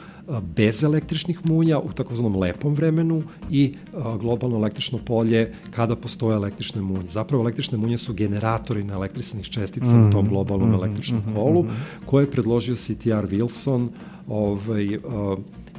bez 0.56 0.84
električnih 0.84 1.46
munja 1.46 1.78
u 1.78 1.92
takozvanom 1.92 2.36
lepom 2.36 2.74
vremenu 2.74 3.22
i 3.50 3.74
globalno 4.20 4.56
električno 4.56 4.98
polje 4.98 5.54
kada 5.70 5.96
postoje 5.96 6.36
električne 6.36 6.82
munje. 6.82 7.06
Zapravo 7.08 7.42
električne 7.42 7.78
munje 7.78 7.98
su 7.98 8.14
generatori 8.14 8.84
na 8.84 8.94
elektrisanih 8.94 9.48
čestica 9.48 9.96
mm, 9.96 10.08
u 10.08 10.12
tom 10.12 10.28
globalnom 10.28 10.70
mm, 10.70 10.74
električnom 10.74 11.20
mm, 11.20 11.34
kolu 11.34 11.64
koje 12.06 12.22
je 12.22 12.30
predložio 12.30 12.76
CTR 12.76 13.26
Wilson 13.30 13.88
ovaj, 14.28 14.98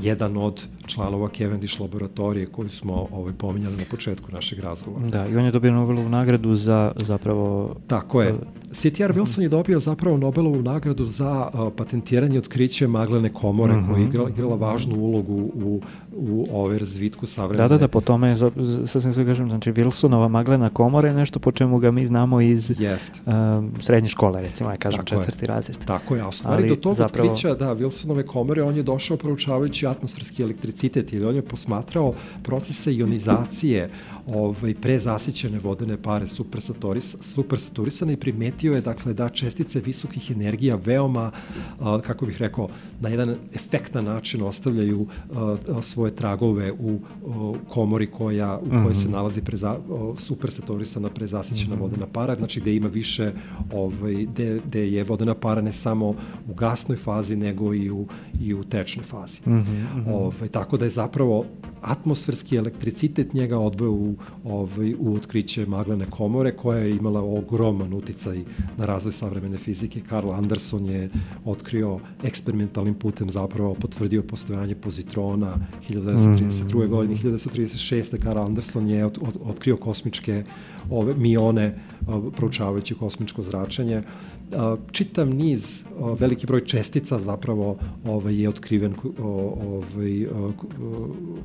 jedan 0.02 0.38
od 0.38 0.68
članova 0.92 1.30
Cavendish 1.38 1.82
laboratorije 1.82 2.46
koju 2.46 2.70
smo 2.70 3.08
ovaj, 3.12 3.34
pominjali 3.34 3.78
na 3.78 3.84
početku 3.92 4.32
našeg 4.32 4.60
razgovora. 4.60 5.08
Da, 5.08 5.28
i 5.28 5.38
on 5.38 5.46
je 5.46 5.52
dobio 5.52 5.72
Nobelovu 5.72 6.10
nagradu 6.10 6.56
za 6.56 6.92
zapravo... 6.96 7.76
Tako 7.88 8.22
je. 8.22 8.36
CTR 8.72 9.14
Wilson 9.14 9.42
je 9.42 9.50
dobio 9.50 9.80
zapravo 9.80 10.18
Nobelovu 10.18 10.62
nagradu 10.62 11.08
za 11.08 11.50
uh, 11.54 11.74
patentiranje 11.78 12.40
otkriće 12.40 12.88
maglene 12.88 13.34
komore, 13.34 13.74
mm 13.74 13.78
-hmm. 13.78 13.88
koja 13.88 14.00
je 14.00 14.06
igrala, 14.06 14.30
igrala 14.30 14.56
važnu 14.56 14.96
ulogu 14.96 15.52
u, 15.54 15.82
u 16.16 16.48
ovaj 16.54 16.78
razvitku 16.78 17.26
savremene... 17.26 17.68
Da, 17.70 17.76
da, 17.76 17.78
da, 17.78 17.88
po 17.88 18.02
tome, 18.02 18.38
sasvim 18.86 19.14
se 19.14 19.26
kažem, 19.26 19.50
znači 19.50 19.72
Wilsonova 19.72 20.28
maglena 20.28 20.70
komora 20.70 21.08
je 21.08 21.16
nešto 21.16 21.40
po 21.40 21.52
čemu 21.52 21.80
ga 21.80 21.92
mi 21.92 22.06
znamo 22.06 22.42
iz 22.42 22.72
Jest. 22.80 23.22
Um, 23.26 23.72
srednje 23.80 24.10
škole, 24.10 24.42
recimo, 24.42 24.70
ja 24.70 24.78
kažem 24.78 25.06
Tako 25.06 25.10
četvrti 25.10 25.46
je. 25.46 25.48
razred. 25.48 25.78
Tako 25.86 26.16
je, 26.16 26.22
a 26.22 26.28
u 26.28 26.32
stvari 26.32 26.64
Ali, 26.64 26.70
do 26.70 26.76
tog 26.76 26.96
zapravo... 26.96 27.30
otkrića, 27.30 27.56
da, 27.56 27.76
Wilsonove 27.76 28.26
komore, 28.26 28.64
on 28.64 28.76
je 28.76 28.84
došao 28.84 29.18
proučavajući 29.18 29.88
atmosferski 29.88 30.44
elektricitet, 30.44 31.14
ili 31.14 31.26
on 31.26 31.36
je 31.36 31.42
posmatrao 31.42 32.14
procese 32.44 32.96
ionizacije 32.96 33.90
ovaj, 34.28 34.74
prezasićene 34.82 35.60
vodene 35.60 35.98
pare 35.98 36.26
supersaturisane 37.22 38.14
i 38.14 38.18
primetio 38.18 38.74
je 38.74 38.82
dakle, 38.82 39.14
da 39.14 39.30
čestice 39.30 39.80
visokih 39.80 40.32
energija 40.32 40.78
veoma, 40.86 41.32
a, 41.80 42.02
kako 42.02 42.26
bih 42.26 42.38
rekao, 42.42 42.70
na 43.00 43.10
jedan 43.10 43.36
efektan 43.54 44.06
način 44.06 44.42
ostavljaju 44.42 45.08
a, 45.36 45.58
svoje 46.02 46.16
tragove 46.16 46.72
u 46.72 47.00
a, 47.28 47.54
komori 47.70 48.08
koja, 48.08 48.58
u 48.58 48.70
kojoj 48.70 48.82
mm 48.82 48.86
-hmm. 48.86 48.94
se 48.94 49.08
mhm. 49.08 49.16
nalazi 49.16 49.42
preza, 49.42 49.78
supersatorisana 50.18 51.10
prezasićena 51.10 51.76
mm 51.76 51.78
-hmm. 51.78 51.82
vodena 51.82 52.08
para, 52.14 52.36
znači 52.36 52.62
gde 52.62 52.76
ima 52.76 52.88
više, 52.88 53.32
ovaj, 53.74 54.14
gde, 54.14 54.60
gde 54.68 54.92
je 54.92 55.04
vodena 55.04 55.34
para 55.34 55.62
ne 55.62 55.72
samo 55.72 56.10
u 56.50 56.54
gasnoj 56.54 56.98
fazi, 56.98 57.36
nego 57.36 57.74
i 57.74 57.92
u, 57.92 58.08
i 58.42 58.54
u 58.54 58.64
tečnoj 58.64 59.04
fazi. 59.04 59.40
Mm 59.46 59.52
-hmm. 59.52 60.14
ovaj, 60.14 60.50
tako 60.50 60.78
da 60.78 60.86
je 60.86 60.90
zapravo 60.90 61.46
atmosferski 61.82 62.56
elektricitet 62.56 63.34
njega 63.34 63.60
odveo 63.60 63.92
u, 63.92 64.16
ovaj, 64.44 64.94
u 65.00 65.16
otkriće 65.16 65.66
maglene 65.66 66.06
komore 66.10 66.52
koja 66.52 66.80
je 66.80 66.96
imala 66.96 67.22
ogroman 67.22 67.94
uticaj 67.94 68.44
na 68.78 68.86
razvoj 68.86 69.12
savremene 69.12 69.58
fizike. 69.58 70.00
Karl 70.00 70.32
Anderson 70.32 70.86
je 70.86 71.10
otkrio 71.46 72.00
eksperimentalnim 72.24 72.94
putem 72.94 73.30
zapravo 73.30 73.74
potvrdio 73.74 74.24
postojanje 74.24 74.76
pozitrona 74.76 75.56
1932. 76.00 76.86
Mm. 76.86 76.90
godine. 76.90 77.16
1936. 77.16 78.20
Karl 78.24 78.40
Anderson 78.40 78.90
je 78.90 79.06
od, 79.06 79.18
od, 79.22 79.38
otkrio 79.46 79.78
kosmičke 79.78 80.44
ove 80.90 81.16
mione 81.16 81.76
proučavajući 82.36 82.96
kosmičko 82.96 83.42
zračenje 83.42 84.02
čitav 84.92 85.30
niz, 85.36 85.84
veliki 86.20 86.48
broj 86.48 86.66
čestica 86.66 87.20
zapravo 87.20 87.78
ovaj, 88.06 88.42
je 88.42 88.50
otkriven 88.50 88.94
ovaj, 89.20 90.28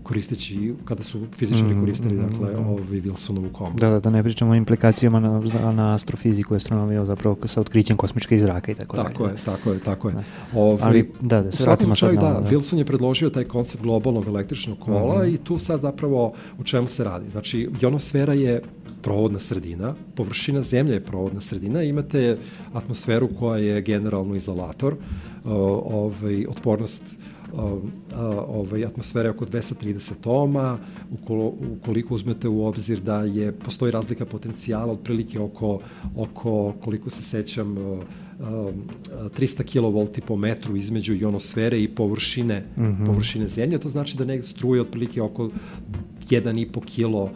koristeći, 0.03 0.75
kada 0.85 1.03
su 1.03 1.21
fizičari 1.37 1.75
mm, 1.75 1.81
koristili, 1.81 2.15
mm, 2.15 2.21
dakle, 2.21 2.61
mm. 2.61 2.67
ovaj, 2.67 2.83
Wilsonovu 2.83 3.53
komu. 3.53 3.79
Da, 3.79 3.91
da, 3.91 4.01
da 4.01 4.11
ne 4.11 4.23
pričamo 4.23 4.53
o 4.53 4.55
implikacijama 4.55 5.21
na, 5.21 5.41
na 5.73 5.95
astrofiziku, 5.95 6.55
astronomiju, 6.55 7.07
zapravo 7.07 7.37
sa 7.45 7.61
otkrićem 7.61 7.97
kosmičke 7.97 8.37
izraka 8.37 8.73
i 8.73 8.75
tako, 8.75 8.97
tako 8.97 9.25
dalje. 9.25 9.37
Je, 9.37 9.45
tako 9.45 9.73
je, 9.73 9.79
tako 9.81 10.09
je. 10.09 10.15
Da. 10.15 10.23
Ovaj, 10.55 10.79
Ali, 10.83 11.11
da, 11.21 11.43
da, 11.43 11.53
se 11.53 11.65
vratimo 11.65 11.97
sad 11.97 12.15
na... 12.15 12.21
Da, 12.21 12.41
da, 12.41 12.51
Wilson 12.51 12.77
je 12.77 12.85
predložio 12.85 13.31
taj 13.31 13.45
koncept 13.45 13.83
globalnog 13.83 14.27
električnog 14.27 14.79
kola 14.79 15.15
mm 15.15 15.27
-hmm. 15.27 15.35
i 15.35 15.37
tu 15.37 15.59
sad 15.59 15.81
zapravo 15.81 16.33
u 16.59 16.65
čemu 16.65 16.89
se 16.89 17.05
radi. 17.05 17.31
Znači, 17.31 17.69
ionosfera 17.83 18.33
je 18.33 18.63
provodna 19.07 19.39
sredina, 19.39 19.95
površina 20.15 20.63
zemlje 20.63 20.95
je 20.95 21.05
provodna 21.05 21.41
sredina, 21.41 21.83
imate 21.83 22.39
atmosferu 22.73 23.29
koja 23.39 23.59
je 23.59 23.83
generalno 23.83 24.35
izolator, 24.35 24.97
ovaj, 25.45 26.47
otpornost 26.49 27.19
ovaj, 28.49 28.85
atmosfere 28.85 29.31
oko 29.31 29.47
230 29.47 30.13
ohma, 30.25 30.79
ukoliko 31.77 32.15
uzmete 32.15 32.49
u 32.49 32.67
obzir 32.67 33.01
da 33.01 33.21
je 33.23 33.53
postoji 33.53 33.93
razlika 33.93 34.27
potencijala 34.27 34.93
otprilike 34.93 35.41
oko, 35.41 35.79
oko 36.17 36.75
koliko 36.85 37.11
se 37.11 37.23
sećam, 37.23 37.77
300 38.39 39.63
kV 39.63 40.21
po 40.27 40.37
metru 40.37 40.77
između 40.77 41.15
ionosfere 41.15 41.83
i 41.83 41.89
površine, 41.89 42.65
mm 42.77 42.83
-hmm. 42.83 43.07
površine 43.07 43.49
zemlje, 43.49 43.79
to 43.79 43.89
znači 43.89 44.17
da 44.17 44.25
negde 44.25 44.47
struje 44.47 44.81
otprilike 44.81 45.23
oko 45.23 45.51
1,5 46.31 46.85
kilo 46.85 47.31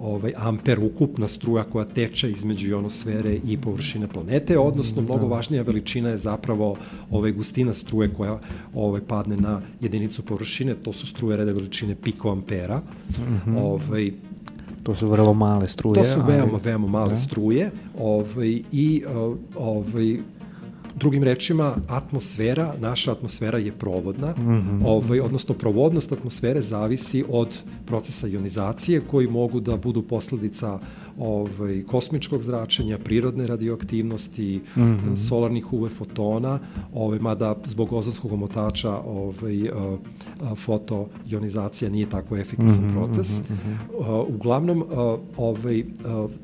ovaj, 0.00 0.32
amper 0.36 0.78
ukupna 0.80 1.28
struja 1.28 1.64
koja 1.64 1.84
teče 1.84 2.30
između 2.30 2.68
ionosfere 2.68 3.38
i 3.46 3.56
površine 3.56 4.08
planete, 4.08 4.58
odnosno 4.58 5.02
mnogo 5.02 5.28
da. 5.28 5.34
važnija 5.34 5.62
veličina 5.62 6.08
je 6.08 6.18
zapravo 6.18 6.76
ovaj, 7.10 7.32
gustina 7.32 7.74
struje 7.74 8.14
koja 8.14 8.38
ovaj, 8.74 9.00
padne 9.00 9.36
na 9.36 9.60
jedinicu 9.80 10.22
površine, 10.22 10.74
to 10.74 10.92
su 10.92 11.06
struje 11.06 11.36
reda 11.36 11.52
veličine 11.52 11.94
pikoampera. 11.94 12.78
Mm 12.78 13.40
-hmm. 13.46 13.58
ovaj, 13.58 14.12
To 14.86 14.94
su 14.94 15.08
vrlo 15.08 15.34
male 15.34 15.68
struje. 15.68 15.94
To 15.94 16.04
su 16.04 16.20
veoma, 16.26 16.52
ali... 16.52 16.62
veoma 16.64 16.86
male 16.86 17.10
da. 17.10 17.16
struje 17.16 17.70
ovaj, 17.98 18.62
i 18.72 19.04
ovaj, 19.56 20.18
Drugim 20.96 21.22
rečima, 21.22 21.76
atmosfera, 21.88 22.74
naša 22.80 23.12
atmosfera 23.12 23.58
je 23.58 23.72
provodna, 23.72 24.30
mm 24.30 24.42
-hmm. 24.42 24.82
ovaj, 24.86 25.20
odnosno 25.20 25.54
provodnost 25.54 26.12
atmosfere 26.12 26.62
zavisi 26.62 27.24
od 27.28 27.48
procesa 27.86 28.28
ionizacije 28.28 29.00
koji 29.00 29.28
mogu 29.28 29.60
da 29.60 29.76
budu 29.76 30.02
posledica 30.02 30.78
ovaj, 31.18 31.82
kosmičkog 31.82 32.42
zračenja, 32.42 32.98
prirodne 32.98 33.46
radioaktivnosti, 33.46 34.60
mm 34.76 34.80
-hmm. 34.80 35.16
solarnih 35.16 35.72
UV 35.72 35.88
fotona, 35.88 36.58
ovaj, 36.94 37.18
mada 37.18 37.54
zbog 37.64 37.92
ozonskog 37.92 38.32
omotača 38.32 38.96
ovaj, 38.96 39.70
fotoionizacija 40.56 41.90
nije 41.90 42.10
tako 42.10 42.36
efikasan 42.36 42.84
mm 42.84 42.88
-hmm, 42.88 42.94
proces. 42.94 43.38
Mm 43.38 43.52
-hmm. 43.52 44.24
Uglavnom, 44.28 44.84
ovaj, 45.36 45.84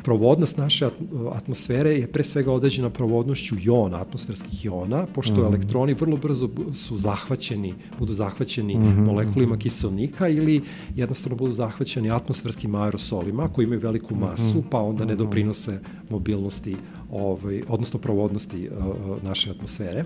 provodnost 0.02 0.58
naše 0.58 0.88
atmosfere 1.32 1.90
je 1.90 2.06
pre 2.06 2.24
svega 2.24 2.52
određena 2.52 2.90
provodnošću 2.90 3.56
jona, 3.62 4.00
atmosferskih 4.00 4.64
jona, 4.64 5.06
pošto 5.14 5.34
mm 5.34 5.38
-hmm. 5.38 5.46
elektroni 5.46 5.94
vrlo 5.94 6.16
brzo 6.16 6.48
su 6.74 6.96
zahvaćeni, 6.96 7.74
budu 7.98 8.12
zahvaćeni 8.12 8.74
mm 8.74 8.82
-hmm. 8.82 9.06
molekulima 9.06 9.56
kiselnika 9.56 10.28
ili 10.28 10.60
jednostavno 10.96 11.36
budu 11.36 11.52
zahvaćeni 11.52 12.10
atmosferskim 12.10 12.74
aerosolima 12.74 13.48
koji 13.48 13.64
imaju 13.64 13.80
veliku 13.80 14.14
masu, 14.14 14.61
pa 14.70 14.80
onda 14.80 15.04
ne 15.04 15.16
doprinose 15.16 15.80
mobilnosti, 16.10 16.76
ovaj, 17.12 17.62
odnosno 17.68 18.00
provodnosti 18.00 18.68
uh, 18.68 19.22
naše 19.22 19.50
atmosfere. 19.50 20.04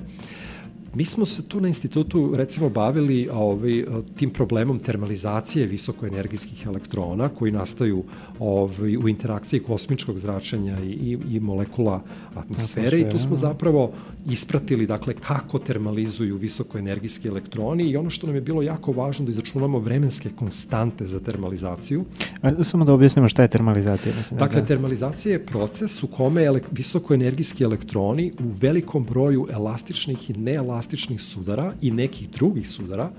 Mi 0.96 1.04
smo 1.04 1.26
se 1.26 1.42
tu 1.48 1.60
na 1.60 1.68
institutu 1.68 2.32
recimo 2.36 2.68
bavili 2.68 3.28
ovaj, 3.32 3.84
tim 4.16 4.30
problemom 4.30 4.78
termalizacije 4.78 5.66
visokoenergijskih 5.66 6.66
elektrona 6.66 7.28
koji 7.28 7.52
nastaju 7.52 8.04
ovaj, 8.38 8.96
u 8.96 9.08
interakciji 9.08 9.60
kosmičkog 9.60 10.18
zračenja 10.18 10.78
i, 10.80 11.18
i, 11.30 11.40
molekula 11.40 12.02
atmosfere, 12.34 12.86
atmosfere 12.86 13.00
i 13.00 13.10
tu 13.10 13.18
smo 13.18 13.36
zapravo 13.36 13.92
ispratili 14.30 14.86
dakle 14.86 15.14
kako 15.14 15.58
termalizuju 15.58 16.36
visokoenergijski 16.36 17.28
elektroni 17.28 17.84
i 17.84 17.96
ono 17.96 18.10
što 18.10 18.26
nam 18.26 18.36
je 18.36 18.40
bilo 18.40 18.62
jako 18.62 18.92
važno 18.92 19.24
da 19.24 19.30
izračunamo 19.30 19.78
vremenske 19.78 20.30
konstante 20.30 21.06
za 21.06 21.20
termalizaciju. 21.20 22.04
A, 22.42 22.64
samo 22.64 22.84
da 22.84 22.92
objasnimo 22.92 23.28
šta 23.28 23.42
je 23.42 23.48
termalizacija. 23.48 24.14
Mislim, 24.18 24.38
dakle, 24.38 24.60
da... 24.60 24.66
termalizacija 24.66 25.32
je 25.32 25.46
proces 25.46 26.02
u 26.02 26.06
kome 26.06 26.44
ele, 26.44 26.60
visokoenergijski 26.72 27.64
elektroni 27.64 28.32
u 28.40 28.50
velikom 28.60 29.04
broju 29.04 29.46
elastičnih 29.50 30.30
i 30.30 30.32
neelastičnih 30.32 30.85
sudara 31.18 31.72
i 31.82 31.90
nekih 31.90 32.30
drugih 32.30 32.68
sudara 32.68 33.10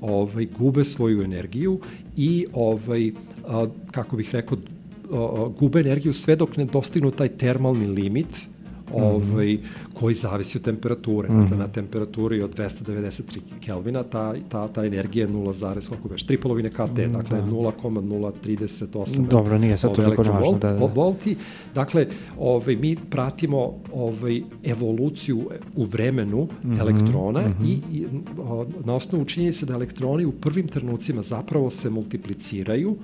ovaj, 0.00 0.46
gube 0.58 0.84
svoju 0.84 1.22
energiju 1.22 1.80
i 2.16 2.46
ovaj, 2.52 3.12
kako 3.90 4.16
bih 4.16 4.34
rekao, 4.34 4.58
gube 5.58 5.80
energiju 5.80 6.12
sve 6.12 6.36
dok 6.36 6.56
ne 6.56 6.64
dostignu 6.64 7.10
taj 7.10 7.28
termalni 7.28 7.86
limit 7.86 8.48
ovaj, 8.94 9.58
koji 9.94 10.14
zavisi 10.14 10.58
od 10.58 10.64
temperature. 10.64 11.28
Mm. 11.28 11.40
Dakle, 11.40 11.56
na 11.56 11.68
temperaturi 11.68 12.42
od 12.42 12.56
293 12.56 13.40
Kelvina 13.60 14.02
ta, 14.02 14.34
ta, 14.48 14.68
ta 14.68 14.84
energija 14.84 15.26
je 15.26 15.32
0, 15.32 15.88
koliko 15.88 16.08
već, 16.08 16.26
3,5 16.26 16.68
KT, 16.68 17.08
mm, 17.08 17.12
dakle 17.12 17.40
da. 17.40 17.46
0,038 17.46 19.28
Dobro, 19.28 19.58
nije 19.58 19.78
sad 19.78 19.94
toliko 19.94 20.22
važno. 20.22 20.58
Da, 20.58 20.72
da. 20.72 20.86
Volti. 20.86 21.36
Dakle, 21.74 22.06
ovaj, 22.38 22.76
mi 22.76 22.96
pratimo 23.10 23.74
ovaj, 23.94 24.42
evoluciju 24.64 25.50
u 25.76 25.84
vremenu 25.84 26.42
mm 26.42 26.70
-hmm. 26.70 26.80
elektrona 26.80 27.40
mm 27.40 27.52
-hmm. 27.60 27.66
i, 27.66 27.98
i 27.98 28.06
na 28.84 28.94
osnovu 28.94 29.24
činjenice 29.24 29.66
da 29.66 29.74
elektroni 29.74 30.24
u 30.24 30.32
prvim 30.32 30.68
trenucima 30.68 31.22
zapravo 31.22 31.70
se 31.70 31.90
multipliciraju, 31.90 32.96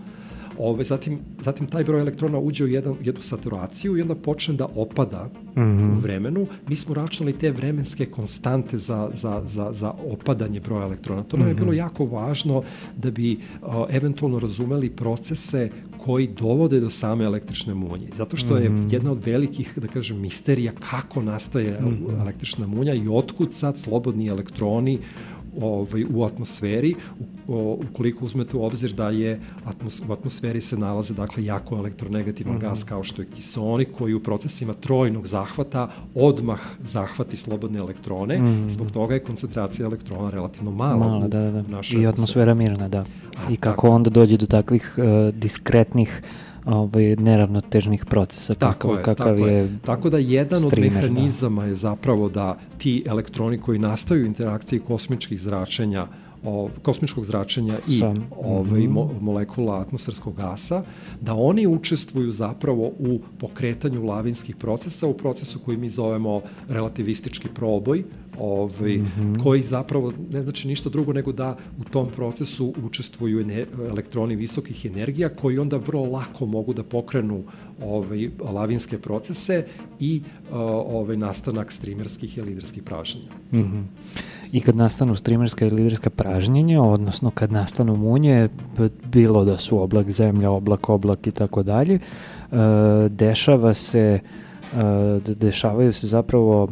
Ove, 0.65 0.85
zatim, 0.85 1.19
zatim 1.45 1.67
taj 1.67 1.85
broj 1.85 2.01
elektrona 2.01 2.39
uđe 2.39 2.65
u 2.65 2.69
jedan, 2.69 2.95
jednu 3.05 3.21
saturaciju 3.21 3.97
i 3.97 4.03
onda 4.03 4.15
počne 4.15 4.55
da 4.55 4.67
opada 4.77 5.31
mm 5.57 5.61
-hmm. 5.61 5.93
u 5.93 6.01
vremenu. 6.01 6.47
Mi 6.69 6.77
smo 6.77 6.95
računali 6.95 7.39
te 7.39 7.51
vremenske 7.51 8.07
konstante 8.07 8.79
za, 8.79 9.11
za, 9.15 9.43
za, 9.47 9.73
za 9.73 9.91
opadanje 9.91 10.61
broja 10.61 10.85
elektrona. 10.85 11.23
To 11.23 11.37
nam 11.37 11.49
je 11.49 11.55
mhm. 11.55 11.63
bilo 11.63 11.73
jako 11.73 12.05
važno 12.05 12.63
da 12.97 13.11
bi 13.11 13.39
o, 13.63 13.87
eventualno 13.91 14.39
razumeli 14.39 14.91
procese 14.91 15.71
koji 16.05 16.27
dovode 16.27 16.81
do 16.81 16.91
same 16.91 17.25
električne 17.25 17.75
munje. 17.75 18.09
Zato 18.17 18.37
što 18.37 18.57
je 18.57 18.71
mm 18.71 18.77
-hmm. 18.77 18.93
jedna 18.93 19.13
od 19.13 19.27
velikih, 19.27 19.79
da 19.79 19.89
kažem, 19.89 20.21
misterija 20.21 20.73
kako 20.91 21.23
nastaje 21.23 21.81
mm 21.81 21.85
-hmm. 21.85 22.21
električna 22.21 22.67
munja 22.67 22.95
i 22.95 23.09
otkud 23.09 23.53
sad 23.53 23.79
slobodni 23.79 24.29
elektroni 24.29 24.99
ovaj, 25.61 26.05
u 26.15 26.25
atmosferi, 26.25 26.95
u, 27.49 27.79
ukoliko 27.91 28.25
uzmete 28.25 28.57
u 28.57 28.65
obzir 28.65 28.93
da 28.93 29.11
je 29.11 29.41
atmos, 29.65 30.03
u 30.09 30.13
atmosferi 30.13 30.61
se 30.61 30.77
nalaze 30.77 31.15
dakle 31.15 31.45
jako 31.45 31.77
elektronegativan 31.77 32.55
mm 32.55 32.59
-hmm. 32.59 32.63
gas 32.63 32.85
kao 32.85 33.03
što 33.03 33.23
je 33.23 33.29
kisonik 33.35 33.89
koji 33.99 34.15
u 34.15 34.21
procesima 34.21 34.73
trojnog 34.73 35.27
zahvata 35.27 35.89
odmah 36.15 36.61
zahvati 36.85 37.37
slobodne 37.37 37.79
elektrone 37.79 38.39
mm 38.39 38.45
-hmm. 38.45 38.69
zbog 38.69 38.91
toga 38.91 39.15
je 39.15 39.21
koncentracija 39.21 39.87
elektrona 39.87 40.31
relativno 40.31 40.71
mala, 40.71 40.97
mala 40.97 41.27
u, 41.27 41.29
da, 41.29 41.41
da, 41.41 41.51
da. 41.51 41.63
našoj 41.63 42.03
I 42.03 42.07
atmosfera 42.07 42.55
mirna, 42.55 42.89
da. 42.89 43.01
A, 43.01 43.51
I 43.51 43.57
kako 43.57 43.83
tako. 43.83 43.95
onda 43.95 44.11
dođe 44.11 44.37
do 44.37 44.47
takvih 44.47 44.95
uh, 44.97 45.35
diskretnih 45.35 46.23
ovaj, 46.65 47.17
neravnotežnih 47.17 48.05
procesa 48.05 48.55
tako 48.55 48.89
kakav, 48.89 48.99
je, 48.99 49.03
kakav 49.05 49.27
tako 49.27 49.47
je. 49.47 49.55
je. 49.55 49.79
Tako 49.85 50.11
da 50.11 50.19
jedan 50.19 50.61
streamer, 50.61 51.05
od 51.05 51.11
da. 51.11 51.15
mehanizama 51.15 51.63
da. 51.63 51.69
je 51.69 51.75
zapravo 51.75 52.29
da 52.29 52.59
ti 52.79 53.05
elektroni 53.07 53.59
koji 53.59 53.79
nastaju 53.79 54.23
u 54.23 54.27
interakciji 54.27 54.81
kosmičkih 54.81 55.41
zračenja 55.41 56.07
o, 56.45 56.69
kosmičkog 56.83 57.25
zračenja 57.25 57.79
i 57.89 57.99
Sam. 57.99 58.15
ovaj, 58.37 58.81
mm 58.81 58.85
-hmm. 58.85 58.91
mo, 58.91 59.11
molekula 59.21 59.81
atmosferskog 59.81 60.37
gasa, 60.37 60.83
da 61.21 61.35
oni 61.35 61.67
učestvuju 61.67 62.31
zapravo 62.31 62.87
u 62.99 63.21
pokretanju 63.39 64.05
lavinskih 64.05 64.57
procesa, 64.57 65.07
u 65.07 65.15
procesu 65.15 65.59
koji 65.59 65.77
mi 65.77 65.91
zovemo 65.91 66.41
relativistički 66.69 67.49
proboj, 67.49 68.05
ovaj, 68.39 68.97
mm 68.97 69.13
-hmm. 69.19 69.43
koji 69.43 69.63
zapravo 69.63 70.13
ne 70.33 70.43
znači 70.43 70.69
ništa 70.69 70.91
drugo 70.91 71.13
nego 71.13 71.33
da 71.33 71.57
u 71.81 71.85
tom 71.85 72.09
procesu 72.17 72.75
učestvuju 72.85 73.41
ener, 73.41 73.67
elektroni 73.91 74.37
visokih 74.37 74.87
energija 74.87 75.29
koji 75.29 75.59
onda 75.59 75.77
vrlo 75.77 76.05
lako 76.05 76.47
mogu 76.47 76.75
da 76.75 76.83
pokrenu 76.83 77.43
ovaj, 77.83 78.29
lavinske 78.41 78.99
procese 78.99 79.65
i 80.01 80.23
ovaj, 80.51 81.17
nastanak 81.17 81.73
strimerskih 81.73 82.39
i 82.39 82.43
liderskih 82.43 82.83
pražnjenja. 82.83 83.29
Mm 83.53 83.59
-hmm 83.59 83.83
i 84.53 84.61
kad 84.61 84.77
nastanu 84.77 85.17
streamerska 85.17 85.67
i 85.67 85.71
liderska 85.71 86.11
pražnjenja, 86.11 86.83
odnosno 86.83 87.31
kad 87.31 87.53
nastanu 87.53 87.97
munje, 87.97 88.49
bilo 89.05 89.45
da 89.45 89.59
su 89.59 89.83
oblak 89.83 90.11
zemlja, 90.11 90.51
oblak, 90.51 90.89
oblak 90.89 91.27
i 91.27 91.31
tako 91.31 91.63
dalje, 91.63 91.95
e, 91.95 91.99
dešava 93.09 93.75
se, 93.75 94.21
e, 94.77 95.35
dešavaju 95.35 95.93
se 95.93 96.07
zapravo 96.07 96.69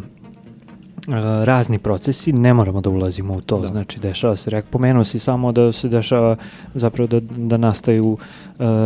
razni 1.45 1.79
procesi, 1.79 2.33
ne 2.33 2.55
moramo 2.55 2.81
da 2.81 2.91
ulazimo 2.91 3.35
u 3.35 3.41
to, 3.41 3.61
da. 3.61 3.69
znači 3.69 4.01
dešava 4.01 4.37
se, 4.37 4.51
rek, 4.51 4.65
pomenuo 4.65 5.05
si 5.05 5.19
samo 5.19 5.53
da 5.53 5.73
se 5.73 5.89
dešava 5.89 6.37
zapravo 6.75 7.07
da, 7.07 7.21
da 7.21 7.57
nastaju 7.57 8.07
uh, 8.07 8.19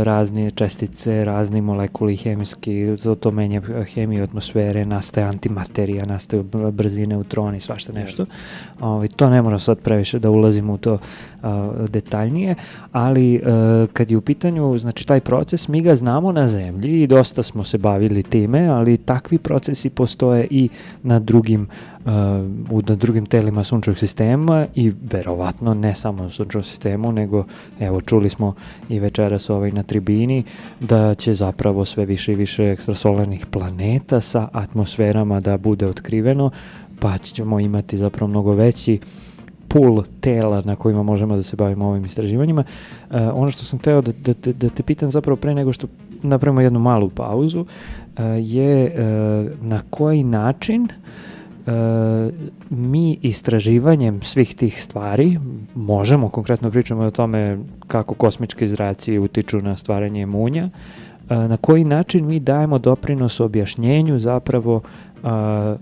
razne 0.03 0.51
čestice, 0.51 1.25
razni 1.25 1.61
molekuli 1.61 2.17
hemijski, 2.17 2.97
to, 3.03 3.15
to 3.15 3.31
menja 3.31 3.63
hemiju 3.95 4.23
atmosfere, 4.23 4.85
nastaje 4.85 5.27
antimaterija, 5.27 6.07
nastaju 6.07 6.43
brzine 6.73 7.07
neutroni, 7.07 7.61
svašta 7.61 7.93
nešto. 7.93 8.23
Yes. 8.23 8.29
Ovaj, 8.81 9.09
to 9.09 9.31
ne 9.31 9.43
moramo 9.43 9.59
sad 9.59 9.79
previše 9.79 10.19
da 10.19 10.31
ulazimo 10.31 10.73
u 10.73 10.79
to 10.79 10.95
uh, 10.95 11.01
detaljnije, 11.89 12.55
ali 12.93 13.37
uh, 13.37 13.89
kad 13.93 14.11
je 14.11 14.17
u 14.17 14.21
pitanju, 14.21 14.79
znači 14.79 15.07
taj 15.07 15.21
proces, 15.21 15.69
mi 15.69 15.81
ga 15.81 15.95
znamo 15.95 16.33
na 16.33 16.49
zemlji 16.49 17.03
i 17.03 17.07
dosta 17.07 17.43
smo 17.43 17.65
se 17.65 17.79
bavili 17.79 18.23
time, 18.23 18.67
ali 18.67 18.97
takvi 18.97 19.39
procesi 19.39 19.91
postoje 19.91 20.47
i 20.51 20.69
na 21.03 21.19
drugim 21.19 21.69
u 22.71 22.83
na 22.89 22.95
drugim 22.95 23.27
telima 23.27 23.65
sunčevog 23.65 23.99
sistema 23.99 24.67
i 24.75 24.93
verovatno 25.13 25.75
ne 25.75 25.95
samo 25.95 26.25
u 26.25 26.31
sunčevom 26.31 26.65
sistemu, 26.65 27.13
nego 27.13 27.45
evo 27.81 28.01
čuli 28.01 28.31
smo 28.31 28.55
i 28.89 29.01
večeras 29.01 29.51
ovaj 29.51 29.73
na 29.73 29.83
tribini 29.83 30.45
da 30.81 31.15
će 31.15 31.35
zapravo 31.35 31.85
sve 31.85 32.05
više 32.05 32.33
i 32.33 32.35
više 32.35 32.71
ekstrasolarnih 32.71 33.47
planeta 33.47 34.21
sa 34.21 34.49
atmosferama 34.53 35.41
da 35.41 35.57
bude 35.57 35.87
otkriveno, 35.87 36.51
pa 37.01 37.19
ćemo 37.19 37.61
imati 37.61 37.99
zapravo 37.99 38.29
mnogo 38.29 38.53
veći 38.53 38.99
pool 39.75 40.03
tela 40.21 40.63
na 40.65 40.77
kojima 40.77 41.03
možemo 41.03 41.37
da 41.37 41.43
se 41.43 41.57
bavimo 41.57 41.89
ovim 41.89 42.05
istraživanjima. 42.05 42.65
Uh, 43.11 43.17
ono 43.35 43.51
što 43.51 43.65
sam 43.65 43.79
teo 43.79 44.01
da, 44.01 44.13
da, 44.13 44.33
da, 44.33 44.53
da 44.53 44.69
te 44.69 44.83
pitam 44.83 45.11
zapravo 45.11 45.37
pre 45.37 45.55
nego 45.55 45.73
što 45.73 45.87
napravimo 46.23 46.61
jednu 46.61 46.79
malu 46.79 47.11
pauzu 47.11 47.61
uh, 47.61 47.67
je 48.39 48.85
uh, 48.87 49.63
na 49.63 49.81
koji 49.91 50.25
način 50.25 50.89
mi 52.71 53.19
istraživanjem 53.23 54.21
svih 54.23 54.55
tih 54.55 54.83
stvari 54.83 55.39
možemo, 55.75 56.29
konkretno 56.29 56.71
pričamo 56.71 57.03
o 57.03 57.11
tome 57.11 57.59
kako 57.87 58.15
kosmičke 58.15 58.69
zraci 58.69 59.19
utiču 59.19 59.63
na 59.63 59.77
stvaranje 59.77 60.27
munja, 60.27 60.69
e, 61.31 61.35
na 61.35 61.57
koji 61.57 61.85
način 61.85 62.27
mi 62.27 62.41
dajemo 62.41 62.79
doprinos 62.79 63.41
objašnjenju 63.41 64.19
zapravo 64.19 64.81
a, 65.23 65.77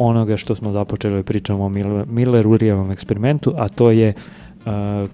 onoga 0.00 0.36
što 0.36 0.54
smo 0.54 0.72
započeli 0.72 1.16
da 1.16 1.22
pričamo 1.22 1.64
o 1.64 1.68
Miller-Urijevom 1.68 2.92
eksperimentu, 2.92 3.54
a 3.56 3.68
to 3.68 3.90
je 3.90 4.12
a, 4.64 5.06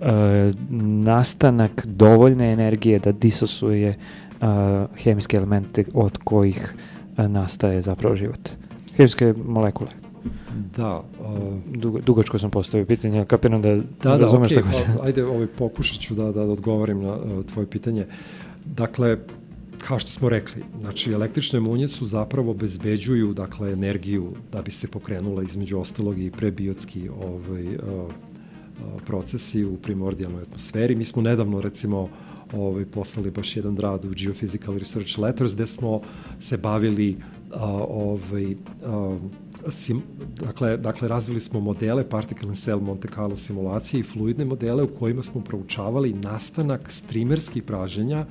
a, 0.00 0.52
nastanak 1.04 1.86
dovoljne 1.86 2.52
energije 2.52 2.98
da 2.98 3.12
disosuje 3.12 3.98
a, 4.40 4.86
hemijske 4.96 5.36
elemente 5.36 5.84
od 5.94 6.18
kojih 6.24 6.74
nastaje 7.16 7.82
zapravo 7.82 8.16
život. 8.16 8.48
Hemijske 8.96 9.34
molekule. 9.46 9.90
Da. 10.76 11.02
Uh, 11.20 11.76
Dugo, 11.76 11.98
dugačko 11.98 12.38
sam 12.38 12.50
postavio 12.50 12.86
pitanje, 12.86 13.24
kapiram 13.24 13.62
da, 13.62 13.74
da, 13.74 13.82
da 14.02 14.16
razumeš 14.16 14.50
okay, 14.50 14.54
tako 14.54 14.72
se... 14.72 14.84
Ajde, 15.02 15.24
ovaj, 15.24 15.46
pokušat 15.46 16.00
ću 16.00 16.14
da, 16.14 16.24
da, 16.24 16.32
da 16.32 16.52
odgovorim 16.52 17.02
na 17.02 17.12
uh, 17.12 17.44
tvoje 17.46 17.66
pitanje. 17.66 18.06
Dakle, 18.64 19.18
kao 19.86 19.98
što 19.98 20.10
smo 20.10 20.28
rekli, 20.28 20.62
znači 20.80 21.12
električne 21.12 21.60
munje 21.60 21.88
su 21.88 22.06
zapravo 22.06 22.50
obezbeđuju 22.50 23.34
dakle 23.34 23.72
energiju 23.72 24.32
da 24.52 24.62
bi 24.62 24.70
se 24.70 24.88
pokrenula 24.88 25.42
između 25.42 25.78
ostalog 25.78 26.18
i 26.18 26.30
prebiotski 26.30 27.08
ovaj 27.08 27.66
uh, 27.66 27.80
uh, 27.82 29.02
procesi 29.06 29.64
u 29.64 29.76
primordijalnoj 29.76 30.42
atmosferi. 30.42 30.94
Mi 30.94 31.04
smo 31.04 31.22
nedavno 31.22 31.60
recimo 31.60 32.08
ovaj, 32.52 32.84
poslali 32.84 33.30
baš 33.30 33.56
jedan 33.56 33.76
rad 33.76 34.04
u 34.04 34.08
Geophysical 34.08 34.78
Research 34.78 35.18
Letters 35.18 35.54
gde 35.54 35.66
smo 35.66 36.00
se 36.40 36.56
bavili 36.56 37.16
uh, 37.54 37.60
ovaj, 37.88 38.52
uh, 38.52 39.18
sim, 39.70 40.02
dakle, 40.40 40.76
dakle, 40.76 41.08
razvili 41.08 41.40
smo 41.40 41.60
modele 41.60 42.08
Particle 42.08 42.48
and 42.48 42.56
Cell 42.56 42.80
Monte 42.80 43.08
Carlo 43.14 43.36
simulacije 43.36 44.00
i 44.00 44.02
fluidne 44.02 44.44
modele 44.44 44.82
u 44.82 44.94
kojima 44.98 45.22
smo 45.22 45.40
proučavali 45.40 46.12
nastanak 46.12 46.92
streamerskih 46.92 47.62
praženja 47.62 48.26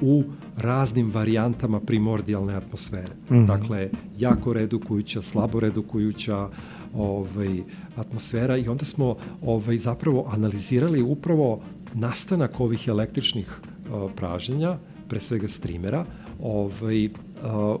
u 0.00 0.24
raznim 0.56 1.10
varijantama 1.10 1.80
primordijalne 1.80 2.54
atmosfere. 2.54 3.14
Mm 3.30 3.34
-hmm. 3.34 3.46
Dakle, 3.46 3.90
jako 4.18 4.52
redukujuća, 4.52 5.22
slabo 5.22 5.60
redukujuća 5.60 6.48
ovaj, 6.94 7.62
atmosfera 7.96 8.56
i 8.56 8.68
onda 8.68 8.84
smo 8.84 9.16
ovaj, 9.42 9.78
zapravo 9.78 10.28
analizirali 10.32 11.02
upravo 11.02 11.60
nastanak 11.94 12.60
ovih 12.60 12.88
električnih 12.88 13.48
uh, 13.50 14.10
praženja, 14.16 14.78
pre 15.08 15.20
svega 15.20 15.48
streamera, 15.48 16.04
ovaj, 16.42 17.06
uh, 17.06 17.12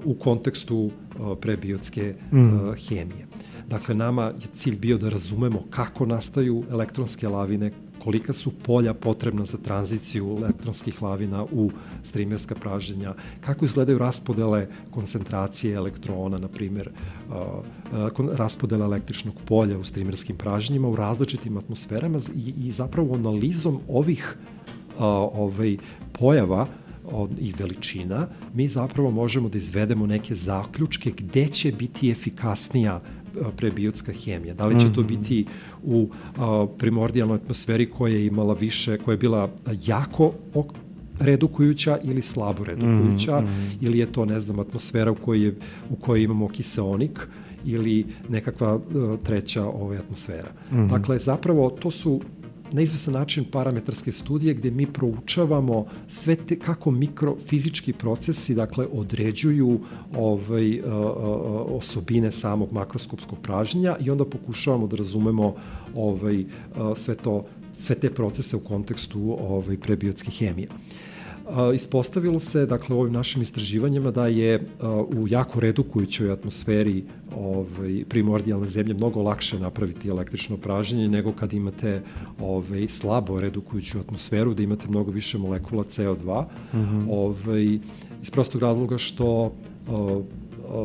u 0.04 0.14
kontekstu 0.14 0.76
uh, 0.78 1.38
prebiotske 1.40 2.14
mm. 2.32 2.38
uh, 2.38 2.74
hemije. 2.88 3.26
Dakle, 3.68 3.94
nama 3.94 4.22
je 4.22 4.46
cilj 4.52 4.78
bio 4.78 4.98
da 4.98 5.08
razumemo 5.08 5.62
kako 5.70 6.06
nastaju 6.06 6.64
elektronske 6.70 7.28
lavine, 7.28 7.70
kolika 8.06 8.32
su 8.32 8.50
polja 8.50 8.94
potrebna 8.94 9.44
za 9.44 9.58
tranziciju 9.58 10.36
elektronskih 10.38 11.02
lavina 11.02 11.44
u 11.44 11.70
streamerska 12.02 12.54
praženja, 12.54 13.14
kako 13.40 13.64
izgledaju 13.64 13.98
raspodele 13.98 14.68
koncentracije 14.90 15.74
elektrona, 15.74 16.38
na 16.38 16.48
primjer, 16.48 16.90
uh, 17.28 17.34
raspodele 18.38 18.84
električnog 18.84 19.34
polja 19.44 19.78
u 19.78 19.84
streamerskim 19.84 20.36
praženjima 20.36 20.88
u 20.88 20.96
različitim 20.96 21.56
atmosferama 21.56 22.18
i, 22.36 22.54
i 22.66 22.70
zapravo 22.70 23.14
analizom 23.14 23.80
ovih 23.88 24.36
ovaj, 24.98 25.76
pojava 26.12 26.66
i 27.40 27.52
veličina, 27.58 28.28
mi 28.54 28.68
zapravo 28.68 29.10
možemo 29.10 29.48
da 29.48 29.58
izvedemo 29.58 30.06
neke 30.06 30.34
zaključke 30.34 31.10
gde 31.10 31.48
će 31.48 31.72
biti 31.72 32.10
efikasnija 32.10 33.00
prebiotska 33.56 34.12
hemija. 34.12 34.54
Da 34.54 34.66
li 34.66 34.80
će 34.80 34.92
to 34.92 35.00
mhm. 35.00 35.08
biti 35.08 35.46
u 35.84 36.08
a, 36.36 36.66
primordijalnoj 36.78 37.34
atmosferi 37.34 37.90
koja 37.90 38.14
je 38.14 38.26
imala 38.26 38.54
više, 38.54 38.98
koja 38.98 39.12
je 39.12 39.18
bila 39.18 39.50
jako 39.86 40.32
redukujuća 41.20 41.98
ili 42.04 42.22
slabo 42.22 42.64
redukujuća, 42.64 43.40
mm, 43.40 43.44
mm. 43.44 43.78
ili 43.80 43.98
je 43.98 44.12
to, 44.12 44.24
ne 44.24 44.40
znam, 44.40 44.58
atmosfera 44.58 45.10
u 45.10 45.14
kojoj, 45.14 45.44
je, 45.44 45.54
u 45.90 45.96
kojoj 45.96 46.22
imamo 46.22 46.48
kiseonik 46.48 47.28
ili 47.64 48.06
nekakva 48.28 48.74
uh, 48.74 48.82
treća 49.22 49.64
ovaj, 49.64 49.98
atmosfera. 49.98 50.48
Mm. 50.72 50.88
Dakle, 50.88 51.18
zapravo 51.18 51.70
to 51.70 51.90
su 51.90 52.20
na 52.72 52.82
izvesan 52.82 53.14
način 53.14 53.44
parametarske 53.44 54.12
studije 54.12 54.54
gde 54.54 54.70
mi 54.70 54.86
proučavamo 54.86 55.86
sve 56.06 56.36
te 56.36 56.58
kako 56.58 56.90
mikrofizički 56.90 57.92
procesi 57.92 58.54
dakle 58.54 58.86
određuju 58.92 59.80
ovaj 60.16 60.80
osobine 61.66 62.32
samog 62.32 62.72
makroskopskog 62.72 63.38
pražnja 63.38 63.96
i 64.00 64.10
onda 64.10 64.24
pokušavamo 64.24 64.86
da 64.86 64.96
razumemo 64.96 65.54
ovaj 65.94 66.44
sve 66.96 67.14
to 67.14 67.44
sve 67.74 67.96
te 67.96 68.10
procese 68.10 68.56
u 68.56 68.60
kontekstu 68.60 69.36
ovaj 69.40 69.76
prebiotske 69.76 70.30
hemije. 70.30 70.68
A, 70.68 71.15
ispostavilo 71.74 72.40
se, 72.40 72.66
dakle, 72.66 72.96
u 72.96 73.00
ovim 73.00 73.12
našim 73.12 73.42
istraživanjima 73.42 74.10
da 74.10 74.26
je 74.26 74.66
u 75.16 75.28
jako 75.28 75.60
redukujućoj 75.60 76.32
atmosferi 76.32 77.04
ovaj, 77.36 78.04
primordijalne 78.08 78.68
zemlje 78.68 78.94
mnogo 78.94 79.22
lakše 79.22 79.58
napraviti 79.58 80.08
električno 80.08 80.56
praženje 80.56 81.08
nego 81.08 81.32
kad 81.32 81.52
imate 81.52 82.02
ovaj, 82.40 82.88
slabo 82.88 83.40
redukujuću 83.40 83.98
atmosferu, 83.98 84.54
da 84.54 84.62
imate 84.62 84.88
mnogo 84.88 85.10
više 85.10 85.38
molekula 85.38 85.84
CO2, 85.84 86.44
mm 86.72 86.78
-hmm. 86.78 87.06
ovaj, 87.10 87.78
iz 88.22 88.30
prostog 88.30 88.62
razloga 88.62 88.98
što 88.98 89.52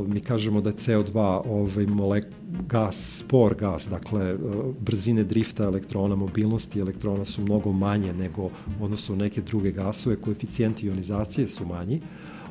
mi 0.08 0.20
kažemo 0.20 0.62
da 0.62 0.70
je 0.70 0.76
CO2 0.76 1.42
ovaj 1.46 1.86
molek, 1.86 2.26
gas, 2.70 3.18
spor 3.18 3.56
gas, 3.56 3.88
dakle 3.90 4.38
brzine 4.80 5.24
drifta 5.24 5.64
elektrona, 5.64 6.16
mobilnosti 6.16 6.80
elektrona 6.80 7.26
su 7.26 7.42
mnogo 7.42 7.72
manje 7.72 8.14
nego 8.14 8.50
odnosno 8.82 9.16
neke 9.16 9.42
druge 9.42 9.72
gasove, 9.72 10.16
koeficijenti 10.16 10.86
ionizacije 10.86 11.48
su 11.48 11.66
manji. 11.66 12.02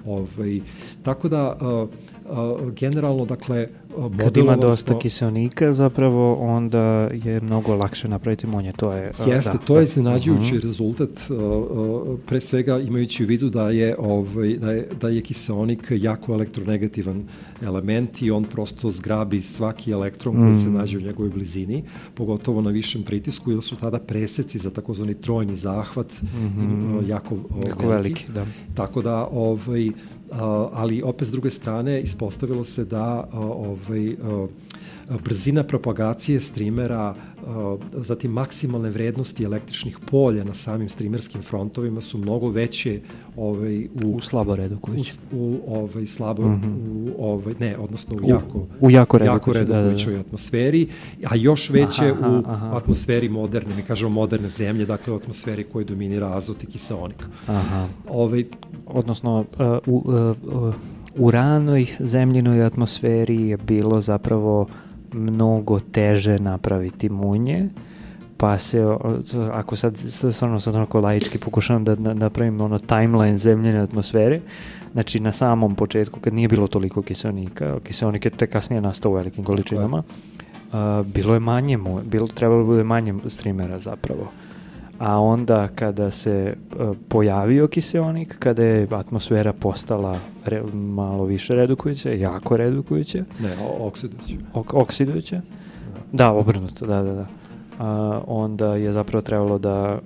Ovaj, 0.06 0.60
tako 1.02 1.28
da, 1.28 1.58
generalno, 2.76 3.24
dakle, 3.24 3.68
Kad 4.18 4.36
ima 4.36 4.56
dosta 4.56 4.92
smo... 4.92 4.98
kiselnika, 4.98 5.72
zapravo, 5.72 6.34
onda 6.34 7.08
je 7.24 7.40
mnogo 7.40 7.74
lakše 7.74 8.08
napraviti 8.08 8.46
monje. 8.46 8.72
To 8.72 8.92
je, 8.92 9.12
Jeste, 9.26 9.52
da, 9.52 9.58
to 9.58 9.78
je 9.78 9.84
iznenađujući 9.84 10.42
uh 10.42 10.48
mhm. 10.48 10.56
-huh. 10.56 10.62
rezultat, 10.62 11.10
uh, 11.30 12.18
pre 12.26 12.40
svega 12.40 12.78
imajući 12.78 13.24
u 13.24 13.26
vidu 13.26 13.50
da 13.50 13.70
je, 13.70 13.96
ovaj, 13.98 14.56
da 14.56 14.72
je, 14.72 14.88
da 15.00 15.08
je 15.08 15.20
kiselnik 15.20 15.86
jako 15.90 16.32
elektronegativan 16.32 17.24
element 17.62 18.22
i 18.22 18.30
on 18.30 18.44
prosto 18.44 18.90
zgrabi 18.90 19.42
svaki 19.42 19.90
elektron 19.90 20.36
koji 20.36 20.50
mm. 20.50 20.54
se 20.54 20.70
nađe 20.70 20.98
u 20.98 21.00
njegovoj 21.00 21.30
blizini, 21.30 21.82
pogotovo 22.14 22.60
na 22.60 22.70
višem 22.70 23.02
pritisku, 23.02 23.50
jer 23.50 23.62
su 23.62 23.76
tada 23.76 23.98
preseci 23.98 24.58
za 24.58 24.70
takozvani 24.70 25.14
trojni 25.14 25.56
zahvat 25.56 26.22
mm 26.22 26.26
-hmm. 26.26 27.08
jako, 27.08 27.36
jako 27.66 27.86
veliki. 27.86 27.86
veliki 27.86 28.32
da. 28.32 28.46
Tako 28.74 29.02
da, 29.02 29.28
ovaj, 29.32 29.90
ali 30.72 31.02
opet 31.02 31.28
s 31.28 31.30
druge 31.30 31.50
strane 31.50 32.00
ispostavilo 32.00 32.64
se 32.64 32.84
da 32.84 33.28
ovaj, 33.32 34.16
brzina 35.18 35.62
propagacije 35.62 36.40
streamera, 36.40 37.14
zatim 37.92 38.30
maksimalne 38.30 38.90
vrednosti 38.90 39.44
električnih 39.44 39.98
polja 40.10 40.44
na 40.44 40.54
samim 40.54 40.88
streamerskim 40.88 41.42
frontovima 41.42 42.00
su 42.00 42.18
mnogo 42.18 42.48
veće 42.48 43.00
ovaj, 43.36 43.84
u, 43.84 44.16
u 44.16 44.20
slabo 44.20 44.56
redukujući. 44.56 45.12
U, 45.32 45.36
u 45.66 45.76
ovaj, 45.76 46.06
slabo, 46.06 46.48
mm 46.48 46.60
-hmm. 46.62 47.10
u, 47.16 47.24
ovaj, 47.24 47.54
ne, 47.58 47.76
odnosno 47.78 48.16
u, 48.16 48.28
jako, 48.28 48.58
u, 48.58 48.66
u 48.80 48.90
jako, 48.90 49.24
jako 49.24 49.52
redukujućoj 49.52 50.12
da, 50.12 50.16
da, 50.16 50.22
da. 50.22 50.26
atmosferi, 50.26 50.88
a 51.30 51.36
još 51.36 51.70
veće 51.70 52.14
aha, 52.20 52.30
u 52.30 52.42
aha. 52.46 52.76
atmosferi 52.76 53.28
moderne, 53.28 53.74
mi 53.76 53.82
kažemo 53.82 54.10
moderne 54.10 54.48
zemlje, 54.48 54.86
dakle 54.86 55.12
u 55.12 55.16
atmosferi 55.16 55.64
koje 55.64 55.84
dominira 55.84 56.36
azot 56.36 56.62
i 56.62 56.66
kiseonik. 56.66 57.24
Aha. 57.46 57.86
Ovaj, 58.08 58.44
odnosno, 58.86 59.38
uh, 59.40 59.46
u, 59.86 59.96
uh, 59.96 60.36
uh, 60.52 60.74
u 61.16 61.30
ranoj 61.30 61.86
zemljinoj 62.00 62.62
atmosferi 62.62 63.48
je 63.48 63.56
bilo 63.56 64.00
zapravo 64.00 64.66
mnogo 65.12 65.80
teže 65.80 66.38
napraviti 66.38 67.08
munje, 67.08 67.68
pa 68.36 68.58
se, 68.58 68.80
ako 69.52 69.76
sad, 69.76 69.98
stvarno 70.32 70.60
sad 70.60 70.74
onako 70.74 71.00
laički 71.00 71.38
pokušavam 71.38 71.84
da 71.84 72.14
napravim 72.14 72.60
ono 72.60 72.78
timeline 72.78 73.38
zemljene 73.38 73.78
atmosfere, 73.78 74.40
znači 74.92 75.20
na 75.20 75.32
samom 75.32 75.74
početku 75.74 76.20
kad 76.20 76.34
nije 76.34 76.48
bilo 76.48 76.66
toliko 76.66 77.02
kiselnika, 77.02 77.78
kiselnik 77.84 78.24
je 78.24 78.30
tek 78.30 78.50
kasnije 78.50 78.80
nastao 78.80 79.12
u 79.12 79.14
velikim 79.14 79.44
količinama, 79.44 79.98
uh, 79.98 81.06
bilo 81.06 81.34
je 81.34 81.40
manje, 81.40 81.78
bilo, 82.04 82.26
trebalo 82.26 82.60
da 82.60 82.66
bude 82.66 82.84
manje 82.84 83.14
streamera 83.26 83.78
zapravo 83.78 84.30
a 85.00 85.20
onda 85.20 85.68
kada 85.68 86.10
se 86.10 86.54
uh, 86.78 86.96
pojavio 87.08 87.68
kiseonik, 87.68 88.38
kada 88.38 88.64
je 88.64 88.88
atmosfera 88.90 89.52
postala 89.52 90.16
re, 90.44 90.62
malo 90.72 91.24
više 91.24 91.54
redukujuća, 91.54 92.10
jako 92.10 92.56
redukujuća. 92.56 93.24
Ne, 93.40 93.56
oksidujuća. 93.78 94.34
Ok, 94.54 94.74
oksidujuća. 94.74 95.36
Da. 95.36 96.00
da, 96.12 96.32
obrnuto, 96.32 96.86
da, 96.86 97.02
da, 97.02 97.12
da. 97.12 97.26
A, 97.78 98.20
onda 98.26 98.74
je 98.76 98.92
zapravo 98.92 99.22
trebalo 99.22 99.58
da 99.58 99.98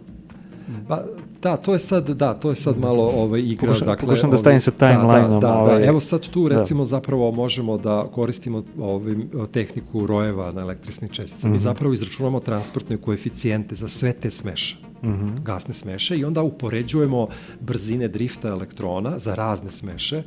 Pa, 0.88 1.02
da, 1.44 1.56
to 1.56 1.72
je 1.72 1.78
sad, 1.78 2.10
da, 2.10 2.34
to 2.34 2.50
je 2.50 2.56
sad 2.56 2.78
malo 2.78 3.04
ovaj, 3.06 3.40
igra. 3.40 3.68
Pokušam- 3.68 3.86
dakle, 3.86 4.06
pokušam 4.06 4.30
da 4.30 4.34
ovaj, 4.34 4.38
stavim 4.38 4.60
sa 4.60 4.70
timelineom, 4.70 5.30
Da, 5.30 5.38
da, 5.38 5.46
da, 5.46 5.54
ovaj, 5.54 5.86
evo 5.86 6.00
sad 6.00 6.20
tu 6.22 6.48
da. 6.48 6.56
recimo 6.56 6.84
zapravo 6.84 7.30
možemo 7.32 7.78
da 7.78 8.06
koristimo 8.06 8.62
ovaj, 8.80 9.14
tehniku 9.52 10.06
rojeva 10.06 10.52
na 10.52 10.60
elektrisne 10.60 11.08
čestice. 11.08 11.48
Mi 11.48 11.58
zapravo 11.58 11.94
izračunamo 11.94 12.40
transportne 12.40 12.96
koeficijente 12.96 13.74
za 13.74 13.88
sve 13.88 14.12
te 14.12 14.30
smeše. 14.30 14.76
gasne 15.42 15.74
smeše 15.74 16.16
i 16.16 16.24
onda 16.24 16.42
upoređujemo 16.42 17.28
brzine 17.60 18.08
drifta 18.08 18.48
elektrona 18.48 19.18
za 19.18 19.34
razne 19.34 19.70
smeše 19.70 20.22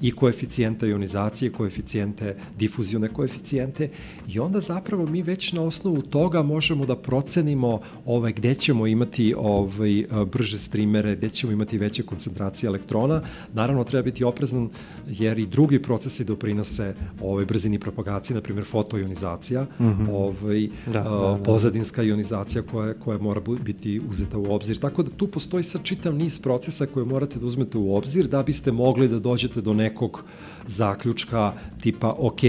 i 0.00 0.10
koeficijente 0.10 0.88
ionizacije, 0.88 1.52
koeficijente, 1.52 2.36
difuzione 2.58 3.08
koeficijente 3.08 3.88
i 4.28 4.38
onda 4.38 4.60
zapravo 4.60 5.06
mi 5.06 5.22
već 5.22 5.52
na 5.52 5.62
osnovu 5.62 6.02
toga 6.02 6.42
možemo 6.42 6.86
da 6.86 6.96
procenimo 6.96 7.80
ovaj, 8.06 8.32
gde 8.32 8.54
ćemo 8.54 8.86
imati 8.86 9.34
ovaj, 9.38 10.04
brže 10.32 10.58
streamere, 10.58 11.16
gde 11.16 11.28
ćemo 11.30 11.52
imati 11.52 11.78
veće 11.78 12.02
koncentracije 12.02 12.68
elektrona. 12.68 13.22
Naravno, 13.54 13.84
treba 13.84 14.02
biti 14.02 14.24
oprezan 14.24 14.68
jer 15.08 15.38
i 15.38 15.46
drugi 15.46 15.82
procesi 15.82 16.24
doprinose 16.24 16.94
ovaj, 17.20 17.44
brzini 17.44 17.78
propagacije, 17.78 18.34
na 18.34 18.40
primjer 18.40 18.64
fotoionizacija, 18.64 19.62
mm 19.62 19.84
-hmm. 19.84 20.10
ovaj, 20.10 20.68
Da, 20.86 20.92
da, 20.92 21.10
da, 21.10 21.40
pozadinska 21.44 22.02
ionizacija 22.02 22.62
koja, 22.62 22.94
koja 22.94 23.18
mora 23.18 23.40
biti 23.64 24.00
uzeta 24.10 24.38
u 24.38 24.54
obzir. 24.54 24.78
Tako 24.78 25.02
da 25.02 25.10
tu 25.10 25.26
postoji 25.26 25.62
sad 25.62 25.82
čitav 25.82 26.14
niz 26.14 26.38
procesa 26.38 26.86
koje 26.86 27.06
morate 27.06 27.38
da 27.38 27.46
uzmete 27.46 27.78
u 27.78 27.96
obzir 27.96 28.26
da 28.26 28.42
biste 28.42 28.72
mogli 28.72 29.08
da 29.08 29.18
dođete 29.18 29.60
do 29.60 29.72
nekog 29.86 30.24
zaključka 30.66 31.52
tipa 31.80 32.14
ok, 32.18 32.42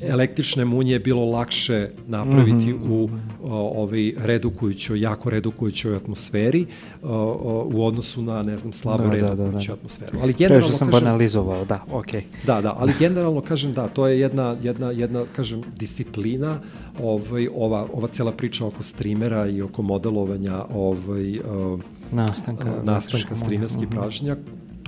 električne 0.00 0.64
munje 0.64 0.92
je 0.92 0.98
bilo 0.98 1.24
lakše 1.24 1.88
napraviti 2.06 2.72
mm 2.72 2.78
-hmm. 2.78 2.90
u 2.90 3.08
o, 3.42 3.82
ovaj 3.82 4.12
redukujućoj, 4.16 5.00
jako 5.00 5.30
redukujućoj 5.30 5.96
atmosferi 5.96 6.66
o, 7.02 7.14
o, 7.14 7.70
u 7.74 7.86
odnosu 7.86 8.22
na, 8.22 8.42
ne 8.42 8.56
znam, 8.58 8.72
slabo 8.72 9.02
Da, 9.02 9.08
da, 9.08 9.16
da, 9.16 9.20
da, 9.20 9.34
da. 9.34 9.42
redukujuću 9.42 9.72
atmosferu. 9.72 10.18
Ali 10.22 10.32
Previše 10.32 10.48
generalno, 10.48 10.76
sam 10.76 10.90
kažem, 10.90 11.04
banalizovao, 11.04 11.64
da, 11.64 11.84
okej. 11.90 12.22
Da, 12.46 12.60
da, 12.60 12.74
ali 12.78 12.92
generalno 12.98 13.40
kažem 13.40 13.72
da, 13.72 13.88
to 13.88 14.06
je 14.06 14.20
jedna, 14.20 14.56
jedna, 14.62 14.90
jedna 14.90 15.24
kažem, 15.36 15.62
disciplina, 15.76 16.58
ovaj, 17.02 17.48
ova, 17.54 17.86
ova 17.92 18.08
cela 18.08 18.32
priča 18.32 18.66
oko 18.66 18.82
streamera 18.82 19.46
i 19.46 19.62
oko 19.62 19.82
modelovanja 19.82 20.64
ovaj, 20.74 21.38
uh, 21.38 21.80
Nastanka. 22.12 22.82
nastanka 22.84 23.34
streamerskih 23.34 23.88
mhm. 23.88 23.96
pražnja, 23.96 24.36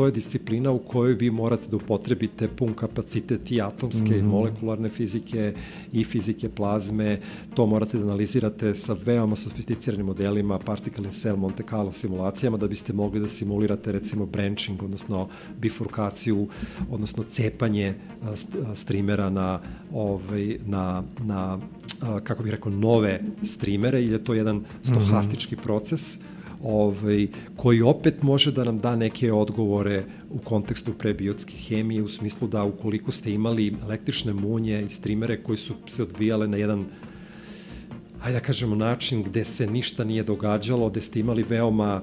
to 0.00 0.06
je 0.06 0.12
disciplina 0.12 0.70
u 0.70 0.78
kojoj 0.78 1.14
vi 1.14 1.30
morate 1.30 1.68
da 1.70 1.76
upotrebite 1.76 2.48
pun 2.48 2.74
kapacitet 2.74 3.50
i 3.50 3.60
atomske 3.60 4.18
i 4.18 4.22
molekularne 4.22 4.88
fizike 4.88 5.54
i 5.92 6.04
fizike 6.04 6.48
plazme, 6.48 7.18
to 7.54 7.66
morate 7.66 7.98
da 7.98 8.04
analizirate 8.04 8.74
sa 8.74 8.96
veoma 9.04 9.36
sofisticiranim 9.36 10.06
modelima, 10.06 10.58
particle 10.58 11.04
in 11.04 11.10
cell, 11.10 11.36
Monte 11.36 11.62
Carlo 11.68 11.92
simulacijama, 11.92 12.56
da 12.56 12.68
biste 12.68 12.92
mogli 12.92 13.20
da 13.20 13.28
simulirate 13.28 13.92
recimo 13.92 14.26
branching, 14.26 14.82
odnosno 14.82 15.28
bifurkaciju, 15.60 16.48
odnosno 16.90 17.22
cepanje 17.22 17.94
streamera 18.74 19.30
na, 19.30 19.60
ovaj, 19.92 20.58
na, 20.66 21.02
na 21.24 21.58
kako 22.24 22.42
bih 22.42 22.52
rekao, 22.52 22.72
nove 22.72 23.20
streamere, 23.42 24.02
ili 24.02 24.12
je 24.12 24.24
to 24.24 24.34
jedan 24.34 24.64
stohastički 24.82 25.56
proces, 25.56 26.18
ovaj, 26.64 27.26
koji 27.56 27.82
opet 27.82 28.22
može 28.22 28.52
da 28.52 28.64
nam 28.64 28.78
da 28.78 28.96
neke 28.96 29.32
odgovore 29.32 30.04
u 30.30 30.38
kontekstu 30.38 30.92
prebiotske 30.92 31.52
hemije, 31.56 32.02
u 32.02 32.08
smislu 32.08 32.48
da 32.48 32.64
ukoliko 32.64 33.12
ste 33.12 33.32
imali 33.32 33.74
električne 33.82 34.32
munje 34.32 34.82
i 34.82 34.88
streamere 34.88 35.42
koji 35.42 35.58
su 35.58 35.74
se 35.86 36.02
odvijale 36.02 36.48
na 36.48 36.56
jedan 36.56 36.84
hajde 38.20 38.38
da 38.38 38.44
kažemo 38.44 38.76
način 38.76 39.22
gde 39.22 39.44
se 39.44 39.66
ništa 39.66 40.04
nije 40.04 40.22
događalo, 40.22 40.90
gde 40.90 41.00
ste 41.00 41.20
imali 41.20 41.42
veoma, 41.42 42.02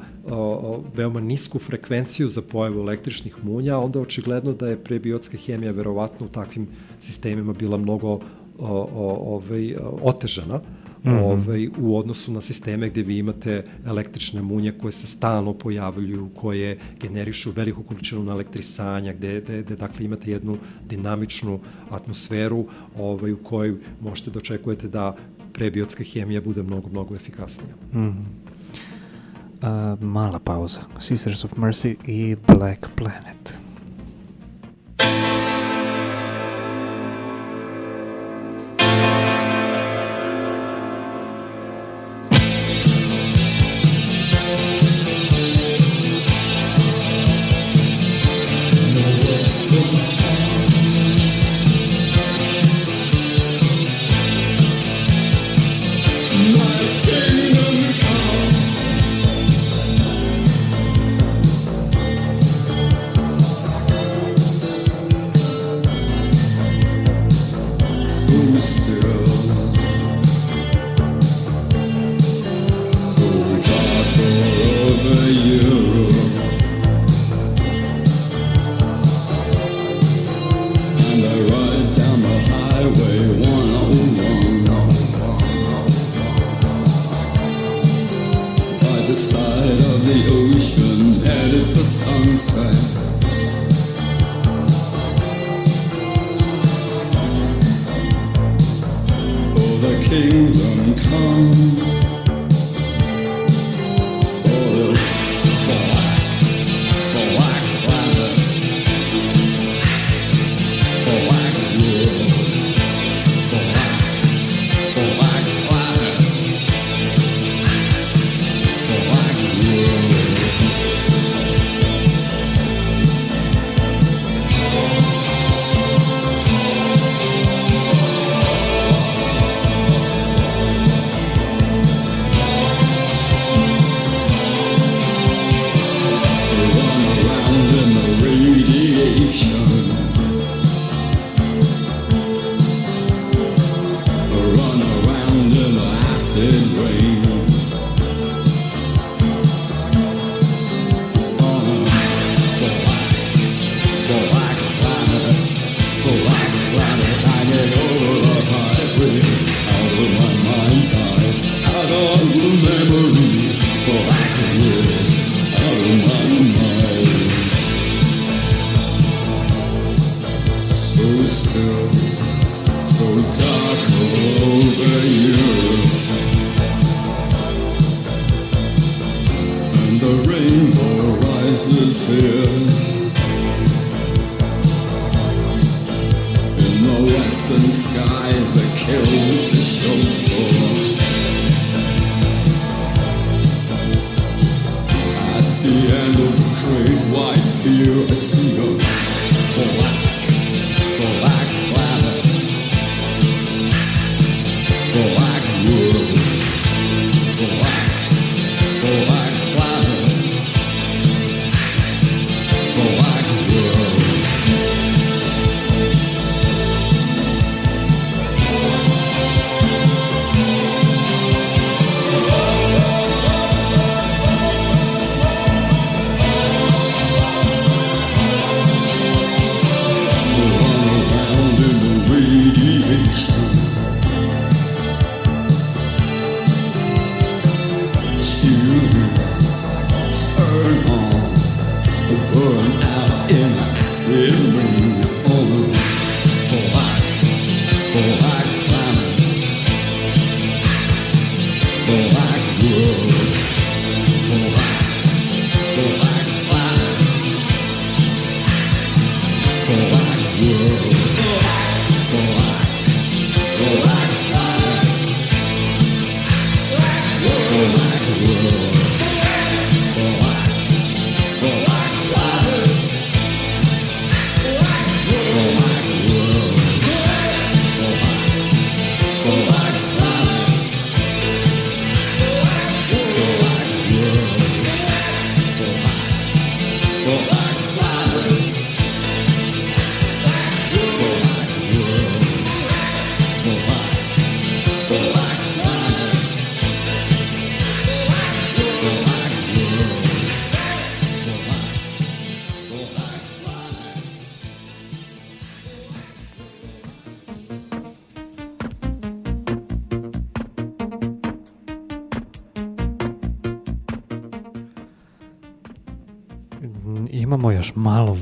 veoma 0.96 1.20
nisku 1.22 1.60
frekvenciju 1.60 2.30
za 2.30 2.42
pojavu 2.42 2.80
električnih 2.80 3.36
munja, 3.44 3.78
onda 3.78 4.00
očigledno 4.00 4.54
da 4.54 4.68
je 4.68 4.84
prebiotska 4.84 5.38
hemija 5.38 5.72
verovatno 5.72 6.26
u 6.26 6.30
takvim 6.30 6.68
sistemima 7.00 7.54
bila 7.54 7.78
mnogo 7.78 8.10
o, 8.10 8.20
o, 8.60 9.36
ovaj, 9.36 9.76
otežana 10.02 10.62
mm 11.03 11.10
-hmm. 11.10 11.19
ovaj, 11.19 11.68
u 11.68 11.98
odnosu 11.98 12.32
na 12.32 12.41
sisteme 12.41 12.90
gde 12.90 13.03
vi 13.03 13.18
imate 13.18 13.64
električne 13.86 14.41
munje 14.41 14.72
koje 14.72 14.91
se 14.91 15.07
stalno 15.07 15.53
pojavljuju, 15.53 16.30
koje 16.36 16.78
generišu 17.02 17.52
veliku 17.52 17.84
količinu 17.84 18.32
elektrisanja, 18.32 19.14
gde, 19.14 19.41
gde, 19.41 19.61
gde 19.61 19.76
dakle 19.76 20.06
imate 20.06 20.32
jednu 20.32 20.57
dinamičnu 20.90 21.60
atmosferu 21.90 22.65
ovaj, 22.98 23.32
u 23.32 23.38
kojoj 23.38 23.76
možete 24.02 24.32
da 24.32 24.40
očekujete 24.40 24.88
da 24.88 25.15
prebiotska 25.53 26.03
hemija 26.03 26.41
bude 26.41 26.64
mnogo, 26.64 26.90
mnogo 26.90 27.15
efikasnija. 27.15 27.74
Uh, 27.94 28.14
mala 30.02 30.40
pauza. 30.40 30.80
Sisters 30.99 31.44
of 31.44 31.53
Mercy 31.53 31.95
i 32.06 32.36
Black 32.48 32.88
Planet. 32.95 33.57
the 34.98 35.37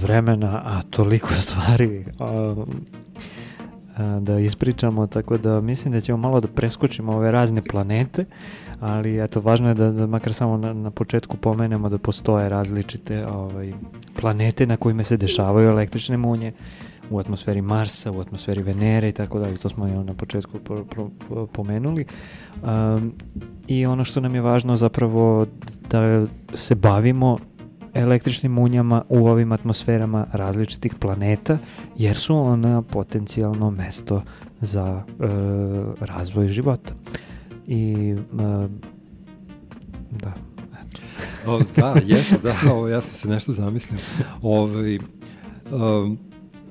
vremena, 0.01 0.61
a 0.65 0.81
toliko 0.89 1.33
stvari 1.43 2.05
a, 2.19 2.55
a, 3.97 4.19
da 4.19 4.39
ispričamo, 4.39 5.07
tako 5.07 5.37
da 5.37 5.61
mislim 5.61 5.93
da 5.93 6.01
ćemo 6.01 6.17
malo 6.17 6.41
da 6.41 6.47
preskočimo 6.47 7.11
ove 7.11 7.31
razne 7.31 7.61
planete, 7.61 8.25
ali 8.79 9.23
eto, 9.23 9.41
važno 9.41 9.67
je 9.67 9.73
da, 9.73 9.91
da 9.91 10.07
makar 10.07 10.33
samo 10.33 10.57
na, 10.57 10.73
na 10.73 10.91
početku 10.91 11.37
pomenemo 11.37 11.89
da 11.89 11.97
postoje 11.97 12.49
različite 12.49 13.25
ovaj, 13.27 13.73
planete 14.19 14.65
na 14.65 14.77
kojima 14.77 15.03
se 15.03 15.17
dešavaju 15.17 15.69
električne 15.69 16.17
munje 16.17 16.53
u 17.09 17.19
atmosferi 17.19 17.61
Marsa, 17.61 18.11
u 18.11 18.19
atmosferi 18.21 18.61
Venere 18.61 19.09
i 19.09 19.11
tako 19.11 19.39
dalje, 19.39 19.57
to 19.57 19.69
smo 19.69 19.87
na 19.87 20.13
početku 20.13 20.59
pro- 20.59 20.83
pro- 20.83 21.47
pomenuli. 21.47 22.05
Um, 22.63 23.13
I 23.67 23.85
ono 23.85 24.03
što 24.03 24.21
nam 24.21 24.35
je 24.35 24.41
važno 24.41 24.75
zapravo 24.75 25.45
da 25.89 26.25
se 26.53 26.75
bavimo 26.75 27.37
električnim 27.95 28.51
munjama 28.51 29.03
u 29.09 29.27
ovim 29.27 29.51
atmosferama 29.51 30.27
različitih 30.31 30.95
planeta, 30.95 31.57
jer 31.97 32.17
su 32.17 32.37
ona 32.37 32.81
potencijalno 32.81 33.71
mesto 33.71 34.21
za 34.61 35.03
e, 35.07 35.25
razvoj 35.99 36.47
života. 36.47 36.93
I 37.67 38.15
e, 38.17 38.67
da, 40.11 40.33
O, 41.47 41.61
da, 41.75 41.95
jeste, 42.05 42.37
da, 42.43 42.55
ovo, 42.73 42.87
ja 42.87 43.01
sam 43.01 43.13
se 43.13 43.29
nešto 43.29 43.51
zamislio. 43.51 43.99
Ovaj, 44.41 44.99
um, 45.71 46.19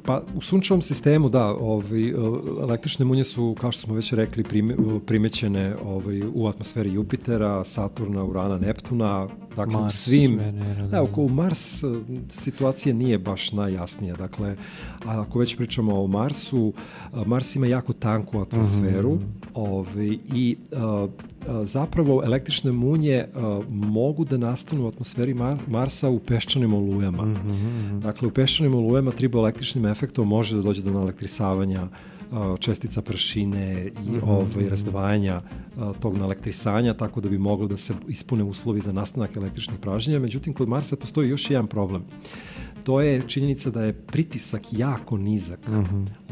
pa 0.07 0.23
u 0.35 0.41
sunčevom 0.41 0.83
sistemu, 0.83 1.29
da, 1.29 1.47
ovaj, 1.47 2.09
električne 2.63 3.05
munje 3.05 3.25
su, 3.25 3.57
kao 3.61 3.73
što 3.73 3.83
smo 3.83 3.95
već 3.95 4.13
rekli, 4.13 4.45
prime, 4.45 4.77
primećene 5.07 5.77
ovaj, 5.85 6.23
u 6.35 6.47
atmosferi 6.47 6.93
Jupitera, 6.93 7.65
Saturna, 7.65 8.25
Urana, 8.25 8.59
Neptuna, 8.59 9.29
dakle 9.57 9.77
u 9.77 9.81
Mars, 9.81 9.95
svim... 9.95 10.39
Venera, 10.39 10.87
Da, 10.87 11.03
oko 11.03 11.29
Mars 11.29 11.83
eh, 11.83 11.87
situacija 12.29 12.95
nije 12.95 13.19
baš 13.19 13.53
najjasnija. 13.53 14.17
Dakle, 14.17 14.57
a 15.07 15.21
ako 15.21 15.39
već 15.39 15.57
pričamo 15.57 16.03
o 16.03 16.07
Marsu, 16.07 16.73
Mars 17.27 17.57
ima 17.57 17.67
jako 17.67 17.93
tanku 17.93 18.41
atmosferu 18.41 19.19
ovaj, 19.55 20.19
i 20.35 20.57
a, 20.73 20.77
a, 20.77 21.09
zapravo 21.65 22.23
električne 22.25 22.73
munje 22.73 23.25
mogu 23.71 24.25
da 24.25 24.37
nastanu 24.37 24.85
u 24.85 24.89
atmosferi 24.89 25.35
Mar 25.35 25.57
Marsa 25.67 26.09
u 26.09 26.19
peščanim 26.19 26.75
olujama. 26.75 27.35
Dakle, 28.03 28.29
u 28.29 28.31
peščanim 28.31 28.75
olujama 28.75 29.11
triboelektričnim 29.11 29.87
efektom 29.87 30.29
može 30.29 30.57
da 30.57 30.63
dođe 30.63 30.83
do 30.83 30.93
naelektrisavanja 30.93 31.89
čestica 32.59 33.03
prašine 33.03 33.87
i 33.87 34.19
ovaj, 34.27 34.69
razdvajanja 34.69 35.41
a, 35.79 35.93
tog 36.01 36.17
naelektrisanja, 36.17 36.95
tako 36.95 37.21
da 37.21 37.29
bi 37.29 37.39
moglo 37.39 37.69
da 37.69 37.77
se 37.77 37.95
ispune 38.09 38.45
uslovi 38.45 38.81
za 38.81 38.93
nastanak 38.93 39.37
električnih 39.37 39.79
pražnjenja. 39.79 40.19
Međutim, 40.21 40.53
kod 40.53 40.69
Marsa 40.69 40.97
postoji 40.97 41.29
još 41.29 41.51
jedan 41.51 41.67
problem. 41.67 42.05
To 42.85 43.01
je 43.01 43.23
činjenica 43.27 43.71
da 43.71 43.83
je 43.85 43.93
pritisak 43.93 44.63
jako 44.73 45.17
nizak 45.17 45.61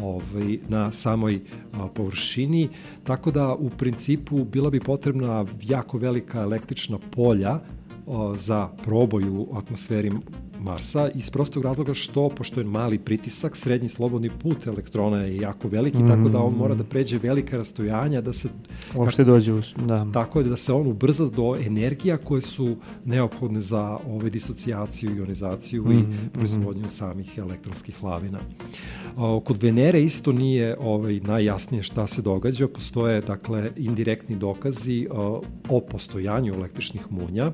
ovaj, 0.00 0.58
na 0.68 0.92
samoj 0.92 1.40
a, 1.72 1.88
površini, 1.94 2.68
tako 3.04 3.30
da 3.30 3.54
u 3.54 3.70
principu 3.70 4.44
bila 4.44 4.70
bi 4.70 4.80
potrebna 4.80 5.46
jako 5.62 5.98
velika 5.98 6.40
električna 6.40 6.98
polja 7.10 7.60
za 8.36 8.68
proboj 8.84 9.28
u 9.28 9.46
atmosferi 9.54 10.12
Marsa 10.62 11.10
iz 11.14 11.30
prostog 11.30 11.64
razloga 11.64 11.94
što, 11.94 12.28
pošto 12.28 12.60
je 12.60 12.66
mali 12.66 12.98
pritisak, 12.98 13.56
srednji 13.56 13.88
slobodni 13.88 14.30
put 14.42 14.66
elektrona 14.66 15.22
je 15.22 15.36
jako 15.36 15.68
veliki, 15.68 15.98
tako 16.08 16.28
da 16.28 16.38
on 16.38 16.54
mora 16.54 16.74
da 16.74 16.84
pređe 16.84 17.18
velika 17.18 17.56
rastojanja, 17.56 18.20
da 18.20 18.32
se 18.32 18.48
uopšte 18.94 19.24
dođe 19.24 19.52
u... 19.52 19.60
Da. 19.86 20.06
tako 20.12 20.38
je 20.38 20.44
da 20.44 20.56
se 20.56 20.72
on 20.72 20.86
ubrza 20.86 21.26
do 21.26 21.56
energija 21.66 22.16
koje 22.16 22.42
su 22.42 22.76
neophodne 23.04 23.60
za 23.60 23.98
ove 24.08 24.30
disocijaciju, 24.30 25.16
ionizaciju 25.16 25.92
i 25.92 26.04
proizvodnju 26.32 26.88
samih 26.88 27.38
elektronskih 27.38 28.02
lavina. 28.02 28.38
O, 29.16 29.40
kod 29.40 29.62
Venere 29.62 30.02
isto 30.02 30.32
nije 30.32 30.76
ovaj, 30.80 31.20
najjasnije 31.20 31.82
šta 31.82 32.06
se 32.06 32.22
događa, 32.22 32.68
postoje 32.68 33.20
dakle 33.20 33.70
indirektni 33.76 34.36
dokazi 34.36 35.08
o, 35.10 35.42
o 35.68 35.80
postojanju 35.80 36.54
električnih 36.54 37.02
munja, 37.10 37.52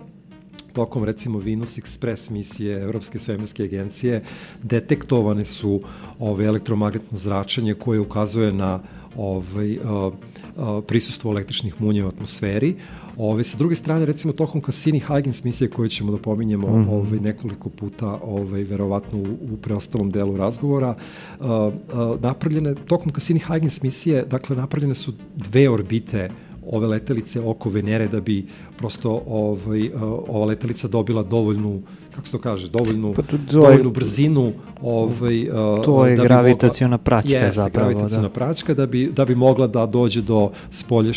tokom 0.79 1.05
recimo 1.05 1.39
Venus 1.39 1.79
Express 1.79 2.31
misije 2.31 2.83
Evropske 2.83 3.19
svemirske 3.19 3.63
agencije 3.63 4.23
detektovane 4.63 5.45
su 5.45 5.81
ove 6.19 6.45
elektromagnetno 6.45 7.19
zračenje 7.19 7.75
koje 7.75 8.01
ukazuje 8.01 8.53
na 8.53 8.81
ovaj, 9.17 9.79
a, 9.85 10.11
a, 10.57 10.81
prisustvo 10.87 11.33
električnih 11.33 11.81
munja 11.81 12.05
u 12.05 12.09
atmosferi. 12.09 12.77
Ove, 13.17 13.45
sa 13.45 13.59
druge 13.59 13.75
strane, 13.75 14.07
recimo, 14.07 14.33
tokom 14.33 14.63
Cassini-Huygens 14.63 15.45
misije 15.45 15.71
koje 15.71 15.89
ćemo 15.89 16.13
da 16.13 16.19
pominjemo 16.19 16.69
mm 16.69 16.85
-hmm. 16.85 16.91
ovaj, 16.91 17.19
nekoliko 17.21 17.69
puta, 17.69 18.19
ovaj, 18.23 18.63
verovatno 18.63 19.19
u, 19.19 19.55
u 19.55 19.57
preostalom 19.57 20.11
delu 20.11 20.37
razgovora, 20.37 20.95
a, 20.95 21.71
a, 21.93 22.17
napravljene, 22.23 22.75
tokom 22.75 23.13
Cassini-Huygens 23.13 23.83
misije, 23.83 24.25
dakle, 24.31 24.57
napravljene 24.57 24.95
su 24.95 25.13
dve 25.37 25.69
orbite 25.71 26.31
ove 26.73 26.87
letelice 26.87 27.41
oko 27.41 27.71
Venere 27.71 28.09
da 28.09 28.21
bi 28.21 28.47
prosto 28.77 29.23
ovaj, 29.27 29.89
uh, 29.89 30.03
ova 30.29 30.47
letelica 30.47 30.89
dobila 30.89 31.23
dovoljnu 31.23 31.83
kako 32.19 32.27
se 32.27 32.33
to 32.33 32.39
kaže, 32.41 32.69
dovoljnu, 32.69 33.13
Pa 33.15 33.23
to- 33.23 33.29
to 33.29 33.37
je- 33.37 33.39
dovoljnu 33.53 33.91
brzinu 33.91 34.53
ovaj, 34.83 35.43
uh, 35.43 35.85
To 35.85 36.07
je 36.07 36.17
da 36.17 36.23
bi 36.23 36.29
gravitaciona 36.29 36.91
mogla- 36.91 36.99
praćka 36.99 37.31
Jeste, 37.31 37.53
zapravo, 37.53 37.89
gravitaciona 37.89 38.23
da. 38.23 38.29
praćka 38.31 38.75
da 38.75 38.87
bi, 38.87 39.07
da 39.07 39.25
bi 39.25 39.35
mogla 39.37 39.67
da 39.67 39.87
dođe 39.87 40.23
do 40.23 40.51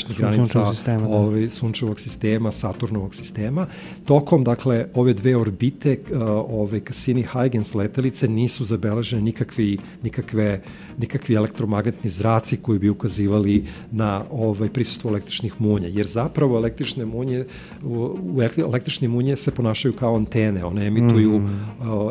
Sunčevog 0.07 0.31
granica 0.31 0.71
sistema, 0.71 1.01
da. 1.01 1.15
ovaj, 1.15 1.49
sunčevog 1.49 1.99
sistema, 1.99 2.51
Saturnovog 2.51 3.15
sistema. 3.15 3.67
Tokom, 4.05 4.43
dakle, 4.43 4.85
ove 4.93 5.13
dve 5.13 5.35
orbite, 5.37 5.97
uh, 6.11 6.17
ove 6.49 6.79
Cassini-Huygens 6.81 7.75
letelice 7.75 8.27
nisu 8.27 8.65
zabeležene 8.65 9.21
nikakvi, 9.21 9.77
nikakve, 10.03 10.61
nikakvi 10.97 11.35
elektromagnetni 11.35 12.09
zraci 12.09 12.57
koji 12.57 12.79
bi 12.79 12.89
ukazivali 12.89 13.63
na 13.91 14.23
ovaj 14.31 14.69
prisustvo 14.69 15.09
električnih 15.09 15.53
munja, 15.59 15.87
jer 15.87 16.05
zapravo 16.07 16.57
električne 16.57 17.05
munje 17.05 17.45
u, 17.83 17.87
u 18.25 18.35
elektri- 18.35 18.61
električne 18.61 19.07
munje 19.07 19.35
se 19.35 19.51
ponašaju 19.51 19.93
kao 19.93 20.15
antene, 20.15 20.65
one 20.65 20.90
emituju 20.97 21.35
uh, 21.35 21.43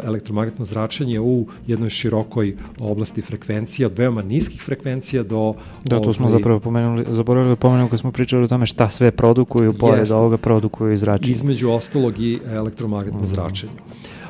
elektromagnetno 0.05 0.65
zračenje 0.65 1.21
u 1.21 1.47
jednoj 1.67 1.91
širokoj 1.91 2.57
oblasti 2.81 3.23
frekvencija, 3.23 3.87
od 3.89 3.99
veoma 3.99 4.23
niskih 4.23 4.63
frekvencija 4.63 5.23
do 5.23 5.55
Da, 5.85 6.01
to 6.01 6.13
smo 6.13 6.27
ovaj, 6.27 6.39
zapravo 6.39 6.61
pomenuli, 6.61 7.07
zaboravili 7.11 7.53
da 7.53 7.57
pomenemo 7.57 7.89
kad 7.89 8.01
smo 8.01 8.13
pričali 8.13 8.45
o 8.45 8.49
tome 8.49 8.67
šta 8.67 8.89
sve 8.89 9.11
produkuju, 9.11 9.73
pored 9.73 9.99
Jeste. 9.99 10.15
ovoga 10.15 10.37
produkuju 10.37 10.93
i 10.93 10.99
zračenje. 10.99 11.33
između 11.33 11.71
ostalog 11.71 12.21
i 12.21 12.39
elektromagnetno 12.47 13.27
zračenje. 13.27 13.73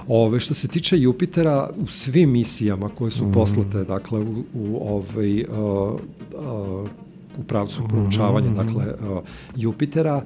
Ove, 0.09 0.41
što 0.41 0.55
se 0.55 0.69
tiče 0.69 0.99
Jupitera, 0.99 1.71
u 1.77 1.87
svim 1.87 2.31
misijama 2.31 2.89
koje 2.89 3.11
su 3.11 3.33
poslate, 3.33 3.85
dakle, 3.85 4.21
u, 4.21 4.45
u 4.55 4.95
ovaj, 4.95 5.45
uh, 5.45 6.01
uh, 6.35 6.89
u 7.39 7.43
pravcu 7.43 7.83
proučavanja, 7.89 8.51
dakle, 8.51 8.85
uh, 8.85 9.19
Jupitera, 9.57 10.17
uh, 10.17 10.23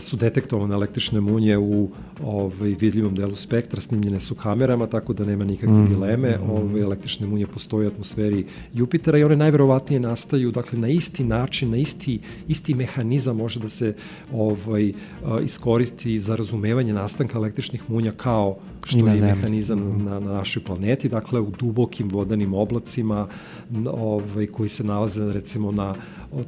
su 0.00 0.16
detektovane 0.16 0.74
električne 0.74 1.20
munje 1.20 1.58
u 1.58 1.88
ovaj, 2.24 2.74
vidljivom 2.80 3.14
delu 3.14 3.34
spektra, 3.34 3.80
snimljene 3.80 4.20
su 4.20 4.34
kamerama, 4.34 4.86
tako 4.86 5.12
da 5.12 5.24
nema 5.24 5.44
nikakve 5.44 5.86
dileme. 5.88 6.38
Ove 6.48 6.80
električne 6.80 7.26
munje 7.26 7.46
postoje 7.46 7.88
u 7.88 7.90
atmosferi 7.90 8.46
Jupitera 8.74 9.18
i 9.18 9.24
one 9.24 9.36
najverovatnije 9.36 10.00
nastaju 10.00 10.50
dakle, 10.50 10.78
na 10.78 10.88
isti 10.88 11.24
način, 11.24 11.70
na 11.70 11.76
isti, 11.76 12.20
isti 12.48 12.74
mehanizam 12.74 13.36
može 13.36 13.60
da 13.60 13.68
se 13.68 13.94
ovaj, 14.32 14.88
uh, 14.88 15.44
iskoristi 15.44 16.20
za 16.20 16.36
razumevanje 16.36 16.92
nastanka 16.92 17.38
električnih 17.38 17.82
munja 17.88 18.12
kao 18.12 18.56
što 18.84 18.98
na 18.98 19.12
je 19.12 19.18
Zemlji. 19.18 19.34
mehanizam 19.34 20.04
na, 20.04 20.20
na 20.20 20.32
našoj 20.32 20.64
planeti, 20.64 21.08
dakle 21.08 21.40
u 21.40 21.50
dubokim 21.58 22.08
vodanim 22.08 22.54
oblacima 22.54 23.28
ovaj, 23.86 24.46
koji 24.46 24.68
se 24.68 24.84
nalaze 24.84 25.32
recimo 25.32 25.72
na 25.72 25.94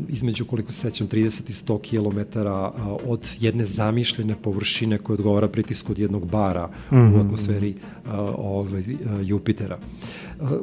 između 0.09 0.45
koliko 0.45 0.73
se 0.73 0.81
sećam 0.81 1.09
30 1.09 1.51
i 1.51 1.53
100 1.53 1.81
km 1.81 2.39
od 3.11 3.26
jedne 3.41 3.67
zamišljene 3.67 4.37
površine 4.43 4.99
koja 4.99 5.15
odgovara 5.15 5.49
pritisku 5.49 5.93
od 5.93 5.99
jednog 5.99 6.31
bara 6.31 6.69
u 6.91 7.21
atmosferi 7.21 7.75
a, 8.07 8.21
ovaj, 8.39 8.83
Jupitera. 9.23 9.79
A, 10.41 10.59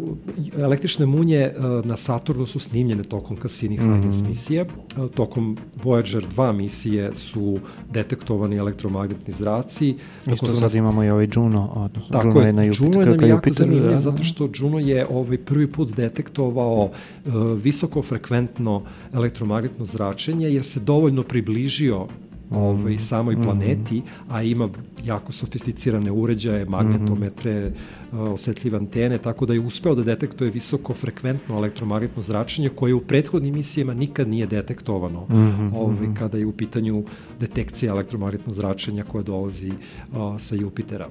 Električne 0.57 1.05
munje 1.05 1.53
a, 1.57 1.81
na 1.85 1.97
Saturnu 1.97 2.45
su 2.45 2.59
snimljene 2.59 3.03
tokom 3.03 3.37
Cassini-Huygens 3.37 4.27
misije. 4.29 4.65
A, 4.97 5.07
Tokom 5.07 5.57
Voyager 5.83 6.23
2 6.35 6.53
misije 6.53 7.15
su 7.15 7.59
detektovani 7.91 8.55
elektromagnetni 8.55 9.33
zraci. 9.33 9.95
Isto 10.33 10.47
sad 10.47 10.75
imamo 10.75 11.03
i 11.03 11.09
ovaj 11.09 11.27
Juno, 11.35 11.71
odnosno 11.75 12.09
Tako 12.11 12.27
Juno 12.27 12.41
je, 12.41 12.53
na 12.53 12.63
Jupiter, 12.63 12.85
Juno 12.85 13.01
je 13.01 13.05
nam 13.05 13.29
jako 13.29 13.47
Jupiteru, 13.47 13.69
zanimljiv 13.69 13.91
da, 13.91 13.99
zato 13.99 14.17
da. 14.17 14.23
što 14.23 14.49
Juno 14.55 14.79
je 14.79 15.07
ovaj 15.09 15.37
prvi 15.37 15.67
put 15.67 15.95
detektovao 15.95 16.83
uh, 16.83 17.33
visokofrekventno 17.63 18.81
elektromagnetno 19.13 19.85
zračenje 19.85 20.49
jer 20.49 20.63
se 20.63 20.79
dovoljno 20.79 21.23
približio 21.23 22.07
ovaj, 22.53 22.97
samoj 22.97 23.41
planeti, 23.43 24.01
a 24.29 24.43
ima 24.43 24.69
jako 25.05 25.31
sofisticirane 25.31 26.11
uređaje, 26.11 26.65
magnetometre, 26.65 27.71
uh, 28.11 28.19
osetljive 28.19 28.77
antene, 28.77 29.17
tako 29.17 29.45
da 29.45 29.53
je 29.53 29.59
uspeo 29.59 29.95
da 29.95 30.03
detektuje 30.03 30.51
visokofrekventno 30.51 31.55
elektromagnetno 31.55 32.21
zračenje 32.21 32.69
koje 32.69 32.93
u 32.93 33.01
prethodnim 33.01 33.53
misijama 33.53 33.93
nikad 33.93 34.27
nije 34.27 34.45
detektovano 34.45 35.27
ovaj, 35.75 36.07
kada 36.19 36.37
je 36.37 36.45
u 36.45 36.51
pitanju 36.51 37.03
detekcija 37.39 37.91
elektromagnetnog 37.91 38.55
zračenja 38.55 39.03
koja 39.03 39.23
dolazi 39.23 39.71
uh, 39.71 40.39
sa 40.39 40.55
Jupitera. 40.55 41.07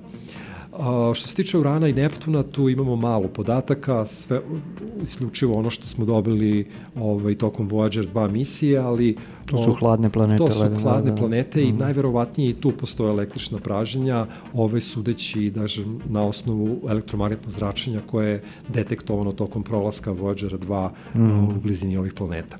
A, 0.72 1.12
što 1.14 1.28
se 1.28 1.34
tiče 1.34 1.58
Urana 1.58 1.88
i 1.88 1.92
Neptuna, 1.92 2.42
tu 2.42 2.68
imamo 2.68 2.96
malo 2.96 3.28
podataka, 3.28 4.06
sve, 4.06 4.40
isključivo 5.02 5.58
ono 5.58 5.70
što 5.70 5.88
smo 5.88 6.04
dobili 6.04 6.66
ovaj, 6.96 7.34
tokom 7.34 7.70
Voyager 7.70 8.12
2 8.12 8.30
misije, 8.30 8.78
ali... 8.78 9.16
To 9.46 9.58
su 9.58 9.70
o, 9.70 9.74
hladne 9.74 10.10
planete, 10.10 10.44
To 10.44 10.52
su 10.52 10.62
ledene, 10.62 10.82
hladne 10.82 11.10
da, 11.10 11.14
da. 11.14 11.20
planete 11.20 11.62
i 11.62 11.72
najverovatnije 11.72 12.50
i 12.50 12.54
tu 12.54 12.70
postoje 12.70 13.10
električna 13.10 13.58
praženja, 13.58 14.26
ove 14.54 14.80
sudeći 14.80 15.50
daže, 15.50 15.84
na 16.08 16.22
osnovu 16.22 16.80
elektromagnetnog 16.88 17.50
zračenja 17.50 18.00
koje 18.10 18.30
je 18.30 18.42
detektovano 18.68 19.32
tokom 19.32 19.62
prolaska 19.62 20.12
Voyagera 20.12 20.58
2 21.14 21.56
u 21.56 21.60
blizini 21.60 21.96
ovih 21.96 22.12
planeta. 22.12 22.56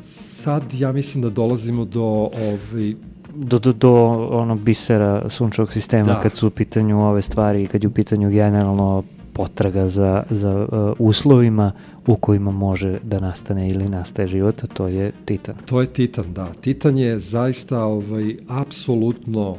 Sad 0.00 0.62
ja 0.78 0.92
mislim 0.92 1.22
da 1.22 1.30
dolazimo 1.30 1.84
do 1.84 2.04
ovaj, 2.04 2.94
do, 3.34 3.58
do, 3.58 3.72
do 3.72 3.94
ono 4.30 4.54
bisera 4.54 5.28
sunčevog 5.28 5.72
sistema 5.72 6.06
Da. 6.06 6.20
kad 6.20 6.36
su 6.36 6.46
u 6.46 6.50
pitanju 6.50 7.08
ove 7.08 7.22
stvari 7.22 7.62
i 7.62 7.66
kad 7.66 7.84
je 7.84 7.88
u 7.88 7.92
pitanju 7.92 8.30
generalno 8.30 9.02
potraga 9.32 9.88
za, 9.88 10.22
za 10.30 10.66
uh, 10.72 10.92
uslovima 10.98 11.72
u 12.06 12.16
kojima 12.16 12.50
može 12.50 12.98
da 13.02 13.20
nastane 13.20 13.70
ili 13.70 13.88
nastaje 13.88 14.28
život, 14.28 14.64
a 14.64 14.66
to 14.66 14.88
je 14.88 15.12
Titan. 15.24 15.54
To 15.66 15.80
je 15.80 15.86
Titan, 15.86 16.24
da. 16.34 16.52
Titan 16.60 16.98
je 16.98 17.18
zaista 17.18 17.84
ovaj, 17.84 18.36
apsolutno 18.48 19.56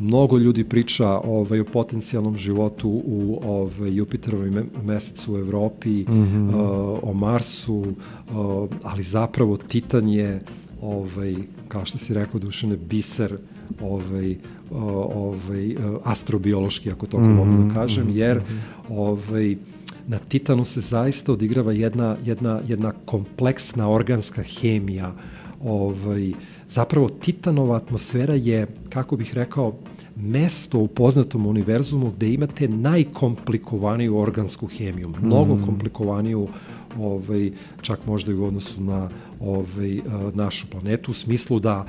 mnogo 0.00 0.38
ljudi 0.38 0.64
priča 0.64 1.08
ovaj, 1.08 1.60
o 1.60 1.64
potencijalnom 1.64 2.36
životu 2.36 2.88
u 2.88 3.40
ovaj, 3.44 3.94
Jupiterovoj 3.94 4.50
me 4.50 4.64
mesecu 4.84 5.34
u 5.34 5.38
Evropi, 5.38 5.90
mm 5.90 6.06
-hmm. 6.08 6.48
uh, 6.48 6.98
o 7.02 7.12
Marsu, 7.12 7.74
uh, 7.74 8.70
ali 8.82 9.02
zapravo 9.02 9.56
Titan 9.56 10.08
je 10.08 10.40
ovaj, 10.82 11.36
kao 11.72 11.84
što 11.84 11.98
si 11.98 12.14
rekao 12.14 12.40
Dušane, 12.40 12.76
biser 12.76 13.36
ovaj, 13.80 14.36
ovaj, 14.70 15.76
astrobiološki, 16.04 16.90
ako 16.90 17.06
to 17.06 17.18
mm 17.18 17.22
-hmm. 17.22 17.34
mogu 17.34 17.68
da 17.68 17.74
kažem, 17.74 18.06
jer 18.10 18.40
ovaj, 18.88 19.56
na 20.06 20.18
Titanu 20.18 20.64
se 20.64 20.80
zaista 20.80 21.32
odigrava 21.32 21.72
jedna, 21.72 22.16
jedna, 22.24 22.60
jedna 22.68 22.92
kompleksna 23.04 23.90
organska 23.90 24.42
hemija. 24.42 25.14
Ovaj, 25.64 26.32
zapravo 26.68 27.08
Titanova 27.08 27.76
atmosfera 27.76 28.34
je, 28.34 28.66
kako 28.88 29.16
bih 29.16 29.34
rekao, 29.34 29.74
mesto 30.16 30.78
u 30.78 30.88
poznatom 30.88 31.46
univerzumu 31.46 32.10
gde 32.10 32.32
imate 32.32 32.68
najkomplikovaniju 32.68 34.18
organsku 34.18 34.66
hemiju, 34.66 35.12
mnogo 35.22 35.54
mm. 35.54 35.64
komplikovaniju 35.64 36.48
ovaj 37.00 37.50
čak 37.82 38.06
možda 38.06 38.32
i 38.32 38.34
u 38.34 38.44
odnosu 38.44 38.80
na 38.80 39.08
ovaj 39.40 40.00
našu 40.34 40.66
planetu 40.70 41.10
u 41.10 41.14
smislu 41.14 41.60
da 41.60 41.86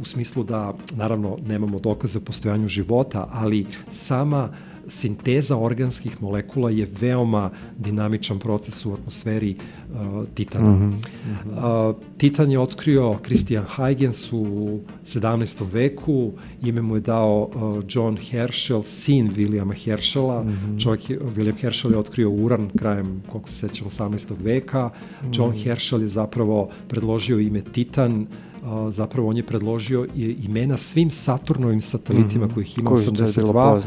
u 0.00 0.04
smislu 0.04 0.44
da 0.44 0.74
naravno 0.96 1.38
nemamo 1.46 1.78
dokaze 1.78 2.18
o 2.18 2.20
postojanju 2.20 2.68
života, 2.68 3.28
ali 3.32 3.66
sama 3.90 4.48
sinteza 4.88 5.56
organskih 5.56 6.22
molekula 6.22 6.70
je 6.70 6.88
veoma 7.00 7.50
dinamičan 7.78 8.38
proces 8.38 8.86
u 8.86 8.92
atmosferi 8.92 9.56
uh, 9.56 10.24
Titana. 10.34 10.70
Mm 10.70 10.92
-hmm. 10.92 11.90
uh, 11.90 11.96
Titan 12.16 12.50
je 12.50 12.58
otkrio 12.58 13.18
Christian 13.24 13.64
Huygens 13.76 14.32
u 14.32 14.78
17. 15.06 15.64
veku, 15.72 16.32
ime 16.62 16.82
mu 16.82 16.94
je 16.94 17.00
dao 17.00 17.50
uh, 17.54 17.84
John 17.88 18.16
Herschel, 18.30 18.82
sin 18.82 19.30
Williama 19.30 19.84
Herschela. 19.84 20.42
Mm 20.42 20.48
-hmm. 20.48 20.82
Čovjek 20.82 21.10
je, 21.10 21.20
William 21.36 21.60
Herschel 21.60 21.90
je 21.90 21.98
otkrio 21.98 22.30
uran 22.30 22.70
krajem, 22.78 23.22
koliko 23.28 23.48
se 23.48 23.54
sećam, 23.54 23.88
18. 23.88 24.34
veka. 24.42 24.86
Mm 24.86 25.26
-hmm. 25.26 25.38
John 25.38 25.52
Herschel 25.52 26.02
je 26.02 26.08
zapravo 26.08 26.68
predložio 26.88 27.38
ime 27.38 27.60
Titan, 27.60 28.26
Uh, 28.62 28.92
zapravo 28.92 29.28
on 29.28 29.36
je 29.36 29.42
predložio 29.42 30.06
imena 30.16 30.76
svim 30.76 31.10
Saturnovim 31.10 31.80
satelitima 31.80 32.46
mm 32.46 32.48
-hmm. 32.48 32.54
kojih 32.54 32.78
ima 32.78 32.90
Koji 32.90 33.06
82 33.06 33.82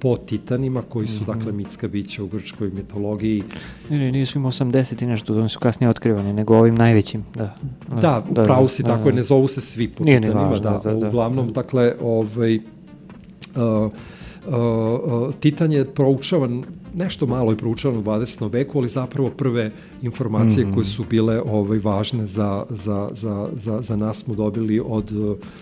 po 0.00 0.16
titanima 0.16 0.82
koji 0.88 1.06
su, 1.06 1.22
mm 1.22 1.26
-hmm. 1.26 1.36
dakle, 1.36 1.52
mitska 1.52 1.88
bića 1.88 2.22
u 2.22 2.26
grčkoj 2.26 2.70
mitologiji. 2.70 3.42
Ne, 3.90 3.98
ne, 3.98 4.12
nisu 4.12 4.38
im 4.38 4.44
80 4.44 5.02
i 5.02 5.06
nešto, 5.06 5.34
oni 5.34 5.48
su 5.48 5.58
kasnije 5.58 5.90
otkrivani, 5.90 6.32
nego 6.32 6.58
ovim 6.58 6.74
najvećim, 6.74 7.24
da. 7.34 7.54
Da, 8.00 8.24
da 8.30 8.42
upravo 8.42 8.68
si, 8.68 8.82
da, 8.82 8.88
tako 8.88 9.04
da, 9.04 9.10
je, 9.10 9.16
ne 9.16 9.22
zovu 9.22 9.48
se 9.48 9.60
svi 9.60 9.88
po 9.88 10.04
Nije 10.04 10.20
titanima, 10.20 10.48
važno, 10.48 10.70
da, 10.70 10.90
da, 10.90 10.94
da, 10.94 11.08
uglavnom, 11.08 11.46
da. 11.46 11.52
dakle, 11.52 11.94
ovaj, 12.02 12.56
uh, 12.56 12.62
uh, 13.56 13.92
uh, 14.46 15.34
Titan 15.40 15.72
je 15.72 15.84
proučavan, 15.84 16.64
nešto 16.98 17.26
malo 17.26 17.52
je 17.52 17.56
proučavan 17.56 17.98
u 17.98 18.02
20. 18.02 18.52
veku, 18.52 18.78
ali 18.78 18.88
zapravo 18.88 19.30
prve 19.30 19.70
informacije 20.02 20.64
mm 20.64 20.70
-hmm. 20.70 20.74
koje 20.74 20.84
su 20.84 21.04
bile 21.10 21.40
ovaj, 21.40 21.78
važne 21.78 22.26
za, 22.26 22.64
za, 22.70 23.08
za, 23.12 23.48
za, 23.52 23.82
za 23.82 23.96
nas 23.96 24.18
smo 24.18 24.34
dobili 24.34 24.80
od 24.86 25.12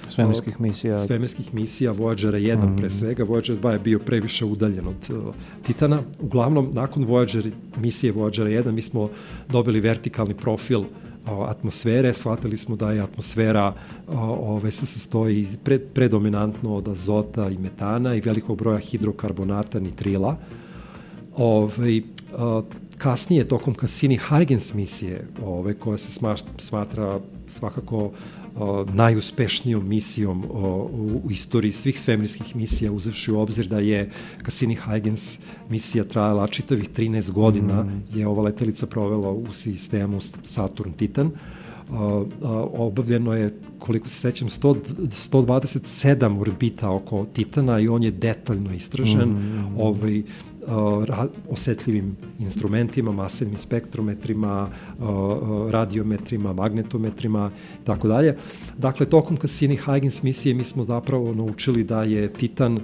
svemirskih 0.09 0.61
misija. 0.61 0.99
Svemirskih 0.99 1.55
misija 1.55 1.95
Voyagera 1.95 2.39
1 2.39 2.57
mm 2.57 2.61
-hmm. 2.61 2.77
pre 2.77 2.91
svega. 2.91 3.25
Voyager 3.25 3.61
2 3.61 3.71
je 3.71 3.79
bio 3.79 3.99
previše 3.99 4.45
udaljen 4.45 4.89
od 4.89 5.11
uh, 5.11 5.35
Titana. 5.67 6.03
Uglavnom, 6.21 6.71
nakon 6.73 7.07
Voyager, 7.07 7.51
misije 7.81 8.13
Voyagera 8.13 8.63
1 8.65 8.73
mi 8.73 8.83
smo 8.83 9.09
dobili 9.49 9.81
vertikalni 9.81 10.35
profil 10.35 10.85
o, 11.27 11.45
atmosfere, 11.45 12.15
shvatili 12.15 12.57
smo 12.57 12.77
da 12.77 12.93
je 12.93 13.01
atmosfera 13.01 13.75
ove, 14.39 14.71
se 14.71 14.87
sastoji 14.87 15.47
pred, 15.65 15.83
predominantno 15.95 16.75
od 16.75 16.89
azota 16.89 17.49
i 17.49 17.59
metana 17.59 18.15
i 18.15 18.21
velikog 18.21 18.59
broja 18.59 18.79
hidrokarbonata, 18.79 19.81
nitrila. 19.81 20.37
Ove, 21.37 22.03
a, 22.37 22.63
kasnije, 22.99 23.49
tokom 23.49 23.75
Cassini-Huygens 23.75 24.75
misije, 24.75 25.29
ove, 25.45 25.75
koja 25.75 25.99
se 25.99 26.13
sma, 26.13 26.37
smatra 26.59 27.21
svakako 27.47 28.11
a, 28.57 28.85
najuspešnijom 28.93 29.89
misijom 29.89 30.45
u, 30.45 31.21
u 31.25 31.31
istoriji 31.31 31.73
svih 31.73 32.01
svemirskih 32.01 32.57
misija, 32.57 32.93
uzevši 32.93 33.33
u 33.33 33.41
obzir 33.41 33.67
da 33.67 33.79
je 33.79 34.11
Cassini-Huygens 34.43 35.39
misija 35.71 36.05
trajala 36.05 36.47
čitavih 36.47 36.91
13 36.91 37.31
godina, 37.31 37.83
mm. 37.83 38.05
je 38.15 38.27
ova 38.27 38.43
letelica 38.43 38.87
provela 38.87 39.31
u 39.31 39.53
sistemu 39.53 40.21
Saturn-Titan. 40.21 41.31
Obavljeno 42.73 43.33
je, 43.35 43.55
koliko 43.79 44.09
se 44.09 44.15
sećam, 44.15 44.49
100, 44.49 44.77
127 45.33 46.41
orbita 46.41 46.91
oko 46.91 47.27
Titana 47.33 47.81
i 47.81 47.89
on 47.89 48.03
je 48.03 48.11
detaljno 48.11 48.75
istražen. 48.75 49.29
Mm. 49.29 49.81
Ovaj, 49.81 50.19
uh, 50.19 50.25
ra, 50.25 50.56
osetljivim 51.49 52.17
instrumentima, 52.39 53.13
masivnim 53.13 53.59
spektrometrima, 53.59 54.69
radiometrima, 55.71 56.53
magnetometrima 56.53 57.51
i 57.83 57.85
tako 57.85 58.09
dalje. 58.09 58.37
Dakle, 58.79 59.07
tokom 59.07 59.37
Cassini-Huygens 59.39 60.25
misije 60.25 60.55
mi 60.55 60.65
smo 60.65 60.85
zapravo 60.85 61.35
naučili 61.35 61.85
da 61.85 62.03
je 62.03 62.33
Titan 62.33 62.81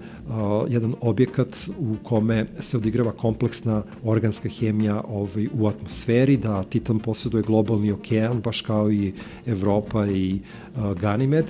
jedan 0.69 0.95
objekat 1.01 1.69
u 1.79 1.95
kome 2.03 2.47
se 2.61 2.77
odigrava 2.77 3.13
kompleksna 3.13 3.83
organska 4.05 4.49
hemija 4.49 5.03
ovaj, 5.09 5.49
u 5.55 5.67
atmosferi, 5.67 6.37
da 6.37 6.63
Titan 6.63 6.99
posjeduje 6.99 7.43
globalni 7.43 7.93
okean, 7.93 8.41
baš 8.41 8.61
kao 8.61 8.93
i 8.93 9.13
Evropa 9.47 10.07
i 10.07 10.39
Ganymed 10.77 11.47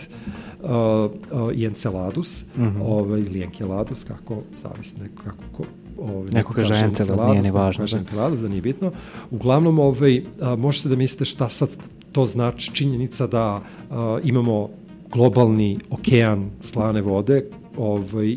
uh, 0.62 1.54
i 1.54 1.66
Enceladus, 1.66 2.44
-hmm. 2.58 2.82
ovaj, 2.82 3.20
ili 3.20 3.42
Enceladus, 3.42 4.04
kako, 4.04 4.42
zavisi 4.62 4.94
neko, 5.02 5.22
kako, 5.22 5.44
ko, 5.56 5.64
ovaj, 5.98 6.30
Neko 6.32 6.52
kaže 6.52 6.74
Encelad, 6.74 7.28
nije 7.28 7.42
ni 7.42 7.42
neko 7.42 7.58
važno, 7.58 7.82
Kaže 7.82 7.96
da. 7.96 8.02
Enceladus, 8.02 8.40
da 8.40 8.48
nije 8.48 8.62
bitno. 8.62 8.92
Uglavnom, 9.30 9.78
ovaj, 9.78 10.22
a, 10.40 10.56
možete 10.56 10.88
da 10.88 10.96
mislite 10.96 11.24
šta 11.24 11.48
sad 11.48 11.68
to 12.12 12.26
znači 12.26 12.74
činjenica 12.74 13.26
da 13.26 13.62
a, 13.90 14.18
imamo 14.24 14.68
globalni 15.12 15.78
okean 15.90 16.50
slane 16.60 17.00
vode 17.00 17.44
ovaj, 17.76 18.36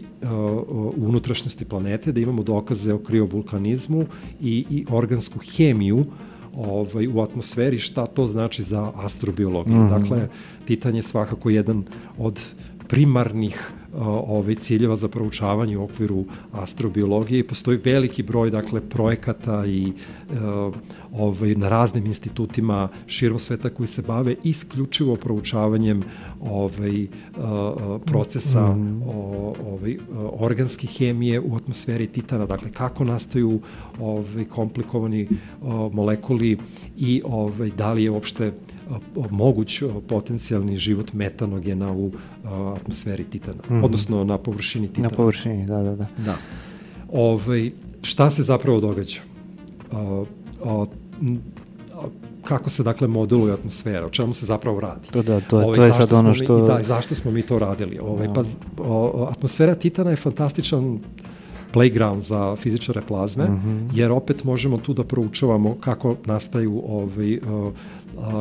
u 0.67 0.93
unutrašnjosti 0.97 1.65
planete, 1.65 2.11
da 2.11 2.19
imamo 2.19 2.43
dokaze 2.43 2.93
o 2.93 2.99
kriovulkanizmu 2.99 4.05
i, 4.41 4.65
i 4.69 4.85
organsku 4.89 5.39
hemiju 5.39 6.05
ovaj, 6.55 7.07
u 7.07 7.21
atmosferi, 7.21 7.77
šta 7.77 8.05
to 8.05 8.25
znači 8.27 8.63
za 8.63 8.91
astrobiologiju. 8.95 9.75
Mm. 9.75 9.79
-hmm. 9.79 9.99
Dakle, 9.99 10.27
Titan 10.65 10.95
je 10.95 11.03
svakako 11.03 11.49
jedan 11.49 11.83
od 12.17 12.53
primarnih 12.87 13.71
ove 14.27 14.55
ciljeva 14.55 14.95
za 14.95 15.07
proučavanje 15.07 15.77
u 15.77 15.83
okviru 15.83 16.25
astrobiologije 16.51 17.47
postoji 17.47 17.79
veliki 17.83 18.23
broj 18.23 18.49
dakle 18.49 18.81
projekata 18.81 19.65
i 19.65 19.87
e, 19.87 19.93
ovaj 21.13 21.55
na 21.55 21.69
raznim 21.69 22.05
institutima 22.05 22.89
širom 23.07 23.39
sveta 23.39 23.69
koji 23.69 23.87
se 23.87 24.01
bave 24.01 24.35
isključivo 24.43 25.15
proučavanjem 25.15 26.03
ovaj 26.41 27.03
e, 27.03 27.07
procesa 28.05 28.75
mm. 28.75 29.01
ovaj 29.65 29.97
organske 30.39 30.87
hemije 30.87 31.39
u 31.39 31.55
atmosferi 31.55 32.07
Titana 32.07 32.45
dakle 32.45 32.71
kako 32.71 33.03
nastaju 33.03 33.59
ovaj 33.99 34.45
komplikovani 34.45 35.27
molekuli 35.91 36.57
i 36.97 37.21
ovaj 37.25 37.69
da 37.69 37.93
li 37.93 38.03
je 38.03 38.09
uopšte 38.11 38.53
moguć 39.31 39.83
potencijalni 40.07 40.77
život 40.77 41.13
metanogena 41.13 41.93
u 41.93 42.11
atmosferi 42.75 43.23
Titana, 43.23 43.63
mm. 43.69 43.83
Odnosno 43.85 44.23
na 44.23 44.37
površini 44.37 44.87
Titana. 44.87 45.07
Na 45.09 45.15
površini, 45.15 45.65
da, 45.65 45.83
da, 45.83 45.95
da. 45.95 46.05
Da. 46.25 46.35
Ove, 47.11 47.71
šta 48.01 48.29
se 48.29 48.43
zapravo 48.43 48.79
događa? 48.79 49.19
A, 49.91 50.23
a, 50.65 50.85
kako 52.43 52.69
se 52.69 52.83
dakle 52.83 53.07
modeluje 53.07 53.53
atmosfera, 53.53 54.05
o 54.05 54.09
čemu 54.09 54.33
se 54.33 54.45
zapravo 54.45 54.79
radi. 54.79 55.09
To 55.11 55.21
da, 55.21 55.41
to, 55.41 55.61
je, 55.61 55.73
to 55.73 55.83
je 55.83 55.93
sad 55.93 56.13
ono 56.13 56.33
što... 56.33 56.57
Mi, 56.57 56.67
da, 56.67 56.83
zašto 56.83 57.15
smo 57.15 57.31
mi 57.31 57.41
to 57.41 57.59
radili? 57.59 57.99
Ovaj, 58.01 58.27
no. 58.27 58.33
pa, 58.33 58.43
o, 58.83 59.27
atmosfera 59.31 59.75
Titana 59.75 60.09
je 60.09 60.15
fantastičan 60.15 60.99
playground 61.73 62.19
za 62.19 62.55
fizičare 62.55 63.01
plazme, 63.01 63.45
mm 63.45 63.61
-hmm. 63.65 63.89
jer 63.93 64.11
opet 64.11 64.43
možemo 64.43 64.77
tu 64.77 64.93
da 64.93 65.03
proučavamo 65.03 65.75
kako 65.79 66.15
nastaju 66.25 66.83
ovaj, 66.87 67.39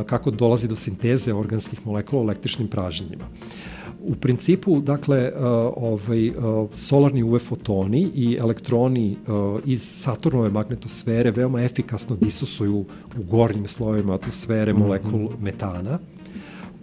kako 0.06 0.30
dolazi 0.30 0.68
do 0.68 0.76
sinteze 0.76 1.34
organskih 1.34 1.86
molekula 1.86 2.22
u 2.22 2.24
električnim 2.24 2.68
pražnjenjima. 2.68 3.24
U 4.06 4.14
principu, 4.14 4.80
dakle, 4.80 5.32
ovaj, 5.76 6.32
solarni 6.72 7.22
UV 7.22 7.38
fotoni 7.38 8.10
i 8.14 8.36
elektroni 8.40 9.16
iz 9.64 9.82
Saturnove 9.82 10.50
magnetosfere 10.50 11.30
veoma 11.30 11.62
efikasno 11.62 12.16
disusuju 12.16 12.76
u 13.18 13.22
gornjim 13.30 13.68
slojevima 13.68 14.14
atmosfere 14.14 14.72
molekul 14.72 15.20
mm 15.20 15.28
-hmm. 15.28 15.40
metana 15.40 15.98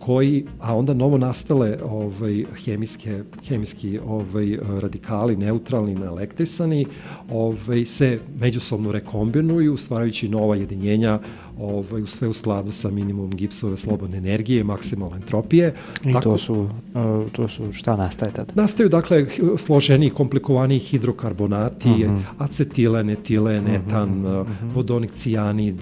koji, 0.05 0.45
a 0.59 0.75
onda 0.75 0.93
novo 0.93 1.17
nastale 1.17 1.77
ovaj, 1.83 2.45
hemijske, 2.65 3.23
hemijski 3.47 3.99
ovaj, 4.05 4.57
radikali, 4.81 5.35
neutralni, 5.35 5.95
naelektrisani, 5.95 6.85
ovaj, 7.31 7.85
se 7.85 8.19
međusobno 8.39 8.91
rekombinuju, 8.91 9.77
stvarajući 9.77 10.29
nova 10.29 10.55
jedinjenja 10.55 11.19
ovaj, 11.59 12.01
sve 12.05 12.27
u 12.27 12.33
skladu 12.33 12.71
sa 12.71 12.91
minimum 12.91 13.29
gipsove 13.29 13.77
slobodne 13.77 14.17
energije, 14.17 14.63
maksimalne 14.63 15.15
entropije. 15.15 15.73
I 16.05 16.11
Tako, 16.11 16.23
to, 16.23 16.37
su, 16.37 16.53
uh, 16.53 17.31
to 17.31 17.47
su, 17.47 17.73
šta 17.73 17.95
nastaje 17.95 18.31
tada? 18.31 18.53
Nastaju, 18.55 18.89
dakle, 18.89 19.25
složeni, 19.57 20.09
komplikovaniji 20.09 20.79
hidrokarbonati, 20.79 21.89
uh 21.89 21.95
-huh. 21.95 22.19
acetilen, 22.37 23.09
etilen, 23.09 23.67
etan, 23.67 24.25
uh 24.25 24.31
-huh. 24.31 24.45
vodonik 24.73 25.11
cijanid. 25.11 25.81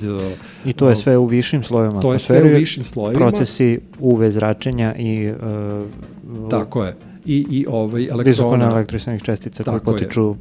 I 0.66 0.74
to 0.74 0.90
je 0.90 0.96
sve 0.96 1.18
u 1.18 1.26
višim 1.26 1.64
slojevima 1.64 2.02
To 2.02 2.14
je 2.14 2.20
sve 2.20 2.44
u 2.44 2.58
višim 2.58 2.84
slojevima. 2.84 3.20
Procesi 3.20 3.80
UV 4.00 4.30
zračenja 4.30 4.96
i... 4.96 5.32
Uh, 5.32 6.50
Tako 6.50 6.84
je. 6.84 6.96
I, 7.26 7.46
i 7.50 7.66
ovaj, 7.70 8.02
elektrona. 8.02 8.24
Visokone 8.24 8.66
električnih 8.66 9.24
čestica 9.24 9.64
koje 9.64 9.80
potiču 9.80 10.36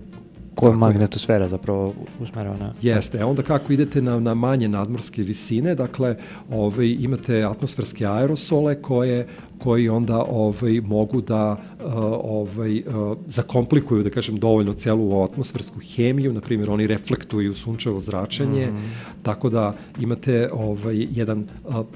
koja 0.58 0.72
magnetosfera 0.72 1.48
zapravo 1.48 1.94
usmerava 2.20 2.56
na... 2.56 2.72
Jeste, 2.82 3.24
onda 3.24 3.42
kako 3.42 3.72
idete 3.72 4.02
na, 4.02 4.20
na 4.20 4.34
manje 4.34 4.68
nadmorske 4.68 5.22
visine, 5.22 5.74
dakle, 5.74 6.16
ovaj, 6.50 6.96
imate 7.00 7.42
atmosferske 7.44 8.06
aerosole 8.06 8.82
koje 8.82 9.26
koji 9.58 9.88
onda 9.88 10.22
ovaj 10.28 10.80
mogu 10.80 11.20
da 11.20 11.52
uh, 11.52 11.92
ovaj 12.22 12.78
uh, 12.78 13.18
zakomplikuju 13.26 14.02
da 14.02 14.10
kažem 14.10 14.38
dovoljno 14.38 14.74
celu 14.74 15.22
atmosfersku 15.22 15.80
hemiju. 15.94 16.32
Na 16.32 16.40
primjer 16.40 16.70
oni 16.70 16.86
reflektuju 16.86 17.54
sunčevo 17.54 18.00
zračenje. 18.00 18.66
Mm. 18.66 18.76
tako 19.22 19.50
da 19.50 19.74
imate 20.00 20.48
ovaj 20.52 21.06
jedan 21.10 21.46
uh, 21.64 21.86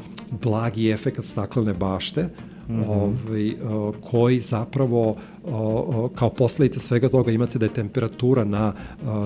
blagi 0.43 0.91
efekat 0.91 1.25
staklene 1.25 1.75
bašte 1.75 2.29
Mm 2.73 2.85
-hmm. 2.85 3.15
ovaj, 3.27 3.51
uh, 3.51 3.94
koji 4.01 4.40
zapravo 4.40 5.16
uh, 5.44 6.11
kao 6.15 6.31
posledica 6.31 6.81
svega 6.81 7.09
toga 7.09 7.32
imate 7.32 7.59
da 7.59 7.66
je 7.66 7.74
temperatura 7.74 8.44
na 8.44 8.73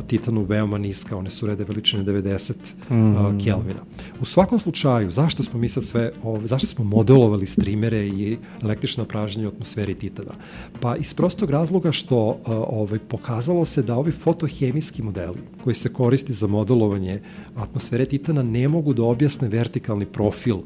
Titanu 0.07 0.43
veoma 0.43 0.79
niska, 0.79 1.17
one 1.17 1.31
su 1.31 1.47
rede 1.47 1.65
veličine 1.65 2.05
90 2.05 2.53
mm 2.91 2.95
-hmm. 2.95 3.45
Kelvina. 3.45 3.81
U 4.21 4.25
svakom 4.25 4.59
slučaju, 4.59 5.11
zašto 5.11 5.43
smo 5.43 5.59
mi 5.61 5.69
sad 5.69 5.85
sve, 5.85 6.13
ovaj, 6.23 6.47
zašto 6.47 6.67
smo 6.67 6.85
modelovali 6.85 7.47
streamere 7.47 8.07
i 8.07 8.39
električna 8.63 9.05
pražnja 9.05 9.45
u 9.45 9.49
atmosferi 9.49 9.95
Titana? 9.95 10.33
Pa 10.81 10.97
iz 10.97 11.15
prostog 11.15 11.51
razloga 11.51 11.93
što 11.93 12.39
ovaj, 12.47 12.99
pokazalo 12.99 13.65
se 13.65 13.83
da 13.83 13.97
ovi 13.97 14.11
fotohemijski 14.11 15.03
modeli 15.03 15.39
koji 15.65 15.75
se 15.75 15.93
koristi 15.93 16.33
za 16.33 16.47
modelovanje 16.47 17.21
atmosfere 17.57 18.05
Titana 18.05 18.43
ne 18.43 18.69
mogu 18.69 18.95
da 18.95 19.05
objasne 19.05 19.49
vertikalni 19.49 20.07
profil 20.07 20.59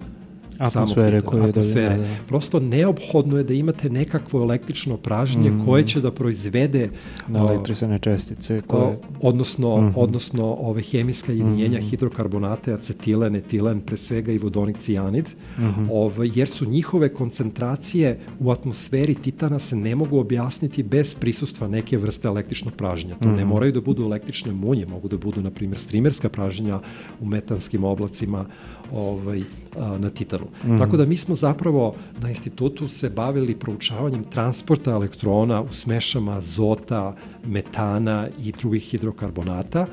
atmosfere 0.61 1.21
koje 1.21 1.45
atmosfere. 1.45 1.97
Da, 1.97 2.03
da. 2.03 2.09
Prosto 2.29 2.61
neophodno 2.61 3.39
je 3.39 3.45
da 3.45 3.55
imate 3.55 3.91
nekakvo 3.91 4.43
električno 4.43 4.97
pražnje 4.97 5.51
mm. 5.51 5.65
koje 5.65 5.87
će 5.87 6.01
da 6.01 6.11
proizvede 6.11 6.91
na 7.29 7.39
elektrisane 7.39 7.99
čestice 7.99 8.63
koje 8.67 8.99
odnosno 9.21 9.77
mm 9.77 9.85
-hmm. 9.85 9.93
odnosno 9.97 10.45
ove 10.45 10.83
hemijska 10.83 11.33
jedinjenja 11.33 11.79
mm 11.79 11.83
-hmm. 11.83 11.91
hidrokarbonate, 11.91 12.73
acetilen, 12.73 13.37
etilen, 13.37 13.81
pre 13.81 13.97
svega 13.97 14.33
i 14.33 14.39
vodonik 14.39 14.77
cijanid. 14.77 15.29
Mm 15.59 15.63
-hmm. 15.63 15.89
ove, 15.91 16.31
jer 16.35 16.49
su 16.49 16.71
njihove 16.71 17.09
koncentracije 17.09 18.19
u 18.41 18.51
atmosferi 18.51 19.15
titana 19.15 19.59
se 19.59 19.77
ne 19.77 19.95
mogu 19.95 20.19
objasniti 20.19 20.83
bez 20.83 21.15
prisustva 21.15 21.69
neke 21.69 21.99
vrste 21.99 22.29
električnog 22.29 22.75
pražnja. 22.75 23.15
To 23.15 23.29
mm 23.29 23.33
-hmm. 23.33 23.37
ne 23.37 23.45
moraju 23.45 23.73
da 23.73 23.81
budu 23.81 24.03
električne 24.03 24.53
munje, 24.53 24.87
mogu 24.87 25.09
da 25.09 25.17
budu 25.17 25.43
na 25.43 25.51
primjer 25.51 25.79
strimerska 25.79 26.29
pražnja 26.29 26.81
u 27.21 27.27
metanskim 27.27 27.85
oblacima 27.85 28.47
ovaj, 28.93 29.43
na 29.99 30.11
Titanu. 30.11 30.47
Mm. 30.65 30.79
Tako 30.79 30.97
da 30.97 31.07
mi 31.07 31.17
smo 31.17 31.35
zapravo 31.35 31.95
na 32.21 32.29
institutu 32.29 32.89
se 32.89 33.11
bavili 33.11 33.55
proučavanjem 33.55 34.25
transporta 34.25 34.91
elektrona 34.91 35.63
u 35.63 35.73
smešama 35.73 36.37
azota, 36.37 37.17
metana 37.47 38.29
i 38.43 38.53
drugih 38.53 38.83
hidrokarbonata, 38.83 39.87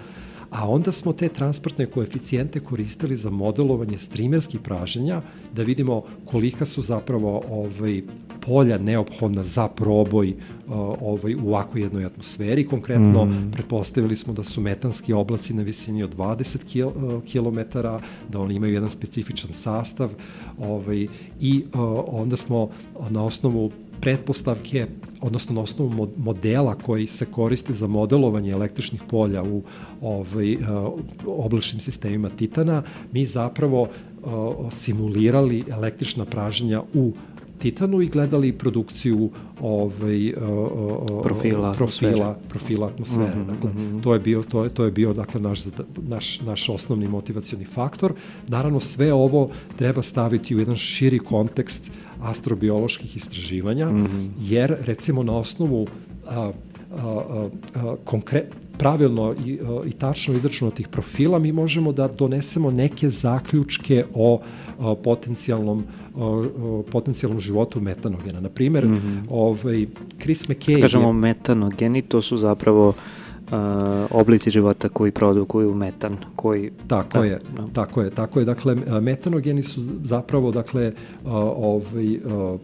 a 0.49 0.69
onda 0.69 0.91
smo 0.91 1.13
te 1.13 1.29
transportne 1.29 1.85
koeficijente 1.85 2.59
koristili 2.59 3.17
za 3.17 3.29
modelovanje 3.29 3.97
strimerskih 3.97 4.59
praženja, 4.59 5.21
da 5.53 5.63
vidimo 5.63 6.03
kolika 6.25 6.65
su 6.65 6.81
zapravo 6.81 7.43
ovaj, 7.49 8.01
polja 8.47 8.77
neophodna 8.77 9.43
za 9.43 9.67
proboj 9.67 10.29
uh, 10.29 10.73
ovaj, 11.01 11.35
u 11.35 11.47
ovakvoj 11.47 11.81
jednoj 11.81 12.05
atmosferi. 12.05 12.67
Konkretno, 12.67 13.25
mm. 13.25 13.51
pretpostavili 13.51 14.15
smo 14.15 14.33
da 14.33 14.43
su 14.43 14.61
metanski 14.61 15.13
oblaci 15.13 15.53
na 15.53 15.63
visini 15.63 16.03
od 16.03 16.15
20 16.15 16.65
kil, 16.65 16.87
uh, 16.87 16.93
km, 17.31 17.59
da 18.29 18.39
oni 18.39 18.55
imaju 18.55 18.73
jedan 18.73 18.89
specifičan 18.89 19.53
sastav 19.53 20.09
ovaj, 20.59 21.07
i 21.41 21.63
uh, 21.73 21.79
onda 22.07 22.37
smo 22.37 22.69
na 23.09 23.23
osnovu 23.23 23.71
pretpostavke, 24.01 24.85
odnosno 25.21 25.55
na 25.55 25.61
osnovu 25.61 26.09
modela 26.17 26.75
koji 26.75 27.07
se 27.07 27.25
koristi 27.25 27.73
za 27.73 27.87
modelovanje 27.87 28.51
električnih 28.51 29.01
polja 29.09 29.43
u 29.43 29.61
ovaj, 30.01 30.57
oblačnim 31.25 31.81
sistemima 31.81 32.29
Titana, 32.29 32.83
mi 33.11 33.25
zapravo 33.25 33.87
simulirali 34.71 35.63
električna 35.69 36.25
praženja 36.25 36.81
u 36.93 37.13
Titanu 37.59 38.01
i 38.01 38.07
gledali 38.07 38.51
produkciju 38.51 39.29
ovaj 39.61 40.33
uh, 40.33 41.23
profila 41.23 41.71
profila 41.71 42.37
profila 42.49 42.87
atmosfere. 42.87 43.35
Mm 43.35 43.45
-hmm, 43.45 43.45
dakle, 43.45 43.69
mm 43.69 43.75
-hmm. 43.77 44.03
to 44.03 44.13
je 44.13 44.19
bio 44.19 44.43
to 44.43 44.63
je 44.63 44.69
to 44.69 44.85
je 44.85 44.91
bio 44.91 45.13
dakle 45.13 45.41
naš 45.41 45.59
naš 45.97 46.41
naš 46.41 46.69
osnovni 46.69 47.07
motivacioni 47.07 47.65
faktor. 47.65 48.13
Naravno 48.47 48.79
sve 48.79 49.13
ovo 49.13 49.49
treba 49.75 50.01
staviti 50.01 50.55
u 50.55 50.59
jedan 50.59 50.75
širi 50.75 51.19
kontekst 51.19 51.91
astrobioloških 52.21 53.17
istraživanja, 53.17 53.89
mm 53.89 54.07
-hmm. 54.07 54.29
jer 54.41 54.75
recimo 54.81 55.23
na 55.23 55.37
osnovu 55.37 55.87
a, 56.27 56.51
a, 56.95 57.49
a, 57.75 57.95
konkre, 58.03 58.45
pravilno 58.77 59.35
i, 59.45 59.59
i 59.85 59.91
tačno 59.91 60.33
izračunatih 60.33 60.87
profila 60.87 61.39
mi 61.39 61.51
možemo 61.51 61.91
da 61.91 62.07
donesemo 62.07 62.71
neke 62.71 63.09
zaključke 63.09 64.05
o, 64.13 64.39
o 64.79 64.95
potencijalnom 64.95 65.83
o, 66.15 66.45
o 66.61 66.83
potencijalnom 66.91 67.39
životu 67.39 67.79
metanogena. 67.79 68.39
Na 68.39 68.49
primer, 68.49 68.85
mm 68.87 68.93
-hmm. 68.93 69.23
ovaj 69.29 69.85
Chris 70.21 70.47
McKay 70.47 70.73
Kad 70.73 70.81
kažemo 70.81 71.07
je, 71.07 71.13
metanogeni, 71.13 72.01
to 72.01 72.21
su 72.21 72.37
zapravo 72.37 72.87
uh, 72.87 73.57
oblici 74.11 74.49
života 74.49 74.89
koji 74.89 75.11
produkuju 75.11 75.73
metan, 75.73 76.17
koji 76.35 76.71
Tako 76.87 77.19
da, 77.19 77.25
je, 77.25 77.39
da. 77.57 77.67
tako 77.73 78.01
je, 78.01 78.09
tako 78.09 78.39
je. 78.39 78.45
Dakle 78.45 78.75
metanogeni 79.01 79.63
su 79.63 79.81
zapravo 80.03 80.51
dakle 80.51 80.87
uh, 81.23 81.31
ovaj 81.55 82.15
uh, 82.15 82.59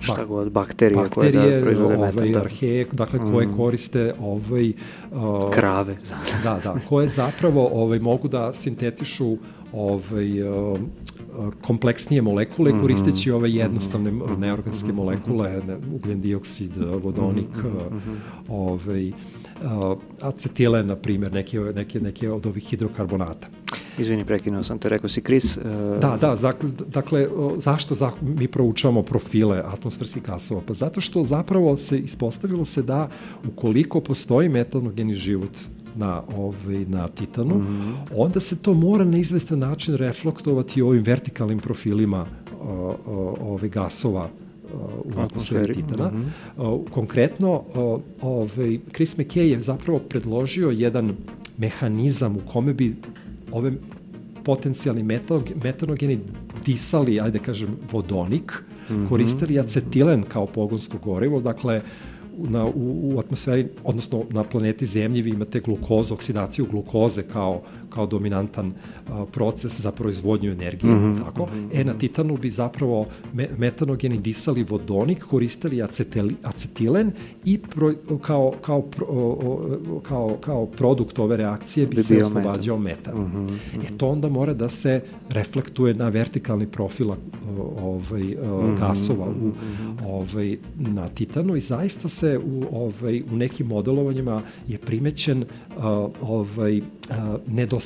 šta 0.00 0.24
god, 0.24 0.52
bakterije, 0.52 0.96
bakterije 0.96 1.32
koje 1.32 1.56
da 1.56 1.62
proizvode 1.62 1.94
ovaj, 1.94 2.12
metan. 2.12 2.42
Arheje, 2.42 2.86
dakle, 2.92 3.18
koje 3.18 3.46
mm. 3.46 3.56
koriste 3.56 4.14
ovaj, 4.20 4.72
uh, 5.10 5.50
krave. 5.50 5.96
da, 6.44 6.60
da, 6.64 6.76
koje 6.88 7.08
zapravo 7.08 7.70
ovaj, 7.72 7.98
mogu 7.98 8.28
da 8.28 8.54
sintetišu 8.54 9.36
ovaj, 9.72 10.42
uh, 10.42 10.78
kompleksnije 11.62 12.22
molekule 12.22 12.72
mm 12.72 12.76
-hmm. 12.76 12.82
koristeći 12.82 13.30
ove 13.30 13.52
jednostavne 13.52 14.10
mm 14.10 14.20
-hmm. 14.20 14.38
neorganske 14.38 14.92
molekule, 14.92 15.62
ne, 15.66 15.76
ugljen 15.94 16.20
dioksid, 16.20 16.72
vodonik, 17.02 17.56
mm 17.56 17.66
-hmm. 17.66 18.16
ovaj, 18.48 19.08
uh, 19.08 19.14
acetile, 20.20 20.82
na 20.82 20.96
primjer, 20.96 21.32
neke, 21.32 21.60
neke, 21.60 22.00
neke 22.00 22.30
od 22.30 22.46
ovih 22.46 22.64
hidrokarbonata. 22.64 23.48
Izvini, 23.98 24.24
prekinuo 24.24 24.64
sam 24.64 24.78
te, 24.78 24.88
rekao 24.88 25.08
si 25.08 25.22
Kris. 25.22 25.56
Uh... 25.56 25.62
Da, 26.00 26.16
da, 26.20 26.52
dakle, 26.86 27.28
zašto 27.56 27.94
za, 27.94 28.10
mi 28.22 28.48
proučavamo 28.48 29.02
profile 29.02 29.62
atmosferskih 29.66 30.22
gasova? 30.22 30.60
Pa 30.66 30.72
zato 30.72 31.00
što 31.00 31.24
zapravo 31.24 31.76
se 31.76 31.98
ispostavilo 31.98 32.64
se 32.64 32.82
da 32.82 33.08
ukoliko 33.48 34.00
postoji 34.00 34.48
metanogeni 34.48 35.14
život 35.14 35.56
na, 35.96 36.22
ovaj, 36.36 36.84
na 36.88 37.08
Titanu, 37.08 37.54
mm 37.54 37.66
-hmm. 37.66 37.94
onda 38.16 38.40
se 38.40 38.56
to 38.56 38.74
mora 38.74 39.04
na 39.04 39.18
izvestan 39.18 39.58
način 39.58 39.96
reflektovati 39.96 40.82
ovim 40.82 41.02
vertikalnim 41.02 41.58
profilima 41.58 42.26
o, 42.62 42.96
o, 43.06 43.36
ove 43.40 43.68
gasova 43.68 44.28
u 45.04 45.20
atmosferi 45.20 45.74
Titana. 45.74 46.10
Mm 46.10 46.32
-hmm. 46.58 46.90
Konkretno, 46.90 47.64
ovaj, 48.22 48.78
Chris 48.94 49.16
McKay 49.16 49.40
je 49.40 49.60
zapravo 49.60 49.98
predložio 49.98 50.70
jedan 50.70 51.12
mehanizam 51.58 52.36
u 52.36 52.40
kome 52.52 52.74
bi 52.74 52.96
ove 53.52 53.72
potencijalni 54.44 55.18
metanogeni 55.62 56.18
disali, 56.66 57.20
ajde 57.20 57.38
da 57.38 57.44
kažem, 57.44 57.76
vodonik, 57.92 58.52
mm 58.90 58.94
-hmm. 58.94 59.08
koristili 59.08 59.58
acetilen 59.58 60.22
kao 60.22 60.46
pogonsko 60.46 60.98
gorivo, 60.98 61.40
dakle, 61.40 61.82
na, 62.38 62.64
u, 62.64 63.14
u 63.14 63.18
atmosferi, 63.18 63.68
odnosno 63.84 64.24
na 64.30 64.44
planeti 64.44 64.86
Zemlji 64.86 65.22
vi 65.22 65.30
imate 65.30 65.60
glukozu, 65.60 66.14
oksidaciju 66.14 66.66
glukoze 66.70 67.22
kao, 67.22 67.62
kao 67.90 68.06
dominantan 68.06 68.72
a, 69.10 69.24
proces 69.32 69.80
za 69.80 69.92
proizvodnju 69.92 70.52
energije, 70.52 70.94
mm 70.94 70.98
-hmm, 70.98 71.24
tako? 71.24 71.46
Mm 71.46 71.48
-hmm. 71.48 71.80
E, 71.80 71.84
na 71.84 71.94
Titanu 71.94 72.36
bi 72.36 72.50
zapravo 72.50 73.06
me, 73.34 73.48
metanogeni 73.58 74.18
disali 74.18 74.64
vodonik, 74.64 75.24
koristili 75.24 75.82
acetili, 75.82 76.36
acetilen 76.42 77.12
i 77.44 77.58
pro, 77.58 77.94
kao, 78.22 78.52
kao, 78.62 78.82
pro, 78.82 79.06
o, 79.08 80.00
kao, 80.02 80.36
kao 80.40 80.66
produkt 80.66 81.18
ove 81.18 81.36
reakcije 81.36 81.86
bi, 81.86 81.96
bi 81.96 82.02
se 82.02 82.22
oslobađao 82.22 82.78
metan. 82.78 83.14
Mm 83.14 83.18
-hmm, 83.18 83.40
mm 83.40 83.80
-hmm. 83.80 83.94
E, 83.94 83.98
to 83.98 84.08
onda 84.08 84.28
mora 84.28 84.54
da 84.54 84.68
se 84.68 85.02
reflektuje 85.28 85.94
na 85.94 86.08
vertikalni 86.08 86.66
profil 86.66 87.10
ovaj, 87.82 88.22
mm 88.22 88.36
-hmm, 88.42 88.78
gasova 88.80 89.26
u, 89.26 89.32
-hmm. 89.32 90.06
ovaj, 90.06 90.56
na 90.76 91.08
Titanu 91.08 91.56
i 91.56 91.60
zaista 91.60 92.08
se 92.08 92.20
se 92.20 92.38
u, 92.38 92.64
ovaj, 92.72 93.22
u 93.32 93.36
nekim 93.36 93.66
modelovanjima 93.66 94.42
je 94.68 94.78
primećen 94.78 95.42
uh, 95.42 95.84
ovaj, 96.22 96.78
uh, 96.78 96.84
nedostatak 97.46 97.79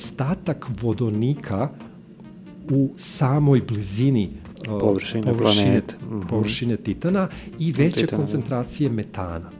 vodonika 0.83 1.69
u 2.71 2.91
samoj 2.97 3.61
blizini 3.69 4.31
uh, 4.69 4.81
površine, 4.81 5.23
površine, 5.23 5.79
mm 5.79 6.15
-hmm. 6.15 6.29
površine 6.29 6.77
titana 6.77 7.29
i 7.59 7.73
veće 7.73 7.95
titana. 7.95 8.11
Da. 8.11 8.17
koncentracije 8.17 8.89
metana. 8.91 9.51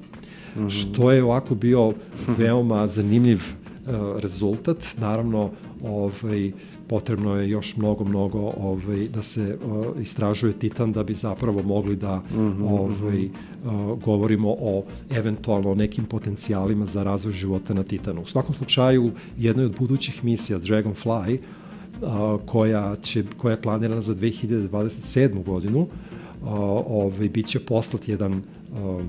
Mm 0.57 0.61
-hmm. 0.61 0.71
Što 0.71 1.13
je 1.13 1.25
ovako 1.25 1.55
bio 1.55 1.93
veoma 2.39 2.87
zanimljiv 2.87 3.41
uh, 3.41 4.21
rezultat. 4.21 4.79
Naravno, 4.99 5.51
ovaj, 5.83 6.53
potrebno 6.89 7.37
je 7.37 7.49
još 7.49 7.77
mnogo, 7.77 8.05
mnogo 8.05 8.53
ovaj, 8.57 9.09
da 9.09 9.23
se 9.23 9.59
uh, 9.67 9.87
istražuje 10.01 10.53
titan 10.53 10.93
da 10.93 11.03
bi 11.03 11.15
zapravo 11.15 11.63
mogli 11.63 11.97
da 11.97 12.17
mm 12.17 12.39
-hmm. 12.39 12.69
ovaj, 12.69 13.27
uh, 13.27 14.03
govorimo 14.03 14.57
o 14.61 14.85
eventualno 15.11 15.75
nekim 15.75 16.05
potencijalima 16.05 16.87
za 16.87 17.03
razvoj 17.03 17.33
života 17.33 17.75
na 17.75 17.83
titanu. 17.83 18.23
U 18.23 18.27
svakom 18.27 18.55
slučaju, 18.55 19.11
jednoj 19.39 19.65
od 19.65 19.77
budućih 19.79 20.25
misija 20.25 20.59
Dragonfly, 20.59 21.39
uh, 21.39 22.41
koja, 22.47 22.97
će, 22.97 23.25
koja 23.37 23.53
je 23.53 23.63
planirana 23.63 24.01
za 24.01 24.15
2027. 24.15 25.45
godinu, 25.45 25.81
uh, 25.81 25.89
ovaj, 26.89 27.29
bit 27.29 27.47
će 27.47 27.61
poslat 27.61 28.09
jedan 28.09 28.33
uh, 28.33 29.03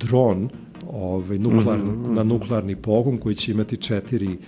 dron 0.00 0.48
ovaj, 0.92 1.38
nuklear, 1.38 1.78
mm 1.78 1.90
-hmm. 1.90 2.14
na 2.14 2.22
nuklearni 2.22 2.76
pogon 2.76 3.18
koji 3.18 3.34
će 3.34 3.52
imati 3.52 3.76
četiri 3.76 4.28
elise 4.28 4.38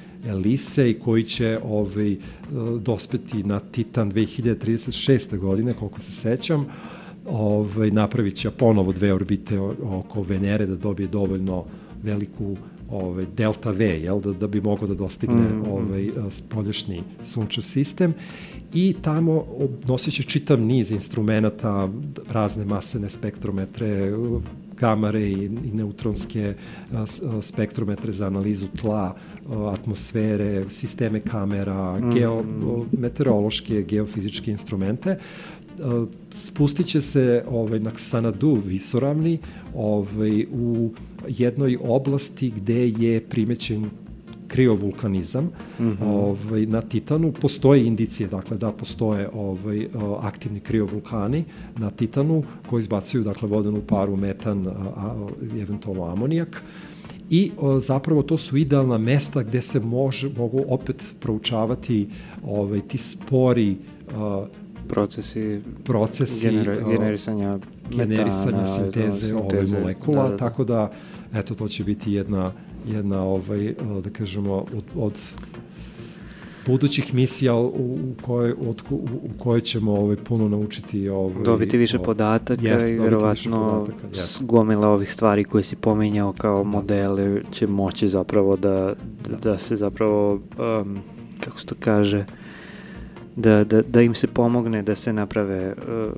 i 0.90 0.94
koji 0.94 1.22
će 1.22 1.58
ovaj, 1.64 2.16
dospeti 2.80 3.42
na 3.42 3.60
Titan 3.60 4.10
2036. 4.10 5.38
godine, 5.38 5.72
koliko 5.72 6.00
se 6.00 6.12
sećam. 6.12 6.66
Ovaj, 7.26 7.90
napravit 7.90 8.34
će 8.34 8.50
ponovo 8.50 8.92
dve 8.92 9.14
orbite 9.14 9.60
oko 9.82 10.22
Venere 10.22 10.66
da 10.66 10.76
dobije 10.76 11.08
dovoljno 11.08 11.64
veliku 12.02 12.56
ovaj, 12.90 13.26
delta 13.36 13.70
V, 13.70 13.86
jel, 13.86 14.20
da, 14.20 14.32
da 14.32 14.46
bi 14.46 14.60
mogao 14.60 14.88
da 14.88 14.94
dostigne 14.94 15.36
mm 15.36 15.62
-hmm. 15.62 15.70
ovaj, 15.70 16.30
spoljašnji 16.30 17.02
sunčev 17.24 17.62
sistem 17.62 18.14
i 18.72 18.94
tamo 19.02 19.44
nosit 19.88 20.14
će 20.14 20.22
čitav 20.22 20.60
niz 20.60 20.90
instrumenta, 20.90 21.88
razne 22.28 22.64
masene 22.64 23.10
spektrometre, 23.10 24.12
gamare 24.78 25.22
i, 25.22 25.44
i 25.44 25.72
neutronske 25.72 26.54
spektrometre 27.42 28.12
za 28.12 28.26
analizu 28.26 28.66
tla, 28.80 29.14
atmosfere, 29.72 30.64
sisteme 30.68 31.20
kamera, 31.20 31.98
mm. 31.98 32.10
geo, 32.14 32.44
meteorološke, 32.92 33.82
geofizičke 33.82 34.50
instrumente 34.50 35.18
spustit 36.30 36.86
će 36.86 37.00
se 37.00 37.44
ovaj, 37.50 37.80
na 37.80 37.90
Xanadu 37.90 38.54
visoravni 38.66 39.38
ovaj, 39.74 40.46
u 40.52 40.90
jednoj 41.28 41.78
oblasti 41.82 42.50
gde 42.50 42.88
je 42.88 43.20
primećen 43.20 43.90
kriovulkanizam 44.54 45.44
mm 45.44 45.84
-hmm. 45.84 45.96
ovaj, 46.06 46.66
na 46.66 46.80
Titanu. 46.80 47.32
Postoje 47.32 47.86
indicije 47.86 48.28
dakle, 48.28 48.56
da 48.56 48.72
postoje 48.72 49.28
ovaj, 49.34 49.88
aktivni 50.20 50.60
kriovulkani 50.60 51.44
na 51.76 51.90
Titanu 51.90 52.44
koji 52.70 52.80
izbacuju 52.80 53.24
dakle, 53.24 53.48
vodenu 53.48 53.82
paru, 53.86 54.16
metan, 54.16 54.66
a, 54.66 54.70
a, 54.70 55.26
eventualno 55.60 56.04
amonijak. 56.04 56.62
I 57.30 57.50
o, 57.58 57.80
zapravo 57.80 58.22
to 58.22 58.38
su 58.38 58.56
idealna 58.56 58.98
mesta 58.98 59.42
gde 59.42 59.62
se 59.62 59.80
može, 59.80 60.30
mogu 60.36 60.64
opet 60.68 61.14
proučavati 61.20 62.08
ovaj, 62.44 62.80
ti 62.80 62.98
spori 62.98 63.76
a, 64.16 64.46
procesi, 64.88 65.60
procesi 65.84 66.50
genera, 66.50 66.74
generisanja 66.90 67.58
generisanja 67.90 68.56
metana, 68.56 68.66
sinteze, 68.66 69.26
sinteze 69.26 69.34
ove 69.34 69.80
molekula, 69.80 70.22
da, 70.22 70.30
da. 70.30 70.36
tako 70.36 70.64
da 70.64 70.92
eto 71.34 71.54
to 71.54 71.68
će 71.68 71.84
biti 71.84 72.12
jedna 72.12 72.52
jedna 72.84 73.22
ovaj, 73.22 73.66
e, 73.66 73.74
da 74.04 74.10
kažemo, 74.10 74.54
od, 74.54 74.84
od 74.96 75.20
budućih 76.66 77.14
misija 77.14 77.54
u, 77.54 77.66
u 77.66 78.14
kojoj, 78.22 78.52
od, 78.52 78.82
u, 78.90 78.94
u 78.94 79.30
kojoj 79.38 79.60
ćemo 79.60 79.92
ovaj, 79.92 80.16
puno 80.16 80.48
naučiti. 80.48 81.08
Ovaj, 81.08 81.44
dobiti 81.44 81.76
više 81.78 81.98
podataka 81.98 82.68
jeste, 82.68 82.90
i 82.90 82.98
verovatno 82.98 83.84
podataka, 83.86 84.22
gomila 84.40 84.88
ovih 84.88 85.12
stvari 85.12 85.44
koje 85.44 85.64
si 85.64 85.76
pominjao 85.76 86.32
kao 86.32 86.64
modele 86.64 87.42
će 87.50 87.66
moći 87.66 88.08
zapravo 88.08 88.56
da, 88.56 88.94
da, 89.28 89.36
da 89.42 89.58
se 89.58 89.76
zapravo, 89.76 90.32
um, 90.34 90.98
kako 91.40 91.60
se 91.60 91.66
to 91.66 91.74
kaže, 91.80 92.24
da, 93.36 93.64
da, 93.64 93.82
da 93.82 94.02
im 94.02 94.14
se 94.14 94.26
pomogne 94.26 94.82
da 94.82 94.94
se 94.94 95.12
naprave 95.12 95.72
uh, 95.72 96.12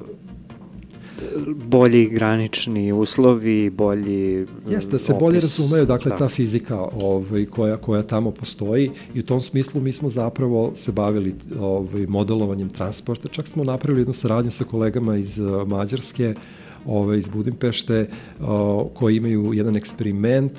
bolji 1.54 2.08
granični 2.08 2.92
uslovi, 2.92 3.70
bolji 3.70 4.46
Jeste, 4.68 4.90
da 4.90 4.98
se 4.98 5.14
bolje 5.20 5.38
opis. 5.38 5.58
razumeju, 5.58 5.86
dakle, 5.86 6.10
Da. 6.10 6.16
ta 6.16 6.28
fizika 6.28 6.80
ovaj, 6.80 7.44
koja, 7.44 7.76
koja 7.76 8.02
tamo 8.02 8.30
postoji 8.30 8.90
i 9.14 9.20
u 9.20 9.22
tom 9.22 9.40
smislu 9.40 9.80
mi 9.80 9.92
smo 9.92 10.08
zapravo 10.08 10.72
se 10.74 10.92
bavili 10.92 11.34
ovaj, 11.60 12.06
modelovanjem 12.06 12.68
transporta, 12.68 13.28
čak 13.28 13.48
smo 13.48 13.64
napravili 13.64 14.00
jednu 14.00 14.12
saradnju 14.12 14.50
sa 14.50 14.64
kolegama 14.64 15.16
iz 15.16 15.38
uh, 15.38 15.68
Mađarske, 15.68 16.34
ovaj, 16.86 17.18
iz 17.18 17.28
Budimpešte, 17.28 18.08
uh, 18.40 18.46
koji 18.94 19.16
imaju 19.16 19.52
jedan 19.52 19.76
eksperiment 19.76 20.52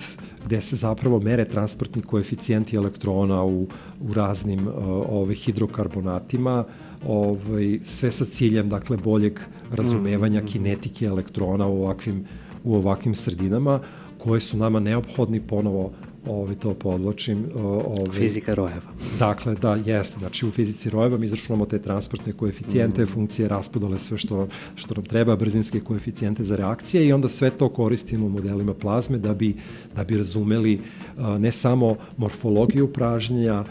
gde 0.45 0.61
se 0.61 0.75
zapravo 0.75 1.19
mere 1.19 1.45
transportni 1.45 2.01
koeficijenti 2.01 2.75
elektrona 2.75 3.43
u, 3.43 3.67
u 4.01 4.13
raznim 4.13 4.67
uh, 4.67 4.73
ovaj, 5.09 5.35
hidrokarbonatima, 5.35 6.63
ovaj, 7.05 7.79
sve 7.83 8.11
sa 8.11 8.25
ciljem 8.25 8.69
dakle 8.69 8.97
boljeg 8.97 9.39
razumevanja 9.71 10.41
kinetike 10.41 11.05
elektrona 11.05 11.67
u 11.67 11.83
ovakvim 11.83 12.25
u 12.63 12.75
ovakvim 12.75 13.15
sredinama 13.15 13.79
koje 14.17 14.41
su 14.41 14.57
nama 14.57 14.79
neophodni 14.79 15.41
ponovo 15.41 15.91
ovaj, 16.27 16.55
to 16.55 16.73
podločim. 16.73 17.45
Ovaj, 17.55 18.11
Fizika 18.11 18.55
rojeva. 18.57 18.91
Dakle, 19.19 19.55
da, 19.55 19.75
jeste. 19.75 20.19
Znači, 20.19 20.45
u 20.47 20.51
fizici 20.51 20.89
rojeva 20.89 21.17
mi 21.17 21.25
izračunamo 21.25 21.65
te 21.65 21.79
transportne 21.81 22.33
koeficijente, 22.33 23.03
mm. 23.03 23.07
funkcije, 23.07 23.47
raspodole, 23.47 23.99
sve 23.99 24.17
što, 24.17 24.47
što 24.75 24.95
nam 24.95 25.05
treba, 25.05 25.35
brzinske 25.35 25.79
koeficijente 25.79 26.43
za 26.43 26.55
reakcije 26.55 27.05
i 27.07 27.13
onda 27.13 27.29
sve 27.29 27.49
to 27.49 27.69
koristimo 27.69 28.25
u 28.25 28.29
modelima 28.29 28.73
plazme 28.73 29.17
da 29.17 29.33
bi, 29.33 29.55
da 29.95 30.03
bi 30.03 30.17
razumeli 30.17 30.79
uh, 30.79 31.37
ne 31.39 31.51
samo 31.51 31.95
morfologiju 32.17 32.91
pražnjenja, 32.93 33.63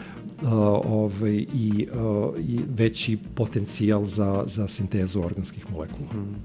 ovaj, 0.44 1.46
i, 1.54 1.88
uh, 1.92 2.34
i 2.38 2.60
veći 2.76 3.18
potencijal 3.34 4.04
za, 4.04 4.44
za 4.46 4.68
sintezu 4.68 5.20
organskih 5.20 5.72
molekula. 5.72 6.08
Mm. 6.14 6.36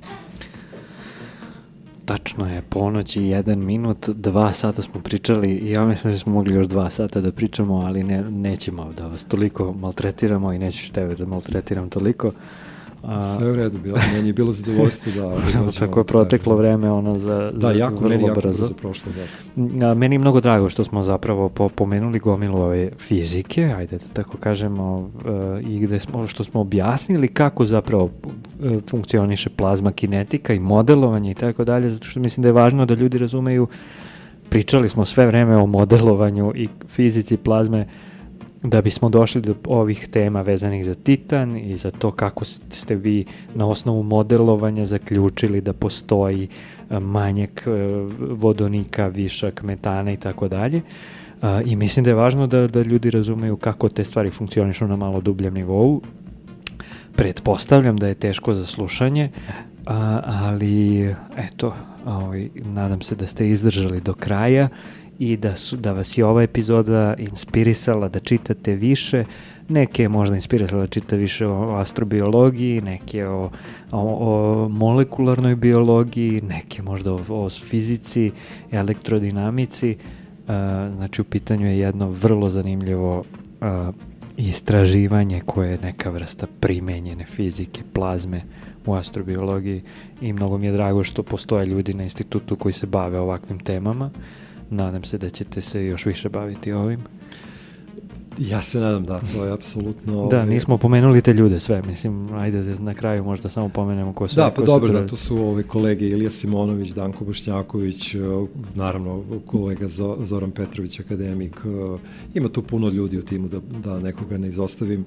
Tačno 2.06 2.50
je, 2.50 2.62
ponoć 2.62 3.16
i 3.16 3.24
jedan 3.24 3.66
minut, 3.66 4.10
dva 4.10 4.54
sata 4.54 4.82
smo 4.82 5.02
pričali 5.02 5.52
i 5.52 5.72
ja 5.72 5.86
mislim 5.86 6.14
da 6.14 6.20
smo 6.20 6.34
mogli 6.34 6.54
još 6.54 6.68
dva 6.68 6.90
sata 6.90 7.22
da 7.22 7.32
pričamo, 7.32 7.76
ali 7.76 8.04
ne, 8.04 8.32
nećemo 8.32 8.94
da 8.98 9.08
vas 9.08 9.26
toliko 9.26 9.74
maltretiramo 9.74 10.54
i 10.54 10.60
neću 10.60 10.94
tebe 10.94 11.16
da 11.16 11.26
maltretiram 11.26 11.90
toliko. 11.90 12.32
A, 13.04 13.38
Sve 13.38 13.52
u 13.52 13.56
redu, 13.56 13.78
bilo, 13.78 13.98
meni 14.14 14.30
je 14.30 14.34
bilo 14.34 14.52
zadovoljstvo 14.52 15.12
da... 15.12 15.42
Samo 15.52 15.72
tako 15.72 16.00
je 16.00 16.04
proteklo 16.04 16.56
vreme 16.56 16.92
ono 16.92 17.20
za, 17.20 17.52
da, 17.52 17.60
za 17.60 17.72
jako, 17.72 18.08
meni 18.08 18.24
jako 18.24 18.42
brzo. 18.42 18.64
brzo 18.64 18.74
prošlo, 18.74 19.12
da. 19.56 19.92
A, 19.92 19.94
meni 19.94 20.16
je 20.16 20.20
mnogo 20.20 20.42
drago 20.42 20.70
što 20.70 20.84
smo 20.84 21.04
zapravo 21.04 21.50
po, 21.50 21.70
pomenuli 21.70 22.20
gomilu 22.20 22.62
ove 22.62 22.90
fizike, 22.98 23.74
ajde 23.78 23.98
da 23.98 24.06
tako 24.14 24.38
kažemo, 24.38 25.00
uh, 25.00 25.72
i 25.72 25.80
gde 25.80 26.00
smo, 26.00 26.28
što 26.28 26.44
smo 26.44 26.62
objasnili 26.62 27.28
kako 27.28 27.66
zapravo 27.66 28.04
uh, 28.04 28.12
funkcioniše 28.90 29.50
plazma 29.50 29.92
kinetika 29.92 30.54
i 30.54 30.60
modelovanje 30.60 31.32
i 31.32 31.36
tako 31.36 31.64
dalje, 31.64 31.90
zato 31.90 32.06
što 32.06 32.20
mislim 32.20 32.42
da 32.42 32.48
je 32.48 32.54
važno 32.54 32.86
da 32.86 32.94
ljudi 32.94 33.18
razumeju, 33.18 33.68
pričali 34.50 34.90
smo 34.90 35.06
sve 35.06 35.26
vreme 35.26 35.58
o 35.58 35.66
modelovanju 35.66 36.54
i 36.56 36.68
fizici 36.88 37.38
plazme, 37.38 37.88
da 38.64 38.82
bismo 38.82 39.10
došli 39.10 39.42
do 39.42 39.56
ovih 39.66 40.08
tema 40.08 40.42
vezanih 40.42 40.86
za 40.86 40.96
titan 40.96 41.58
i 41.58 41.78
za 41.78 41.92
to 41.92 42.12
kako 42.12 42.46
ste 42.46 42.96
vi 42.96 43.26
na 43.56 43.68
osnovu 43.68 44.04
modelovanja 44.04 44.86
zaključili 44.86 45.62
da 45.62 45.74
postoji 45.74 46.48
e, 46.90 47.00
manjak 47.00 47.68
e, 47.68 47.72
vodonika, 48.20 49.08
višak 49.08 49.64
metana 49.64 50.12
i 50.12 50.18
tako 50.18 50.48
dalje. 50.48 50.82
I 51.66 51.76
mislim 51.76 52.04
da 52.04 52.10
je 52.10 52.16
važno 52.16 52.48
da, 52.48 52.68
da 52.68 52.82
ljudi 52.82 53.10
razumeju 53.10 53.58
kako 53.58 53.90
te 53.90 54.04
stvari 54.04 54.30
funkcionišu 54.30 54.88
na 54.88 54.96
malo 54.96 55.22
dubljem 55.22 55.54
nivou. 55.54 56.02
Pretpostavljam 57.16 57.98
da 57.98 58.08
je 58.08 58.16
teško 58.16 58.54
za 58.54 58.66
slušanje, 58.66 59.30
ali 60.26 61.16
eto, 61.38 61.74
ovaj, 62.06 62.50
nadam 62.56 63.02
se 63.02 63.16
da 63.16 63.28
ste 63.28 63.50
izdržali 63.50 64.02
do 64.02 64.14
kraja 64.14 64.70
i 65.20 65.38
da, 65.38 65.58
su, 65.58 65.78
da 65.78 65.92
vas 65.92 66.18
je 66.18 66.26
ova 66.26 66.44
epizoda 66.44 67.16
inspirisala 67.18 68.10
da 68.10 68.20
čitate 68.20 68.76
više, 68.76 69.24
neke 69.70 70.02
je 70.02 70.10
možda 70.10 70.36
inspirisala 70.36 70.82
da 70.82 70.88
čita 70.88 71.16
više 71.16 71.48
o 71.48 71.76
astrobiologiji, 71.76 72.82
neke 72.82 73.28
o, 73.28 73.50
o, 73.92 74.18
o 74.20 74.70
molekularnoj 74.70 75.56
biologiji, 75.56 76.42
neke 76.42 76.82
možda 76.82 77.14
o, 77.14 77.22
o 77.30 77.50
fizici, 77.50 78.32
elektrodinamici, 78.72 79.98
uh, 79.98 80.46
znači 80.96 81.22
u 81.22 81.26
pitanju 81.26 81.68
je 81.68 81.80
jedno 81.80 82.10
vrlo 82.10 82.50
zanimljivo 82.50 83.20
uh, 83.20 83.96
istraživanje 84.38 85.42
koje 85.46 85.72
je 85.72 85.78
neka 85.84 86.10
vrsta 86.10 86.48
primenjene 86.60 87.26
fizike, 87.26 87.82
plazme 87.94 88.42
u 88.86 88.94
astrobiologiji 88.94 89.82
i 90.22 90.34
mnogo 90.34 90.58
mi 90.58 90.66
je 90.66 90.72
drago 90.72 91.04
što 91.04 91.24
postoje 91.24 91.66
ljudi 91.66 91.94
na 91.94 92.04
institutu 92.04 92.56
koji 92.56 92.74
se 92.74 92.88
bave 92.88 93.20
ovakvim 93.20 93.60
temama. 93.60 94.10
Nadam 94.72 95.04
se 95.04 95.18
da 95.18 95.30
ćete 95.30 95.62
se 95.62 95.86
još 95.86 96.06
više 96.06 96.30
baviti 96.30 96.72
ovim. 96.72 97.00
Ja 98.38 98.62
se 98.62 98.80
nadam 98.80 99.04
da, 99.04 99.22
to 99.34 99.46
je 99.46 99.52
apsolutno... 99.52 100.28
Da, 100.28 100.46
nismo 100.46 100.78
pomenuli 100.78 101.22
te 101.22 101.34
ljude 101.34 101.60
sve, 101.60 101.82
mislim, 101.82 102.34
ajde 102.34 102.64
da 102.64 102.84
na 102.84 102.94
kraju 102.94 103.24
možda 103.24 103.50
samo 103.50 103.70
pomenemo 103.70 104.14
ko 104.14 104.28
su. 104.28 104.36
Da, 104.36 104.52
pa 104.56 104.62
dobro, 104.62 104.94
da, 104.94 105.08
to 105.08 105.16
su 105.16 105.38
ove 105.38 105.64
kolege 105.64 106.08
Ilija 106.08 106.32
Simonović, 106.32 106.90
Danko 106.90 107.26
Bošnjaković, 107.26 108.16
naravno 108.76 109.24
kolega 109.46 109.88
Zoran 110.24 110.52
Petrović, 110.52 111.00
akademik, 111.00 111.58
ima 112.34 112.50
tu 112.50 112.62
puno 112.62 112.90
ljudi 112.90 113.18
u 113.18 113.22
timu 113.22 113.48
da, 113.48 113.60
da 113.84 114.00
nekoga 114.00 114.38
ne 114.38 114.48
izostavim. 114.48 115.06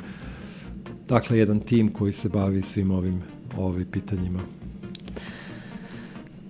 Dakle, 1.08 1.38
jedan 1.38 1.60
tim 1.60 1.92
koji 1.92 2.12
se 2.12 2.28
bavi 2.28 2.62
svim 2.62 2.90
ovim, 2.90 3.22
ovim 3.56 3.86
pitanjima. 3.90 4.40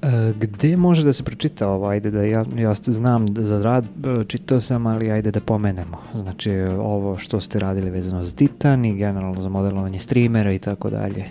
E, 0.05 0.32
gde 0.40 0.76
može 0.76 1.05
da 1.05 1.12
se 1.12 1.22
pročita 1.22 1.68
ovo? 1.68 1.86
Ajde 1.86 2.10
da 2.10 2.22
ja, 2.22 2.44
ja 2.56 2.74
znam 2.74 3.26
da 3.26 3.44
za 3.44 3.59
rad, 3.59 3.85
čitao 4.26 4.60
sam, 4.60 4.86
ali 4.86 5.10
ajde 5.10 5.31
da 5.31 5.40
pomenemo. 5.40 5.98
Znači 6.14 6.52
ovo 6.78 7.18
što 7.18 7.40
ste 7.40 7.59
radili 7.59 7.90
vezano 7.90 8.24
za 8.24 8.32
Titan 8.32 8.85
i 8.85 8.97
generalno 8.97 9.43
za 9.43 9.48
modelovanje 9.48 9.98
streamera 9.98 10.52
i 10.52 10.59
tako 10.59 10.90
dalje. 10.90 11.24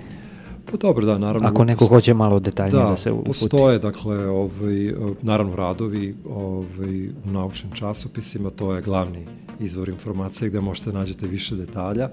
Pa 0.71 0.77
dobro, 0.77 1.05
da, 1.05 1.17
naravno. 1.17 1.47
Ako 1.47 1.63
neko 1.63 1.85
hoće 1.85 2.13
malo 2.13 2.39
detaljnije 2.39 2.83
da, 2.83 2.89
da 2.89 2.97
se 2.97 3.11
uputi. 3.11 3.27
postoje, 3.27 3.79
dakle, 3.79 4.27
ovaj, 4.27 4.93
naravno 5.21 5.55
radovi 5.55 6.15
ovaj, 6.29 7.07
u 7.07 7.31
naučnim 7.31 7.71
časopisima, 7.71 8.49
to 8.49 8.75
je 8.75 8.81
glavni 8.81 9.25
izvor 9.59 9.89
informacije 9.89 10.49
gde 10.49 10.61
možete 10.61 10.91
nađete 10.91 11.27
više 11.27 11.55
detalja. 11.55 12.09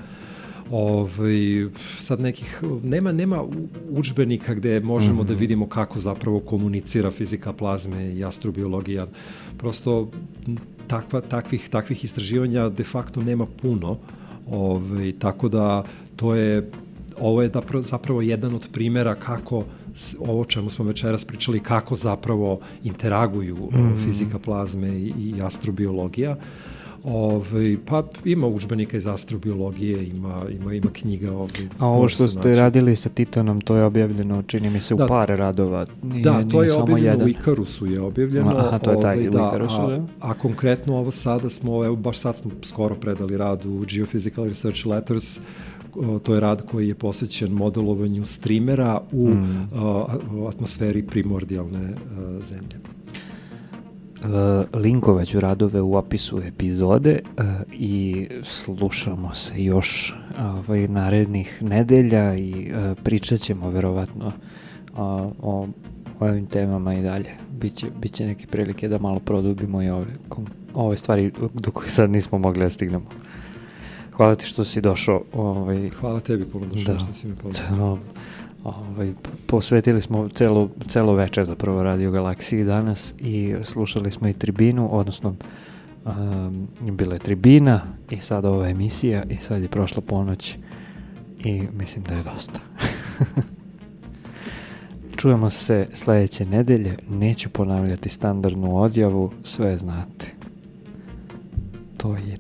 Ovaj, 0.70 1.68
sad 1.98 2.20
nekih, 2.20 2.62
nema, 2.82 3.12
nema 3.12 3.44
učbenika 3.90 4.54
gde 4.54 4.80
možemo 4.80 5.14
mm 5.14 5.24
-hmm. 5.24 5.28
da 5.28 5.32
Mhm. 5.32 5.40
vidimo 5.40 5.68
kako 5.68 5.98
zapravo 5.98 6.40
komunicira 6.40 7.10
fizika 7.10 7.52
plazme 7.52 8.14
i 8.14 8.24
astrobiologija. 8.24 9.06
Prosto 9.58 10.10
takva, 10.86 11.20
takvih, 11.20 11.68
takvih 11.68 12.04
istraživanja 12.04 12.68
de 12.68 12.84
facto 12.84 13.22
nema 13.22 13.46
puno, 13.46 13.96
ovaj, 14.50 15.12
tako 15.18 15.48
da 15.48 15.84
to 16.16 16.34
je 16.34 16.70
ovo 17.20 17.42
je 17.42 17.50
zapravo 17.80 18.22
jedan 18.22 18.54
od 18.54 18.68
primera 18.72 19.14
kako 19.14 19.64
ovo 20.18 20.44
čemu 20.44 20.70
smo 20.70 20.84
večeras 20.84 21.24
pričali, 21.24 21.60
kako 21.60 21.96
zapravo 21.96 22.60
interaguju 22.84 23.56
mm 23.56 23.76
-hmm. 23.76 24.04
fizika 24.04 24.38
plazme 24.38 24.88
i, 24.88 25.12
i 25.18 25.42
astrobiologija. 25.42 26.36
Ove, 27.04 27.76
pa 27.86 28.04
ima 28.24 28.46
učbenika 28.46 28.96
iz 28.96 29.06
astrobiologije, 29.06 30.06
ima, 30.06 30.42
ima, 30.60 30.74
ima 30.74 30.90
knjiga. 30.92 31.32
Ove, 31.32 31.48
A 31.78 31.86
ovo 31.86 32.08
što 32.08 32.28
ste 32.28 32.48
naći. 32.48 32.60
radili 32.60 32.96
sa 32.96 33.08
Titanom, 33.08 33.60
to 33.60 33.76
je 33.76 33.84
objavljeno, 33.84 34.42
čini 34.42 34.70
mi 34.70 34.80
se, 34.80 34.94
da, 34.94 35.04
u 35.04 35.08
par 35.08 35.28
radova. 35.28 35.86
Nije, 36.02 36.22
da, 36.22 36.42
to 36.50 36.62
je 36.62 36.72
objavljeno 36.72 37.10
jedan. 37.10 37.26
u 37.26 37.28
Ikarusu 37.28 37.86
je 37.86 38.00
objavljeno. 38.00 38.56
Aha, 38.56 38.78
to 38.78 38.90
je 38.90 39.00
taj 39.00 39.18
ove, 39.18 39.30
da, 39.30 39.44
u 39.44 39.48
Ikarusu, 39.48 39.80
a, 39.80 39.88
da. 39.88 40.06
A 40.20 40.34
konkretno 40.34 40.96
ovo 40.96 41.10
sada 41.10 41.50
smo, 41.50 41.84
evo 41.84 41.96
baš 41.96 42.18
sad 42.18 42.36
smo 42.36 42.50
skoro 42.62 42.94
predali 42.94 43.36
rad 43.36 43.66
u 43.66 43.68
Geophysical 43.68 44.48
Research 44.48 44.86
Letters, 44.86 45.40
to 46.22 46.34
je 46.34 46.40
rad 46.40 46.66
koji 46.70 46.88
je 46.88 46.94
posvećen 46.94 47.52
modelovanju 47.52 48.26
streamera 48.26 49.00
u 49.12 49.28
mm. 49.28 49.68
atmosferi 50.48 51.02
primordijalne 51.02 51.94
zemlje. 52.48 52.76
Uh, 54.22 54.28
linkovaću 54.80 55.40
radove 55.40 55.80
u 55.80 55.96
opisu 55.96 56.42
epizode 56.46 57.20
uh, 57.38 57.44
i 57.72 58.26
slušamo 58.42 59.34
se 59.34 59.64
još 59.64 60.14
ovaj, 60.38 60.88
narednih 60.88 61.62
nedelja 61.62 62.34
i 62.36 62.72
uh, 62.72 62.98
pričat 63.04 63.40
ćemo 63.40 63.70
verovatno 63.70 64.32
o 65.42 65.66
ovim 66.20 66.46
temama 66.46 66.94
i 66.94 67.02
dalje. 67.02 67.30
Biće, 67.60 67.86
biće 68.00 68.26
neke 68.26 68.46
prilike 68.46 68.88
da 68.88 68.98
malo 68.98 69.18
produbimo 69.20 69.82
i 69.82 69.90
ove, 69.90 70.06
ove 70.74 70.96
stvari 70.96 71.32
do 71.54 71.70
kojih 71.70 71.92
sad 71.92 72.10
nismo 72.10 72.38
mogli 72.38 72.60
da 72.62 72.70
stignemo. 72.70 73.04
Hvala 74.12 74.34
ti 74.34 74.46
što 74.46 74.64
si 74.64 74.80
došao. 74.80 75.22
Ovaj, 75.32 75.90
Hvala 75.90 76.20
tebi 76.20 76.44
puno 76.44 76.66
došao 76.66 76.94
Da. 76.94 77.00
što 77.00 77.12
si 77.12 77.28
me 77.28 77.34
pozvao. 77.36 77.98
Ovaj, 78.64 79.12
posvetili 79.46 80.02
smo 80.02 80.28
celo, 80.28 80.68
celo 80.88 81.14
večer 81.14 81.44
zapravo 81.44 81.82
Radio 81.82 82.10
Galaksiji 82.10 82.64
danas 82.64 83.14
i 83.18 83.54
slušali 83.64 84.10
smo 84.10 84.28
i 84.28 84.32
tribinu, 84.32 84.88
odnosno 84.92 85.34
um, 86.04 86.68
bila 86.96 87.14
je 87.14 87.20
tribina 87.20 87.80
i 88.10 88.20
sad 88.20 88.44
ova 88.44 88.68
emisija 88.68 89.22
i 89.22 89.36
sad 89.36 89.62
je 89.62 89.68
prošla 89.68 90.02
ponoć 90.02 90.56
i 91.44 91.62
mislim 91.78 92.04
da 92.04 92.14
je 92.14 92.22
dosta. 92.22 92.60
Čujemo 95.16 95.50
se 95.50 95.86
sledeće 95.92 96.44
nedelje, 96.46 96.96
neću 97.10 97.48
ponavljati 97.50 98.08
standardnu 98.08 98.82
odjavu, 98.82 99.32
sve 99.44 99.76
znate. 99.78 100.26
To 101.96 102.16
je 102.16 102.38